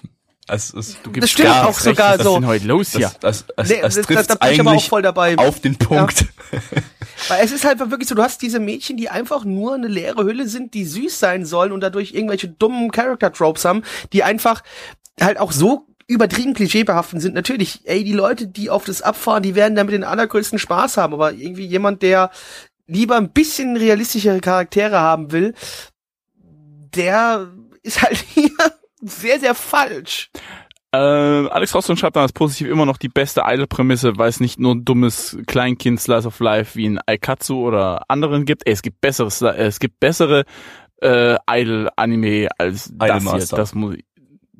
Also, 0.48 0.78
es, 0.80 0.96
Du 1.02 1.12
Das 1.12 1.30
stimmt 1.30 1.48
gar 1.48 1.64
auch 1.64 1.68
recht, 1.68 1.80
sogar 1.82 2.08
was 2.14 2.16
ist 2.18 2.24
so. 2.24 2.34
denn 2.34 2.46
heute 2.46 2.66
los 2.66 2.90
hier? 2.92 3.12
das, 3.20 3.44
das, 3.46 3.46
das, 3.56 3.68
Nee, 3.68 3.80
das 3.82 3.94
das- 3.94 4.06
trifft 4.06 4.30
da 4.30 4.34
bin 4.34 4.52
ich 4.52 4.60
aber 4.60 4.70
auch 4.70 4.72
eigentlich 4.74 4.88
voll 4.88 5.02
dabei. 5.02 5.38
auf 5.38 5.60
den 5.60 5.76
Punkt. 5.76 6.26
Weil 7.28 7.44
es 7.44 7.52
ist 7.52 7.64
halt 7.64 7.78
wirklich 7.78 8.08
so, 8.08 8.16
du 8.16 8.22
hast 8.22 8.42
diese 8.42 8.58
Mädchen, 8.58 8.96
die 8.96 9.08
einfach 9.10 9.44
nur 9.44 9.74
eine 9.74 9.86
leere 9.86 10.24
Hülle 10.24 10.48
sind, 10.48 10.74
die 10.74 10.84
süß 10.84 11.20
sein 11.20 11.44
sollen 11.46 11.70
und 11.70 11.80
dadurch 11.82 12.14
irgendwelche 12.14 12.48
dummen 12.48 12.90
Character-Tropes 12.90 13.64
haben, 13.64 13.82
die 14.12 14.24
einfach 14.24 14.62
halt 15.20 15.38
auch 15.38 15.52
so 15.52 15.86
übertrieben 16.10 16.54
klischeebehaftet 16.54 17.20
sind. 17.22 17.34
Natürlich, 17.34 17.80
ey, 17.84 18.02
die 18.04 18.12
Leute, 18.12 18.46
die 18.48 18.68
auf 18.68 18.84
das 18.84 19.00
abfahren, 19.00 19.42
die 19.42 19.54
werden 19.54 19.76
damit 19.76 19.94
den 19.94 20.04
allergrößten 20.04 20.58
Spaß 20.58 20.96
haben, 20.96 21.14
aber 21.14 21.32
irgendwie 21.32 21.64
jemand, 21.66 22.02
der 22.02 22.30
lieber 22.86 23.16
ein 23.16 23.30
bisschen 23.30 23.76
realistischere 23.76 24.40
Charaktere 24.40 24.98
haben 25.00 25.30
will, 25.32 25.54
der 26.94 27.48
ist 27.82 28.02
halt 28.02 28.16
hier 28.34 28.50
sehr, 29.00 29.38
sehr 29.40 29.54
falsch. 29.54 30.30
Äh, 30.92 30.98
Alex 30.98 31.72
Rosson 31.74 31.96
schreibt 31.96 32.16
dann 32.16 32.24
als 32.24 32.32
positiv 32.32 32.66
immer 32.68 32.84
noch 32.84 32.96
die 32.96 33.08
beste 33.08 33.42
Idle-Prämisse, 33.46 34.14
weil 34.16 34.28
es 34.28 34.40
nicht 34.40 34.58
nur 34.58 34.74
ein 34.74 34.84
dummes 34.84 35.38
Kleinkind-Slice 35.46 36.26
of 36.26 36.40
Life 36.40 36.74
wie 36.76 36.86
in 36.86 36.98
Aikatsu 37.06 37.64
oder 37.64 38.02
anderen 38.08 38.44
gibt. 38.44 38.66
Ey, 38.66 38.72
es 38.72 38.82
gibt 38.82 39.00
bessere, 39.00 39.28
Sli- 39.28 39.52
äh, 39.52 39.66
es 39.66 39.78
gibt 39.78 40.00
bessere 40.00 40.44
äh, 41.00 41.36
Idle-Anime 41.48 42.48
als 42.58 42.90
das 42.92 43.06
hier. 43.08 43.16
Idolmaster. 43.16 43.56
Das 43.56 43.74
muss 43.74 43.94
ich- 43.94 44.04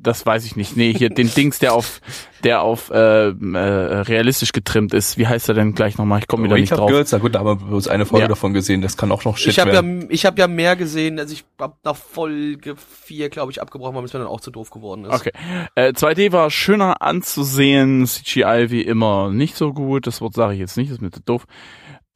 das 0.03 0.25
weiß 0.25 0.45
ich 0.47 0.57
nicht. 0.57 0.77
Nee, 0.77 0.93
hier 0.93 1.11
den 1.11 1.29
Dings, 1.35 1.59
der 1.59 1.75
auf, 1.75 2.01
der 2.43 2.63
auf 2.63 2.91
äh, 2.91 3.29
äh, 3.29 3.31
realistisch 3.31 4.53
getrimmt 4.53 4.95
ist. 4.95 5.19
Wie 5.19 5.27
heißt 5.27 5.49
er 5.49 5.55
denn 5.55 5.75
gleich 5.75 5.99
nochmal? 5.99 6.21
Ich 6.21 6.27
komme 6.27 6.45
wieder 6.45 6.55
Wake 6.55 6.63
nicht 6.63 6.73
drauf. 6.73 6.91
Girls, 6.91 7.13
na 7.13 7.19
gut, 7.19 7.35
da 7.35 7.41
haben 7.41 7.47
wir 7.47 7.57
bloß 7.57 7.89
eine 7.89 8.07
Folge 8.07 8.23
Ja. 8.25 8.29
davon 8.29 8.55
gesehen, 8.55 8.81
das 8.83 8.97
kann 8.97 9.13
auch 9.13 9.25
noch 9.25 9.37
shit 9.37 9.49
Ich 9.49 9.59
habe 9.59 9.71
ja, 9.71 9.75
werden. 9.75 10.07
ich 10.11 10.25
habe 10.27 10.41
ja 10.41 10.49
mehr 10.49 10.77
gesehen, 10.77 11.19
also 11.19 11.33
ich 11.33 11.45
hab 11.59 11.79
nach 11.85 11.97
Folge 11.97 12.75
4, 12.77 13.29
glaube 13.29 13.53
ich, 13.53 13.61
abgebrochen, 13.61 13.95
weil 13.95 14.05
es 14.05 14.13
mir 14.13 14.21
dann 14.21 14.29
auch 14.29 14.41
zu 14.41 14.51
doof 14.51 14.71
geworden 14.71 15.05
ist. 15.05 15.13
Okay. 15.13 15.33
Äh, 15.75 15.93
2D 15.93 16.33
war 16.33 16.51
schöner 16.51 17.03
anzusehen, 17.03 18.07
CGI 18.07 18.67
wie 18.71 18.83
immer 18.83 19.31
nicht 19.31 19.57
so 19.57 19.73
gut. 19.73 20.07
Das 20.07 20.21
Wort 20.21 20.35
sage 20.35 20.55
ich 20.55 20.61
jetzt 20.61 20.77
nicht, 20.77 20.91
das 20.91 20.97
ist 20.97 21.03
mir 21.03 21.11
zu 21.11 21.21
doof. 21.21 21.47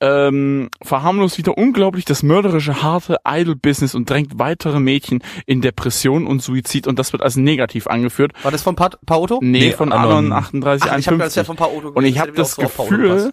Ähm, 0.01 0.71
verharmlost 0.83 1.39
wieder 1.39 1.57
unglaublich 1.57 2.05
das 2.05 2.23
mörderische, 2.23 2.83
harte 2.83 3.19
Idol-Business 3.27 3.95
und 3.95 4.11
drängt 4.11 4.39
weitere 4.39 4.81
Mädchen 4.81 5.23
in 5.47 5.61
Depression 5.63 6.27
und 6.27 6.43
Suizid 6.43 6.87
und 6.87 6.99
das 6.99 7.13
wird 7.13 7.23
als 7.23 7.37
negativ 7.37 7.87
angeführt. 7.87 8.33
War 8.43 8.51
das 8.51 8.63
von 8.63 8.77
pa 8.77 8.91
Paoto? 9.07 9.39
Nee, 9.41 9.61
Nee, 9.61 9.73
von 9.73 9.93
Anon. 9.93 10.33
Anon 10.33 10.61
3851. 10.61 10.91
Ach, 10.91 10.99
ich 10.99 11.07
habe 11.07 11.19
das 11.19 11.35
ja 11.37 11.45
von 11.45 11.57
Paoto 11.57 11.89
und 11.91 12.05
ich 12.05 12.19
habe 12.19 12.33
das 12.33 12.55
so 12.57 12.63
Gefühl, 12.63 13.33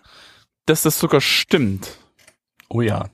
dass 0.65 0.83
das 0.83 0.99
sogar 0.99 1.19
stimmt. 1.19 1.97
Oh 2.69 2.81
ja. 2.81 3.05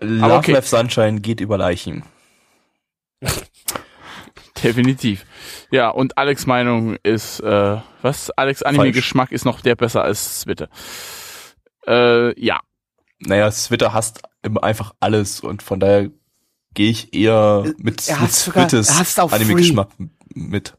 Love 0.00 0.34
okay. 0.36 0.52
Life 0.52 0.68
Sunshine 0.68 1.20
geht 1.20 1.40
über 1.40 1.58
Leichen. 1.58 2.04
Definitiv. 4.62 5.24
Ja, 5.70 5.88
und 5.88 6.18
Alex 6.18 6.46
Meinung 6.46 6.96
ist, 7.02 7.40
äh, 7.40 7.76
was? 8.02 8.30
Alex 8.30 8.62
Anime-Geschmack 8.62 9.32
ist 9.32 9.44
noch 9.44 9.60
der 9.60 9.74
besser 9.76 10.02
als 10.02 10.40
Zwitte. 10.40 10.68
Äh, 11.90 12.40
ja. 12.40 12.60
Naja, 13.18 13.50
Twitter 13.50 13.92
hasst 13.92 14.22
immer 14.42 14.62
einfach 14.62 14.94
alles 15.00 15.40
und 15.40 15.62
von 15.62 15.80
daher 15.80 16.10
gehe 16.72 16.90
ich 16.90 17.12
eher 17.12 17.64
mit, 17.78 18.08
Er 18.08 18.20
mit 18.20 18.32
Twitters 18.32 18.88
er 18.88 18.98
hasst 18.98 19.20
auch 19.20 19.32
Anime-Geschmack 19.32 19.88
mit. 20.34 20.74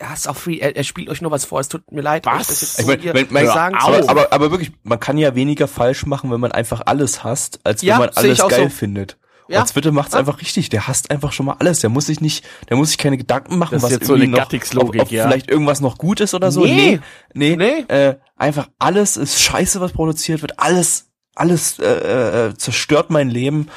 Er 0.00 0.12
ist 0.12 0.28
auch 0.28 0.36
free, 0.36 0.58
er, 0.58 0.76
er 0.76 0.84
spielt 0.84 1.08
euch 1.08 1.20
nur 1.22 1.32
was 1.32 1.44
vor, 1.44 1.58
es 1.58 1.68
tut 1.68 1.90
mir 1.90 2.02
leid. 2.02 2.24
Was? 2.26 2.78
Ich 2.78 2.86
mein, 2.86 3.00
hier 3.00 3.14
wenn, 3.14 3.26
mein, 3.30 3.46
sagen 3.46 3.74
aber, 3.74 4.08
aber, 4.08 4.32
aber 4.32 4.50
wirklich, 4.52 4.70
man 4.84 5.00
kann 5.00 5.18
ja 5.18 5.34
weniger 5.34 5.66
falsch 5.66 6.06
machen, 6.06 6.30
wenn 6.30 6.40
man 6.40 6.52
einfach 6.52 6.82
alles 6.86 7.24
hasst, 7.24 7.58
als 7.64 7.82
Ja, 7.82 7.94
wenn 7.94 8.06
man 8.06 8.10
alles 8.10 8.38
geil 8.38 8.64
so. 8.64 8.68
findet. 8.68 9.18
Ja. 9.48 9.60
Und 9.62 9.68
Twitter 9.68 9.92
macht's 9.92 10.12
Ja. 10.12 10.20
einfach 10.20 10.40
richtig. 10.40 10.68
Der 10.68 10.86
hasst 10.88 11.10
einfach 11.10 11.32
schon 11.32 11.46
mal 11.46 11.56
alles. 11.58 11.80
Der 11.80 11.90
muss 11.90 12.06
sich 12.06 12.20
nicht, 12.20 12.44
der 12.68 12.76
muss 12.76 12.88
sich 12.88 12.98
keine 12.98 13.16
Gedanken 13.16 13.58
machen, 13.58 13.72
Das 13.74 13.82
ist 13.82 13.84
was 13.84 13.92
jetzt 13.92 14.06
so 14.06 14.14
irgendwie 14.14 14.38
eine 14.38 14.46
noch, 14.76 14.88
ob, 14.88 15.00
ob 15.00 15.10
ja. 15.10 15.26
vielleicht 15.26 15.50
irgendwas 15.50 15.80
noch 15.80 15.98
gut 15.98 16.20
ist 16.20 16.34
oder 16.34 16.52
so. 16.52 16.64
Nee. 16.64 17.00
Nee, 17.34 17.56
nee, 17.56 17.84
Nee. 17.88 17.94
Äh, 17.94 18.16
einfach 18.36 18.68
alles 18.78 19.16
ist 19.16 19.40
scheiße, 19.40 19.80
was 19.80 19.92
produziert 19.92 20.42
wird. 20.42 20.58
Alles, 20.60 21.06
alles 21.34 21.78
äh, 21.78 22.48
äh, 22.48 22.54
zerstört 22.56 23.10
mein 23.10 23.30
Leben. 23.30 23.68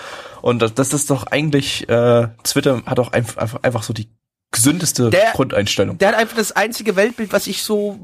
Und 0.42 0.62
das, 0.62 0.74
das 0.74 0.94
ist 0.94 1.10
doch 1.10 1.28
eigentlich, 1.28 1.88
äh, 1.88 2.28
Twitter 2.44 2.82
hat 2.86 2.98
doch 2.98 3.12
einfach, 3.14 3.38
einfach, 3.38 3.60
einfach 3.64 3.84
so 3.84 3.94
die 3.94 4.10
gesündeste 4.52 5.10
Der- 5.10 5.32
Grundeinstellung. 5.34 5.98
Der 6.00 6.10
hat 6.10 6.16
einfach 6.16 6.36
das 6.36 6.52
einzige 6.52 6.96
Weltbild, 6.96 7.32
was 7.32 7.48
ich 7.48 7.64
so 7.64 7.98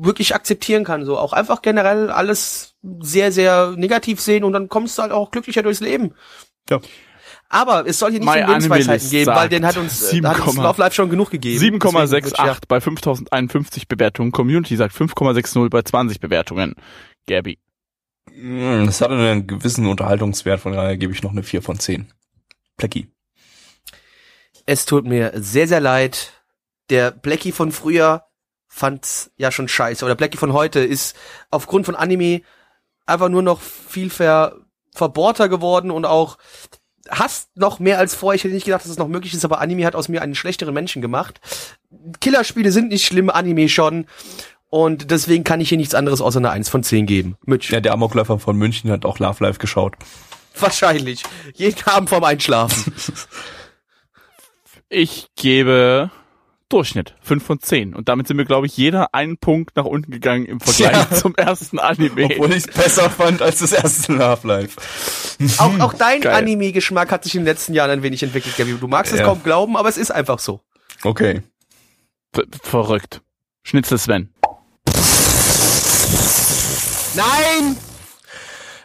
wirklich 0.00 0.34
akzeptieren 0.34 0.84
kann. 0.84 1.04
So 1.04 1.16
auch 1.18 1.32
einfach 1.32 1.62
generell 1.62 2.10
alles 2.10 2.74
sehr, 3.00 3.32
sehr 3.32 3.72
negativ 3.76 4.20
sehen 4.20 4.44
und 4.44 4.52
dann 4.52 4.68
kommst 4.68 4.98
du 4.98 5.02
halt 5.02 5.12
auch 5.12 5.30
glücklicher 5.30 5.62
durchs 5.62 5.80
Leben. 5.80 6.14
Ja. 6.70 6.80
Aber 7.50 7.86
es 7.86 7.98
soll 7.98 8.10
hier 8.10 8.20
nicht 8.20 8.28
My 8.28 8.42
um 8.42 8.48
Lebensweisheiten 8.48 9.08
geben, 9.10 9.26
weil 9.34 9.48
den 9.48 9.64
hat 9.64 9.76
uns, 9.78 10.02
äh, 10.02 10.10
7, 10.10 10.28
hat 10.28 10.40
uns 10.46 10.56
Love 10.56 10.80
Life 10.80 10.94
schon 10.94 11.08
genug 11.08 11.30
gegeben. 11.30 11.54
Deswegen 11.54 11.82
würd 11.82 12.24
ich- 12.24 12.34
7,68 12.34 12.68
bei 12.68 12.80
5051 12.80 13.88
Bewertungen. 13.88 14.32
Community 14.32 14.76
sagt 14.76 14.94
5,60 14.94 15.70
bei 15.70 15.80
20 15.82 16.20
Bewertungen. 16.20 16.74
Gabby. 17.26 17.58
Mm, 18.36 18.84
Das 18.84 19.00
hat 19.00 19.10
einen 19.10 19.46
gewissen 19.46 19.86
Unterhaltungswert, 19.86 20.60
von 20.60 20.72
daher 20.74 20.98
gebe 20.98 21.12
ich 21.14 21.22
noch 21.22 21.30
eine 21.32 21.42
4 21.42 21.62
von 21.62 21.78
10. 21.78 22.12
Plecki. 22.76 23.08
Es 24.66 24.84
tut 24.84 25.06
mir 25.06 25.32
sehr, 25.34 25.66
sehr 25.68 25.80
leid. 25.80 26.32
Der 26.90 27.10
Blackie 27.10 27.52
von 27.52 27.72
früher 27.72 28.24
fand's 28.66 29.30
ja 29.36 29.50
schon 29.50 29.68
scheiße. 29.68 30.04
Oder 30.04 30.14
Blackie 30.14 30.36
von 30.36 30.52
heute 30.52 30.80
ist 30.80 31.16
aufgrund 31.50 31.86
von 31.86 31.96
Anime 31.96 32.42
einfach 33.06 33.30
nur 33.30 33.42
noch 33.42 33.60
viel 33.60 34.10
ver 34.10 34.56
verbohrter 34.98 35.48
geworden 35.48 35.90
und 35.90 36.04
auch 36.04 36.36
hasst 37.08 37.48
noch 37.56 37.78
mehr 37.78 37.98
als 37.98 38.14
vorher. 38.14 38.36
Ich 38.36 38.44
hätte 38.44 38.54
nicht 38.54 38.66
gedacht, 38.66 38.82
dass 38.84 38.90
es 38.90 38.98
noch 38.98 39.08
möglich 39.08 39.32
ist, 39.32 39.44
aber 39.44 39.60
Anime 39.60 39.86
hat 39.86 39.94
aus 39.94 40.08
mir 40.08 40.20
einen 40.20 40.34
schlechteren 40.34 40.74
Menschen 40.74 41.00
gemacht. 41.00 41.40
Killerspiele 42.20 42.70
sind 42.70 42.88
nicht 42.88 43.06
schlimm, 43.06 43.30
Anime 43.30 43.68
schon. 43.68 44.06
Und 44.70 45.10
deswegen 45.10 45.44
kann 45.44 45.62
ich 45.62 45.70
hier 45.70 45.78
nichts 45.78 45.94
anderes 45.94 46.20
außer 46.20 46.38
eine 46.38 46.50
1 46.50 46.68
von 46.68 46.82
10 46.82 47.06
geben. 47.06 47.38
Mitch. 47.46 47.72
Ja, 47.72 47.80
der 47.80 47.94
Amokläufer 47.94 48.38
von 48.38 48.56
München 48.56 48.90
hat 48.90 49.06
auch 49.06 49.18
Love 49.18 49.42
Live 49.42 49.58
geschaut. 49.58 49.94
Wahrscheinlich. 50.58 51.22
Jeden 51.54 51.82
Abend 51.86 52.10
vorm 52.10 52.24
Einschlafen. 52.24 52.92
Ich 54.90 55.28
gebe 55.36 56.10
Durchschnitt 56.68 57.14
5 57.22 57.44
von 57.44 57.60
10. 57.60 57.94
Und 57.94 58.08
damit 58.08 58.26
sind 58.28 58.36
wir, 58.36 58.44
glaube 58.44 58.66
ich, 58.66 58.76
jeder 58.76 59.14
einen 59.14 59.38
Punkt 59.38 59.74
nach 59.76 59.86
unten 59.86 60.10
gegangen 60.12 60.44
im 60.44 60.60
Vergleich 60.60 60.92
Ja. 61.10 61.16
zum 61.16 61.34
ersten 61.34 61.78
Anime. 61.78 62.26
Obwohl 62.26 62.50
ich 62.52 62.58
es 62.58 62.66
besser 62.66 63.08
fand 63.08 63.40
als 63.40 63.60
das 63.60 63.72
erste 63.72 64.12
Live. 64.12 64.76
Auch, 65.58 65.78
auch 65.80 65.94
dein. 65.94 66.26
Anime-Geschmack 66.26 67.10
hat 67.10 67.24
sich 67.24 67.34
in 67.34 67.40
den 67.42 67.46
letzten 67.46 67.72
Jahren 67.72 67.90
ein 67.90 68.02
wenig 68.02 68.22
entwickelt, 68.22 68.56
Gabby. 68.56 68.74
Du 68.78 68.86
magst 68.88 69.12
es 69.12 69.20
Ja. 69.20 69.24
kaum 69.26 69.42
glauben, 69.42 69.76
aber 69.76 69.88
es 69.88 69.96
ist 69.96 70.10
einfach 70.10 70.38
so. 70.40 70.60
Okay. 71.04 71.42
Ver- 72.34 72.44
Verrückt. 72.62 73.22
Schnitzel 73.62 73.98
Sven. 73.98 74.28
Nein! 77.14 77.76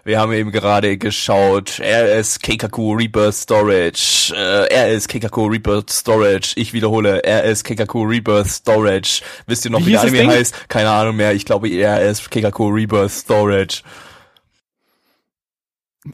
Wir 0.06 0.20
haben 0.20 0.34
eben 0.34 0.51
gerade 0.51 0.97
geschaut, 0.97 1.80
RS 1.80 2.39
Keikaku 2.39 2.91
Rebirth 2.93 3.36
Storage, 3.36 4.34
äh, 4.36 4.95
RS 4.95 5.08
Keikaku 5.08 5.45
Rebirth 5.45 5.89
Storage, 5.89 6.51
ich 6.58 6.74
wiederhole, 6.74 7.22
RS 7.26 7.64
Keikaku 7.64 8.04
Rebirth 8.04 8.49
Storage. 8.49 9.22
Wisst 9.47 9.64
ihr 9.64 9.72
noch, 9.72 9.80
Wie 9.80 9.88
wie, 9.88 9.91
der 9.91 10.01
Anime 10.01 10.18
Ding? 10.18 10.30
heißt? 10.30 10.68
Keine 10.68 10.89
Ahnung 10.89 11.16
mehr, 11.16 11.34
ich 11.34 11.45
glaube 11.45 11.70
RS 11.70 12.30
Keikaku 12.30 12.68
Rebirth 12.68 13.12
Storage. 13.12 13.82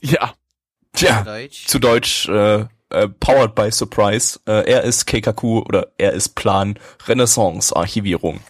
Ja. 0.02 0.36
Tja, 0.94 1.26
zu 1.66 1.80
Deutsch, 1.80 2.28
äh, 2.30 2.66
äh, 2.90 3.08
Powered 3.20 3.56
by 3.56 3.72
Surprise, 3.72 4.40
äh, 4.46 4.72
RS 4.72 5.08
Keikaku 5.08 5.62
oder 5.62 5.88
RS 6.00 6.30
Plan 6.30 6.78
Renaissance 7.08 7.76
Archivierung. 7.76 8.42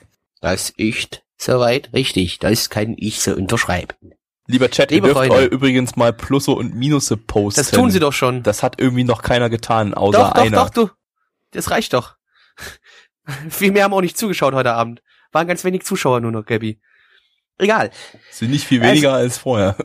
Das 0.41 0.69
ist 0.71 1.21
soweit 1.37 1.93
richtig. 1.93 2.39
Das 2.39 2.69
kann 2.69 2.95
ich 2.97 3.21
so 3.21 3.33
unterschreiben. 3.33 3.95
Lieber 4.51 4.71
Chat, 4.71 4.89
Liebe 4.89 5.09
ihr 5.09 5.13
dürft 5.13 5.27
Freunde. 5.27 5.45
euch 5.45 5.51
übrigens 5.51 5.95
mal 5.95 6.11
Plusse 6.11 6.51
und 6.51 6.73
Minusse 6.73 7.17
posten. 7.17 7.61
Das 7.61 7.69
tun 7.69 7.91
sie 7.91 7.99
doch 7.99 8.13
schon. 8.13 8.41
Das 8.41 8.63
hat 8.63 8.81
irgendwie 8.81 9.03
noch 9.03 9.21
keiner 9.21 9.47
getan, 9.47 9.93
außer 9.93 10.17
doch, 10.17 10.33
doch, 10.33 10.41
einer. 10.41 10.57
doch, 10.57 10.69
du. 10.71 10.89
Das 11.51 11.69
reicht 11.69 11.93
doch. 11.93 12.15
Viel 13.49 13.71
mehr 13.71 13.83
haben 13.83 13.93
auch 13.93 14.01
nicht 14.01 14.17
zugeschaut 14.17 14.55
heute 14.55 14.73
Abend. 14.73 15.03
Waren 15.31 15.47
ganz 15.47 15.63
wenig 15.63 15.83
Zuschauer 15.83 16.19
nur 16.19 16.31
noch, 16.31 16.45
Gabby. 16.47 16.81
Egal. 17.59 17.91
Sind 18.31 18.49
nicht 18.49 18.65
viel 18.65 18.81
weniger 18.81 19.13
als 19.13 19.37
vorher. 19.37 19.75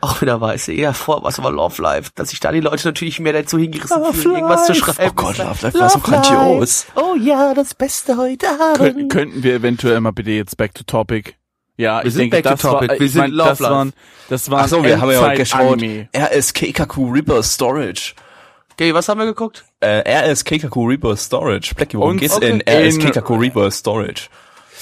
Auch 0.00 0.22
wieder 0.22 0.40
weiß 0.40 0.68
eher 0.68 0.94
vor, 0.94 1.22
was 1.22 1.42
war 1.42 1.50
Love 1.50 1.82
Life, 1.82 2.10
dass 2.14 2.30
sich 2.30 2.40
da 2.40 2.52
die 2.52 2.60
Leute 2.60 2.86
natürlich 2.86 3.20
mehr 3.20 3.32
dazu 3.34 3.58
hingerissen 3.58 4.02
fühlen, 4.14 4.36
irgendwas 4.36 4.66
zu 4.66 4.74
schreiben. 4.74 5.10
Oh 5.10 5.12
Gott, 5.14 5.38
Love 5.38 5.58
Life 5.62 5.78
war 5.78 5.90
so 5.90 5.98
Love 5.98 6.10
Life. 6.10 6.28
grandios. 6.30 6.86
Oh 6.94 7.14
ja, 7.20 7.52
das 7.52 7.74
Beste 7.74 8.16
heute 8.16 8.46
Kön 8.76 8.90
Abend. 8.94 9.12
könnten 9.12 9.42
wir 9.42 9.54
eventuell 9.54 10.00
mal 10.00 10.12
bitte 10.12 10.30
jetzt 10.30 10.56
back 10.56 10.74
to 10.74 10.84
topic? 10.84 11.34
Ja, 11.78 12.00
Wir 12.02 12.08
ich 12.08 12.12
sind 12.14 12.20
denke, 12.32 12.36
back 12.36 12.42
to 12.44 12.50
das 12.50 12.64
war, 12.64 12.72
topic. 12.80 12.94
ich 12.94 13.00
Wir 13.00 13.08
sind 13.08 13.20
mein, 13.22 13.30
Love 13.30 13.48
das 13.50 13.58
Life. 13.60 13.72
waren, 13.72 13.92
das 14.28 14.50
waren 14.50 14.64
Ach 14.64 14.68
so, 14.68 14.82
wir 14.84 15.00
haben 15.00 15.10
ja 15.12 15.26
auch 15.30 15.34
geschaut. 15.34 15.80
RS 16.14 16.52
Keikaku 16.52 17.10
Rebirth 17.12 17.44
Storage. 17.44 18.14
Gabby, 18.76 18.94
was 18.94 19.08
haben 19.08 19.18
wir 19.18 19.26
geguckt? 19.26 19.64
Äh, 19.80 20.02
RS 20.30 20.44
Keikaku 20.44 20.86
Rebirth 20.88 21.18
Storage. 21.20 21.72
Worum 21.94 22.10
Und- 22.10 22.16
geht's 22.18 22.34
okay. 22.36 22.50
in 22.50 22.62
RS 22.68 22.98
Keikaku 22.98 23.36
Rebirth 23.36 23.72
Storage? 23.74 24.28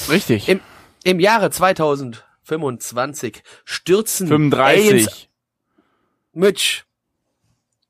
Richtig. 0.08 0.48
Im, 0.48 0.60
Im 1.04 1.20
Jahre 1.20 1.50
2025 1.50 3.42
stürzen 3.64 4.28
35. 4.28 4.88
Aliens 4.90 5.28
Mitch, 6.32 6.82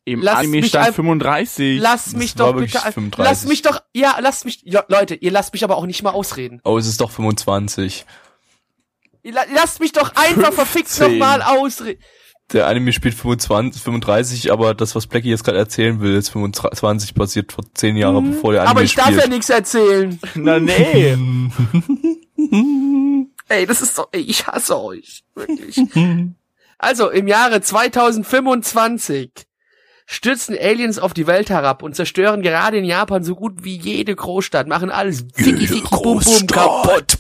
Im 0.05 0.23
lass 0.23 0.39
Anime 0.39 0.57
mich 0.61 0.69
stand 0.69 0.87
ein- 0.89 0.95
35. 0.95 1.81
lass 1.81 2.13
mich 2.15 2.39
war 2.39 2.53
doch 2.53 2.61
bitte, 2.61 2.79
35. 2.79 3.19
lass 3.25 3.45
mich 3.47 3.63
doch, 3.63 3.83
ja, 3.93 4.17
lasst 4.21 4.45
mich, 4.45 4.63
ja, 4.65 4.85
Leute, 4.89 5.17
ihr 5.17 5.33
lasst 5.33 5.53
mich 5.53 5.65
aber 5.65 5.77
auch 5.77 5.87
nicht 5.87 6.03
mal 6.05 6.11
ausreden. 6.11 6.61
Oh, 6.65 6.79
es 6.79 6.87
ist 6.87 7.01
doch 7.01 7.11
25. 7.11 8.05
Lasst 9.31 9.81
mich 9.81 9.93
doch 9.93 10.13
einfach 10.15 10.53
verfickt 10.53 10.89
15. 10.89 11.19
nochmal 11.19 11.43
ausreden. 11.43 12.01
Der 12.53 12.69
Anime 12.69 12.93
spielt 12.93 13.15
25, 13.15 13.83
35, 13.83 14.53
aber 14.53 14.73
das, 14.75 14.95
was 14.95 15.09
Blackie 15.09 15.31
jetzt 15.31 15.43
gerade 15.43 15.59
erzählen 15.59 16.01
will, 16.01 16.15
ist 16.15 16.29
25 16.29 17.15
passiert 17.15 17.51
vor 17.51 17.65
10 17.75 17.97
Jahren, 17.97 18.31
bevor 18.31 18.53
der 18.53 18.63
Anime 18.63 18.71
Mhm. 18.73 18.77
Aber 18.77 18.83
ich 18.85 18.95
darf 18.95 19.07
spielt. 19.07 19.23
ja 19.23 19.29
nichts 19.29 19.51
erzählen. 19.51 20.21
Na 20.37 20.61
nee. 20.61 21.17
Ey, 23.49 23.67
das 23.67 23.83
ist 23.83 23.99
doch, 23.99 24.09
ey, 24.13 24.21
ich 24.21 24.47
hasse 24.47 24.81
euch. 24.81 25.25
Wirklich. 25.35 25.81
Also, 26.79 27.11
im 27.11 27.27
Jahre 27.27 27.61
2025 27.61 29.31
stürzen 30.07 30.57
Aliens 30.59 30.99
auf 30.99 31.13
die 31.13 31.27
Welt 31.27 31.51
herab 31.51 31.83
und 31.83 31.97
zerstören 31.97 32.43
gerade 32.43 32.79
in 32.79 32.85
Japan 32.85 33.25
so 33.25 33.35
gut 33.35 33.65
wie 33.65 33.77
jede 33.77 34.15
Großstadt, 34.15 34.69
machen 34.69 34.91
alles 34.91 35.25
ficky, 35.35 35.67
ficky, 35.67 35.89
bum, 35.91 36.21
bum, 36.21 36.47
kaputt. 36.47 37.19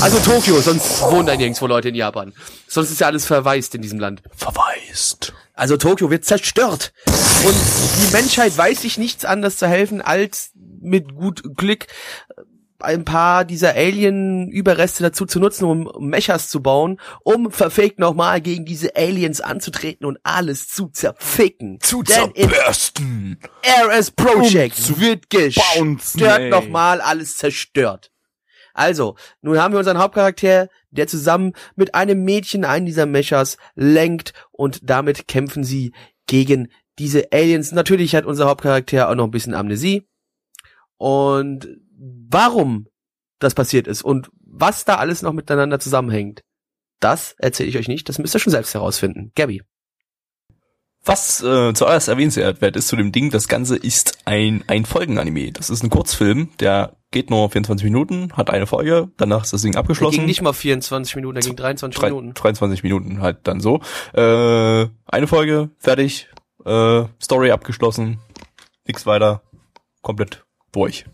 Also 0.00 0.18
Tokio, 0.18 0.60
sonst 0.60 1.02
wohnen 1.02 1.26
da 1.26 1.36
nirgendwo 1.36 1.66
Leute 1.66 1.88
in 1.88 1.96
Japan. 1.96 2.32
Sonst 2.68 2.90
ist 2.90 3.00
ja 3.00 3.08
alles 3.08 3.26
verwaist 3.26 3.74
in 3.74 3.82
diesem 3.82 3.98
Land. 3.98 4.22
Verwaist. 4.36 5.34
Also 5.54 5.76
Tokio 5.76 6.08
wird 6.10 6.24
zerstört. 6.24 6.92
Und 7.44 7.56
die 8.00 8.12
Menschheit 8.12 8.56
weiß 8.56 8.82
sich 8.82 8.96
nichts 8.96 9.24
anderes 9.24 9.56
zu 9.56 9.66
helfen, 9.66 10.00
als 10.00 10.52
mit 10.80 11.16
gut 11.16 11.56
Glück 11.56 11.86
ein 12.80 13.04
paar 13.04 13.44
dieser 13.44 13.74
Alien-Überreste 13.74 15.02
dazu 15.02 15.26
zu 15.26 15.40
nutzen, 15.40 15.64
um 15.64 15.90
Mechas 16.08 16.48
zu 16.48 16.62
bauen, 16.62 17.00
um 17.24 17.50
verfickt 17.50 17.98
nochmal 17.98 18.40
gegen 18.40 18.64
diese 18.64 18.94
Aliens 18.96 19.40
anzutreten 19.40 20.06
und 20.06 20.18
alles 20.22 20.68
zu 20.68 20.88
zerficken. 20.88 21.80
Zu 21.80 22.02
Denn 22.02 22.32
zerbersten. 22.34 23.38
RS 23.64 24.12
Project 24.12 24.78
Um 24.90 25.00
wird 25.00 25.30
gestört 25.30 26.40
ey. 26.40 26.50
nochmal 26.50 27.00
alles 27.00 27.36
zerstört. 27.36 28.10
Also, 28.74 29.16
nun 29.42 29.58
haben 29.58 29.74
wir 29.74 29.78
unseren 29.78 29.98
Hauptcharakter, 29.98 30.68
der 30.90 31.08
zusammen 31.08 31.52
mit 31.74 31.96
einem 31.96 32.22
Mädchen 32.22 32.64
einen 32.64 32.86
dieser 32.86 33.06
Mechas 33.06 33.56
lenkt 33.74 34.34
und 34.52 34.88
damit 34.88 35.26
kämpfen 35.26 35.64
sie 35.64 35.92
gegen 36.26 36.68
diese 36.98 37.32
Aliens. 37.32 37.72
Natürlich 37.72 38.14
hat 38.14 38.24
unser 38.24 38.46
Hauptcharakter 38.46 39.08
auch 39.08 39.16
noch 39.16 39.24
ein 39.24 39.32
bisschen 39.32 39.54
Amnesie. 39.54 40.06
Und 40.96 41.68
warum 41.98 42.86
das 43.38 43.54
passiert 43.54 43.86
ist 43.86 44.02
und 44.02 44.30
was 44.40 44.84
da 44.84 44.96
alles 44.96 45.22
noch 45.22 45.32
miteinander 45.32 45.78
zusammenhängt, 45.78 46.42
das 47.00 47.34
erzähle 47.38 47.68
ich 47.68 47.78
euch 47.78 47.88
nicht. 47.88 48.08
Das 48.08 48.18
müsst 48.18 48.34
ihr 48.34 48.40
schon 48.40 48.50
selbst 48.50 48.74
herausfinden. 48.74 49.30
Gabby. 49.36 49.62
Was 51.04 51.42
äh, 51.42 51.72
zuerst 51.74 52.08
erwähnenswert 52.08 52.60
wird, 52.60 52.76
ist 52.76 52.88
zu 52.88 52.96
dem 52.96 53.12
Ding, 53.12 53.30
das 53.30 53.48
Ganze 53.48 53.76
ist 53.76 54.18
ein, 54.26 54.64
ein 54.66 54.84
Folgenanime. 54.84 55.52
Das 55.52 55.70
ist 55.70 55.82
ein 55.82 55.90
Kurzfilm, 55.90 56.50
der 56.58 56.96
geht 57.12 57.30
nur 57.30 57.48
24 57.48 57.84
Minuten, 57.84 58.32
hat 58.34 58.50
eine 58.50 58.66
Folge, 58.66 59.10
danach 59.16 59.44
ist 59.44 59.52
das 59.52 59.62
Ding 59.62 59.72
Der 59.72 59.80
abgeschlossen. 59.80 60.16
ging 60.18 60.26
nicht 60.26 60.42
mal 60.42 60.52
24 60.52 61.16
Minuten, 61.16 61.34
der 61.36 61.44
ging 61.44 61.56
23 61.56 61.98
Drei- 61.98 62.08
Minuten. 62.10 62.34
23 62.34 62.82
Minuten 62.82 63.22
halt 63.22 63.38
dann 63.44 63.60
so. 63.60 63.80
Äh, 64.12 64.88
eine 65.06 65.26
Folge, 65.26 65.70
fertig, 65.78 66.28
äh, 66.66 67.04
Story 67.22 67.52
abgeschlossen, 67.52 68.18
nix 68.86 69.06
weiter, 69.06 69.42
komplett 70.02 70.44
durch. 70.72 71.04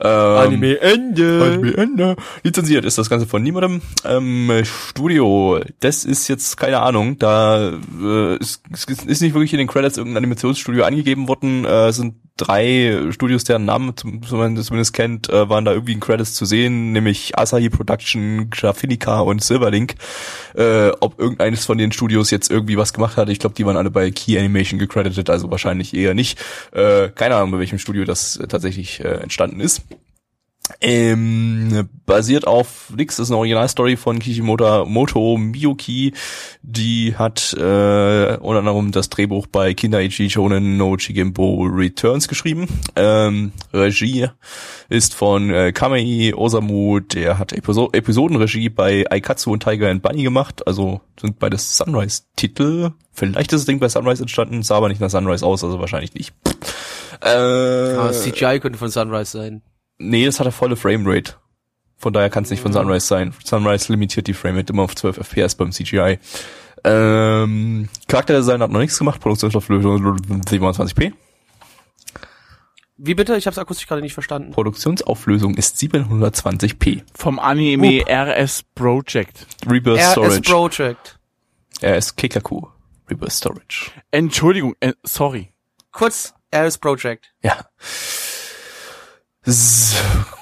Ähm, 0.00 0.62
Ende. 0.80 1.42
Anime 1.42 1.76
Ende. 1.76 2.16
Lizenziert 2.42 2.84
ist 2.84 2.98
das 2.98 3.08
Ganze 3.08 3.26
von 3.26 3.42
niemandem. 3.42 3.82
Ähm, 4.04 4.62
Studio, 4.64 5.60
das 5.80 6.04
ist 6.04 6.28
jetzt 6.28 6.56
keine 6.56 6.80
Ahnung. 6.80 7.18
Da 7.18 7.72
äh, 8.02 8.36
ist, 8.36 8.62
ist 8.70 9.22
nicht 9.22 9.34
wirklich 9.34 9.52
in 9.52 9.58
den 9.58 9.68
Credits 9.68 9.96
irgendein 9.96 10.24
Animationsstudio 10.24 10.84
angegeben 10.84 11.28
worden. 11.28 11.64
Äh, 11.64 11.92
sind 11.92 12.14
drei 12.38 13.10
Studios, 13.10 13.44
deren 13.44 13.66
Namen 13.66 13.96
zum, 13.96 14.22
zumindest 14.22 14.92
kennt, 14.92 15.28
äh, 15.28 15.48
waren 15.48 15.64
da 15.64 15.72
irgendwie 15.72 15.92
in 15.92 16.00
Credits 16.00 16.34
zu 16.34 16.44
sehen, 16.44 16.92
nämlich 16.92 17.38
Asahi 17.38 17.68
Production, 17.68 18.48
Graphinica 18.50 19.20
und 19.20 19.42
Silverlink. 19.42 19.96
Äh, 20.54 20.90
ob 21.00 21.18
irgendeines 21.18 21.66
von 21.66 21.76
den 21.76 21.92
Studios 21.92 22.30
jetzt 22.30 22.50
irgendwie 22.50 22.78
was 22.78 22.92
gemacht 22.92 23.16
hat, 23.16 23.28
ich 23.28 23.38
glaube, 23.38 23.54
die 23.54 23.66
waren 23.66 23.76
alle 23.76 23.90
bei 23.90 24.10
Key 24.10 24.38
Animation 24.38 24.78
gecredited, 24.78 25.28
also 25.28 25.50
wahrscheinlich 25.50 25.94
eher 25.94 26.14
nicht. 26.14 26.38
Äh, 26.72 27.10
keine 27.10 27.36
Ahnung, 27.36 27.50
bei 27.50 27.58
welchem 27.58 27.78
Studio 27.78 28.04
das 28.04 28.38
tatsächlich 28.48 29.00
äh, 29.00 29.08
entstanden 29.08 29.60
ist. 29.60 29.82
Ähm, 30.80 31.88
basiert 32.06 32.46
auf 32.46 32.90
nix, 32.94 33.18
ist 33.18 33.30
eine 33.30 33.38
Originalstory 33.38 33.96
von 33.96 34.18
Kishimoto 34.18 34.84
Moto 34.86 35.36
Miyuki. 35.36 36.12
Die 36.62 37.16
hat 37.16 37.52
äh, 37.54 38.36
unter 38.36 38.58
anderem 38.58 38.92
das 38.92 39.08
Drehbuch 39.08 39.46
bei 39.46 39.74
Kindaichi 39.74 40.30
Shonen 40.30 40.76
no 40.76 40.96
Chigimbo 40.96 41.64
Returns 41.64 42.28
geschrieben. 42.28 42.68
Ähm, 42.96 43.52
Regie 43.72 44.28
ist 44.88 45.14
von 45.14 45.50
äh, 45.50 45.72
Kamei 45.72 46.32
Osamu, 46.34 47.00
der 47.00 47.38
hat 47.38 47.52
Episo 47.52 47.90
Episodenregie 47.92 48.68
bei 48.68 49.04
Aikatsu 49.10 49.52
und 49.52 49.62
Tiger 49.62 49.90
and 49.90 50.02
Bunny 50.02 50.22
gemacht. 50.22 50.66
Also 50.66 51.00
sind 51.20 51.38
beides 51.38 51.76
Sunrise-Titel. 51.76 52.92
Vielleicht 53.12 53.52
ist 53.52 53.60
das 53.62 53.66
Ding 53.66 53.80
bei 53.80 53.88
Sunrise 53.88 54.22
entstanden, 54.22 54.62
sah 54.62 54.76
aber 54.76 54.88
nicht 54.88 55.00
nach 55.00 55.10
Sunrise 55.10 55.44
aus, 55.44 55.64
also 55.64 55.80
wahrscheinlich 55.80 56.14
nicht. 56.14 56.32
Äh, 57.20 57.28
Ah, 57.28 58.12
CGI 58.12 58.60
könnte 58.60 58.78
von 58.78 58.90
Sunrise 58.90 59.32
sein. 59.32 59.62
Nee, 59.98 60.26
das 60.26 60.38
hat 60.38 60.46
eine 60.46 60.52
volle 60.52 60.76
Framerate. 60.76 61.34
Von 61.96 62.12
daher 62.12 62.30
kann 62.30 62.44
es 62.44 62.50
nicht 62.50 62.60
von 62.60 62.72
Sunrise 62.72 63.06
sein. 63.06 63.34
Sunrise 63.44 63.90
limitiert 63.92 64.28
die 64.28 64.34
Framerate 64.34 64.72
immer 64.72 64.84
auf 64.84 64.94
12 64.94 65.18
FPS 65.18 65.56
beim 65.56 65.72
CGI. 65.72 66.18
Ähm, 66.84 67.88
Charakterdesign 68.06 68.62
hat 68.62 68.70
noch 68.70 68.78
nichts 68.78 68.98
gemacht, 68.98 69.20
Produktionsauflösung 69.20 69.96
27p. 69.96 71.12
Wie 73.00 73.14
bitte? 73.14 73.36
Ich 73.36 73.46
habe 73.46 73.52
es 73.52 73.58
akustisch 73.58 73.86
gerade 73.86 74.02
nicht 74.02 74.14
verstanden. 74.14 74.52
Produktionsauflösung 74.52 75.54
ist 75.54 75.76
720p. 75.76 77.02
Vom 77.14 77.38
Anime 77.38 78.04
RS 78.08 78.64
Project. 78.74 79.46
Reverse 79.68 80.20
RS 80.20 80.36
Storage. 80.36 80.50
Project. 80.50 81.18
RS 81.82 82.16
Kekaku. 82.16 82.66
Reverse 83.08 83.36
Storage. 83.36 83.90
Entschuldigung, 84.10 84.74
äh, 84.80 84.92
sorry. 85.04 85.52
Kurz 85.92 86.34
RS 86.54 86.78
Project. 86.78 87.32
Ja. 87.42 87.64
S 89.48 89.96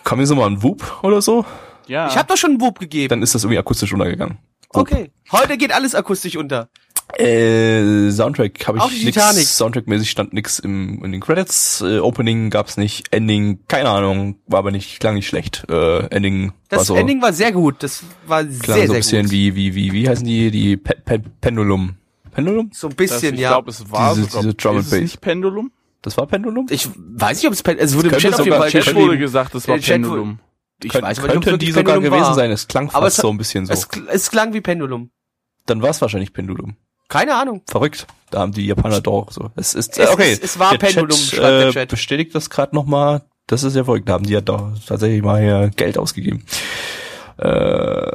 Kam 0.04 0.18
hier 0.18 0.26
so 0.26 0.34
mal 0.34 0.46
ein 0.46 0.62
Whoop 0.62 1.02
oder 1.02 1.22
so? 1.22 1.44
Ja. 1.86 2.08
Ich 2.08 2.16
habe 2.16 2.28
doch 2.28 2.36
schon 2.36 2.50
einen 2.52 2.60
Wub 2.60 2.78
gegeben. 2.78 3.08
Dann 3.08 3.22
ist 3.22 3.34
das 3.34 3.44
irgendwie 3.44 3.58
akustisch 3.58 3.92
untergegangen. 3.92 4.38
Okay. 4.70 5.10
Heute 5.30 5.56
geht 5.56 5.72
alles 5.72 5.94
akustisch 5.94 6.36
unter. 6.36 6.68
Äh, 7.16 8.10
Soundtrack 8.10 8.66
habe 8.66 8.78
ich 8.78 9.04
nix. 9.04 9.16
Soundtrack-mäßig 9.60 10.10
stand 10.10 10.32
nix 10.32 10.58
im, 10.58 11.04
in 11.04 11.12
den 11.12 11.20
Credits. 11.20 11.80
Äh, 11.80 12.00
Opening 12.00 12.50
gab's 12.50 12.76
nicht. 12.76 13.12
Ending, 13.12 13.60
keine 13.68 13.88
Ahnung, 13.90 14.40
war 14.48 14.58
aber 14.58 14.72
nicht, 14.72 14.98
klang 14.98 15.14
nicht 15.14 15.28
schlecht. 15.28 15.64
Äh, 15.70 16.06
Ending 16.08 16.48
war 16.48 16.78
Das 16.78 16.86
so, 16.88 16.96
Ending 16.96 17.22
war 17.22 17.32
sehr 17.32 17.52
gut. 17.52 17.76
Das 17.84 18.02
war 18.26 18.42
klang 18.44 18.52
sehr, 18.58 18.74
so 18.74 18.80
ein 18.80 18.86
sehr 18.88 18.96
bisschen 18.96 19.22
gut. 19.22 19.30
wie, 19.30 19.54
wie, 19.54 19.74
wie, 19.76 19.92
wie 19.92 20.08
heißen 20.08 20.26
die, 20.26 20.50
die 20.50 20.76
Pe 20.76 20.96
Pe 21.04 21.20
Pendulum. 21.40 21.94
Pendulum? 22.32 22.70
so 22.74 22.88
ein 22.88 22.90
das, 22.90 22.96
bisschen, 22.96 23.34
ich 23.36 23.40
ja. 23.40 23.50
glaube, 23.50 23.70
es 23.70 23.88
war 23.90 24.14
Diese- 24.14 24.26
sogar, 24.28 24.42
diese 24.42 24.54
Drum 24.54 24.70
and 24.72 24.80
ist 24.80 24.86
es 24.86 24.90
Bass. 24.90 25.00
nicht 25.00 25.20
Pendulum? 25.20 25.70
Das 26.02 26.16
war 26.16 26.26
Pendulum? 26.26 26.66
ich 26.70 26.88
weiß 26.96 27.38
nicht, 27.38 27.46
ob 27.46 27.52
es 27.52 27.62
Pen 27.62 27.78
es 27.78 27.94
wurde 27.96 28.08
im 28.08 28.10
könnte 28.12 28.28
Chat 28.30 28.34
auf 28.40 28.44
jeden 28.46 28.58
Fall 28.58 28.70
Chat 28.70 28.84
Chat 28.84 28.94
wurde 28.94 29.18
gesagt, 29.18 29.54
es 29.54 29.66
war 29.68 29.78
Pendulum. 29.78 30.38
Ich 30.82 30.92
Kön 30.92 31.02
weiß 31.02 31.18
aber 31.18 31.28
nicht, 31.28 31.36
es 31.38 31.44
könnte 31.44 31.58
die 31.58 31.72
sogar 31.72 31.94
Pendulum 31.94 32.04
gewesen 32.04 32.26
war. 32.28 32.34
sein. 32.34 32.50
Es 32.50 32.68
klang 32.68 32.88
Aber 32.90 33.06
fast 33.06 33.18
es- 33.18 33.22
so 33.22 33.30
ein 33.30 33.38
bisschen 33.38 33.66
so. 33.66 33.72
Es, 33.72 33.88
es 34.08 34.30
klang 34.30 34.52
wie 34.52 34.60
Pendulum. 34.60 35.10
Dann 35.64 35.82
war 35.82 35.90
es 35.90 36.00
wahrscheinlich 36.00 36.32
Pendulum. 36.32 36.76
Keine 37.08 37.34
Ahnung. 37.34 37.62
Verrückt. 37.66 38.06
Da 38.30 38.40
haben 38.40 38.52
die 38.52 38.66
Japaner 38.66 39.00
doch 39.00 39.30
so. 39.30 39.50
Es 39.56 39.74
ist 39.74 39.98
Es 39.98 40.08
äh, 40.10 40.12
okay. 40.12 40.32
ist- 40.32 40.44
es 40.44 40.58
war 40.58 40.70
Der 40.72 40.78
Pendulum, 40.78 41.16
Chat, 41.18 41.38
schreibt 41.38 41.42
der 41.62 41.68
äh, 41.68 41.72
Chat. 41.72 41.88
Bestätigt 41.88 42.34
das 42.34 42.50
gerade 42.50 42.74
noch 42.74 42.84
mal. 42.84 43.22
Das 43.46 43.62
ist 43.62 43.74
ja 43.76 43.84
verrückt. 43.84 44.08
Da 44.08 44.12
haben 44.14 44.24
die 44.26 44.32
ja 44.32 44.40
doch 44.40 44.72
tatsächlich 44.86 45.22
mal 45.22 45.40
hier 45.40 45.70
Geld 45.76 45.98
ausgegeben. 45.98 46.44
Äh, 47.38 48.10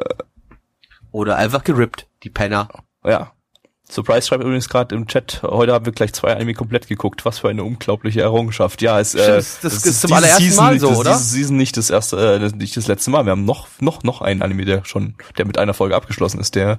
Oder 1.10 1.36
einfach 1.36 1.64
gerippt, 1.64 2.06
die 2.22 2.30
Penner. 2.30 2.68
ja. 3.04 3.32
Surprise 3.92 4.26
schreibt 4.26 4.42
übrigens 4.42 4.68
gerade 4.70 4.94
im 4.94 5.06
Chat, 5.06 5.42
heute 5.42 5.72
haben 5.74 5.84
wir 5.84 5.92
gleich 5.92 6.12
zwei 6.14 6.34
Anime 6.34 6.54
komplett 6.54 6.88
geguckt. 6.88 7.24
Was 7.26 7.40
für 7.40 7.50
eine 7.50 7.62
unglaubliche 7.62 8.22
Errungenschaft. 8.22 8.80
Ja, 8.80 8.98
es, 8.98 9.14
äh, 9.14 9.18
das- 9.36 9.60
das 9.60 9.84
ist 9.84 10.00
zum 10.00 10.12
allerersten 10.14 10.44
Season, 10.44 10.64
Mal 10.64 10.80
so, 10.80 10.88
das, 10.88 10.98
oder? 10.98 11.10
Diese 11.12 11.24
Season 11.24 11.56
nicht 11.56 11.76
das 11.76 11.90
erste, 11.90 12.16
äh, 12.16 12.38
das- 12.38 12.54
nicht 12.54 12.76
das 12.76 12.86
letzte 12.86 13.10
Mal. 13.10 13.24
Wir 13.26 13.32
haben 13.32 13.44
noch, 13.44 13.68
noch, 13.80 14.02
noch 14.02 14.22
einen 14.22 14.40
Anime, 14.40 14.64
der 14.64 14.84
schon, 14.86 15.14
der 15.36 15.46
mit 15.46 15.58
einer 15.58 15.74
Folge 15.74 15.94
abgeschlossen 15.94 16.40
ist, 16.40 16.54
der 16.54 16.78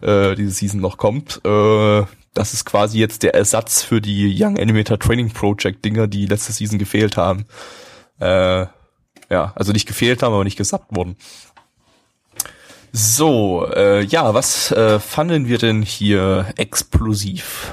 äh, 0.00 0.34
diese 0.34 0.50
Season 0.50 0.80
noch 0.80 0.96
kommt. 0.98 1.40
Äh, 1.44 2.02
das 2.34 2.52
ist 2.52 2.64
quasi 2.64 2.98
jetzt 2.98 3.22
der 3.22 3.34
Ersatz 3.34 3.82
für 3.82 4.00
die 4.00 4.34
Young 4.36 4.58
Animator 4.58 4.98
Training 4.98 5.30
Project 5.30 5.84
Dinger, 5.84 6.08
die 6.08 6.26
letzte 6.26 6.52
Season 6.52 6.78
gefehlt 6.78 7.16
haben. 7.16 7.44
Äh, 8.20 8.66
ja, 9.30 9.52
also 9.54 9.70
nicht 9.72 9.86
gefehlt 9.86 10.22
haben, 10.24 10.34
aber 10.34 10.42
nicht 10.44 10.58
gesappt 10.58 10.94
wurden. 10.96 11.16
So, 12.92 13.66
äh, 13.74 14.02
ja, 14.02 14.34
was 14.34 14.72
äh, 14.72 14.98
fanden 14.98 15.46
wir 15.48 15.58
denn 15.58 15.82
hier 15.82 16.52
explosiv? 16.56 17.72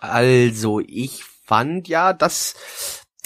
Also, 0.00 0.80
ich 0.80 1.24
fand 1.46 1.88
ja, 1.88 2.12
dass 2.12 2.54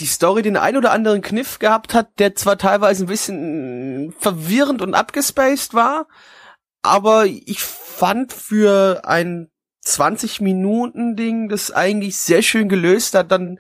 die 0.01 0.07
Story 0.07 0.43
den 0.43 0.57
ein 0.57 0.77
oder 0.77 0.93
anderen 0.93 1.23
Kniff 1.23 1.59
gehabt 1.59 1.95
hat, 1.95 2.19
der 2.19 2.35
zwar 2.35 2.59
teilweise 2.59 3.05
ein 3.05 3.09
bisschen 3.09 4.15
verwirrend 4.21 4.83
und 4.83 4.95
abgespaced 4.95 5.75
war, 5.75 6.07
aber 6.83 7.27
ich 7.27 7.61
fand 7.61 8.33
für 8.33 9.03
ein 9.05 9.51
20 9.81 10.41
Minuten 10.41 11.17
Ding 11.17 11.49
das 11.49 11.71
eigentlich 11.73 12.19
sehr 12.19 12.43
schön 12.43 12.69
gelöst 12.69 13.15
hat, 13.15 13.33
dann 13.33 13.59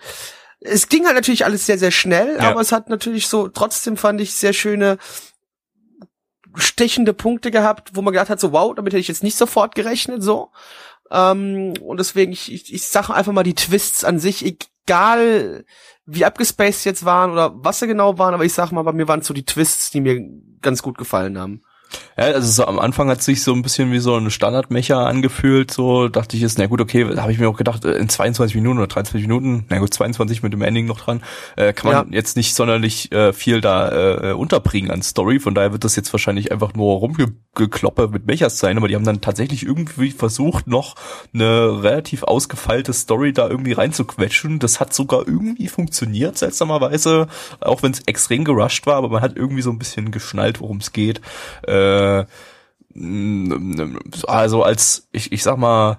es 0.61 0.89
ging 0.89 1.07
halt 1.07 1.15
natürlich 1.15 1.45
alles 1.45 1.67
sehr, 1.67 1.79
sehr 1.79 1.93
schnell, 1.93 2.37
Ja. 2.37 2.51
aber 2.51 2.61
es 2.61 2.73
hat 2.73 2.89
natürlich 2.89 3.29
so, 3.29 3.49
trotzdem 3.49 3.97
fand 3.97 4.21
ich 4.21 4.35
sehr 4.35 4.53
schöne 4.53 4.99
stechende 6.59 7.13
Punkte 7.13 7.51
gehabt, 7.51 7.91
wo 7.95 8.03
man 8.03 8.13
gedacht 8.13 8.31
hat, 8.31 8.41
so 8.41 8.53
wow, 8.53 8.75
damit 8.75 8.93
hätte 8.93 9.01
ich 9.01 9.09
jetzt 9.09 9.23
nicht 9.23 9.37
sofort 9.37 9.75
gerechnet, 9.75 10.23
so. 10.23 10.51
Ähm, 11.11 11.75
und 11.81 11.99
deswegen, 11.99 12.33
ich, 12.33 12.53
ich, 12.53 12.73
ich 12.73 12.87
sage 12.87 13.15
einfach 13.15 13.33
mal 13.33 13.43
die 13.43 13.55
Twists 13.55 14.05
an 14.05 14.19
sich, 14.19 14.45
egal 14.45 15.65
wie 16.07 16.25
abgespaced 16.25 16.85
jetzt 16.85 17.05
waren 17.05 17.33
oder 17.33 17.53
was 17.57 17.79
sie 17.79 17.87
genau 17.87 18.19
waren, 18.19 18.35
aber 18.35 18.45
ich 18.45 18.55
sag 18.55 18.73
mal, 18.73 18.83
bei 18.83 18.93
mir 18.93 19.09
waren 19.09 19.21
es 19.21 19.27
so 19.27 19.35
die 19.35 19.45
Twists, 19.45 19.91
die 19.91 20.01
mir 20.01 20.21
ganz 20.61 20.83
gut 20.83 20.99
gefallen 20.99 21.39
haben. 21.39 21.63
Ja, 22.17 22.25
also 22.25 22.49
so 22.51 22.67
am 22.67 22.79
Anfang 22.79 23.09
hat 23.09 23.23
sich 23.23 23.43
so 23.43 23.53
ein 23.55 23.63
bisschen 23.63 23.93
wie 23.93 24.01
so 24.01 24.17
ein 24.17 24.31
Standardmecher 24.31 25.07
angefühlt, 25.07 25.71
so 25.71 26.09
dachte 26.09 26.37
ich 26.37 26.43
jetzt, 26.43 26.59
na 26.59 26.67
gut, 26.67 26.81
okay, 26.81 27.17
habe 27.17 27.33
ich 27.33 27.39
mir 27.39 27.49
auch 27.49 27.57
gedacht, 27.57 27.85
äh, 27.85 27.93
in 27.93 28.09
22 28.09 28.57
Minuten 28.57 28.79
oder 28.79 28.89
23 28.89 29.29
Minuten, 29.29 29.65
na 29.69 29.79
gut, 29.79 29.95
22 29.95 30.43
mit 30.43 30.53
dem 30.53 30.63
Ending 30.63 30.87
noch 30.87 31.01
dran, 31.01 31.23
äh, 31.57 31.73
kann 31.73 31.93
man 31.93 32.13
jetzt 32.13 32.37
nicht 32.37 32.55
sonderlich 32.55 33.13
äh, 33.13 33.33
viel 33.33 33.61
da 33.61 34.31
äh, 34.31 34.33
unterbringen 34.33 34.91
an 34.91 35.03
Story, 35.03 35.39
von 35.39 35.55
daher 35.55 35.73
wird 35.73 35.85
das 35.85 35.95
jetzt 35.95 36.13
wahrscheinlich 36.13 36.51
einfach 36.51 36.75
nur 36.75 36.99
rumgekloppe 36.99 38.09
mit 38.09 38.27
Mechas 38.27 38.59
sein, 38.59 38.77
aber 38.77 38.89
die 38.89 38.97
haben 38.97 39.05
dann 39.05 39.21
tatsächlich 39.21 39.65
irgendwie 39.65 40.11
versucht, 40.11 40.67
noch 40.67 40.97
eine 41.33 41.85
relativ 41.85 42.25
ausgefeilte 42.25 42.93
Story 42.93 43.33
da 43.33 43.49
irgendwie 43.49 43.73
reinzuquetschen, 43.73 44.59
das 44.59 44.81
hat 44.81 44.93
sogar 44.93 45.29
irgendwie 45.29 45.69
funktioniert, 45.69 46.37
seltsamerweise, 46.37 47.29
auch 47.61 47.85
wenn 47.85 47.93
es 47.93 48.01
extrem 48.07 48.45
gerusht 48.45 48.87
war, 48.87 48.97
aber 48.97 49.09
man 49.09 49.23
hat 49.23 49.37
irgendwie 49.37 49.63
so 49.63 49.71
ein 49.71 49.79
bisschen 49.79 50.11
geschnallt, 50.11 50.61
worum 50.61 50.79
es 50.79 50.93
geht. 50.93 51.21
Äh, 51.63 51.78
also 54.27 54.63
als, 54.63 55.09
ich, 55.13 55.33
ich 55.33 55.43
sag 55.43 55.57
mal, 55.59 55.99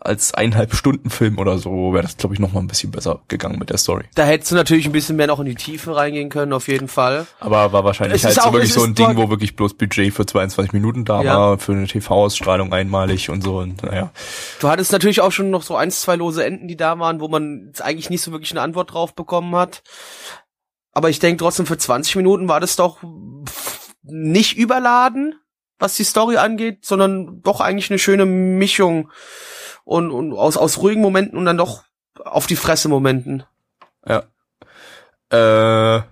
als 0.00 0.32
eineinhalb 0.32 0.74
Stunden 0.76 1.10
Film 1.10 1.38
oder 1.38 1.58
so 1.58 1.92
wäre 1.92 2.04
das, 2.04 2.16
glaube 2.16 2.32
ich, 2.32 2.40
noch 2.40 2.52
mal 2.52 2.60
ein 2.60 2.68
bisschen 2.68 2.92
besser 2.92 3.20
gegangen 3.26 3.58
mit 3.58 3.68
der 3.70 3.78
Story. 3.78 4.04
Da 4.14 4.24
hättest 4.24 4.52
du 4.52 4.54
natürlich 4.54 4.86
ein 4.86 4.92
bisschen 4.92 5.16
mehr 5.16 5.26
noch 5.26 5.40
in 5.40 5.46
die 5.46 5.56
Tiefe 5.56 5.94
reingehen 5.96 6.28
können, 6.28 6.52
auf 6.52 6.68
jeden 6.68 6.86
Fall. 6.86 7.26
Aber 7.40 7.72
war 7.72 7.82
wahrscheinlich 7.82 8.18
Es 8.22 8.24
halt 8.24 8.34
so 8.36 8.40
auch- 8.42 8.52
wirklich 8.52 8.72
so 8.72 8.84
ein 8.84 8.94
Ding, 8.94 9.16
wo 9.16 9.28
wirklich 9.28 9.56
bloß 9.56 9.74
Budget 9.74 10.14
für 10.14 10.24
22 10.24 10.72
Minuten 10.72 11.04
da 11.04 11.20
Ja. 11.22 11.36
war, 11.36 11.58
für 11.58 11.72
eine 11.72 11.88
TV-Ausstrahlung 11.88 12.72
einmalig 12.72 13.28
und 13.28 13.42
so 13.42 13.58
und 13.58 13.82
naja. 13.82 14.12
Du 14.60 14.68
hattest 14.68 14.92
natürlich 14.92 15.20
auch 15.20 15.32
schon 15.32 15.50
noch 15.50 15.64
so 15.64 15.74
eins, 15.74 16.00
zwei 16.00 16.14
lose 16.14 16.44
Enden, 16.44 16.68
die 16.68 16.76
da 16.76 16.96
waren, 17.00 17.20
wo 17.20 17.26
man 17.26 17.64
jetzt 17.66 17.82
eigentlich 17.82 18.08
nicht 18.08 18.22
so 18.22 18.30
wirklich 18.30 18.52
eine 18.52 18.60
Antwort 18.62 18.92
drauf 18.92 19.16
bekommen 19.16 19.56
hat. 19.56 19.82
Aber 20.92 21.10
ich 21.10 21.18
denke 21.18 21.42
trotzdem, 21.42 21.66
für 21.66 21.76
20 21.76 22.14
Minuten 22.14 22.46
war 22.48 22.60
das 22.60 22.76
doch 22.76 22.98
nicht 24.10 24.56
überladen, 24.56 25.34
was 25.78 25.96
die 25.96 26.04
Story 26.04 26.36
angeht, 26.36 26.84
sondern 26.84 27.42
doch 27.42 27.60
eigentlich 27.60 27.90
eine 27.90 27.98
schöne 27.98 28.26
Mischung 28.26 29.10
und, 29.84 30.10
und 30.10 30.32
aus, 30.32 30.56
aus 30.56 30.78
ruhigen 30.78 31.02
Momenten 31.02 31.38
und 31.38 31.44
dann 31.44 31.56
doch 31.56 31.84
auf 32.24 32.46
die 32.46 32.56
Fresse 32.56 32.88
Momenten. 32.88 33.44
Ja. 34.06 34.24
Äh, 35.30 36.02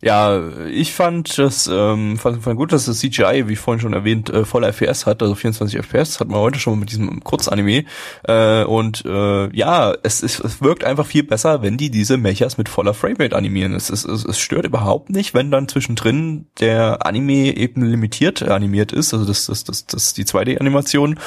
ja, 0.00 0.40
ich 0.66 0.92
fand 0.92 1.38
das 1.38 1.66
ähm, 1.66 2.18
fand, 2.18 2.44
fand 2.44 2.56
gut, 2.56 2.72
dass 2.72 2.86
das 2.86 3.00
CGI, 3.00 3.48
wie 3.48 3.56
vorhin 3.56 3.80
schon 3.80 3.94
erwähnt, 3.94 4.30
äh, 4.30 4.44
voller 4.44 4.72
FPS 4.72 5.06
hat, 5.06 5.22
also 5.22 5.34
24 5.34 5.76
FPS, 5.76 6.20
hat 6.20 6.28
man 6.28 6.38
heute 6.38 6.60
schon 6.60 6.78
mit 6.78 6.92
diesem 6.92 7.24
Kurzanime. 7.24 7.84
Äh, 8.22 8.62
und 8.62 9.04
äh, 9.04 9.56
ja, 9.56 9.92
es, 10.04 10.20
ist, 10.20 10.38
es 10.38 10.62
wirkt 10.62 10.84
einfach 10.84 11.04
viel 11.04 11.24
besser, 11.24 11.62
wenn 11.62 11.76
die 11.76 11.90
diese 11.90 12.16
Mechas 12.16 12.58
mit 12.58 12.68
voller 12.68 12.94
Framerate 12.94 13.34
animieren. 13.34 13.74
Es, 13.74 13.90
ist, 13.90 14.04
es, 14.04 14.24
es 14.24 14.38
stört 14.38 14.66
überhaupt 14.66 15.10
nicht, 15.10 15.34
wenn 15.34 15.50
dann 15.50 15.66
zwischendrin 15.66 16.46
der 16.60 17.04
Anime 17.04 17.56
eben 17.56 17.82
limitiert 17.82 18.42
animiert 18.42 18.92
ist, 18.92 19.12
also 19.12 19.26
das, 19.26 19.46
das, 19.46 19.64
das, 19.64 19.86
das 19.86 20.14
die 20.14 20.24
2D-Animation. 20.24 21.18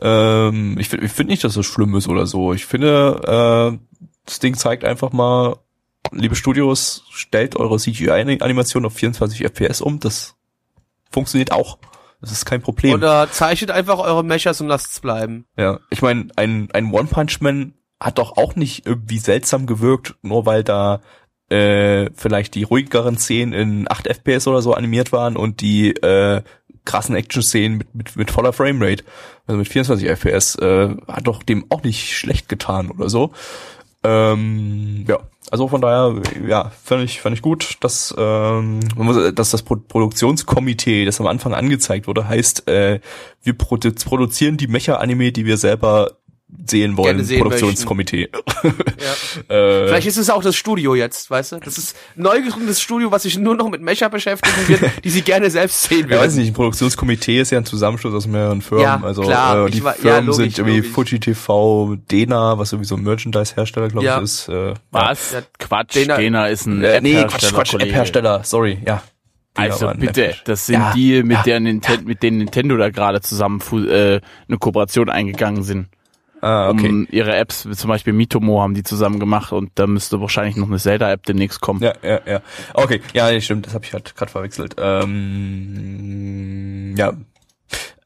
Ähm, 0.00 0.76
ich 0.78 0.88
finde 0.88 1.04
ich 1.04 1.12
find 1.12 1.28
nicht, 1.28 1.44
dass 1.44 1.54
das 1.54 1.66
schlimm 1.66 1.94
ist 1.94 2.08
oder 2.08 2.24
so. 2.24 2.54
Ich 2.54 2.64
finde, 2.64 3.76
äh, 3.76 3.78
das 4.24 4.38
Ding 4.38 4.54
zeigt 4.54 4.82
einfach 4.82 5.12
mal, 5.12 5.56
liebe 6.14 6.36
Studios, 6.36 7.04
stellt 7.10 7.56
eure 7.56 7.78
CGI-Animation 7.78 8.84
auf 8.84 8.94
24 8.94 9.44
FPS 9.44 9.80
um. 9.80 10.00
Das 10.00 10.34
funktioniert 11.10 11.52
auch. 11.52 11.78
Das 12.20 12.32
ist 12.32 12.46
kein 12.46 12.62
Problem. 12.62 12.94
Oder 12.94 13.30
zeichnet 13.30 13.70
einfach 13.70 13.98
eure 13.98 14.24
Mechas 14.24 14.60
und 14.60 14.68
lasst's 14.68 15.00
bleiben. 15.00 15.44
ja, 15.56 15.80
ich 15.90 16.00
meine, 16.00 16.28
ein, 16.36 16.68
ein 16.72 16.92
One 16.92 17.08
Punch 17.08 17.40
Man 17.40 17.74
hat 18.00 18.18
doch 18.18 18.36
auch 18.36 18.56
nicht 18.56 18.86
irgendwie 18.86 19.18
seltsam 19.18 19.66
gewirkt, 19.66 20.14
nur 20.22 20.46
weil 20.46 20.64
da 20.64 21.00
äh, 21.50 22.10
vielleicht 22.14 22.54
die 22.54 22.62
ruhigeren 22.62 23.18
Szenen 23.18 23.52
in 23.52 23.90
8 23.90 24.08
FPS 24.08 24.46
oder 24.46 24.62
so 24.62 24.74
animiert 24.74 25.12
waren 25.12 25.36
und 25.36 25.60
die 25.60 25.90
äh, 25.96 26.42
krassen 26.84 27.14
Action-Szenen 27.14 27.78
mit, 27.78 27.94
mit, 27.94 28.16
mit 28.16 28.30
voller 28.30 28.52
Framerate, 28.52 29.04
also 29.46 29.58
mit 29.58 29.68
24 29.68 30.08
FPS, 30.08 30.56
äh, 30.56 30.96
hat 31.06 31.26
doch 31.26 31.42
dem 31.42 31.66
auch 31.70 31.82
nicht 31.82 32.16
schlecht 32.16 32.48
getan 32.48 32.90
oder 32.90 33.08
so. 33.08 33.32
Ähm, 34.02 35.04
ja, 35.08 35.18
also 35.50 35.68
von 35.68 35.80
daher, 35.80 36.20
ja, 36.46 36.70
fand 36.82 37.04
ich, 37.04 37.20
fand 37.20 37.36
ich 37.36 37.42
gut, 37.42 37.76
dass, 37.80 38.14
ähm, 38.16 38.80
dass 39.34 39.50
das 39.50 39.62
Pro 39.62 39.76
Produktionskomitee, 39.76 41.04
das 41.04 41.20
am 41.20 41.26
Anfang 41.26 41.54
angezeigt 41.54 42.06
wurde, 42.06 42.26
heißt, 42.26 42.66
äh, 42.68 43.00
wir 43.42 43.52
produ 43.52 43.92
produzieren 43.92 44.56
die 44.56 44.68
Mecha-Anime, 44.68 45.32
die 45.32 45.44
wir 45.44 45.56
selber 45.56 46.12
sehen 46.66 46.96
wollen. 46.96 47.22
Sehen 47.24 47.40
Produktionskomitee. 47.42 48.28
Ja. 48.64 49.54
äh, 49.54 49.88
Vielleicht 49.88 50.06
ist 50.06 50.16
es 50.16 50.30
auch 50.30 50.42
das 50.42 50.56
Studio 50.56 50.94
jetzt, 50.94 51.30
weißt 51.30 51.52
du? 51.52 51.56
Das 51.58 51.76
ist 51.76 51.96
ein 52.16 52.22
neu 52.22 52.40
gegründetes 52.40 52.80
Studio, 52.80 53.10
was 53.12 53.24
sich 53.24 53.38
nur 53.38 53.54
noch 53.54 53.68
mit 53.68 53.82
Mecha 53.82 54.08
beschäftigen 54.08 54.68
wird, 54.68 54.90
die 55.04 55.10
sie 55.10 55.20
gerne 55.22 55.50
selbst 55.50 55.82
sehen 55.84 56.08
Ja, 56.08 56.16
weiß 56.18 56.32
würden. 56.32 56.36
nicht, 56.38 56.48
ein 56.50 56.54
Produktionskomitee 56.54 57.40
ist 57.40 57.50
ja 57.50 57.58
ein 57.58 57.66
Zusammenschluss 57.66 58.14
aus 58.14 58.26
mehreren 58.26 58.62
Firmen. 58.62 58.84
Ja, 58.84 59.00
also 59.02 59.22
klar, 59.22 59.66
äh, 59.66 59.70
die 59.70 59.78
ich 59.78 59.84
wa- 59.84 59.90
ja, 59.90 59.96
Firmen 59.96 60.26
logisch, 60.26 60.36
sind 60.54 60.58
irgendwie 60.58 60.76
logisch. 60.78 60.92
Fuji 60.92 61.20
TV, 61.20 61.96
Dena, 62.10 62.58
was 62.58 62.70
sowieso 62.70 62.94
ein 62.96 63.02
Merchandise-Hersteller, 63.02 63.88
glaube 63.88 64.06
Ja. 64.06 64.18
ich, 64.18 64.24
ist. 64.24 64.48
Äh, 64.48 64.74
Was? 64.90 65.32
Ja. 65.32 65.42
Quatsch, 65.58 65.96
Dena- 65.96 66.16
Dena, 66.16 66.46
ist 66.48 66.66
ein 66.66 66.82
Äh, 66.82 67.00
nee, 67.02 67.12
Quatsch, 67.14 67.24
App-Hersteller, 67.24 67.52
Quatsch. 67.52 67.74
App-Hersteller, 67.74 68.40
sorry, 68.44 68.78
ja. 68.86 69.02
Also 69.56 69.86
war 69.86 69.94
bitte, 69.94 70.34
das 70.46 70.66
sind 70.66 70.74
Ja, 70.80 70.92
die, 70.94 71.22
mit 71.22 71.36
ja, 71.36 71.42
der 71.44 71.60
Ninten 71.60 72.04
mit 72.06 72.22
denen 72.24 72.38
Nintendo 72.38 72.76
da 72.76 72.90
gerade 72.90 73.20
zusammen 73.20 73.60
äh, 73.72 74.20
eine 74.48 74.58
Kooperation 74.58 75.08
eingegangen 75.10 75.62
sind. 75.62 75.88
Ah, 76.44 76.68
okay. 76.68 77.06
Ihre 77.10 77.34
Apps, 77.34 77.66
wie 77.66 77.74
zum 77.74 77.88
Beispiel 77.88 78.12
Mitomo 78.12 78.60
haben 78.60 78.74
die 78.74 78.82
zusammen 78.82 79.18
gemacht 79.18 79.50
und 79.50 79.70
da 79.76 79.86
müsste 79.86 80.20
wahrscheinlich 80.20 80.56
noch 80.56 80.66
eine 80.66 80.76
Zelda-App 80.76 81.24
demnächst 81.24 81.62
kommen. 81.62 81.82
Ja, 81.82 81.94
ja, 82.02 82.20
ja. 82.26 82.42
Okay, 82.74 83.00
ja, 83.14 83.40
stimmt, 83.40 83.64
das 83.64 83.72
habe 83.72 83.86
ich 83.86 83.94
halt 83.94 84.14
gerade 84.14 84.30
verwechselt. 84.30 84.74
Ähm, 84.76 86.34
ja. 86.98 87.14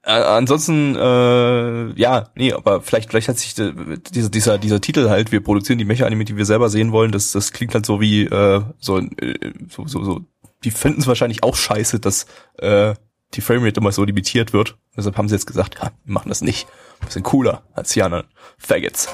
Äh, 0.04 0.12
ansonsten, 0.12 0.94
äh, 0.94 2.00
ja, 2.00 2.28
nee, 2.36 2.52
aber 2.52 2.80
vielleicht, 2.80 3.10
vielleicht 3.10 3.26
hat 3.26 3.38
sich 3.38 3.58
äh, 3.58 3.72
dieser, 4.14 4.28
dieser, 4.30 4.56
dieser 4.58 4.80
Titel 4.80 5.08
halt, 5.08 5.32
wir 5.32 5.42
produzieren 5.42 5.80
die 5.80 5.84
Mecha-Anime, 5.84 6.24
die 6.24 6.36
wir 6.36 6.46
selber 6.46 6.68
sehen 6.68 6.92
wollen, 6.92 7.10
das, 7.10 7.32
das 7.32 7.50
klingt 7.52 7.74
halt 7.74 7.86
so 7.86 8.00
wie, 8.00 8.22
äh, 8.22 8.62
so, 8.78 8.98
äh, 8.98 9.52
so, 9.68 9.88
so, 9.88 10.04
so, 10.04 10.20
die 10.62 10.70
finden 10.70 11.00
es 11.00 11.08
wahrscheinlich 11.08 11.42
auch 11.42 11.56
scheiße, 11.56 11.98
dass, 11.98 12.26
äh, 12.58 12.94
die 13.34 13.40
Framerate 13.40 13.80
immer 13.80 13.90
so 13.92 14.04
limitiert 14.04 14.52
wird. 14.52 14.76
Deshalb 14.96 15.16
haben 15.16 15.28
sie 15.28 15.34
jetzt 15.34 15.46
gesagt, 15.46 15.74
ja, 15.80 15.90
wir 16.04 16.14
machen 16.14 16.28
das 16.28 16.40
nicht. 16.40 16.68
Wir 17.00 17.10
sind 17.10 17.22
cooler 17.22 17.62
als 17.74 17.90
die 17.90 18.02
anderen 18.02 18.26
Faggots. 18.58 19.08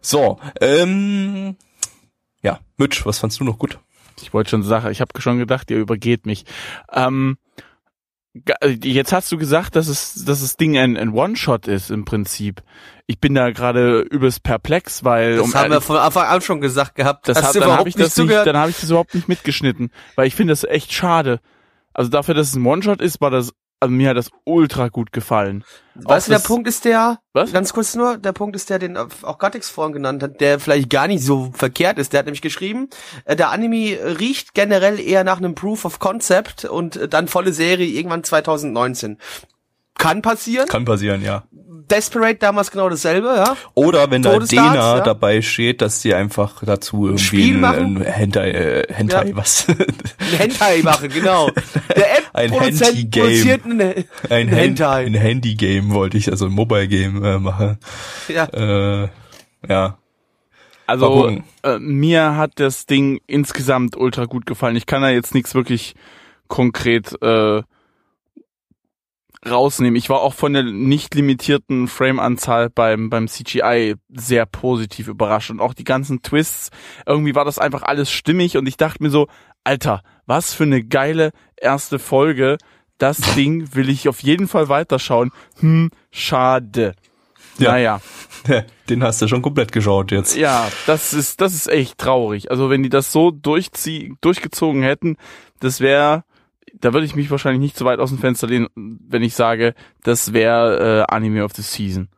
So, 0.00 0.38
ähm, 0.60 1.56
ja, 2.42 2.58
Mitch, 2.76 3.04
was 3.06 3.18
fandst 3.18 3.38
du 3.40 3.44
noch 3.44 3.58
gut? 3.58 3.78
Ich 4.20 4.32
wollte 4.34 4.50
schon 4.50 4.62
sagen, 4.62 4.90
ich 4.90 5.00
habe 5.00 5.20
schon 5.20 5.38
gedacht, 5.38 5.70
ihr 5.70 5.78
übergeht 5.78 6.26
mich. 6.26 6.44
Ähm, 6.92 7.38
ga- 8.44 8.56
jetzt 8.66 9.12
hast 9.12 9.30
du 9.32 9.38
gesagt, 9.38 9.76
dass 9.76 9.88
es, 9.88 10.24
dass 10.24 10.40
das 10.40 10.56
Ding 10.56 10.76
ein, 10.76 10.96
ein 10.96 11.10
One-Shot 11.10 11.66
ist 11.68 11.90
im 11.90 12.04
Prinzip. 12.04 12.62
Ich 13.06 13.18
bin 13.20 13.34
da 13.34 13.50
gerade 13.50 14.00
übelst 14.00 14.42
perplex, 14.42 15.04
weil 15.04 15.36
Das 15.36 15.44
um 15.44 15.54
haben 15.54 15.70
wir 15.70 15.80
von 15.80 15.96
Anfang 15.96 16.26
an 16.26 16.40
schon 16.40 16.60
gesagt 16.60 16.94
gehabt. 16.94 17.28
das 17.28 17.52
du 17.52 17.60
dann 17.60 17.70
habe 17.78 17.88
ich 17.88 17.94
das 17.94 18.16
nicht, 18.16 18.30
dann 18.46 18.56
habe 18.56 18.70
ich 18.70 18.80
das 18.80 18.90
überhaupt 18.90 19.14
nicht 19.14 19.28
mitgeschnitten, 19.28 19.90
weil 20.14 20.26
ich 20.26 20.34
finde 20.34 20.52
das 20.52 20.64
echt 20.64 20.92
schade. 20.92 21.40
Also 21.94 22.10
dafür, 22.10 22.34
dass 22.34 22.48
es 22.48 22.54
ein 22.56 22.64
One-Shot 22.64 23.00
ist, 23.02 23.20
war 23.20 23.30
das, 23.30 23.52
also 23.82 23.92
mir 23.92 24.10
hat 24.10 24.16
das 24.16 24.30
ultra 24.44 24.88
gut 24.88 25.12
gefallen. 25.12 25.64
Weißt 25.96 26.28
du, 26.28 26.32
der 26.32 26.38
Punkt 26.38 26.68
ist 26.68 26.84
der, 26.84 27.18
Was? 27.32 27.52
ganz 27.52 27.72
kurz 27.72 27.96
nur, 27.96 28.16
der 28.16 28.32
Punkt 28.32 28.54
ist 28.54 28.70
der, 28.70 28.78
den 28.78 28.96
auch 28.96 29.38
Gattix 29.38 29.68
vorhin 29.68 29.92
genannt 29.92 30.22
hat, 30.22 30.40
der 30.40 30.60
vielleicht 30.60 30.88
gar 30.88 31.08
nicht 31.08 31.24
so 31.24 31.50
verkehrt 31.52 31.98
ist. 31.98 32.12
Der 32.12 32.20
hat 32.20 32.26
nämlich 32.26 32.42
geschrieben, 32.42 32.88
äh, 33.24 33.34
der 33.34 33.50
Anime 33.50 33.98
riecht 34.20 34.54
generell 34.54 35.00
eher 35.00 35.24
nach 35.24 35.38
einem 35.38 35.56
Proof 35.56 35.84
of 35.84 35.98
Concept 35.98 36.64
und 36.64 36.96
äh, 36.96 37.08
dann 37.08 37.26
volle 37.26 37.52
Serie 37.52 37.88
irgendwann 37.88 38.22
2019. 38.22 39.18
Kann 40.02 40.22
passieren. 40.22 40.68
Kann 40.68 40.84
passieren, 40.84 41.22
ja. 41.22 41.44
Desperate 41.90 42.36
damals 42.38 42.70
genau 42.70 42.88
dasselbe, 42.88 43.26
ja. 43.36 43.56
Oder 43.74 44.10
wenn 44.10 44.22
da 44.22 44.38
Dena 44.38 44.74
ja. 44.74 45.00
dabei 45.00 45.42
steht, 45.42 45.82
dass 45.82 46.00
die 46.00 46.14
einfach 46.14 46.62
dazu 46.64 47.06
irgendwie 47.06 47.22
Spiel 47.24 47.54
ein, 47.56 47.60
machen? 47.60 47.96
ein 47.98 48.04
Hentai, 48.04 48.50
äh, 48.50 48.92
Hentai, 48.92 49.28
Ja. 49.28 49.36
was? 49.36 49.66
Ein 49.68 49.76
Hentai 50.38 50.80
machen, 50.82 51.08
genau. 51.10 51.50
Der 51.94 52.06
Ein 52.32 52.50
App-Produzent 52.52 52.86
Henty-Game. 52.96 53.22
produziert 53.24 53.64
ein, 53.66 53.80
ein, 53.80 54.04
ein 54.30 54.48
Hen- 54.48 54.58
Hentai. 54.58 55.04
ein 55.06 55.14
Handy-Game 55.14 55.90
wollte 55.92 56.16
ich, 56.16 56.30
also 56.30 56.46
ein 56.46 56.52
Mobile-Game 56.52 57.22
äh, 57.24 57.38
machen. 57.38 57.78
Ja. 58.28 58.44
Äh, 58.46 59.08
ja. 59.68 59.98
Also 60.86 61.38
äh, 61.62 61.78
mir 61.78 62.36
hat 62.36 62.52
das 62.56 62.86
Ding 62.86 63.20
insgesamt 63.26 63.96
ultra 63.96 64.24
gut 64.24 64.46
gefallen. 64.46 64.76
Ich 64.76 64.86
kann 64.86 65.02
da 65.02 65.10
jetzt 65.10 65.34
nichts 65.34 65.54
wirklich 65.54 65.94
konkret 66.48 67.20
äh, 67.22 67.62
rausnehmen. 69.48 69.96
Ich 69.96 70.08
war 70.08 70.20
auch 70.20 70.34
von 70.34 70.52
der 70.52 70.62
nicht 70.62 71.14
limitierten 71.14 71.88
Frame-Anzahl 71.88 72.70
beim 72.70 73.10
beim 73.10 73.28
CGI 73.28 73.96
sehr 74.08 74.46
positiv 74.46 75.08
überrascht 75.08 75.50
und 75.50 75.60
auch 75.60 75.74
die 75.74 75.84
ganzen 75.84 76.22
Twists. 76.22 76.70
Irgendwie 77.06 77.34
war 77.34 77.44
das 77.44 77.58
einfach 77.58 77.82
alles 77.82 78.10
stimmig 78.10 78.56
und 78.56 78.66
ich 78.66 78.76
dachte 78.76 79.02
mir 79.02 79.10
so, 79.10 79.26
Alter, 79.64 80.02
was 80.26 80.54
für 80.54 80.64
eine 80.64 80.82
geile 80.82 81.32
erste 81.56 81.98
Folge. 81.98 82.58
Das 82.98 83.18
Ding 83.36 83.74
will 83.74 83.88
ich 83.88 84.08
auf 84.08 84.20
jeden 84.20 84.48
Fall 84.48 84.68
weiterschauen. 84.68 85.32
Hm, 85.60 85.90
schade. 86.10 86.94
Ja. 87.58 87.72
Naja. 87.72 88.00
Den 88.88 89.02
hast 89.02 89.22
du 89.22 89.28
schon 89.28 89.42
komplett 89.42 89.72
geschaut 89.72 90.10
jetzt. 90.10 90.36
Ja, 90.36 90.68
das 90.86 91.12
ist, 91.14 91.40
das 91.40 91.54
ist 91.54 91.68
echt 91.68 91.98
traurig. 91.98 92.50
Also 92.50 92.70
wenn 92.70 92.82
die 92.82 92.88
das 92.88 93.12
so 93.12 93.30
durchzieh, 93.30 94.14
durchgezogen 94.20 94.82
hätten, 94.82 95.16
das 95.60 95.80
wäre, 95.80 96.24
da 96.80 96.92
würde 96.92 97.06
ich 97.06 97.14
mich 97.14 97.30
wahrscheinlich 97.30 97.60
nicht 97.60 97.76
so 97.76 97.84
weit 97.84 97.98
aus 98.00 98.10
dem 98.10 98.18
Fenster 98.18 98.46
lehnen, 98.46 98.68
wenn 98.74 99.22
ich 99.22 99.34
sage, 99.34 99.74
das 100.02 100.32
wäre 100.32 101.06
äh, 101.08 101.14
Anime 101.14 101.44
of 101.44 101.52
the 101.54 101.62
Season. 101.62 102.08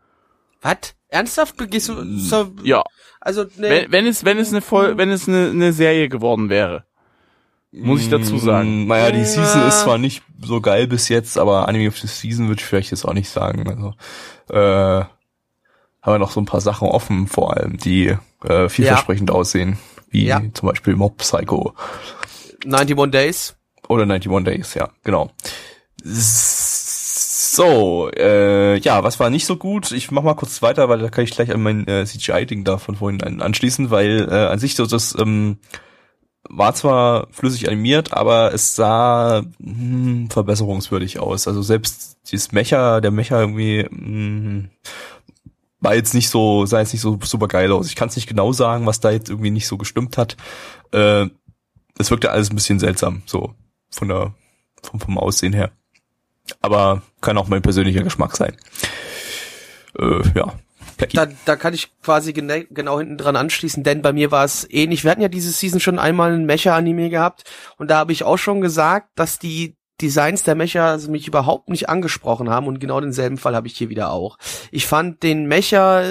Was? 0.62 0.94
Ernsthaft? 1.08 1.56
Gehst 1.70 1.88
du 1.88 2.02
so, 2.18 2.52
Ja, 2.62 2.82
also, 3.20 3.42
ne, 3.44 3.50
wenn, 3.58 3.92
wenn 3.92 4.06
es, 4.06 4.24
wenn 4.24 4.38
es 4.38 4.50
eine 4.50 4.60
Voll, 4.62 4.96
wenn 4.98 5.10
es 5.10 5.28
eine, 5.28 5.50
eine 5.50 5.72
Serie 5.72 6.08
geworden 6.08 6.48
wäre, 6.48 6.84
muss 7.72 8.00
ich 8.02 8.08
dazu 8.08 8.38
sagen. 8.38 8.84
Mm, 8.84 8.86
Naja, 8.88 9.10
die 9.10 9.24
Season 9.24 9.62
Ja. 9.62 9.68
ist 9.68 9.80
zwar 9.82 9.98
nicht 9.98 10.22
so 10.42 10.60
geil 10.60 10.86
bis 10.86 11.08
jetzt, 11.08 11.38
aber 11.38 11.68
Anime 11.68 11.88
of 11.88 11.98
the 11.98 12.06
Season 12.06 12.48
würde 12.48 12.60
ich 12.60 12.66
vielleicht 12.66 12.90
jetzt 12.92 13.04
auch 13.04 13.14
nicht 13.14 13.28
sagen. 13.28 13.68
Also, 13.68 13.94
äh, 14.50 15.04
haben 16.02 16.14
wir 16.14 16.18
noch 16.18 16.30
so 16.30 16.40
ein 16.40 16.44
paar 16.46 16.60
Sachen 16.60 16.86
offen, 16.88 17.26
vor 17.26 17.56
allem, 17.56 17.76
die 17.78 18.16
äh, 18.44 18.68
vielversprechend 18.68 19.30
aussehen. 19.30 19.78
Wie 20.10 20.26
Ja. 20.26 20.40
zum 20.52 20.68
Beispiel 20.68 20.94
Mob 20.96 21.16
Psycho 21.18 21.74
91 22.64 23.10
Days. 23.10 23.56
Oder 23.88 24.02
91 24.02 24.44
Days, 24.44 24.74
ja, 24.74 24.90
genau. 25.02 25.30
So, 27.54 28.10
äh, 28.10 28.78
ja, 28.78 29.04
was 29.04 29.20
war 29.20 29.30
nicht 29.30 29.46
so 29.46 29.56
gut? 29.56 29.92
Ich 29.92 30.10
mach 30.10 30.22
mal 30.22 30.34
kurz 30.34 30.60
weiter, 30.60 30.88
weil 30.88 30.98
da 30.98 31.08
kann 31.08 31.24
ich 31.24 31.30
gleich 31.30 31.52
an 31.52 31.62
mein 31.62 31.86
äh, 31.86 32.04
CGI-Ding 32.04 32.64
da 32.64 32.78
von 32.78 32.96
vorhin 32.96 33.22
an, 33.22 33.40
anschließen, 33.40 33.90
weil 33.90 34.28
äh, 34.28 34.46
an 34.46 34.58
sich 34.58 34.74
so 34.74 34.86
das 34.86 35.16
ähm, 35.18 35.58
war 36.48 36.74
zwar 36.74 37.28
flüssig 37.30 37.68
animiert, 37.68 38.12
aber 38.12 38.52
es 38.52 38.74
sah 38.74 39.44
hm, 39.62 40.28
verbesserungswürdig 40.30 41.20
aus. 41.20 41.46
Also 41.48 41.62
selbst 41.62 42.18
dieses 42.30 42.52
Mecha, 42.52 43.00
der 43.00 43.10
Mecha 43.10 43.40
irgendwie 43.40 43.86
hm, 43.88 44.70
war 45.80 45.94
jetzt 45.94 46.14
nicht 46.14 46.30
so, 46.30 46.66
sah 46.66 46.80
jetzt 46.80 46.92
nicht 46.92 47.02
so 47.02 47.18
super 47.22 47.48
geil 47.48 47.70
aus. 47.72 47.86
Ich 47.86 47.96
kann 47.96 48.08
es 48.08 48.16
nicht 48.16 48.28
genau 48.28 48.52
sagen, 48.52 48.86
was 48.86 49.00
da 49.00 49.10
jetzt 49.10 49.30
irgendwie 49.30 49.50
nicht 49.50 49.66
so 49.66 49.78
gestimmt 49.78 50.18
hat. 50.18 50.36
Äh, 50.92 51.26
es 51.98 52.10
wirkte 52.10 52.30
alles 52.30 52.50
ein 52.50 52.56
bisschen 52.56 52.80
seltsam, 52.80 53.22
so 53.26 53.54
von 53.94 54.08
der 54.08 54.34
vom, 54.82 55.00
vom 55.00 55.18
Aussehen 55.18 55.52
her. 55.52 55.70
Aber 56.60 57.02
kann 57.20 57.38
auch 57.38 57.48
mein 57.48 57.62
persönlicher 57.62 58.02
Geschmack 58.02 58.36
sein. 58.36 58.56
Äh, 59.98 60.22
ja. 60.34 60.52
Da, 61.12 61.26
da 61.44 61.56
kann 61.56 61.74
ich 61.74 61.90
quasi 62.02 62.32
gene 62.32 62.66
genau 62.66 62.98
hinten 62.98 63.18
dran 63.18 63.34
anschließen, 63.34 63.82
denn 63.82 64.00
bei 64.00 64.12
mir 64.12 64.30
war 64.30 64.44
es 64.44 64.66
ähnlich. 64.70 65.02
Wir 65.02 65.10
hatten 65.10 65.22
ja 65.22 65.28
diese 65.28 65.50
Season 65.50 65.80
schon 65.80 65.98
einmal 65.98 66.32
ein 66.32 66.46
Mecha-Anime 66.46 67.10
gehabt 67.10 67.44
und 67.78 67.90
da 67.90 67.98
habe 67.98 68.12
ich 68.12 68.22
auch 68.22 68.36
schon 68.36 68.60
gesagt, 68.60 69.08
dass 69.16 69.40
die 69.40 69.76
Designs 70.00 70.44
der 70.44 70.54
Mecha 70.54 70.90
also 70.90 71.10
mich 71.10 71.26
überhaupt 71.26 71.68
nicht 71.68 71.88
angesprochen 71.88 72.48
haben 72.48 72.66
und 72.66 72.78
genau 72.78 73.00
denselben 73.00 73.38
Fall 73.38 73.56
habe 73.56 73.66
ich 73.66 73.76
hier 73.76 73.88
wieder 73.88 74.10
auch. 74.10 74.38
Ich 74.70 74.86
fand 74.86 75.22
den 75.22 75.46
Mecha, 75.46 76.02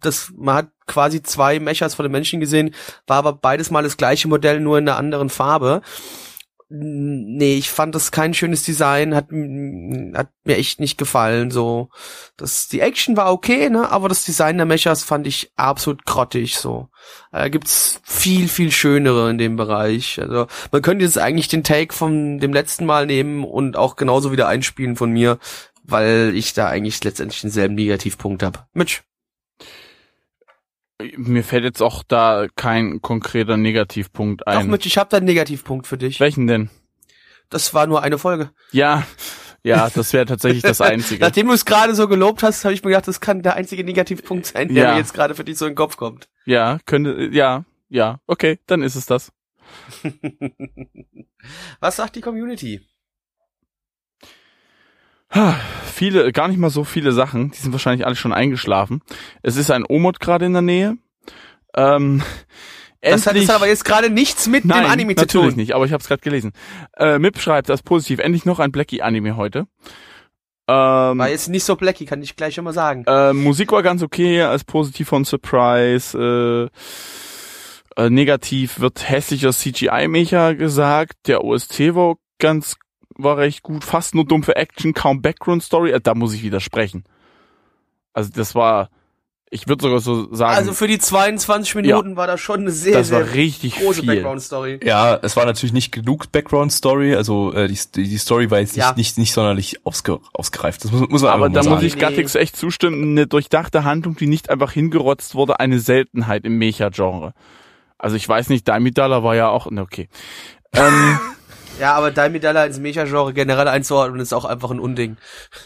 das 0.00 0.32
man 0.36 0.54
hat 0.54 0.68
quasi 0.86 1.22
zwei 1.22 1.58
Mechas 1.58 1.94
von 1.94 2.04
den 2.04 2.12
Menschen 2.12 2.40
gesehen, 2.40 2.74
war 3.06 3.18
aber 3.18 3.32
beides 3.32 3.70
mal 3.70 3.82
das 3.82 3.96
gleiche 3.96 4.28
Modell, 4.28 4.60
nur 4.60 4.78
in 4.78 4.88
einer 4.88 4.98
anderen 4.98 5.28
Farbe. 5.28 5.82
Nee, 6.72 7.56
ich 7.56 7.68
fand 7.68 7.96
das 7.96 8.12
kein 8.12 8.32
schönes 8.32 8.62
Design, 8.62 9.12
hat, 9.16 9.24
hat 9.24 10.28
mir 10.44 10.56
echt 10.56 10.78
nicht 10.78 10.98
gefallen, 10.98 11.50
so. 11.50 11.88
Das, 12.36 12.68
die 12.68 12.78
Action 12.78 13.16
war 13.16 13.32
okay, 13.32 13.68
ne, 13.68 13.90
aber 13.90 14.08
das 14.08 14.24
Design 14.24 14.56
der 14.56 14.66
Mechas 14.66 15.02
fand 15.02 15.26
ich 15.26 15.50
absolut 15.56 16.06
grottig, 16.06 16.58
so. 16.58 16.88
Da 17.32 17.48
gibt's 17.48 18.00
viel, 18.04 18.46
viel 18.46 18.70
schönere 18.70 19.30
in 19.30 19.38
dem 19.38 19.56
Bereich. 19.56 20.20
Also, 20.20 20.46
man 20.70 20.80
könnte 20.80 21.04
jetzt 21.04 21.18
eigentlich 21.18 21.48
den 21.48 21.64
Take 21.64 21.92
von 21.92 22.38
dem 22.38 22.52
letzten 22.52 22.86
Mal 22.86 23.04
nehmen 23.04 23.42
und 23.42 23.76
auch 23.76 23.96
genauso 23.96 24.30
wieder 24.30 24.46
einspielen 24.46 24.94
von 24.94 25.10
mir, 25.10 25.40
weil 25.82 26.30
ich 26.36 26.52
da 26.54 26.68
eigentlich 26.68 27.02
letztendlich 27.02 27.40
denselben 27.40 27.74
Negativpunkt 27.74 28.44
hab. 28.44 28.68
Mitch. 28.74 29.02
Mir 31.16 31.44
fällt 31.44 31.64
jetzt 31.64 31.82
auch 31.82 32.02
da 32.06 32.46
kein 32.56 33.00
konkreter 33.00 33.56
Negativpunkt 33.56 34.42
Doch, 34.42 34.46
ein. 34.52 34.68
Mitch, 34.68 34.86
ich 34.86 34.98
habe 34.98 35.08
da 35.10 35.16
einen 35.18 35.26
Negativpunkt 35.26 35.86
für 35.86 35.98
dich. 35.98 36.20
Welchen 36.20 36.46
denn? 36.46 36.70
Das 37.48 37.74
war 37.74 37.86
nur 37.86 38.02
eine 38.02 38.18
Folge. 38.18 38.50
Ja, 38.72 39.06
ja, 39.62 39.90
das 39.90 40.12
wäre 40.12 40.24
tatsächlich 40.24 40.62
das 40.62 40.80
Einzige. 40.80 41.20
Nachdem 41.24 41.48
du 41.48 41.52
es 41.52 41.64
gerade 41.64 41.94
so 41.94 42.08
gelobt 42.08 42.42
hast, 42.42 42.64
habe 42.64 42.72
ich 42.74 42.82
mir 42.82 42.90
gedacht, 42.90 43.08
das 43.08 43.20
kann 43.20 43.42
der 43.42 43.54
einzige 43.56 43.84
Negativpunkt 43.84 44.46
sein, 44.46 44.68
der 44.72 44.84
Ja. 44.84 44.92
mir 44.92 44.98
jetzt 44.98 45.12
gerade 45.14 45.34
für 45.34 45.44
dich 45.44 45.58
so 45.58 45.66
in 45.66 45.72
den 45.72 45.76
Kopf 45.76 45.96
kommt. 45.96 46.28
Ja, 46.46 46.78
könnte, 46.86 47.28
ja, 47.32 47.64
ja, 47.88 48.20
okay, 48.26 48.58
dann 48.66 48.82
ist 48.82 48.94
es 48.94 49.06
das. 49.06 49.32
Was 51.80 51.96
sagt 51.96 52.16
die 52.16 52.20
Community? 52.20 52.80
Viele, 55.84 56.32
gar 56.32 56.48
nicht 56.48 56.58
mal 56.58 56.70
so 56.70 56.84
viele 56.84 57.12
Sachen, 57.12 57.50
die 57.50 57.58
sind 57.58 57.72
wahrscheinlich 57.72 58.06
alle 58.06 58.16
schon 58.16 58.32
eingeschlafen. 58.32 59.02
Es 59.42 59.56
ist 59.56 59.70
ein 59.70 59.84
Omod 59.88 60.18
gerade 60.20 60.46
in 60.46 60.52
der 60.52 60.62
Nähe. 60.62 60.96
Ähm, 61.76 62.22
Das 63.02 63.26
hat, 63.26 63.28
endlich, 63.34 63.46
das 63.46 63.54
hat 63.54 63.62
aber 63.62 63.68
jetzt 63.68 63.84
gerade 63.84 64.10
nichts 64.10 64.46
mit 64.48 64.64
Nein, 64.64 64.82
dem 64.84 64.90
Anime 64.90 65.14
zu 65.14 65.22
natürlich 65.22 65.48
tun. 65.50 65.56
nicht, 65.56 65.74
aber 65.74 65.84
ich 65.86 65.92
habe 65.92 66.00
es 66.02 66.08
gerade 66.08 66.20
gelesen. 66.22 66.52
Äh, 66.96 67.18
Mip 67.18 67.38
schreibt 67.40 67.68
das 67.68 67.82
positiv, 67.82 68.18
endlich 68.18 68.44
noch 68.44 68.58
ein 68.58 68.72
Blackie-Anime 68.72 69.36
heute. 69.36 69.66
Ähm, 70.68 71.18
War 71.18 71.28
jetzt 71.30 71.48
nicht 71.48 71.64
so 71.64 71.76
blacky, 71.76 72.04
kann 72.06 72.22
ich 72.22 72.36
gleich 72.36 72.54
schon 72.54 72.64
mal 72.64 72.72
sagen. 72.72 73.04
Äh, 73.06 73.32
Musik 73.32 73.72
war 73.72 73.82
ganz 73.82 74.02
okay, 74.02 74.42
als 74.42 74.64
positiv 74.64 75.08
von 75.08 75.24
Surprise. 75.24 76.70
Äh, 77.96 78.02
äh, 78.02 78.10
negativ 78.10 78.80
wird 78.80 79.08
hässlicher 79.08 79.52
CGI-Mecha 79.52 80.52
gesagt. 80.52 81.14
Der 81.26 81.42
OST 81.44 81.94
war 81.94 82.16
ganz, 82.38 82.76
war 83.16 83.36
recht 83.38 83.62
gut. 83.62 83.84
Fast 83.84 84.14
nur 84.14 84.24
dumpfe 84.24 84.56
Action, 84.56 84.94
kaum 84.94 85.22
Background-Story. 85.22 85.90
Äh, 85.92 86.00
da 86.00 86.14
muss 86.14 86.32
ich 86.34 86.42
widersprechen. 86.42 87.04
Also 88.12 88.30
das 88.34 88.54
war, 88.54 88.90
ich 89.50 89.68
würde 89.68 89.82
sogar 89.82 90.00
so 90.00 90.32
sagen, 90.34 90.56
Also 90.56 90.72
für 90.72 90.86
die 90.88 90.98
22 90.98 91.74
Minuten 91.76 92.16
war 92.16 92.26
das 92.26 92.40
schon 92.40 92.60
eine 92.60 92.70
sehr, 92.70 92.94
das 92.94 93.08
sehr 93.08 93.20
war 93.26 93.34
richtig 93.34 93.76
große 93.78 94.00
viel. 94.00 94.14
Background-Story. 94.14 94.80
Ja, 94.82 95.16
es 95.22 95.36
war 95.36 95.44
natürlich 95.44 95.72
nicht 95.72 95.92
genug 95.92 96.30
Background-Story, 96.32 97.14
also 97.14 97.52
äh, 97.52 97.68
die, 97.68 97.78
die 98.02 98.18
Story 98.18 98.50
war 98.50 98.58
jetzt 98.60 98.76
nicht, 98.76 98.84
Ja. 98.84 98.94
nicht, 98.96 99.18
nicht 99.18 99.32
sonderlich 99.32 99.84
ausge, 99.86 100.18
ausgereift. 100.32 100.84
Das 100.84 100.92
muss, 100.92 101.08
muss 101.08 101.22
man 101.22 101.32
Aber 101.32 101.48
da 101.50 101.62
muss 101.64 101.82
ich 101.82 101.98
Gattix 101.98 102.34
echt 102.34 102.56
zustimmen, 102.56 103.12
eine 103.12 103.26
durchdachte 103.26 103.84
Handlung, 103.84 104.16
die 104.16 104.26
nicht 104.26 104.50
einfach 104.50 104.72
hingerotzt 104.72 105.34
wurde, 105.34 105.60
eine 105.60 105.78
Seltenheit 105.78 106.44
im 106.44 106.58
Mecha-Genre. 106.58 107.32
Also 107.98 108.16
ich 108.16 108.28
weiß 108.28 108.48
nicht, 108.48 108.66
Daimidala 108.66 109.22
war 109.22 109.34
ja 109.36 109.48
auch, 109.48 109.70
ne, 109.70 109.82
okay. 109.82 110.08
Ähm, 110.72 111.18
Ja, 111.80 111.94
aber 111.94 112.10
Daimedalla 112.10 112.66
ins 112.66 112.78
Mecha-Genre 112.78 113.32
generell 113.32 113.66
einzuordnen, 113.66 114.20
ist 114.20 114.34
auch 114.34 114.44
einfach 114.44 114.70
ein 114.70 114.80
Unding. 114.80 115.16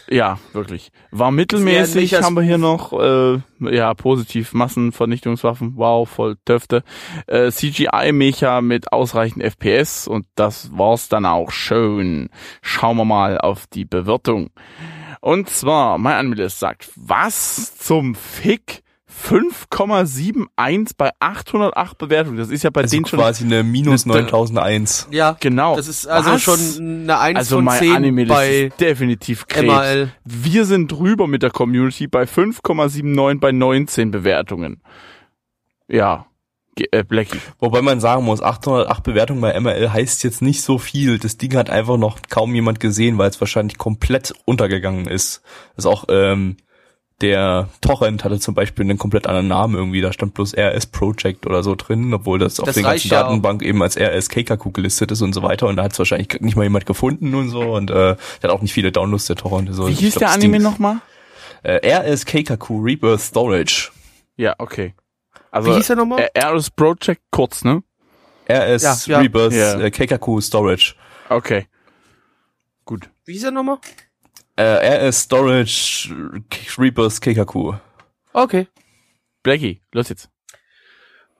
Ja, 0.09 0.39
wirklich. 0.53 0.93
War 1.11 1.29
mittelmäßig, 1.31 2.13
haben 2.21 2.35
wir 2.35 2.41
hier 2.41 2.57
noch, 2.57 2.93
äh, 2.93 3.39
ja, 3.59 3.93
positiv, 3.93 4.53
Massenvernichtungswaffen, 4.53 5.73
wow, 5.75 6.07
voll 6.07 6.37
Töfte. 6.45 6.83
Äh, 7.27 7.51
CGI-Mecha 7.51 8.61
mit 8.61 8.93
ausreichend 8.93 9.43
FPS 9.43 10.07
und 10.07 10.25
das 10.35 10.69
war's 10.71 11.09
dann 11.09 11.25
auch 11.25 11.51
schön. 11.51 12.29
Schauen 12.61 12.95
wir 12.95 13.05
mal 13.05 13.37
auf 13.37 13.67
die 13.67 13.83
Bewertung. 13.83 14.51
Und 15.19 15.49
zwar, 15.49 15.97
mein 15.97 16.15
Anmelist 16.15 16.59
sagt, 16.59 16.89
was 16.95 17.77
zum 17.77 18.15
Fick? 18.15 18.84
5,71 19.23 20.91
bei 20.97 21.11
808 21.19 21.97
Bewertungen. 21.97 22.37
Das 22.37 22.49
ist 22.49 22.63
ja 22.63 22.69
bei 22.69 22.81
also 22.81 22.95
denen 22.95 23.05
schon 23.05 23.19
quasi 23.19 23.45
eine 23.45 23.63
minus 23.63 24.05
eine- 24.05 24.15
9001. 24.15 25.07
Ja, 25.11 25.37
genau. 25.39 25.75
das 25.75 25.87
ist 25.87 26.07
also 26.07 26.31
Was? 26.31 26.41
schon 26.41 26.59
eine 27.03 27.19
1 27.19 27.37
also 27.37 27.55
von 27.57 27.65
mein 27.65 27.79
10 27.79 27.95
Anime 27.95 28.25
bei 28.25 28.57
ist 28.65 28.79
definitiv 28.79 29.47
Krebs. 29.47 29.67
MAL. 29.67 30.11
Wir 30.25 30.65
sind 30.65 30.91
drüber 30.91 31.27
mit 31.27 31.43
der 31.43 31.51
Community 31.51 32.07
bei 32.07 32.23
5,79 32.23 33.39
bei 33.39 33.51
19 33.51 34.11
Bewertungen. 34.11 34.81
Ja, 35.87 36.25
äh, 36.91 37.03
Blackie. 37.03 37.39
Wobei 37.59 37.81
man 37.81 37.99
sagen 37.99 38.25
muss, 38.25 38.41
808 38.41 39.03
Bewertungen 39.03 39.39
bei 39.41 39.57
MRL 39.59 39.93
heißt 39.93 40.23
jetzt 40.23 40.41
nicht 40.41 40.61
so 40.61 40.77
viel. 40.77 41.19
Das 41.19 41.37
Ding 41.37 41.55
hat 41.55 41.69
einfach 41.69 41.97
noch 41.97 42.19
kaum 42.29 42.53
jemand 42.53 42.79
gesehen, 42.79 43.17
weil 43.17 43.29
es 43.29 43.39
wahrscheinlich 43.39 43.77
komplett 43.77 44.33
untergegangen 44.45 45.07
ist. 45.07 45.41
Das 45.75 45.85
ist 45.85 45.91
auch, 45.91 46.05
ähm, 46.09 46.57
der 47.21 47.69
Torrent 47.81 48.23
hatte 48.25 48.39
zum 48.39 48.55
Beispiel 48.55 48.83
einen 48.83 48.97
komplett 48.97 49.25
anderen 49.27 49.47
Namen 49.47 49.75
irgendwie. 49.75 50.01
Da 50.01 50.11
stand 50.11 50.33
bloß 50.33 50.53
RS 50.57 50.87
Project 50.87 51.45
oder 51.45 51.63
so 51.63 51.75
drin, 51.75 52.13
obwohl 52.13 52.39
das 52.39 52.59
auf 52.59 52.65
Das 52.65 52.75
der 52.75 52.83
ganzen 52.83 53.07
ja 53.09 53.21
auch. 53.21 53.27
Datenbank 53.27 53.61
eben 53.63 53.81
als 53.81 53.97
RS 53.97 54.27
Keikaku 54.29 54.71
gelistet 54.71 55.11
ist 55.11 55.21
und 55.21 55.33
so 55.33 55.41
weiter. 55.41 55.67
Und 55.67 55.77
da 55.77 55.83
hat 55.83 55.93
es 55.93 55.99
wahrscheinlich 55.99 56.41
nicht 56.41 56.55
mal 56.57 56.63
jemand 56.63 56.85
gefunden 56.85 57.33
und 57.33 57.49
so. 57.49 57.61
Und 57.75 57.89
äh, 57.89 57.93
der 57.93 58.17
hat 58.43 58.49
auch 58.49 58.61
nicht 58.61 58.73
viele 58.73 58.91
Downloads, 58.91 59.27
der 59.27 59.37
Torrent. 59.37 59.73
So, 59.73 59.87
Wie 59.87 59.91
ich 59.93 59.99
hieß 59.99 60.15
glaub, 60.15 60.31
der 60.31 60.31
Anime 60.31 60.59
nochmal? 60.59 60.97
Äh, 61.63 61.87
RS 61.87 62.25
Keikaku 62.25 62.81
Rebirth 62.81 63.21
Storage. 63.21 63.91
Ja, 64.35 64.55
okay. 64.57 64.93
Also, 65.51 65.71
Wie 65.71 65.75
hieß 65.77 65.87
der 65.87 65.95
nochmal? 65.95 66.27
Aeros 66.35 66.69
Project 66.69 67.21
kurz, 67.31 67.63
ne? 67.63 67.81
RS 68.49 68.83
Ja, 68.83 68.97
ja. 69.05 69.19
Rebirth 69.19 69.53
Ja. 69.53 69.79
Äh, 69.79 69.89
Keikaku 69.89 70.41
Storage. 70.41 70.95
Okay. 71.29 71.67
Gut. 72.83 73.09
Wie 73.23 73.33
hieß 73.33 73.45
er 73.45 73.51
nochmal? 73.51 73.77
Äh, 74.57 75.07
RS 75.09 75.21
Storage 75.23 76.41
K- 76.49 76.81
Rebirth 76.81 77.19
Keikaku. 77.21 77.73
Okay. 78.33 78.67
Blackie, 79.43 79.81
los 79.91 80.09
jetzt. 80.09 80.29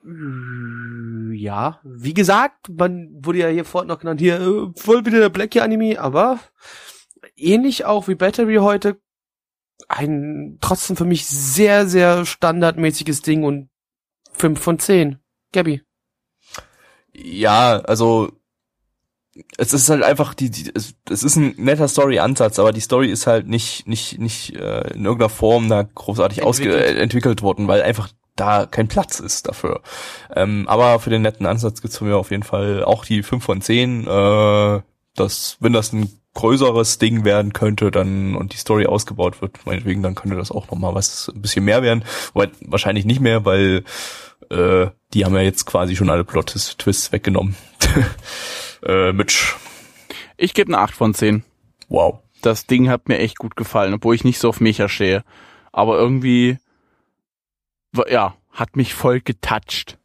Äh, 0.06 1.34
Ja, 1.36 1.80
wie 1.84 2.14
gesagt, 2.14 2.70
man 2.70 3.10
wurde 3.24 3.40
ja 3.40 3.48
hier 3.50 3.66
vorhin 3.66 3.88
noch 3.88 4.00
genannt, 4.00 4.20
hier 4.22 4.40
äh, 4.40 4.80
voll 4.80 5.06
wieder 5.06 5.20
der 5.20 5.30
Blackie 5.30 5.62
Anime, 5.62 6.00
aber 6.00 6.40
ähnlich 7.36 7.86
auch 7.86 8.08
wie 8.08 8.16
Battery 8.16 8.56
heute 8.58 9.00
ein 9.88 10.58
trotzdem 10.62 10.96
für 10.96 11.06
mich 11.06 11.26
sehr, 11.28 11.88
sehr 11.88 12.26
standardmäßiges 12.26 13.22
Ding 13.22 13.44
und 13.44 13.70
5 14.34 14.60
von 14.60 14.80
10. 14.80 15.20
Gabby. 15.52 15.82
Ja, 17.14 17.80
also 17.82 18.32
es 19.58 19.74
ist 19.74 19.90
halt 19.90 20.04
einfach 20.04 20.34
die, 20.34 20.50
die 20.50 20.72
es, 20.74 20.96
es 21.10 21.24
ist 21.24 21.36
ein 21.36 21.56
netter 21.58 21.88
Story-Ansatz, 21.88 22.60
aber 22.60 22.72
die 22.72 22.80
Story 22.80 23.10
ist 23.10 23.28
halt 23.28 23.48
nicht 23.48 23.88
nicht 23.88 24.20
nicht 24.20 24.56
äh, 24.56 24.94
in 24.94 25.06
irgendeiner 25.06 25.30
Form 25.30 25.70
da 25.70 25.84
großartig 25.84 26.40
Entwickelt. 26.40 26.76
äh, 26.76 27.02
entwickelt 27.02 27.42
worden, 27.42 27.68
weil 27.68 27.82
einfach 27.82 28.10
da 28.36 28.66
kein 28.66 28.88
Platz 28.88 29.20
ist 29.20 29.48
dafür. 29.48 29.82
Ähm, 30.34 30.66
aber 30.68 31.00
für 31.00 31.10
den 31.10 31.22
netten 31.22 31.46
Ansatz 31.46 31.82
gibt's 31.82 31.98
von 31.98 32.08
mir 32.08 32.18
auf 32.18 32.32
jeden 32.32 32.44
Fall 32.44 32.84
auch 32.84 33.06
die 33.06 33.24
5 33.24 33.44
von 33.44 33.62
10. 33.62 34.08
Äh, 34.08 34.82
dass, 35.16 35.58
wenn 35.62 35.74
das 35.74 35.94
ein 35.94 36.10
größeres 36.34 36.98
Ding 36.98 37.24
werden 37.24 37.54
könnte, 37.54 37.92
dann 37.92 38.36
und 38.36 38.52
die 38.54 38.58
Story 38.58 38.86
ausgebaut 38.86 39.42
wird, 39.42 39.66
meinetwegen, 39.66 40.04
dann 40.04 40.16
könnte 40.16 40.36
das 40.36 40.52
auch 40.52 40.70
noch 40.70 40.78
mal 40.78 40.94
was 40.94 41.32
ein 41.34 41.42
bisschen 41.42 41.64
mehr 41.64 41.82
werden. 41.82 42.04
Wobei, 42.34 42.50
wahrscheinlich 42.66 43.06
nicht 43.06 43.22
mehr, 43.22 43.46
weil 43.46 43.86
äh, 44.50 44.88
die 45.14 45.24
haben 45.24 45.34
ja 45.36 45.42
jetzt 45.42 45.66
quasi 45.66 45.96
schon 45.96 46.10
alle 46.10 46.26
Plot-Twists 46.26 47.14
weggenommen. 47.14 47.56
äh, 48.86 49.12
Mitch. 49.14 49.56
Ich 50.38 50.54
gebe 50.54 50.74
eine 50.74 50.82
8 50.82 50.94
von 50.94 51.14
10. 51.14 51.44
Wow. 51.90 52.20
Das 52.42 52.66
Ding 52.68 52.90
hat 52.90 53.08
mir 53.10 53.20
echt 53.20 53.38
gut 53.38 53.56
gefallen, 53.56 53.94
obwohl 53.94 54.16
ich 54.16 54.24
nicht 54.24 54.40
so 54.40 54.50
auf 54.50 54.60
Mecha 54.60 54.88
stehe. 54.90 55.24
Aber 55.72 55.98
irgendwie, 55.98 56.58
ja, 58.10 58.36
hat 58.52 58.76
mich 58.76 58.94
voll 58.94 59.22
getoucht. 59.22 59.98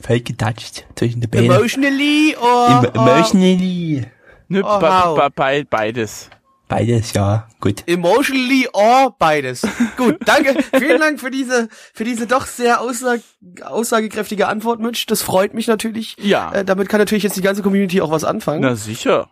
Fake 0.00 0.26
getouched 0.26 0.86
zwischen 0.94 1.20
den 1.22 1.32
Emotionally 1.32 2.36
or, 2.38 2.82
or 2.82 2.94
Emotionally. 2.94 4.04
Ne, 4.48 4.62
Oh, 4.64 4.78
be- 4.78 4.86
wow. 4.86 5.16
be- 5.16 5.30
be- 5.34 5.66
beides. 5.68 6.28
Beides, 6.68 7.12
ja. 7.12 7.46
Gut. 7.60 7.84
emotionally 7.86 8.68
or 8.72 9.14
beides. 9.18 9.62
Gut, 9.96 10.16
danke. 10.24 10.56
Vielen 10.76 11.00
Dank 11.00 11.20
für 11.20 11.30
diese 11.30 11.68
für 11.94 12.02
diese 12.02 12.26
doch 12.26 12.46
sehr 12.46 12.80
aussag, 12.80 13.20
aussagekräftige 13.62 14.48
Antwort, 14.48 14.80
Mitch. 14.80 15.04
Das 15.06 15.22
freut 15.22 15.54
mich 15.54 15.68
natürlich. 15.68 16.16
Ja. 16.20 16.52
Äh, 16.52 16.64
damit 16.64 16.88
kann 16.88 16.98
natürlich 16.98 17.22
jetzt 17.22 17.36
die 17.36 17.42
ganze 17.42 17.62
Community 17.62 18.00
auch 18.00 18.10
was 18.10 18.24
anfangen. 18.24 18.62
Na 18.62 18.74
sicher. 18.74 19.30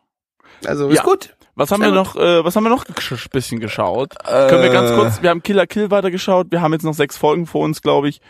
also 0.64 0.88
ist 0.88 0.98
ja. 0.98 1.02
gut. 1.02 1.34
Was 1.56 1.70
haben 1.70 1.82
Sehr 1.82 1.92
wir 1.92 2.02
gut. 2.02 2.14
noch, 2.14 2.22
äh, 2.22 2.44
was 2.44 2.56
haben 2.56 2.64
wir 2.64 2.70
noch 2.70 2.84
gesch- 2.84 3.30
bisschen 3.30 3.60
geschaut? 3.60 4.14
Können 4.24 4.62
wir 4.62 4.70
ganz 4.70 4.92
kurz, 4.92 5.22
wir 5.22 5.30
haben 5.30 5.42
Killer 5.42 5.68
Kill 5.68 5.90
weitergeschaut, 5.90 6.48
wir 6.50 6.60
haben 6.60 6.72
jetzt 6.72 6.82
noch 6.82 6.94
sechs 6.94 7.16
Folgen 7.16 7.46
vor 7.46 7.62
uns, 7.64 7.80
glaube 7.80 8.08
ich. 8.08 8.20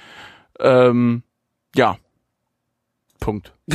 Ähm, 0.60 1.22
ja. 1.74 1.96
Punkt. 3.24 3.54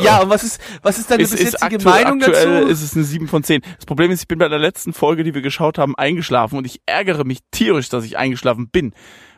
ja, 0.00 0.20
und 0.20 0.28
was 0.28 0.44
ist 0.44 0.60
was 0.82 0.98
ist 0.98 1.10
deine 1.10 1.22
Ist, 1.22 1.30
bis 1.30 1.40
ist 1.40 1.52
jetzige 1.54 1.76
aktuell, 1.76 2.04
Meinung 2.04 2.22
aktuell 2.22 2.60
dazu? 2.60 2.68
ist 2.68 2.82
es 2.82 2.94
eine 2.94 3.04
7 3.04 3.26
von 3.26 3.42
10. 3.42 3.62
Das 3.76 3.86
Problem 3.86 4.10
ist, 4.10 4.20
ich 4.20 4.28
bin 4.28 4.38
bei 4.38 4.48
der 4.48 4.58
letzten 4.58 4.92
Folge, 4.92 5.24
die 5.24 5.32
wir 5.32 5.40
geschaut 5.40 5.78
haben, 5.78 5.96
eingeschlafen 5.96 6.58
und 6.58 6.66
ich 6.66 6.82
ärgere 6.84 7.24
mich 7.24 7.38
tierisch, 7.52 7.88
dass 7.88 8.04
ich 8.04 8.18
eingeschlafen 8.18 8.68
bin. 8.68 8.92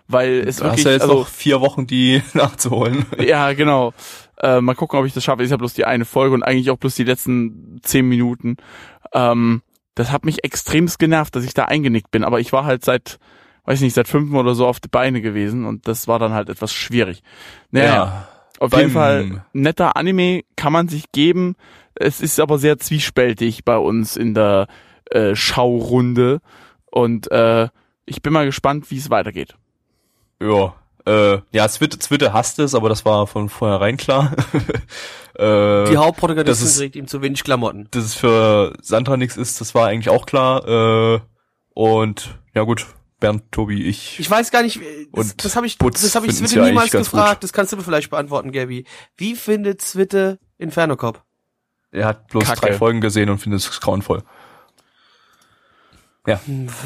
Weil 0.09 0.43
es 0.44 0.57
Du 0.57 0.65
hast 0.65 0.70
wirklich, 0.73 0.85
ja 0.86 0.90
jetzt 0.90 1.03
also, 1.03 1.20
noch 1.20 1.28
vier 1.28 1.61
Wochen, 1.61 1.86
die 1.86 2.20
nachzuholen. 2.35 3.07
Ja, 3.20 3.53
genau. 3.53 3.94
Äh, 4.40 4.61
mal 4.61 4.74
gucken, 4.74 4.99
ob 4.99 5.07
ich 5.07 5.15
das 5.15 5.23
schaffe. 5.23 5.44
Ist 5.44 5.53
ja 5.53 5.57
bloß 5.57 5.74
die 5.74 5.85
eine 5.85 6.05
Folge 6.05 6.35
und 6.35 6.43
eigentlich 6.43 6.70
auch 6.70 6.78
bloß 6.78 6.97
die 6.97 7.05
letzten 7.05 7.78
zehn 7.85 8.09
Minuten. 8.09 8.57
Ähm, 9.15 9.62
das 9.94 10.11
hat 10.11 10.24
mich 10.24 10.43
extremst 10.43 10.99
genervt, 10.99 11.36
dass 11.36 11.44
ich 11.44 11.55
da 11.55 11.66
eingenickt 11.66 12.11
bin. 12.11 12.24
Aber 12.24 12.40
ich 12.40 12.53
war 12.53 12.65
halt 12.65 12.85
seit, 12.85 13.20
weiß 13.66 13.81
nicht, 13.82 13.94
seit 13.94 14.09
fünf 14.09 14.35
oder 14.35 14.57
so 14.57 14.66
auf 14.66 14.81
die 14.81 14.89
Beine 14.89 15.23
gewesen 15.23 15.65
und 15.65 15.86
das 15.86 16.09
war 16.09 16.19
dann 16.19 16.32
halt 16.32 16.49
etwas 16.49 16.73
schwierig. 16.73 17.23
Naja, 17.70 18.27
auf 18.62 18.76
jeden 18.76 18.90
Fall 18.90 19.44
netter 19.52 19.97
Anime 19.97 20.43
kann 20.56 20.72
man 20.72 20.89
sich 20.89 21.10
geben. 21.12 21.56
Es 21.94 22.20
ist 22.20 22.40
aber 22.40 22.59
sehr 22.59 22.78
zwiespältig 22.78 23.64
bei 23.64 23.76
uns 23.76 24.16
in 24.16 24.34
der 24.34 24.66
äh, 25.10 25.34
Schaurunde 25.34 26.40
und 26.90 27.30
äh, 27.30 27.68
ich 28.06 28.22
bin 28.22 28.32
mal 28.32 28.47
gespannt, 28.47 28.90
wie 28.90 28.98
es 28.98 29.10
weitergeht. 29.10 29.55
Ja. 30.40 30.74
Äh, 31.05 31.40
ja, 31.51 31.68
Zwitte, 31.68 31.98
Zwitte 31.98 32.32
hasst 32.32 32.59
es, 32.60 32.74
aber 32.74 32.89
das 32.89 33.05
war 33.05 33.26
von 33.26 33.48
vornherein 33.48 33.97
klar. 33.97 34.32
äh, 35.34 35.90
Die 35.90 35.97
Hauptprotagonistin 35.97 36.66
ist- 36.66 36.78
trägt 36.78 36.97
ihm 36.97 37.06
zu 37.09 37.20
wenig 37.22 37.43
Klamotten. 37.44 37.89
dass 37.90 38.05
es 38.05 38.14
für 38.14 38.72
Sandra 38.80 39.16
nichts 39.16 39.36
ist, 39.36 39.60
das 39.60 39.74
war 39.74 39.89
eigentlich 39.89 40.10
auch 40.10 40.26
klar. 40.26 40.66
Äh, 41.16 41.20
und 41.74 42.39
ja 42.55 42.62
gut, 42.62 42.86
Bernd, 43.23 43.51
Tobi, 43.51 43.85
ich. 43.86 44.20
Ich 44.20 44.31
weiß 44.31 44.51
gar 44.51 44.62
nicht, 44.62 44.78
das, 45.12 45.31
Und 45.31 45.44
das 45.44 45.57
habe 45.57 45.66
ich, 45.66 45.78
Putz 45.78 46.03
das 46.03 46.15
habe 46.15 46.27
ich 46.27 46.36
Zwitte 46.36 46.57
ja 46.57 46.66
niemals 46.66 46.90
gefragt. 46.90 47.36
gut. 47.36 47.44
Das 47.44 47.55
kannst 47.55 47.73
du 47.73 47.78
mir 47.78 47.82
vielleicht 47.82 48.11
beantworten, 48.11 48.53
Gabby. 48.53 48.85
Wie 49.16 49.35
findet 49.35 49.81
Zwitte 49.81 50.39
Inferno 50.59 50.97
Cop? 50.97 51.23
er 51.93 52.07
hat 52.07 52.28
bloß 52.28 52.44
Kacke. 52.44 52.61
drei 52.61 52.73
Folgen 52.74 53.01
gesehen 53.01 53.31
und 53.31 53.39
findet 53.39 53.61
es 53.61 53.81
grauenvoll. 53.81 54.23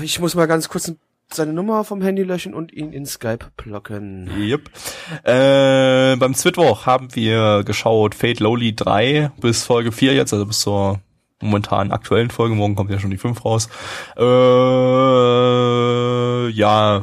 Ich 0.03 0.21
muss 0.21 0.35
mal 0.35 0.47
ganz 0.47 0.69
kurz 0.69 0.93
seine 1.33 1.53
Nummer 1.53 1.85
vom 1.85 2.03
Handy 2.03 2.23
löschen 2.23 2.55
und 2.55 2.73
ihn 2.73 2.93
in 2.93 3.05
Skype 3.05 3.47
blocken. 3.57 4.31
Yep. 4.39 4.71
Äh, 5.25 6.17
beim 6.17 6.35
Zwitwoch 6.35 6.87
haben 6.87 7.15
wir 7.15 7.63
geschaut 7.65 8.15
Fate 8.15 8.41
Lowly 8.41 8.75
3 8.75 9.33
bis 9.41 9.65
Folge 9.65 9.93
4 9.93 10.15
jetzt, 10.15 10.33
also 10.33 10.47
bis 10.47 10.61
zur 10.61 11.01
momentan 11.41 11.93
aktuellen 11.93 12.31
Folge. 12.31 12.55
Morgen 12.55 12.75
kommt 12.75 12.91
ja 12.91 12.99
schon 12.99 13.11
die 13.11 13.19
5 13.19 13.45
raus. 13.45 13.69
Äh, 14.17 14.23
ja, 16.51 17.03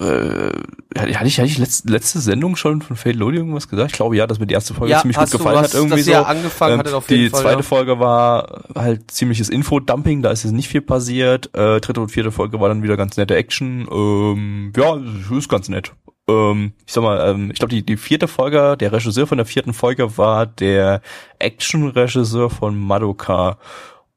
äh, 0.00 0.98
hatte 0.98 1.10
ich, 1.26 1.38
hatte 1.38 1.46
ich 1.46 1.58
letzte, 1.58 1.88
letzte 1.88 2.20
Sendung 2.20 2.56
schon 2.56 2.80
von 2.80 2.96
Fate 2.96 3.16
Lowly 3.16 3.36
irgendwas 3.36 3.68
gesagt? 3.68 3.90
Ich 3.90 3.96
glaube 3.96 4.16
ja, 4.16 4.26
dass 4.26 4.38
mir 4.38 4.46
die 4.46 4.54
erste 4.54 4.72
Folge 4.72 4.96
ziemlich 4.98 5.16
gut 5.16 5.32
du 5.32 5.38
gefallen 5.38 5.58
was, 5.58 5.68
hat 5.68 5.74
irgendwie 5.74 5.96
dass 5.96 6.06
so. 6.06 6.10
ihr 6.12 6.26
angefangen 6.26 6.72
Ähm, 6.72 6.78
hattet 6.78 6.94
auf 6.94 7.06
die 7.06 7.14
jeden 7.16 7.30
Fall. 7.30 7.42
zweite 7.42 7.56
ja. 7.58 7.62
Folge 7.62 7.98
war 8.00 8.64
halt 8.74 9.10
ziemliches 9.10 9.50
Infodumping, 9.50 10.22
da 10.22 10.30
ist 10.30 10.44
jetzt 10.44 10.52
nicht 10.52 10.68
viel 10.68 10.80
passiert. 10.80 11.54
Äh, 11.54 11.80
dritte 11.80 12.00
und 12.00 12.08
vierte 12.08 12.32
Folge 12.32 12.60
war 12.60 12.68
dann 12.68 12.82
wieder 12.82 12.96
ganz 12.96 13.18
nette 13.18 13.36
Action. 13.36 13.86
Ähm, 13.92 14.72
ja, 14.74 14.98
ist 15.36 15.48
ganz 15.50 15.68
nett. 15.68 15.92
Ähm, 16.28 16.72
ich 16.86 16.92
sag 16.92 17.02
mal, 17.02 17.28
ähm, 17.28 17.50
ich 17.50 17.58
glaube, 17.58 17.74
die, 17.74 17.84
die 17.84 17.96
vierte 17.96 18.26
Folge, 18.26 18.76
der 18.78 18.92
Regisseur 18.92 19.26
von 19.26 19.36
der 19.38 19.46
vierten 19.46 19.74
Folge 19.74 20.16
war 20.16 20.46
der 20.46 21.02
Action-Regisseur 21.38 22.48
von 22.48 22.78
Madoka. 22.78 23.58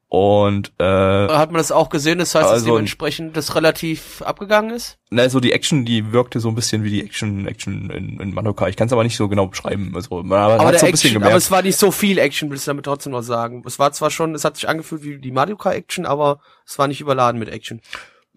Und 0.08 0.72
äh, 0.78 0.84
Hat 0.84 1.50
man 1.50 1.58
das 1.58 1.72
auch 1.72 1.88
gesehen? 1.88 2.18
Das 2.20 2.34
heißt, 2.34 2.44
dass 2.44 2.52
Also- 2.52 2.66
dementsprechend 2.66 3.36
das 3.36 3.54
relativ 3.56 4.22
abgegangen 4.22 4.70
ist? 4.70 4.98
na, 5.10 5.28
so 5.28 5.40
die 5.40 5.52
Action, 5.52 5.84
die 5.84 6.12
wirkte 6.12 6.38
so 6.40 6.48
ein 6.48 6.54
bisschen 6.54 6.82
wie 6.84 6.90
die 6.90 7.04
Action, 7.04 7.46
Action 7.48 7.90
in, 7.90 8.20
in 8.20 8.34
Madoka. 8.34 8.68
Ich 8.68 8.76
kann 8.76 8.86
es 8.86 8.92
aber 8.92 9.02
nicht 9.04 9.16
so 9.16 9.28
genau 9.28 9.46
beschreiben. 9.46 9.92
Also 9.94 10.22
man 10.22 10.38
hat 10.40 10.60
Aber, 10.60 10.70
der 10.70 10.80
so 10.80 10.86
ein 10.86 10.92
bisschen 10.92 11.08
Action, 11.08 11.12
gemerkt. 11.14 11.32
aber 11.32 11.38
es 11.38 11.50
war 11.50 11.62
nicht 11.62 11.78
so 11.78 11.90
viel 11.90 12.18
Action, 12.18 12.50
willst 12.50 12.66
du 12.66 12.70
damit 12.70 12.84
trotzdem 12.84 13.12
noch 13.12 13.22
sagen. 13.22 13.62
Es 13.66 13.78
war 13.78 13.92
zwar 13.92 14.10
schon, 14.10 14.34
es 14.34 14.44
hat 14.44 14.56
sich 14.56 14.68
angefühlt 14.68 15.02
wie 15.04 15.18
die 15.18 15.30
Mario 15.32 15.56
Kart 15.56 15.74
Action, 15.76 16.06
aber 16.06 16.38
es 16.66 16.78
war 16.78 16.86
nicht 16.88 17.00
überladen 17.00 17.38
mit 17.40 17.48
Action. 17.48 17.80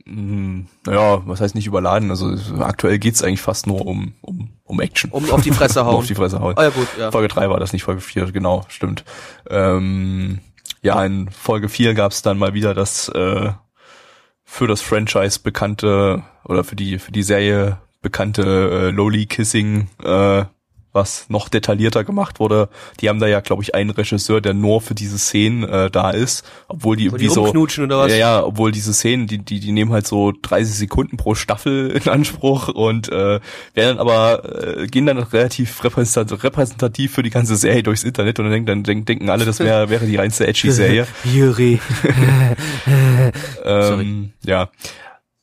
Mm, 0.05 0.61
Naja, 0.85 1.21
was 1.25 1.41
heißt 1.41 1.53
nicht 1.55 1.67
überladen? 1.67 2.09
Also 2.11 2.35
aktuell 2.59 2.97
geht's 2.99 3.23
eigentlich 3.23 3.41
fast 3.41 3.67
nur 3.67 3.85
um, 3.85 4.13
um, 4.21 4.49
um 4.63 4.79
Action. 4.81 5.11
Um 5.11 5.29
auf 5.31 5.41
die 5.41 5.51
Fresse 5.51 5.81
Um 5.81 5.87
hauen. 5.87 5.95
auf 5.95 6.07
die 6.07 6.15
Fresse 6.15 6.39
hauen. 6.39 6.55
oh 6.57 6.61
ja 6.61 6.69
gut, 6.69 6.87
ja. 6.99 7.11
Folge 7.11 7.27
3 7.27 7.49
war 7.49 7.59
das, 7.59 7.73
nicht 7.73 7.83
Folge 7.83 8.01
4, 8.01 8.31
genau, 8.31 8.65
stimmt. 8.69 9.03
Ähm, 9.49 10.39
ja, 10.81 11.03
in 11.03 11.29
Folge 11.29 11.69
4 11.69 11.93
gab's 11.93 12.21
dann 12.21 12.37
mal 12.37 12.53
wieder 12.53 12.73
das 12.73 13.09
äh, 13.09 13.51
für 14.43 14.67
das 14.67 14.81
Franchise 14.81 15.39
bekannte 15.41 16.23
oder 16.45 16.63
für 16.63 16.75
die 16.75 16.99
für 16.99 17.11
die 17.11 17.23
Serie 17.23 17.79
bekannte 18.01 18.43
äh, 18.43 18.89
Lowly 18.89 19.25
Kissing, 19.25 19.89
äh, 20.03 20.45
was 20.93 21.25
noch 21.29 21.49
detaillierter 21.49 22.03
gemacht 22.03 22.39
wurde. 22.39 22.69
Die 22.99 23.09
haben 23.09 23.19
da 23.19 23.27
ja, 23.27 23.39
glaube 23.39 23.63
ich, 23.63 23.75
einen 23.75 23.89
Regisseur, 23.89 24.41
der 24.41 24.53
nur 24.53 24.81
für 24.81 24.95
diese 24.95 25.17
Szenen 25.17 25.63
äh, 25.63 25.89
da 25.91 26.11
ist, 26.11 26.45
obwohl 26.67 26.95
die 26.95 27.11
Wo 27.11 27.17
die 27.17 27.25
irgendwie 27.25 27.73
so 27.75 27.83
oder 27.83 27.99
was? 27.99 28.11
ja, 28.11 28.17
ja, 28.17 28.43
obwohl 28.43 28.71
diese 28.71 28.93
Szenen, 28.93 29.27
die, 29.27 29.39
die, 29.39 29.59
die 29.59 29.71
nehmen 29.71 29.91
halt 29.91 30.07
so 30.07 30.33
30 30.41 30.75
Sekunden 30.75 31.17
pro 31.17 31.35
Staffel 31.35 31.89
in 31.91 32.09
Anspruch 32.09 32.69
und 32.69 33.09
äh, 33.09 33.39
werden 33.73 33.97
dann 33.97 33.99
aber, 33.99 34.77
äh, 34.77 34.87
gehen 34.87 35.05
dann 35.05 35.17
relativ 35.17 35.83
repräsentativ, 35.83 37.13
für 37.13 37.23
die 37.23 37.29
ganze 37.29 37.55
Serie 37.55 37.83
durchs 37.83 38.03
Internet 38.03 38.39
und 38.39 38.45
dann 38.45 38.53
denken, 38.53 38.67
dann 38.67 38.83
denken, 38.83 39.05
denken 39.05 39.29
alle, 39.29 39.45
das 39.45 39.59
wäre 39.59 39.89
wäre 39.89 40.05
die 40.05 40.15
reinste 40.15 40.47
Edgy-Serie. 40.47 41.07
Juri. 41.23 41.79
ähm, 43.65 44.31
ja. 44.43 44.69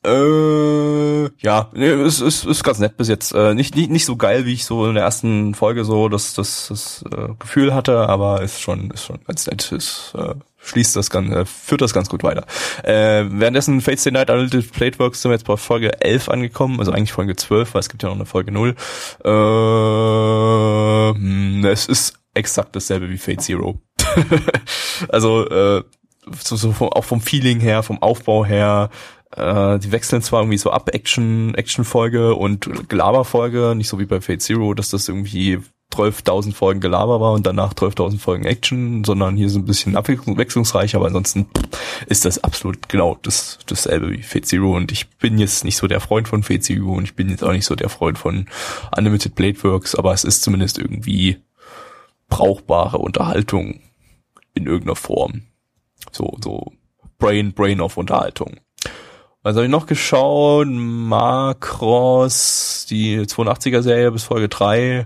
Äh, 0.05 1.29
ja, 1.39 1.69
es 1.73 2.21
ist, 2.21 2.45
ist 2.45 2.63
ganz 2.63 2.79
nett 2.79 2.97
bis 2.97 3.07
jetzt. 3.07 3.33
Äh, 3.33 3.53
nicht, 3.55 3.75
nicht, 3.75 3.89
nicht 3.89 4.05
so 4.05 4.15
geil, 4.15 4.45
wie 4.45 4.53
ich 4.53 4.65
so 4.65 4.85
in 4.87 4.95
der 4.95 5.03
ersten 5.03 5.55
Folge 5.55 5.83
so 5.83 6.09
das, 6.09 6.33
das, 6.33 6.67
das 6.69 7.03
äh, 7.11 7.33
Gefühl 7.39 7.73
hatte, 7.73 8.07
aber 8.07 8.41
ist 8.41 8.61
schon, 8.61 8.91
ist 8.91 9.05
schon 9.05 9.19
ganz 9.25 9.47
nett. 9.47 9.71
Ist, 9.71 10.13
äh, 10.15 10.35
schließt 10.65 10.95
das 10.95 11.09
ganz, 11.09 11.31
äh, 11.31 11.45
führt 11.45 11.81
das 11.81 11.93
ganz 11.93 12.09
gut 12.09 12.23
weiter. 12.23 12.45
Äh, 12.83 13.25
währenddessen 13.29 13.81
Fates 13.81 14.03
Day 14.03 14.11
Night 14.11 14.29
Unlimited 14.29 14.71
Plateworks 14.71 15.21
sind 15.21 15.31
wir 15.31 15.35
jetzt 15.35 15.45
bei 15.45 15.57
Folge 15.57 16.01
11 16.01 16.29
angekommen, 16.29 16.79
also 16.79 16.91
eigentlich 16.91 17.13
Folge 17.13 17.35
12, 17.35 17.73
weil 17.73 17.79
es 17.79 17.89
gibt 17.89 18.03
ja 18.03 18.09
noch 18.09 18.15
eine 18.15 18.25
Folge 18.25 18.51
0. 18.51 18.75
Äh, 19.23 19.29
hm, 21.17 21.65
es 21.65 21.87
ist 21.87 22.19
exakt 22.33 22.75
dasselbe 22.75 23.09
wie 23.09 23.17
Fate 23.17 23.41
Zero. 23.41 23.79
also, 25.09 25.47
äh, 25.49 25.83
so, 26.43 26.55
so 26.55 26.71
vom, 26.71 26.89
auch 26.89 27.03
vom 27.03 27.21
Feeling 27.21 27.59
her, 27.59 27.83
vom 27.83 28.01
Aufbau 28.01 28.45
her, 28.45 28.89
äh, 29.35 29.79
die 29.79 29.91
wechseln 29.91 30.21
zwar 30.21 30.41
irgendwie 30.41 30.57
so 30.57 30.71
ab 30.71 30.89
Action, 30.93 31.53
Action-Folge 31.55 32.35
und 32.35 32.89
Gelaber-Folge, 32.89 33.73
nicht 33.75 33.89
so 33.89 33.99
wie 33.99 34.05
bei 34.05 34.21
Fate 34.21 34.41
Zero, 34.41 34.73
dass 34.73 34.89
das 34.89 35.07
irgendwie 35.07 35.59
12.000 35.93 36.53
Folgen 36.53 36.81
Gelaber 36.81 37.21
war 37.21 37.33
und 37.33 37.45
danach 37.45 37.73
12.000 37.73 38.19
Folgen 38.19 38.45
Action, 38.45 39.03
sondern 39.03 39.37
hier 39.37 39.49
so 39.49 39.59
ein 39.59 39.65
bisschen 39.65 39.95
abwechslungsreich, 39.95 40.95
aber 40.95 41.05
ansonsten 41.05 41.47
ist 42.07 42.25
das 42.25 42.43
absolut 42.43 42.89
genau 42.89 43.17
das, 43.21 43.59
dasselbe 43.65 44.11
wie 44.11 44.23
Fate 44.23 44.45
Zero 44.45 44.75
und 44.75 44.91
ich 44.91 45.09
bin 45.17 45.37
jetzt 45.37 45.63
nicht 45.63 45.77
so 45.77 45.87
der 45.87 46.01
Freund 46.01 46.27
von 46.27 46.43
Fate 46.43 46.63
Zero 46.63 46.93
und 46.93 47.03
ich 47.03 47.15
bin 47.15 47.29
jetzt 47.29 47.43
auch 47.43 47.53
nicht 47.53 47.65
so 47.65 47.75
der 47.75 47.89
Freund 47.89 48.17
von 48.17 48.47
Unlimited 48.97 49.35
Blade 49.35 49.63
Works, 49.63 49.95
aber 49.95 50.13
es 50.13 50.23
ist 50.23 50.43
zumindest 50.43 50.77
irgendwie 50.77 51.37
brauchbare 52.27 52.97
Unterhaltung 52.97 53.81
in 54.53 54.65
irgendeiner 54.65 54.95
Form. 54.95 55.43
So, 56.11 56.37
so 56.43 56.73
Brain, 57.19 57.53
Brain 57.53 57.79
of 57.79 57.97
Unterhaltung. 57.97 58.59
Was 59.45 59.55
habe 59.55 59.65
ich 59.65 59.71
noch 59.71 59.85
geschaut? 59.85 60.65
Macross, 60.67 62.27
die 62.89 63.19
82er 63.19 63.83
Serie 63.83 64.11
bis 64.11 64.23
Folge 64.23 64.49
3. 64.49 65.05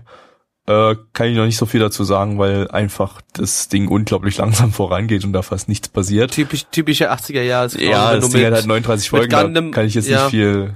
Äh, 0.65 0.95
kann 1.11 1.27
ich 1.27 1.35
noch 1.35 1.43
nicht 1.43 1.57
so 1.57 1.65
viel 1.65 1.81
dazu 1.81 2.05
sagen, 2.05 2.39
weil 2.39 2.69
einfach 2.69 3.19
das 3.33 3.67
Ding 3.67 3.89
unglaublich 3.89 4.37
langsam 4.37 4.71
vorangeht 4.71 5.25
und 5.25 5.33
da 5.33 5.41
fast 5.41 5.67
nichts 5.67 5.89
passiert. 5.89 6.31
Typisch, 6.31 6.67
typische 6.71 7.11
80er 7.11 7.41
Jahre. 7.41 7.83
Ja, 7.83 8.15
das 8.15 8.29
Ding 8.29 8.45
hat 8.45 8.53
halt 8.53 8.65
39 8.65 9.09
Folgen, 9.09 9.29
da 9.29 9.41
Gundam- 9.41 9.71
kann 9.71 9.85
ich 9.85 9.95
jetzt 9.95 10.07
ja. 10.07 10.21
nicht 10.21 10.29
viel. 10.29 10.73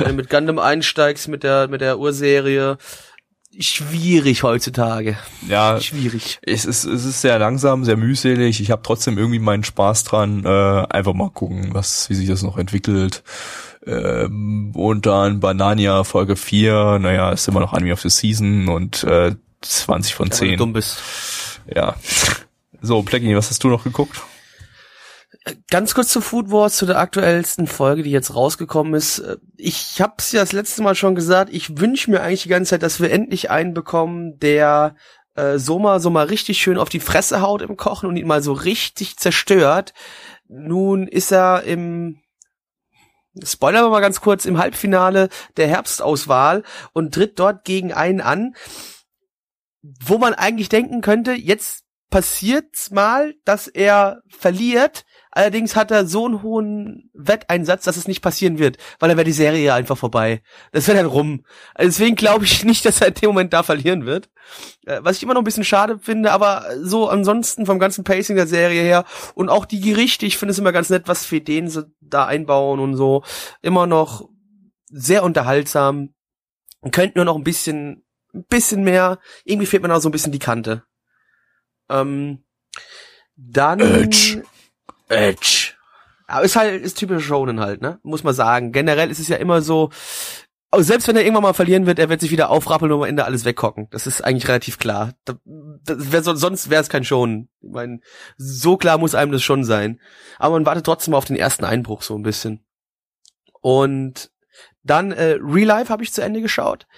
Wenn 0.00 0.08
du 0.08 0.14
mit 0.14 0.28
Gundam 0.28 0.58
einsteigst 0.58 1.28
mit 1.28 1.44
der, 1.44 1.68
mit 1.68 1.82
der 1.82 2.00
Urserie. 2.00 2.78
Schwierig 3.58 4.42
heutzutage. 4.42 5.16
Ja, 5.48 5.80
Schwierig. 5.80 6.38
es 6.42 6.64
ist, 6.64 6.84
es 6.84 7.04
ist 7.04 7.20
sehr 7.20 7.38
langsam, 7.38 7.84
sehr 7.84 7.96
mühselig. 7.96 8.60
Ich 8.60 8.70
habe 8.70 8.82
trotzdem 8.82 9.18
irgendwie 9.18 9.38
meinen 9.38 9.64
Spaß 9.64 10.04
dran. 10.04 10.44
Äh, 10.44 10.48
einfach 10.88 11.14
mal 11.14 11.30
gucken, 11.30 11.68
was, 11.72 12.10
wie 12.10 12.14
sich 12.14 12.28
das 12.28 12.42
noch 12.42 12.58
entwickelt. 12.58 13.22
Ähm, 13.86 14.72
und 14.74 15.06
dann 15.06 15.40
Banania 15.40 16.04
Folge 16.04 16.36
4, 16.36 16.98
naja, 17.00 17.30
ist 17.30 17.46
immer 17.48 17.60
noch 17.60 17.72
Anime 17.72 17.92
of 17.92 18.00
the 18.00 18.08
Season 18.08 18.68
und 18.68 19.04
äh, 19.04 19.34
20 19.60 20.14
von 20.14 20.26
Wenn 20.26 20.30
du 20.30 20.36
10. 20.36 20.58
dumm 20.58 20.72
bist. 20.72 20.98
Ja. 21.72 21.96
So, 22.82 23.02
Blackie, 23.02 23.34
was 23.36 23.50
hast 23.50 23.62
du 23.64 23.68
noch 23.68 23.84
geguckt? 23.84 24.22
Ganz 25.70 25.94
kurz 25.94 26.08
zu 26.08 26.22
Food 26.22 26.50
Wars, 26.50 26.76
zu 26.76 26.86
der 26.86 26.98
aktuellsten 26.98 27.66
Folge, 27.66 28.02
die 28.02 28.10
jetzt 28.10 28.34
rausgekommen 28.34 28.94
ist. 28.94 29.22
Ich 29.56 30.00
hab's 30.00 30.32
ja 30.32 30.40
das 30.40 30.52
letzte 30.52 30.82
Mal 30.82 30.94
schon 30.94 31.14
gesagt, 31.14 31.52
ich 31.52 31.78
wünsche 31.78 32.10
mir 32.10 32.22
eigentlich 32.22 32.44
die 32.44 32.48
ganze 32.48 32.70
Zeit, 32.70 32.82
dass 32.82 33.00
wir 33.00 33.10
endlich 33.10 33.50
einen 33.50 33.74
bekommen, 33.74 34.38
der 34.38 34.96
äh, 35.34 35.58
so 35.58 35.78
mal 35.78 36.00
so 36.00 36.08
mal 36.08 36.26
richtig 36.26 36.58
schön 36.58 36.78
auf 36.78 36.88
die 36.88 37.00
Fresse 37.00 37.42
haut 37.42 37.60
im 37.60 37.76
Kochen 37.76 38.08
und 38.08 38.16
ihn 38.16 38.26
mal 38.26 38.42
so 38.42 38.52
richtig 38.54 39.18
zerstört. 39.18 39.92
Nun 40.48 41.06
ist 41.08 41.30
er 41.30 41.64
im 41.64 42.20
Spoiler 43.42 43.82
wir 43.82 43.90
mal 43.90 44.00
ganz 44.00 44.20
kurz 44.20 44.44
im 44.44 44.58
Halbfinale 44.58 45.28
der 45.56 45.66
Herbstauswahl 45.66 46.62
und 46.92 47.14
tritt 47.14 47.38
dort 47.38 47.64
gegen 47.64 47.92
einen 47.92 48.20
an, 48.20 48.54
wo 49.82 50.18
man 50.18 50.34
eigentlich 50.34 50.68
denken 50.68 51.00
könnte, 51.00 51.32
jetzt 51.32 51.84
passiert's 52.10 52.92
mal, 52.92 53.34
dass 53.44 53.66
er 53.66 54.22
verliert. 54.28 55.04
Allerdings 55.34 55.74
hat 55.74 55.90
er 55.90 56.06
so 56.06 56.26
einen 56.26 56.42
hohen 56.42 57.10
Wetteinsatz, 57.12 57.84
dass 57.84 57.96
es 57.96 58.06
nicht 58.06 58.22
passieren 58.22 58.60
wird, 58.60 58.78
weil 59.00 59.08
dann 59.08 59.18
wäre 59.18 59.24
die 59.24 59.32
Serie 59.32 59.74
einfach 59.74 59.98
vorbei. 59.98 60.42
Das 60.70 60.86
wäre 60.86 60.98
dann 60.98 61.06
rum. 61.06 61.44
Deswegen 61.76 62.14
glaube 62.14 62.44
ich 62.44 62.64
nicht, 62.64 62.84
dass 62.84 63.00
er 63.00 63.08
in 63.08 63.14
dem 63.14 63.30
Moment 63.30 63.52
da 63.52 63.64
verlieren 63.64 64.06
wird. 64.06 64.30
Äh, 64.86 65.00
Was 65.02 65.16
ich 65.16 65.24
immer 65.24 65.34
noch 65.34 65.40
ein 65.40 65.44
bisschen 65.44 65.64
schade 65.64 65.98
finde, 65.98 66.30
aber 66.30 66.66
so 66.80 67.08
ansonsten 67.08 67.66
vom 67.66 67.80
ganzen 67.80 68.04
Pacing 68.04 68.36
der 68.36 68.46
Serie 68.46 68.82
her 68.82 69.04
und 69.34 69.48
auch 69.48 69.64
die 69.64 69.80
Gerichte, 69.80 70.24
ich 70.24 70.38
finde 70.38 70.52
es 70.52 70.58
immer 70.60 70.72
ganz 70.72 70.88
nett, 70.88 71.08
was 71.08 71.26
Fedeen 71.26 71.68
so 71.68 71.82
da 72.00 72.26
einbauen 72.26 72.78
und 72.78 72.94
so. 72.94 73.24
Immer 73.60 73.88
noch 73.88 74.28
sehr 74.86 75.24
unterhaltsam. 75.24 76.14
Könnte 76.92 77.18
nur 77.18 77.24
noch 77.24 77.36
ein 77.36 77.44
bisschen, 77.44 78.04
ein 78.32 78.44
bisschen 78.44 78.84
mehr. 78.84 79.18
Irgendwie 79.44 79.66
fehlt 79.66 79.82
mir 79.82 79.88
noch 79.88 80.00
so 80.00 80.08
ein 80.08 80.12
bisschen 80.12 80.32
die 80.32 80.38
Kante. 80.38 80.84
Ähm, 81.88 82.44
dann. 83.36 83.80
Edge. 83.80 84.44
Edge. 85.08 85.72
Aber 86.26 86.44
ist 86.44 86.56
halt, 86.56 86.82
ist 86.82 86.98
typisch 86.98 87.26
Shonen 87.26 87.60
halt, 87.60 87.82
ne? 87.82 87.98
Muss 88.02 88.24
man 88.24 88.34
sagen. 88.34 88.72
Generell 88.72 89.10
ist 89.10 89.18
es 89.18 89.28
ja 89.28 89.36
immer 89.36 89.60
so, 89.62 89.90
Aber 90.74 90.82
selbst 90.82 91.06
wenn 91.06 91.14
er 91.14 91.22
irgendwann 91.22 91.44
mal 91.44 91.52
verlieren 91.52 91.86
wird, 91.86 92.00
er 92.00 92.08
wird 92.08 92.20
sich 92.20 92.32
wieder 92.32 92.50
aufrappeln 92.50 92.90
und 92.90 93.02
am 93.02 93.08
Ende 93.08 93.24
alles 93.24 93.44
weghocken. 93.44 93.86
Das 93.92 94.08
ist 94.08 94.22
eigentlich 94.24 94.48
relativ 94.48 94.76
klar. 94.80 95.12
Da, 95.24 95.34
das 95.84 96.10
wär, 96.10 96.22
sonst 96.24 96.68
wäre 96.68 96.82
es 96.82 96.88
kein 96.88 97.04
Schon. 97.04 97.48
Ich 97.60 97.70
meine, 97.70 98.00
so 98.38 98.76
klar 98.76 98.98
muss 98.98 99.14
einem 99.14 99.30
das 99.30 99.44
schon 99.44 99.62
sein. 99.62 100.00
Aber 100.36 100.54
man 100.54 100.66
wartet 100.66 100.84
trotzdem 100.84 101.14
auf 101.14 101.26
den 101.26 101.36
ersten 101.36 101.64
Einbruch 101.64 102.02
so 102.02 102.16
ein 102.16 102.24
bisschen. 102.24 102.64
Und 103.60 104.32
dann 104.82 105.12
äh, 105.12 105.38
Real 105.40 105.68
Life 105.68 105.92
habe 105.92 106.02
ich 106.02 106.12
zu 106.12 106.22
Ende 106.22 106.40
geschaut. 106.40 106.88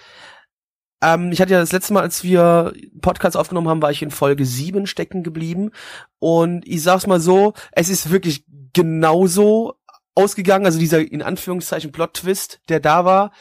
Ähm, 1.03 1.33
ich 1.33 1.41
hatte 1.41 1.53
ja 1.53 1.61
das 1.61 1.73
letzte 1.73 1.93
Mal, 1.93 2.03
als 2.03 2.23
wir 2.25 2.73
Podcast 3.01 3.37
aufgenommen 3.37 3.69
haben, 3.69 3.83
war 3.83 3.91
ich 3.91 4.03
in 4.03 4.11
Folge 4.11 4.47
7 4.47 4.87
stecken 4.87 5.23
geblieben. 5.23 5.71
Und 6.19 6.67
ich 6.67 6.83
sag's 6.83 7.07
mal 7.07 7.21
so, 7.21 7.55
es 7.73 7.89
ist 7.89 8.11
wirklich 8.11 8.45
genauso 8.73 9.75
ausgegangen, 10.15 10.67
also 10.67 10.79
dieser 10.79 11.01
in 11.01 11.23
Anführungszeichen 11.23 11.93
Plot-Twist, 11.93 12.61
der 12.69 12.81
da 12.81 13.05
war, 13.05 13.33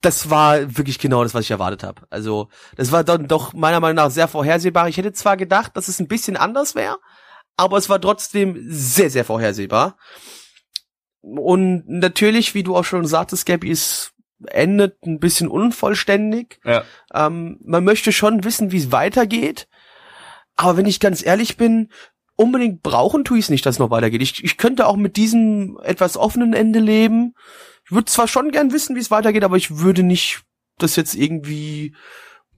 das 0.00 0.30
war 0.30 0.76
wirklich 0.76 0.98
genau 0.98 1.22
das, 1.22 1.32
was 1.32 1.44
ich 1.44 1.52
erwartet 1.52 1.84
habe. 1.84 2.02
Also 2.10 2.48
das 2.76 2.90
war 2.90 3.04
dann 3.04 3.28
doch 3.28 3.52
meiner 3.54 3.80
Meinung 3.80 3.96
nach 3.96 4.10
sehr 4.10 4.28
vorhersehbar. 4.28 4.88
Ich 4.88 4.96
hätte 4.96 5.12
zwar 5.12 5.36
gedacht, 5.36 5.76
dass 5.76 5.88
es 5.88 6.00
ein 6.00 6.08
bisschen 6.08 6.36
anders 6.36 6.74
wäre, 6.74 6.98
aber 7.56 7.78
es 7.78 7.88
war 7.88 8.00
trotzdem 8.00 8.56
sehr, 8.68 9.10
sehr 9.10 9.24
vorhersehbar. 9.24 9.96
Und 11.20 11.84
natürlich, 11.86 12.54
wie 12.54 12.64
du 12.64 12.76
auch 12.76 12.84
schon 12.84 13.06
sagtest, 13.06 13.46
Gabby, 13.46 13.70
es 13.70 14.11
endet 14.46 15.02
ein 15.04 15.18
bisschen 15.18 15.48
unvollständig. 15.48 16.60
Ja. 16.64 16.84
Ähm, 17.14 17.58
man 17.64 17.84
möchte 17.84 18.12
schon 18.12 18.44
wissen, 18.44 18.72
wie 18.72 18.78
es 18.78 18.92
weitergeht. 18.92 19.68
Aber 20.56 20.76
wenn 20.76 20.86
ich 20.86 21.00
ganz 21.00 21.24
ehrlich 21.24 21.56
bin, 21.56 21.88
unbedingt 22.36 22.82
brauchen 22.82 23.24
tue 23.24 23.38
ich 23.38 23.46
es 23.46 23.50
nicht, 23.50 23.64
dass 23.66 23.76
es 23.76 23.78
noch 23.78 23.90
weitergeht. 23.90 24.22
Ich, 24.22 24.42
ich 24.44 24.56
könnte 24.56 24.86
auch 24.86 24.96
mit 24.96 25.16
diesem 25.16 25.78
etwas 25.82 26.16
offenen 26.16 26.54
Ende 26.54 26.78
leben. 26.78 27.34
Ich 27.84 27.92
würde 27.92 28.06
zwar 28.06 28.28
schon 28.28 28.50
gern 28.50 28.72
wissen, 28.72 28.96
wie 28.96 29.00
es 29.00 29.10
weitergeht, 29.10 29.44
aber 29.44 29.56
ich 29.56 29.78
würde 29.78 30.02
nicht 30.02 30.42
das 30.78 30.96
jetzt 30.96 31.14
irgendwie 31.14 31.94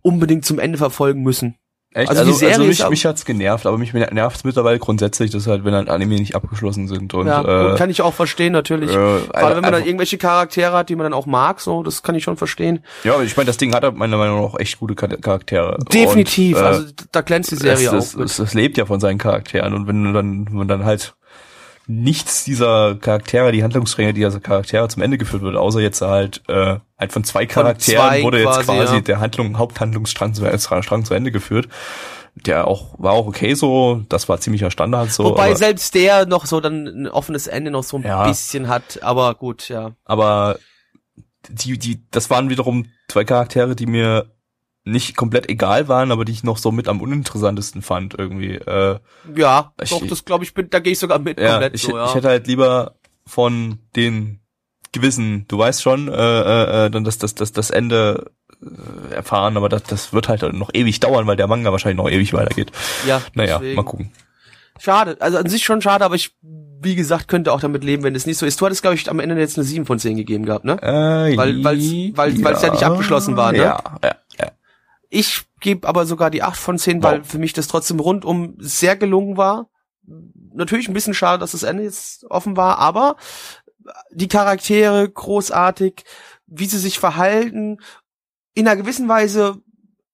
unbedingt 0.02 0.44
zum 0.44 0.58
Ende 0.58 0.78
verfolgen 0.78 1.22
müssen. 1.22 1.56
Echt? 1.96 2.10
Also 2.10 2.22
Also, 2.22 2.32
die 2.32 2.38
Serie 2.38 2.54
also 2.56 2.66
mich, 2.66 2.88
mich 2.90 3.06
hat's 3.06 3.24
genervt, 3.24 3.66
aber 3.66 3.78
mich 3.78 3.92
nervt's 3.92 4.42
mittlerweile 4.42 4.80
grundsätzlich, 4.80 5.30
dass 5.30 5.46
halt, 5.46 5.64
wenn 5.64 5.74
halt 5.74 5.88
Anime 5.88 6.16
nicht 6.16 6.34
abgeschlossen 6.34 6.88
sind 6.88 7.14
und 7.14 7.28
ja, 7.28 7.74
äh, 7.74 7.78
kann 7.78 7.88
ich 7.88 8.02
auch 8.02 8.12
verstehen, 8.12 8.52
natürlich. 8.52 8.90
äh, 8.90 8.94
Gerade 8.94 9.22
wenn 9.30 9.40
man 9.40 9.62
dann 9.62 9.74
einfach- 9.74 9.86
irgendwelche 9.86 10.18
Charaktere 10.18 10.72
hat, 10.72 10.88
die 10.88 10.96
man 10.96 11.04
dann 11.04 11.14
auch 11.14 11.26
mag, 11.26 11.60
so, 11.60 11.84
das 11.84 12.02
kann 12.02 12.16
ich 12.16 12.24
schon 12.24 12.36
verstehen. 12.36 12.82
Ja, 13.04 13.14
aber 13.14 13.22
ich 13.22 13.36
meine, 13.36 13.46
das 13.46 13.58
Ding 13.58 13.72
hat 13.74 13.84
halt 13.84 13.94
meiner 13.96 14.16
Meinung 14.16 14.40
nach 14.42 14.54
auch 14.54 14.58
echt 14.58 14.80
gute 14.80 14.94
Char- 14.96 15.16
Charaktere. 15.20 15.78
Definitiv, 15.92 16.56
Und, 16.56 16.62
äh, 16.64 16.66
also 16.66 16.84
da 17.12 17.20
glänzt 17.20 17.52
die 17.52 17.56
Serie 17.56 17.86
es, 17.96 18.16
auch. 18.16 18.20
es, 18.20 18.32
es, 18.32 18.38
es 18.40 18.54
lebt 18.54 18.76
ja 18.76 18.86
von 18.86 18.98
seinen 18.98 19.18
Charakteren 19.18 19.72
und 19.72 19.86
wenn 19.86 20.12
dann, 20.12 20.46
wenn 20.48 20.54
man 20.56 20.66
dann 20.68 20.84
halt 20.84 21.14
nichts 21.86 22.44
dieser 22.44 22.96
Charaktere, 22.96 23.52
die 23.52 23.62
Handlungsstränge 23.62 24.14
dieser 24.14 24.40
Charaktere 24.40 24.88
zum 24.88 25.02
Ende 25.02 25.18
geführt 25.18 25.42
wird, 25.42 25.56
außer 25.56 25.80
jetzt 25.80 26.00
halt 26.00 26.42
äh, 26.48 26.78
halt 26.98 27.12
von 27.12 27.24
zwei 27.24 27.46
Charakteren 27.46 28.08
zwei 28.08 28.22
wurde 28.22 28.38
jetzt 28.38 28.48
quasi, 28.48 28.64
quasi 28.64 28.94
ja. 28.96 29.00
der 29.00 29.20
Handlung, 29.20 29.58
Haupthandlungsstrang 29.58 30.34
zu, 30.34 30.44
Strang 30.58 31.04
zu 31.04 31.14
Ende 31.14 31.30
geführt. 31.30 31.68
Der 32.36 32.66
auch 32.66 32.94
war 32.98 33.12
auch 33.12 33.26
okay 33.26 33.54
so, 33.54 34.02
das 34.08 34.28
war 34.28 34.40
ziemlicher 34.40 34.70
Standard 34.70 35.12
so. 35.12 35.24
Wobei 35.24 35.54
selbst 35.54 35.94
der 35.94 36.26
noch 36.26 36.46
so 36.46 36.60
dann 36.60 36.86
ein 36.86 37.08
offenes 37.08 37.46
Ende 37.46 37.70
noch 37.70 37.84
so 37.84 37.96
ein 37.98 38.02
Ja. 38.02 38.26
bisschen 38.26 38.68
hat, 38.68 39.02
aber 39.02 39.34
gut, 39.34 39.68
ja. 39.68 39.92
aber 40.04 40.58
die, 41.48 41.78
die, 41.78 42.02
das 42.10 42.30
waren 42.30 42.50
wiederum 42.50 42.86
zwei 43.08 43.24
Charaktere, 43.24 43.76
die 43.76 43.86
mir 43.86 44.26
nicht 44.84 45.16
komplett 45.16 45.48
egal 45.48 45.88
waren, 45.88 46.12
aber 46.12 46.24
die 46.24 46.32
ich 46.32 46.44
noch 46.44 46.58
so 46.58 46.70
mit 46.70 46.88
am 46.88 47.00
uninteressantesten 47.00 47.80
fand 47.82 48.14
irgendwie. 48.18 48.56
Äh, 48.56 48.98
Ja, 49.34 49.72
Ich- 49.82 49.90
doch, 49.90 50.06
das 50.06 50.24
glaube 50.24 50.44
ich, 50.44 50.52
bin, 50.54 50.68
da 50.70 50.78
gehe 50.78 50.92
ich 50.92 50.98
sogar 50.98 51.18
mit 51.18 51.40
ja, 51.40 51.52
komplett 51.52 51.74
ich, 51.74 51.82
so, 51.82 51.96
ja. 51.96 52.06
ich 52.06 52.14
hätte 52.14 52.28
halt 52.28 52.46
lieber 52.46 52.94
von 53.26 53.78
den 53.96 54.40
gewissen, 54.92 55.46
du 55.48 55.58
weißt 55.58 55.82
schon, 55.82 56.08
äh, 56.08 56.12
äh, 56.12 56.86
äh, 56.86 56.90
dann 56.90 57.02
das, 57.04 57.18
das, 57.18 57.34
das, 57.34 57.52
das 57.52 57.70
Ende 57.70 58.30
äh, 58.62 59.14
erfahren, 59.14 59.56
aber 59.56 59.68
das, 59.68 59.82
das 59.84 60.12
wird 60.12 60.28
halt 60.28 60.42
noch 60.52 60.70
ewig 60.74 61.00
dauern, 61.00 61.26
weil 61.26 61.36
der 61.36 61.46
Manga 61.48 61.72
wahrscheinlich 61.72 61.96
noch 61.96 62.10
ewig 62.10 62.32
weitergeht. 62.34 62.70
ja, 63.06 63.20
Naja, 63.34 63.58
deswegen. 63.58 63.76
mal 63.76 63.82
gucken. 63.84 64.12
Schade, 64.78 65.16
also 65.20 65.38
an 65.38 65.48
sich 65.48 65.64
schon 65.64 65.80
schade, 65.82 66.04
aber 66.04 66.14
ich, 66.16 66.34
wie 66.42 66.94
gesagt, 66.96 67.28
könnte 67.28 67.52
auch 67.52 67.60
damit 67.60 67.82
leben, 67.84 68.02
wenn 68.02 68.14
es 68.14 68.26
nicht 68.26 68.36
so 68.38 68.44
ist. 68.44 68.60
Du 68.60 68.66
hattest, 68.66 68.82
glaube 68.82 68.96
ich, 68.96 69.08
am 69.08 69.20
Ende 69.20 69.36
jetzt 69.38 69.56
eine 69.56 69.64
7 69.64 69.86
von 69.86 69.98
10 69.98 70.16
gegeben 70.16 70.44
gehabt, 70.44 70.64
ne? 70.64 70.74
Äh, 70.82 71.36
Weil- 71.36 71.64
weil's- 71.64 72.16
weil- 72.16 72.44
weil's 72.44 72.62
ja 72.62 72.70
nicht 72.70 72.82
abgeschlossen 72.82 73.36
war, 73.36 73.52
ne? 73.52 73.58
Ja, 73.58 73.64
ja, 73.64 73.98
ja. 74.08 74.14
Ich 75.14 75.44
gebe 75.60 75.86
aber 75.86 76.06
sogar 76.06 76.30
die 76.30 76.42
8 76.42 76.58
von 76.58 76.78
10, 76.78 77.02
weil 77.02 77.20
Wow. 77.20 77.26
für 77.26 77.38
mich 77.38 77.52
das 77.52 77.68
trotzdem 77.68 78.00
rundum 78.00 78.56
sehr 78.58 78.96
gelungen 78.96 79.36
war. 79.36 79.68
Natürlich 80.52 80.88
ein 80.88 80.94
bisschen 80.94 81.14
schade, 81.14 81.38
dass 81.38 81.52
das 81.52 81.62
Ende 81.62 81.84
jetzt 81.84 82.24
offen 82.30 82.56
war, 82.56 82.78
aber 82.78 83.16
die 84.10 84.28
Charaktere 84.28 85.08
großartig, 85.08 86.04
wie 86.46 86.66
sie 86.66 86.78
sich 86.78 86.98
verhalten, 86.98 87.78
in 88.54 88.66
einer 88.66 88.76
gewissen 88.76 89.08
Weise, 89.08 89.58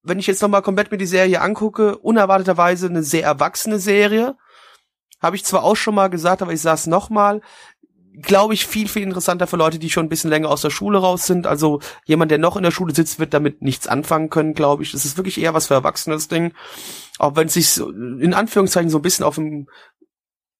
wenn 0.02 0.18
ich 0.18 0.26
jetzt 0.26 0.42
nochmal 0.42 0.62
komplett 0.62 0.90
mir 0.90 0.98
die 0.98 1.06
Serie 1.06 1.40
angucke, 1.40 1.96
unerwarteterweise 1.98 2.86
eine 2.86 3.02
sehr 3.02 3.24
erwachsene 3.24 3.78
Serie. 3.78 4.36
Habe 5.20 5.36
ich 5.36 5.44
zwar 5.44 5.62
auch 5.64 5.76
schon 5.76 5.94
mal 5.94 6.08
gesagt, 6.08 6.42
aber 6.42 6.52
ich 6.52 6.60
sag's 6.60 6.86
nochmal, 6.86 7.40
glaube 8.22 8.54
ich, 8.54 8.66
viel, 8.66 8.88
viel 8.88 9.02
interessanter 9.02 9.46
für 9.46 9.56
Leute, 9.56 9.78
die 9.78 9.90
schon 9.90 10.06
ein 10.06 10.08
bisschen 10.08 10.30
länger 10.30 10.50
aus 10.50 10.62
der 10.62 10.70
Schule 10.70 10.98
raus 10.98 11.26
sind. 11.26 11.46
Also 11.46 11.80
jemand, 12.04 12.30
der 12.30 12.38
noch 12.38 12.56
in 12.56 12.62
der 12.62 12.70
Schule 12.70 12.94
sitzt, 12.94 13.18
wird 13.18 13.34
damit 13.34 13.62
nichts 13.62 13.86
anfangen 13.86 14.30
können, 14.30 14.54
glaube 14.54 14.82
ich. 14.82 14.92
Das 14.92 15.04
ist 15.04 15.16
wirklich 15.16 15.40
eher 15.40 15.54
was 15.54 15.68
für 15.68 15.74
Erwachsene, 15.74 16.16
das 16.16 16.28
Ding. 16.28 16.52
Auch 17.18 17.36
wenn 17.36 17.46
es 17.46 17.54
sich 17.54 17.70
so, 17.70 17.90
in 17.90 18.34
Anführungszeichen 18.34 18.90
so 18.90 18.98
ein 18.98 19.02
bisschen 19.02 19.24
auf 19.24 19.36
dem 19.36 19.68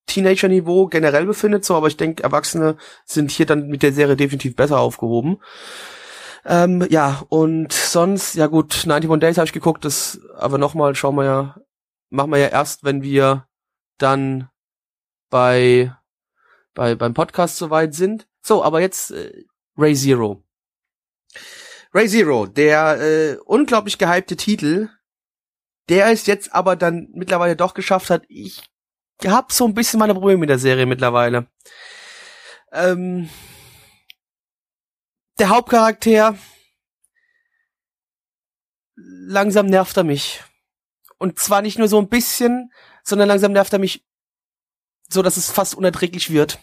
Teenager-Niveau 0.06 0.86
generell 0.86 1.26
befindet, 1.26 1.64
so, 1.64 1.74
aber 1.76 1.86
ich 1.86 1.96
denke, 1.96 2.22
Erwachsene 2.22 2.76
sind 3.04 3.30
hier 3.30 3.46
dann 3.46 3.68
mit 3.68 3.82
der 3.82 3.92
Serie 3.92 4.16
definitiv 4.16 4.56
besser 4.56 4.78
aufgehoben. 4.78 5.38
Ähm, 6.44 6.86
ja, 6.90 7.22
und 7.28 7.72
sonst, 7.72 8.34
ja 8.34 8.46
gut, 8.46 8.86
91 8.86 9.20
Days 9.20 9.36
habe 9.36 9.46
ich 9.46 9.52
geguckt, 9.52 9.84
das, 9.84 10.20
aber 10.36 10.58
nochmal, 10.58 10.94
schauen 10.94 11.16
wir 11.16 11.24
ja, 11.24 11.56
machen 12.08 12.30
wir 12.30 12.38
ja 12.38 12.48
erst, 12.48 12.82
wenn 12.82 13.02
wir 13.02 13.46
dann 13.98 14.48
bei, 15.28 15.94
bei, 16.74 16.94
beim 16.94 17.14
Podcast 17.14 17.56
soweit 17.56 17.94
sind. 17.94 18.28
So, 18.42 18.64
aber 18.64 18.80
jetzt 18.80 19.10
äh, 19.10 19.44
Ray 19.76 19.94
Zero. 19.94 20.42
Ray 21.92 22.08
Zero, 22.08 22.46
der 22.46 23.00
äh, 23.00 23.36
unglaublich 23.44 23.98
gehypte 23.98 24.36
Titel, 24.36 24.88
der 25.88 26.06
es 26.06 26.26
jetzt 26.26 26.54
aber 26.54 26.76
dann 26.76 27.08
mittlerweile 27.12 27.56
doch 27.56 27.74
geschafft 27.74 28.10
hat. 28.10 28.24
Ich 28.28 28.62
hab 29.24 29.52
so 29.52 29.66
ein 29.66 29.74
bisschen 29.74 29.98
meine 29.98 30.14
Probleme 30.14 30.38
mit 30.38 30.48
der 30.48 30.58
Serie 30.58 30.86
mittlerweile. 30.86 31.48
Ähm, 32.72 33.28
der 35.38 35.48
Hauptcharakter, 35.48 36.36
langsam 38.94 39.66
nervt 39.66 39.96
er 39.96 40.04
mich. 40.04 40.44
Und 41.18 41.38
zwar 41.38 41.62
nicht 41.62 41.78
nur 41.78 41.88
so 41.88 41.98
ein 41.98 42.08
bisschen, 42.08 42.72
sondern 43.02 43.28
langsam 43.28 43.52
nervt 43.52 43.72
er 43.72 43.78
mich 43.78 44.06
so, 45.12 45.22
dass 45.22 45.36
es 45.36 45.50
fast 45.50 45.74
unerträglich 45.74 46.30
wird. 46.30 46.58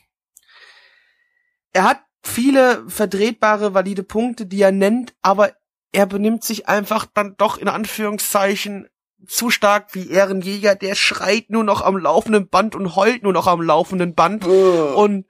Er 1.73 1.83
hat 1.83 2.01
viele 2.23 2.83
vertretbare, 2.87 3.73
valide 3.73 4.03
Punkte, 4.03 4.45
die 4.45 4.61
er 4.61 4.71
nennt, 4.71 5.13
aber 5.21 5.53
er 5.91 6.05
benimmt 6.05 6.43
sich 6.43 6.67
einfach 6.67 7.05
dann 7.13 7.35
doch 7.37 7.57
in 7.57 7.67
Anführungszeichen 7.67 8.87
zu 9.25 9.49
stark 9.49 9.95
wie 9.95 10.09
Ehrenjäger, 10.09 10.75
der 10.75 10.95
schreit 10.95 11.49
nur 11.49 11.63
noch 11.63 11.81
am 11.81 11.97
laufenden 11.97 12.49
Band 12.49 12.75
und 12.75 12.95
heult 12.95 13.23
nur 13.23 13.33
noch 13.33 13.47
am 13.47 13.61
laufenden 13.61 14.13
Band. 14.13 14.45
Und, 14.45 15.25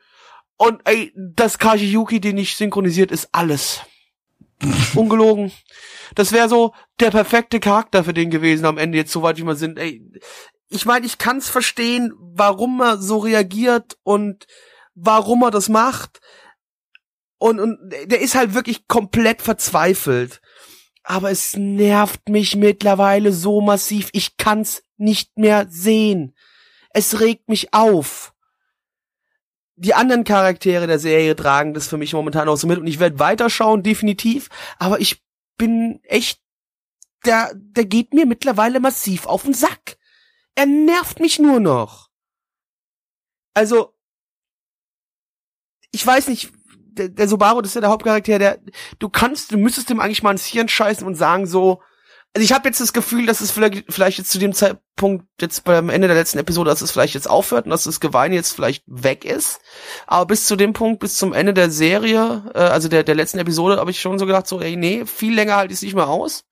und 0.57 0.81
ey, 0.85 1.13
das 1.15 1.57
Kajiyuki, 1.57 2.19
den 2.19 2.37
ich 2.37 2.57
synchronisiert, 2.57 3.11
ist 3.11 3.29
alles. 3.31 3.81
Ungelogen. 4.95 5.51
Das 6.15 6.31
wäre 6.31 6.49
so 6.49 6.73
der 6.99 7.11
perfekte 7.11 7.59
Charakter 7.59 8.03
für 8.03 8.13
den 8.13 8.29
gewesen 8.29 8.65
am 8.65 8.77
Ende, 8.77 8.97
jetzt 8.97 9.11
soweit 9.11 9.37
wie 9.37 9.43
wir 9.43 9.55
sind. 9.55 9.77
Ey, 9.77 10.01
ich 10.69 10.85
meine, 10.85 11.05
ich 11.05 11.17
kann's 11.17 11.49
verstehen, 11.49 12.13
warum 12.19 12.81
er 12.81 12.97
so 12.97 13.17
reagiert 13.19 13.97
und 14.03 14.45
warum 14.95 15.43
er 15.43 15.51
das 15.51 15.69
macht. 15.69 16.19
Und, 17.37 17.59
und 17.59 17.77
der 18.05 18.19
ist 18.19 18.35
halt 18.35 18.53
wirklich 18.53 18.87
komplett 18.87 19.41
verzweifelt. 19.41 20.41
Aber 21.03 21.31
es 21.31 21.55
nervt 21.55 22.27
mich 22.27 22.55
mittlerweile 22.55 23.31
so 23.31 23.61
massiv. 23.61 24.09
Ich 24.11 24.35
kann's 24.37 24.83
nicht 24.97 25.37
mehr 25.37 25.67
sehen. 25.69 26.35
Es 26.89 27.21
regt 27.21 27.47
mich 27.47 27.73
auf. 27.73 28.33
Die 29.75 29.93
anderen 29.93 30.23
Charaktere 30.23 30.87
der 30.87 30.99
Serie 30.99 31.35
tragen 31.35 31.75
das 31.75 31.87
für 31.87 31.97
mich 31.97 32.11
momentan 32.13 32.49
auch 32.49 32.57
so 32.57 32.67
mit 32.67 32.79
und 32.79 32.87
ich 32.87 32.99
werde 32.99 33.19
weiterschauen, 33.19 33.83
definitiv. 33.83 34.49
Aber 34.79 34.99
ich 34.99 35.23
bin 35.55 35.99
echt, 36.03 36.41
der, 37.25 37.51
der 37.55 37.85
geht 37.85 38.13
mir 38.13 38.25
mittlerweile 38.25 38.79
massiv 38.79 39.27
auf 39.27 39.43
den 39.43 39.53
Sack. 39.53 39.86
Er 40.57 40.65
nervt 40.65 41.19
mich 41.19 41.37
nur 41.37 41.59
noch. 41.59 42.09
Also, 43.53 43.93
ich 45.91 46.05
weiß 46.05 46.29
nicht, 46.29 46.51
der, 46.73 47.09
der 47.09 47.27
Subaru, 47.27 47.61
das 47.61 47.69
ist 47.69 47.75
ja 47.75 47.81
der 47.81 47.91
Hauptcharakter, 47.91 48.39
der, 48.39 48.59
du 48.97 49.07
kannst, 49.07 49.51
du 49.51 49.57
müsstest 49.57 49.91
dem 49.91 49.99
eigentlich 49.99 50.23
mal 50.23 50.31
ins 50.31 50.47
Hirn 50.47 50.67
scheißen 50.67 51.05
und 51.05 51.13
sagen 51.13 51.45
so, 51.45 51.83
also 52.37 52.43
ich 52.43 52.53
habe 52.53 52.69
jetzt 52.69 52.79
das 52.79 52.93
Gefühl, 52.93 53.25
dass 53.25 53.41
es 53.41 53.49
vielleicht, 53.49 53.91
vielleicht 53.91 54.19
jetzt 54.19 54.29
zu 54.29 54.37
dem 54.37 54.53
Zeitpunkt 54.53 55.25
jetzt 55.41 55.63
beim 55.63 55.89
Ende 55.89 56.07
der 56.07 56.15
letzten 56.15 56.37
Episode, 56.37 56.69
dass 56.69 56.81
es 56.81 56.91
vielleicht 56.91 57.15
jetzt 57.15 57.27
aufhört 57.27 57.65
und 57.65 57.71
dass 57.71 57.85
das 57.85 57.99
Geweine 57.99 58.35
jetzt 58.35 58.53
vielleicht 58.53 58.83
weg 58.85 59.25
ist. 59.25 59.59
Aber 60.05 60.27
bis 60.27 60.45
zu 60.45 60.55
dem 60.55 60.73
Punkt, 60.73 60.99
bis 60.99 61.17
zum 61.17 61.33
Ende 61.33 61.55
der 61.55 61.71
Serie, 61.71 62.43
äh, 62.53 62.59
also 62.59 62.89
der, 62.89 63.01
der 63.01 63.15
letzten 63.15 63.39
Episode, 63.39 63.77
habe 63.77 63.89
ich 63.89 63.99
schon 63.99 64.19
so 64.19 64.27
gedacht, 64.27 64.45
so, 64.45 64.61
ey, 64.61 64.75
nee, 64.75 65.07
viel 65.07 65.33
länger 65.33 65.55
halte 65.55 65.73
ich 65.73 65.79
es 65.79 65.81
nicht 65.81 65.95
mehr 65.95 66.09
aus. 66.09 66.45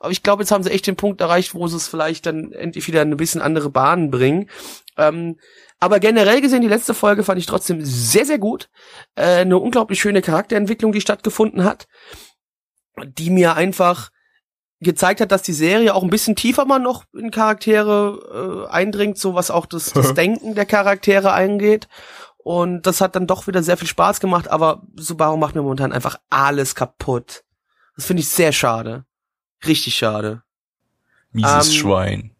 Aber 0.00 0.10
ich 0.10 0.22
glaube, 0.22 0.42
jetzt 0.42 0.50
haben 0.50 0.64
sie 0.64 0.70
echt 0.70 0.86
den 0.86 0.96
Punkt 0.96 1.22
erreicht, 1.22 1.54
wo 1.54 1.66
sie 1.66 1.78
es 1.78 1.88
vielleicht 1.88 2.26
dann 2.26 2.52
endlich 2.52 2.86
wieder 2.86 3.00
ein 3.00 3.16
bisschen 3.16 3.40
andere 3.40 3.70
Bahnen 3.70 4.10
bringen. 4.10 4.50
Ähm, 4.98 5.38
aber 5.80 5.98
generell 5.98 6.42
gesehen, 6.42 6.60
die 6.60 6.68
letzte 6.68 6.92
Folge 6.92 7.24
fand 7.24 7.38
ich 7.38 7.46
trotzdem 7.46 7.82
sehr, 7.82 8.26
sehr 8.26 8.38
gut. 8.38 8.68
Äh, 9.14 9.40
eine 9.40 9.56
unglaublich 9.56 9.98
schöne 9.98 10.20
Charakterentwicklung, 10.20 10.92
die 10.92 11.00
stattgefunden 11.00 11.64
hat, 11.64 11.86
die 13.02 13.30
mir 13.30 13.54
einfach 13.56 14.10
gezeigt 14.82 15.20
hat, 15.20 15.32
dass 15.32 15.42
die 15.42 15.52
Serie 15.52 15.94
auch 15.94 16.02
ein 16.02 16.10
bisschen 16.10 16.36
tiefer 16.36 16.64
mal 16.64 16.78
noch 16.78 17.04
in 17.14 17.30
Charaktere 17.30 18.66
äh, 18.68 18.72
eindringt, 18.72 19.18
so 19.18 19.34
was 19.34 19.50
auch 19.50 19.66
das, 19.66 19.92
das 19.92 20.14
Denken 20.14 20.54
der 20.54 20.66
Charaktere 20.66 21.32
eingeht. 21.32 21.88
Und 22.38 22.82
das 22.82 23.00
hat 23.00 23.14
dann 23.14 23.26
doch 23.26 23.46
wieder 23.46 23.62
sehr 23.62 23.76
viel 23.76 23.86
Spaß 23.86 24.18
gemacht, 24.18 24.48
aber 24.48 24.82
Subaru 24.96 25.36
macht 25.36 25.54
mir 25.54 25.62
momentan 25.62 25.92
einfach 25.92 26.18
alles 26.28 26.74
kaputt. 26.74 27.44
Das 27.96 28.06
finde 28.06 28.20
ich 28.20 28.28
sehr 28.28 28.52
schade. 28.52 29.04
Richtig 29.64 29.94
schade. 29.94 30.42
Mieses 31.30 31.68
Ähm, 31.68 31.72
Schwein. 31.72 32.30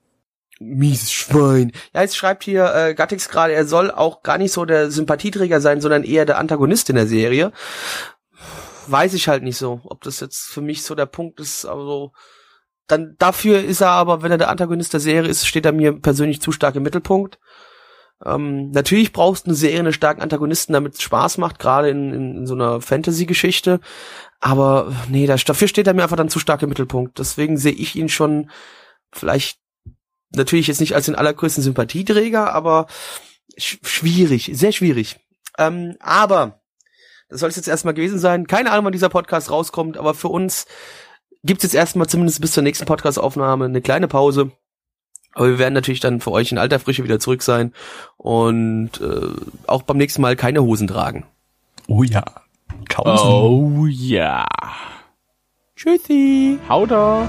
Mieses 0.58 1.12
Schwein. 1.12 1.72
Ja, 1.94 2.02
jetzt 2.02 2.16
schreibt 2.16 2.44
hier 2.44 2.74
äh, 2.74 2.94
Gattix 2.94 3.28
gerade, 3.28 3.52
er 3.52 3.66
soll 3.66 3.90
auch 3.90 4.22
gar 4.22 4.38
nicht 4.38 4.52
so 4.52 4.64
der 4.64 4.90
Sympathieträger 4.90 5.60
sein, 5.60 5.80
sondern 5.80 6.04
eher 6.04 6.24
der 6.24 6.38
Antagonist 6.38 6.90
in 6.90 6.96
der 6.96 7.06
Serie. 7.06 7.52
Weiß 8.88 9.14
ich 9.14 9.28
halt 9.28 9.44
nicht 9.44 9.56
so, 9.56 9.80
ob 9.84 10.02
das 10.02 10.20
jetzt 10.20 10.46
für 10.46 10.60
mich 10.60 10.82
so 10.82 10.94
der 10.94 11.06
Punkt 11.06 11.38
ist, 11.38 11.64
also 11.64 12.12
dann 12.86 13.16
dafür 13.18 13.62
ist 13.62 13.80
er 13.80 13.90
aber, 13.90 14.22
wenn 14.22 14.32
er 14.32 14.38
der 14.38 14.50
Antagonist 14.50 14.92
der 14.92 15.00
Serie 15.00 15.30
ist, 15.30 15.46
steht 15.46 15.66
er 15.66 15.72
mir 15.72 15.92
persönlich 15.92 16.40
zu 16.40 16.52
stark 16.52 16.74
im 16.74 16.82
Mittelpunkt. 16.82 17.38
Ähm, 18.24 18.70
natürlich 18.70 19.12
brauchst 19.12 19.46
du 19.46 19.50
eine 19.50 19.56
Serie 19.56 19.80
einen 19.80 19.92
starken 19.92 20.22
Antagonisten, 20.22 20.72
damit 20.72 20.94
es 20.94 21.02
Spaß 21.02 21.38
macht, 21.38 21.58
gerade 21.58 21.90
in, 21.90 22.12
in, 22.12 22.36
in 22.38 22.46
so 22.46 22.54
einer 22.54 22.80
Fantasy-Geschichte. 22.80 23.80
Aber 24.40 24.92
nee, 25.08 25.26
dafür 25.26 25.68
steht 25.68 25.86
er 25.86 25.94
mir 25.94 26.02
einfach 26.02 26.16
dann 26.16 26.28
zu 26.28 26.38
stark 26.38 26.62
im 26.62 26.68
Mittelpunkt. 26.68 27.18
Deswegen 27.18 27.56
sehe 27.56 27.72
ich 27.72 27.96
ihn 27.96 28.08
schon 28.08 28.50
vielleicht 29.12 29.58
natürlich 30.34 30.66
jetzt 30.66 30.80
nicht 30.80 30.94
als 30.94 31.06
den 31.06 31.14
allergrößten 31.14 31.62
Sympathieträger, 31.62 32.52
aber 32.52 32.86
sch 33.58 33.78
schwierig, 33.82 34.50
sehr 34.54 34.72
schwierig. 34.72 35.20
Ähm, 35.58 35.96
aber 36.00 36.62
das 37.28 37.40
soll 37.40 37.48
es 37.48 37.56
jetzt 37.56 37.68
erstmal 37.68 37.94
gewesen 37.94 38.18
sein. 38.18 38.46
Keine 38.46 38.70
Ahnung, 38.70 38.86
wann 38.86 38.92
dieser 38.92 39.08
Podcast 39.08 39.50
rauskommt, 39.50 39.96
aber 39.96 40.14
für 40.14 40.28
uns 40.28 40.66
gibt's 41.44 41.64
jetzt 41.64 41.74
erstmal 41.74 42.08
zumindest 42.08 42.40
bis 42.40 42.52
zur 42.52 42.62
nächsten 42.62 42.86
Podcastaufnahme 42.86 43.64
eine 43.64 43.80
kleine 43.80 44.08
Pause. 44.08 44.52
Aber 45.34 45.48
wir 45.48 45.58
werden 45.58 45.74
natürlich 45.74 46.00
dann 46.00 46.20
für 46.20 46.30
euch 46.30 46.52
in 46.52 46.58
alter 46.58 46.78
Frische 46.78 47.04
wieder 47.04 47.18
zurück 47.18 47.42
sein 47.42 47.72
und 48.18 49.00
äh, 49.00 49.28
auch 49.66 49.82
beim 49.82 49.96
nächsten 49.96 50.20
Mal 50.20 50.36
keine 50.36 50.62
Hosen 50.62 50.86
tragen. 50.86 51.24
Oh 51.88 52.02
ja. 52.02 52.24
Kausen. 52.88 53.28
Oh 53.28 53.86
ja. 53.86 54.46
Tschüssi. 55.74 56.58
Hau 56.68 56.86
da. 56.86 57.28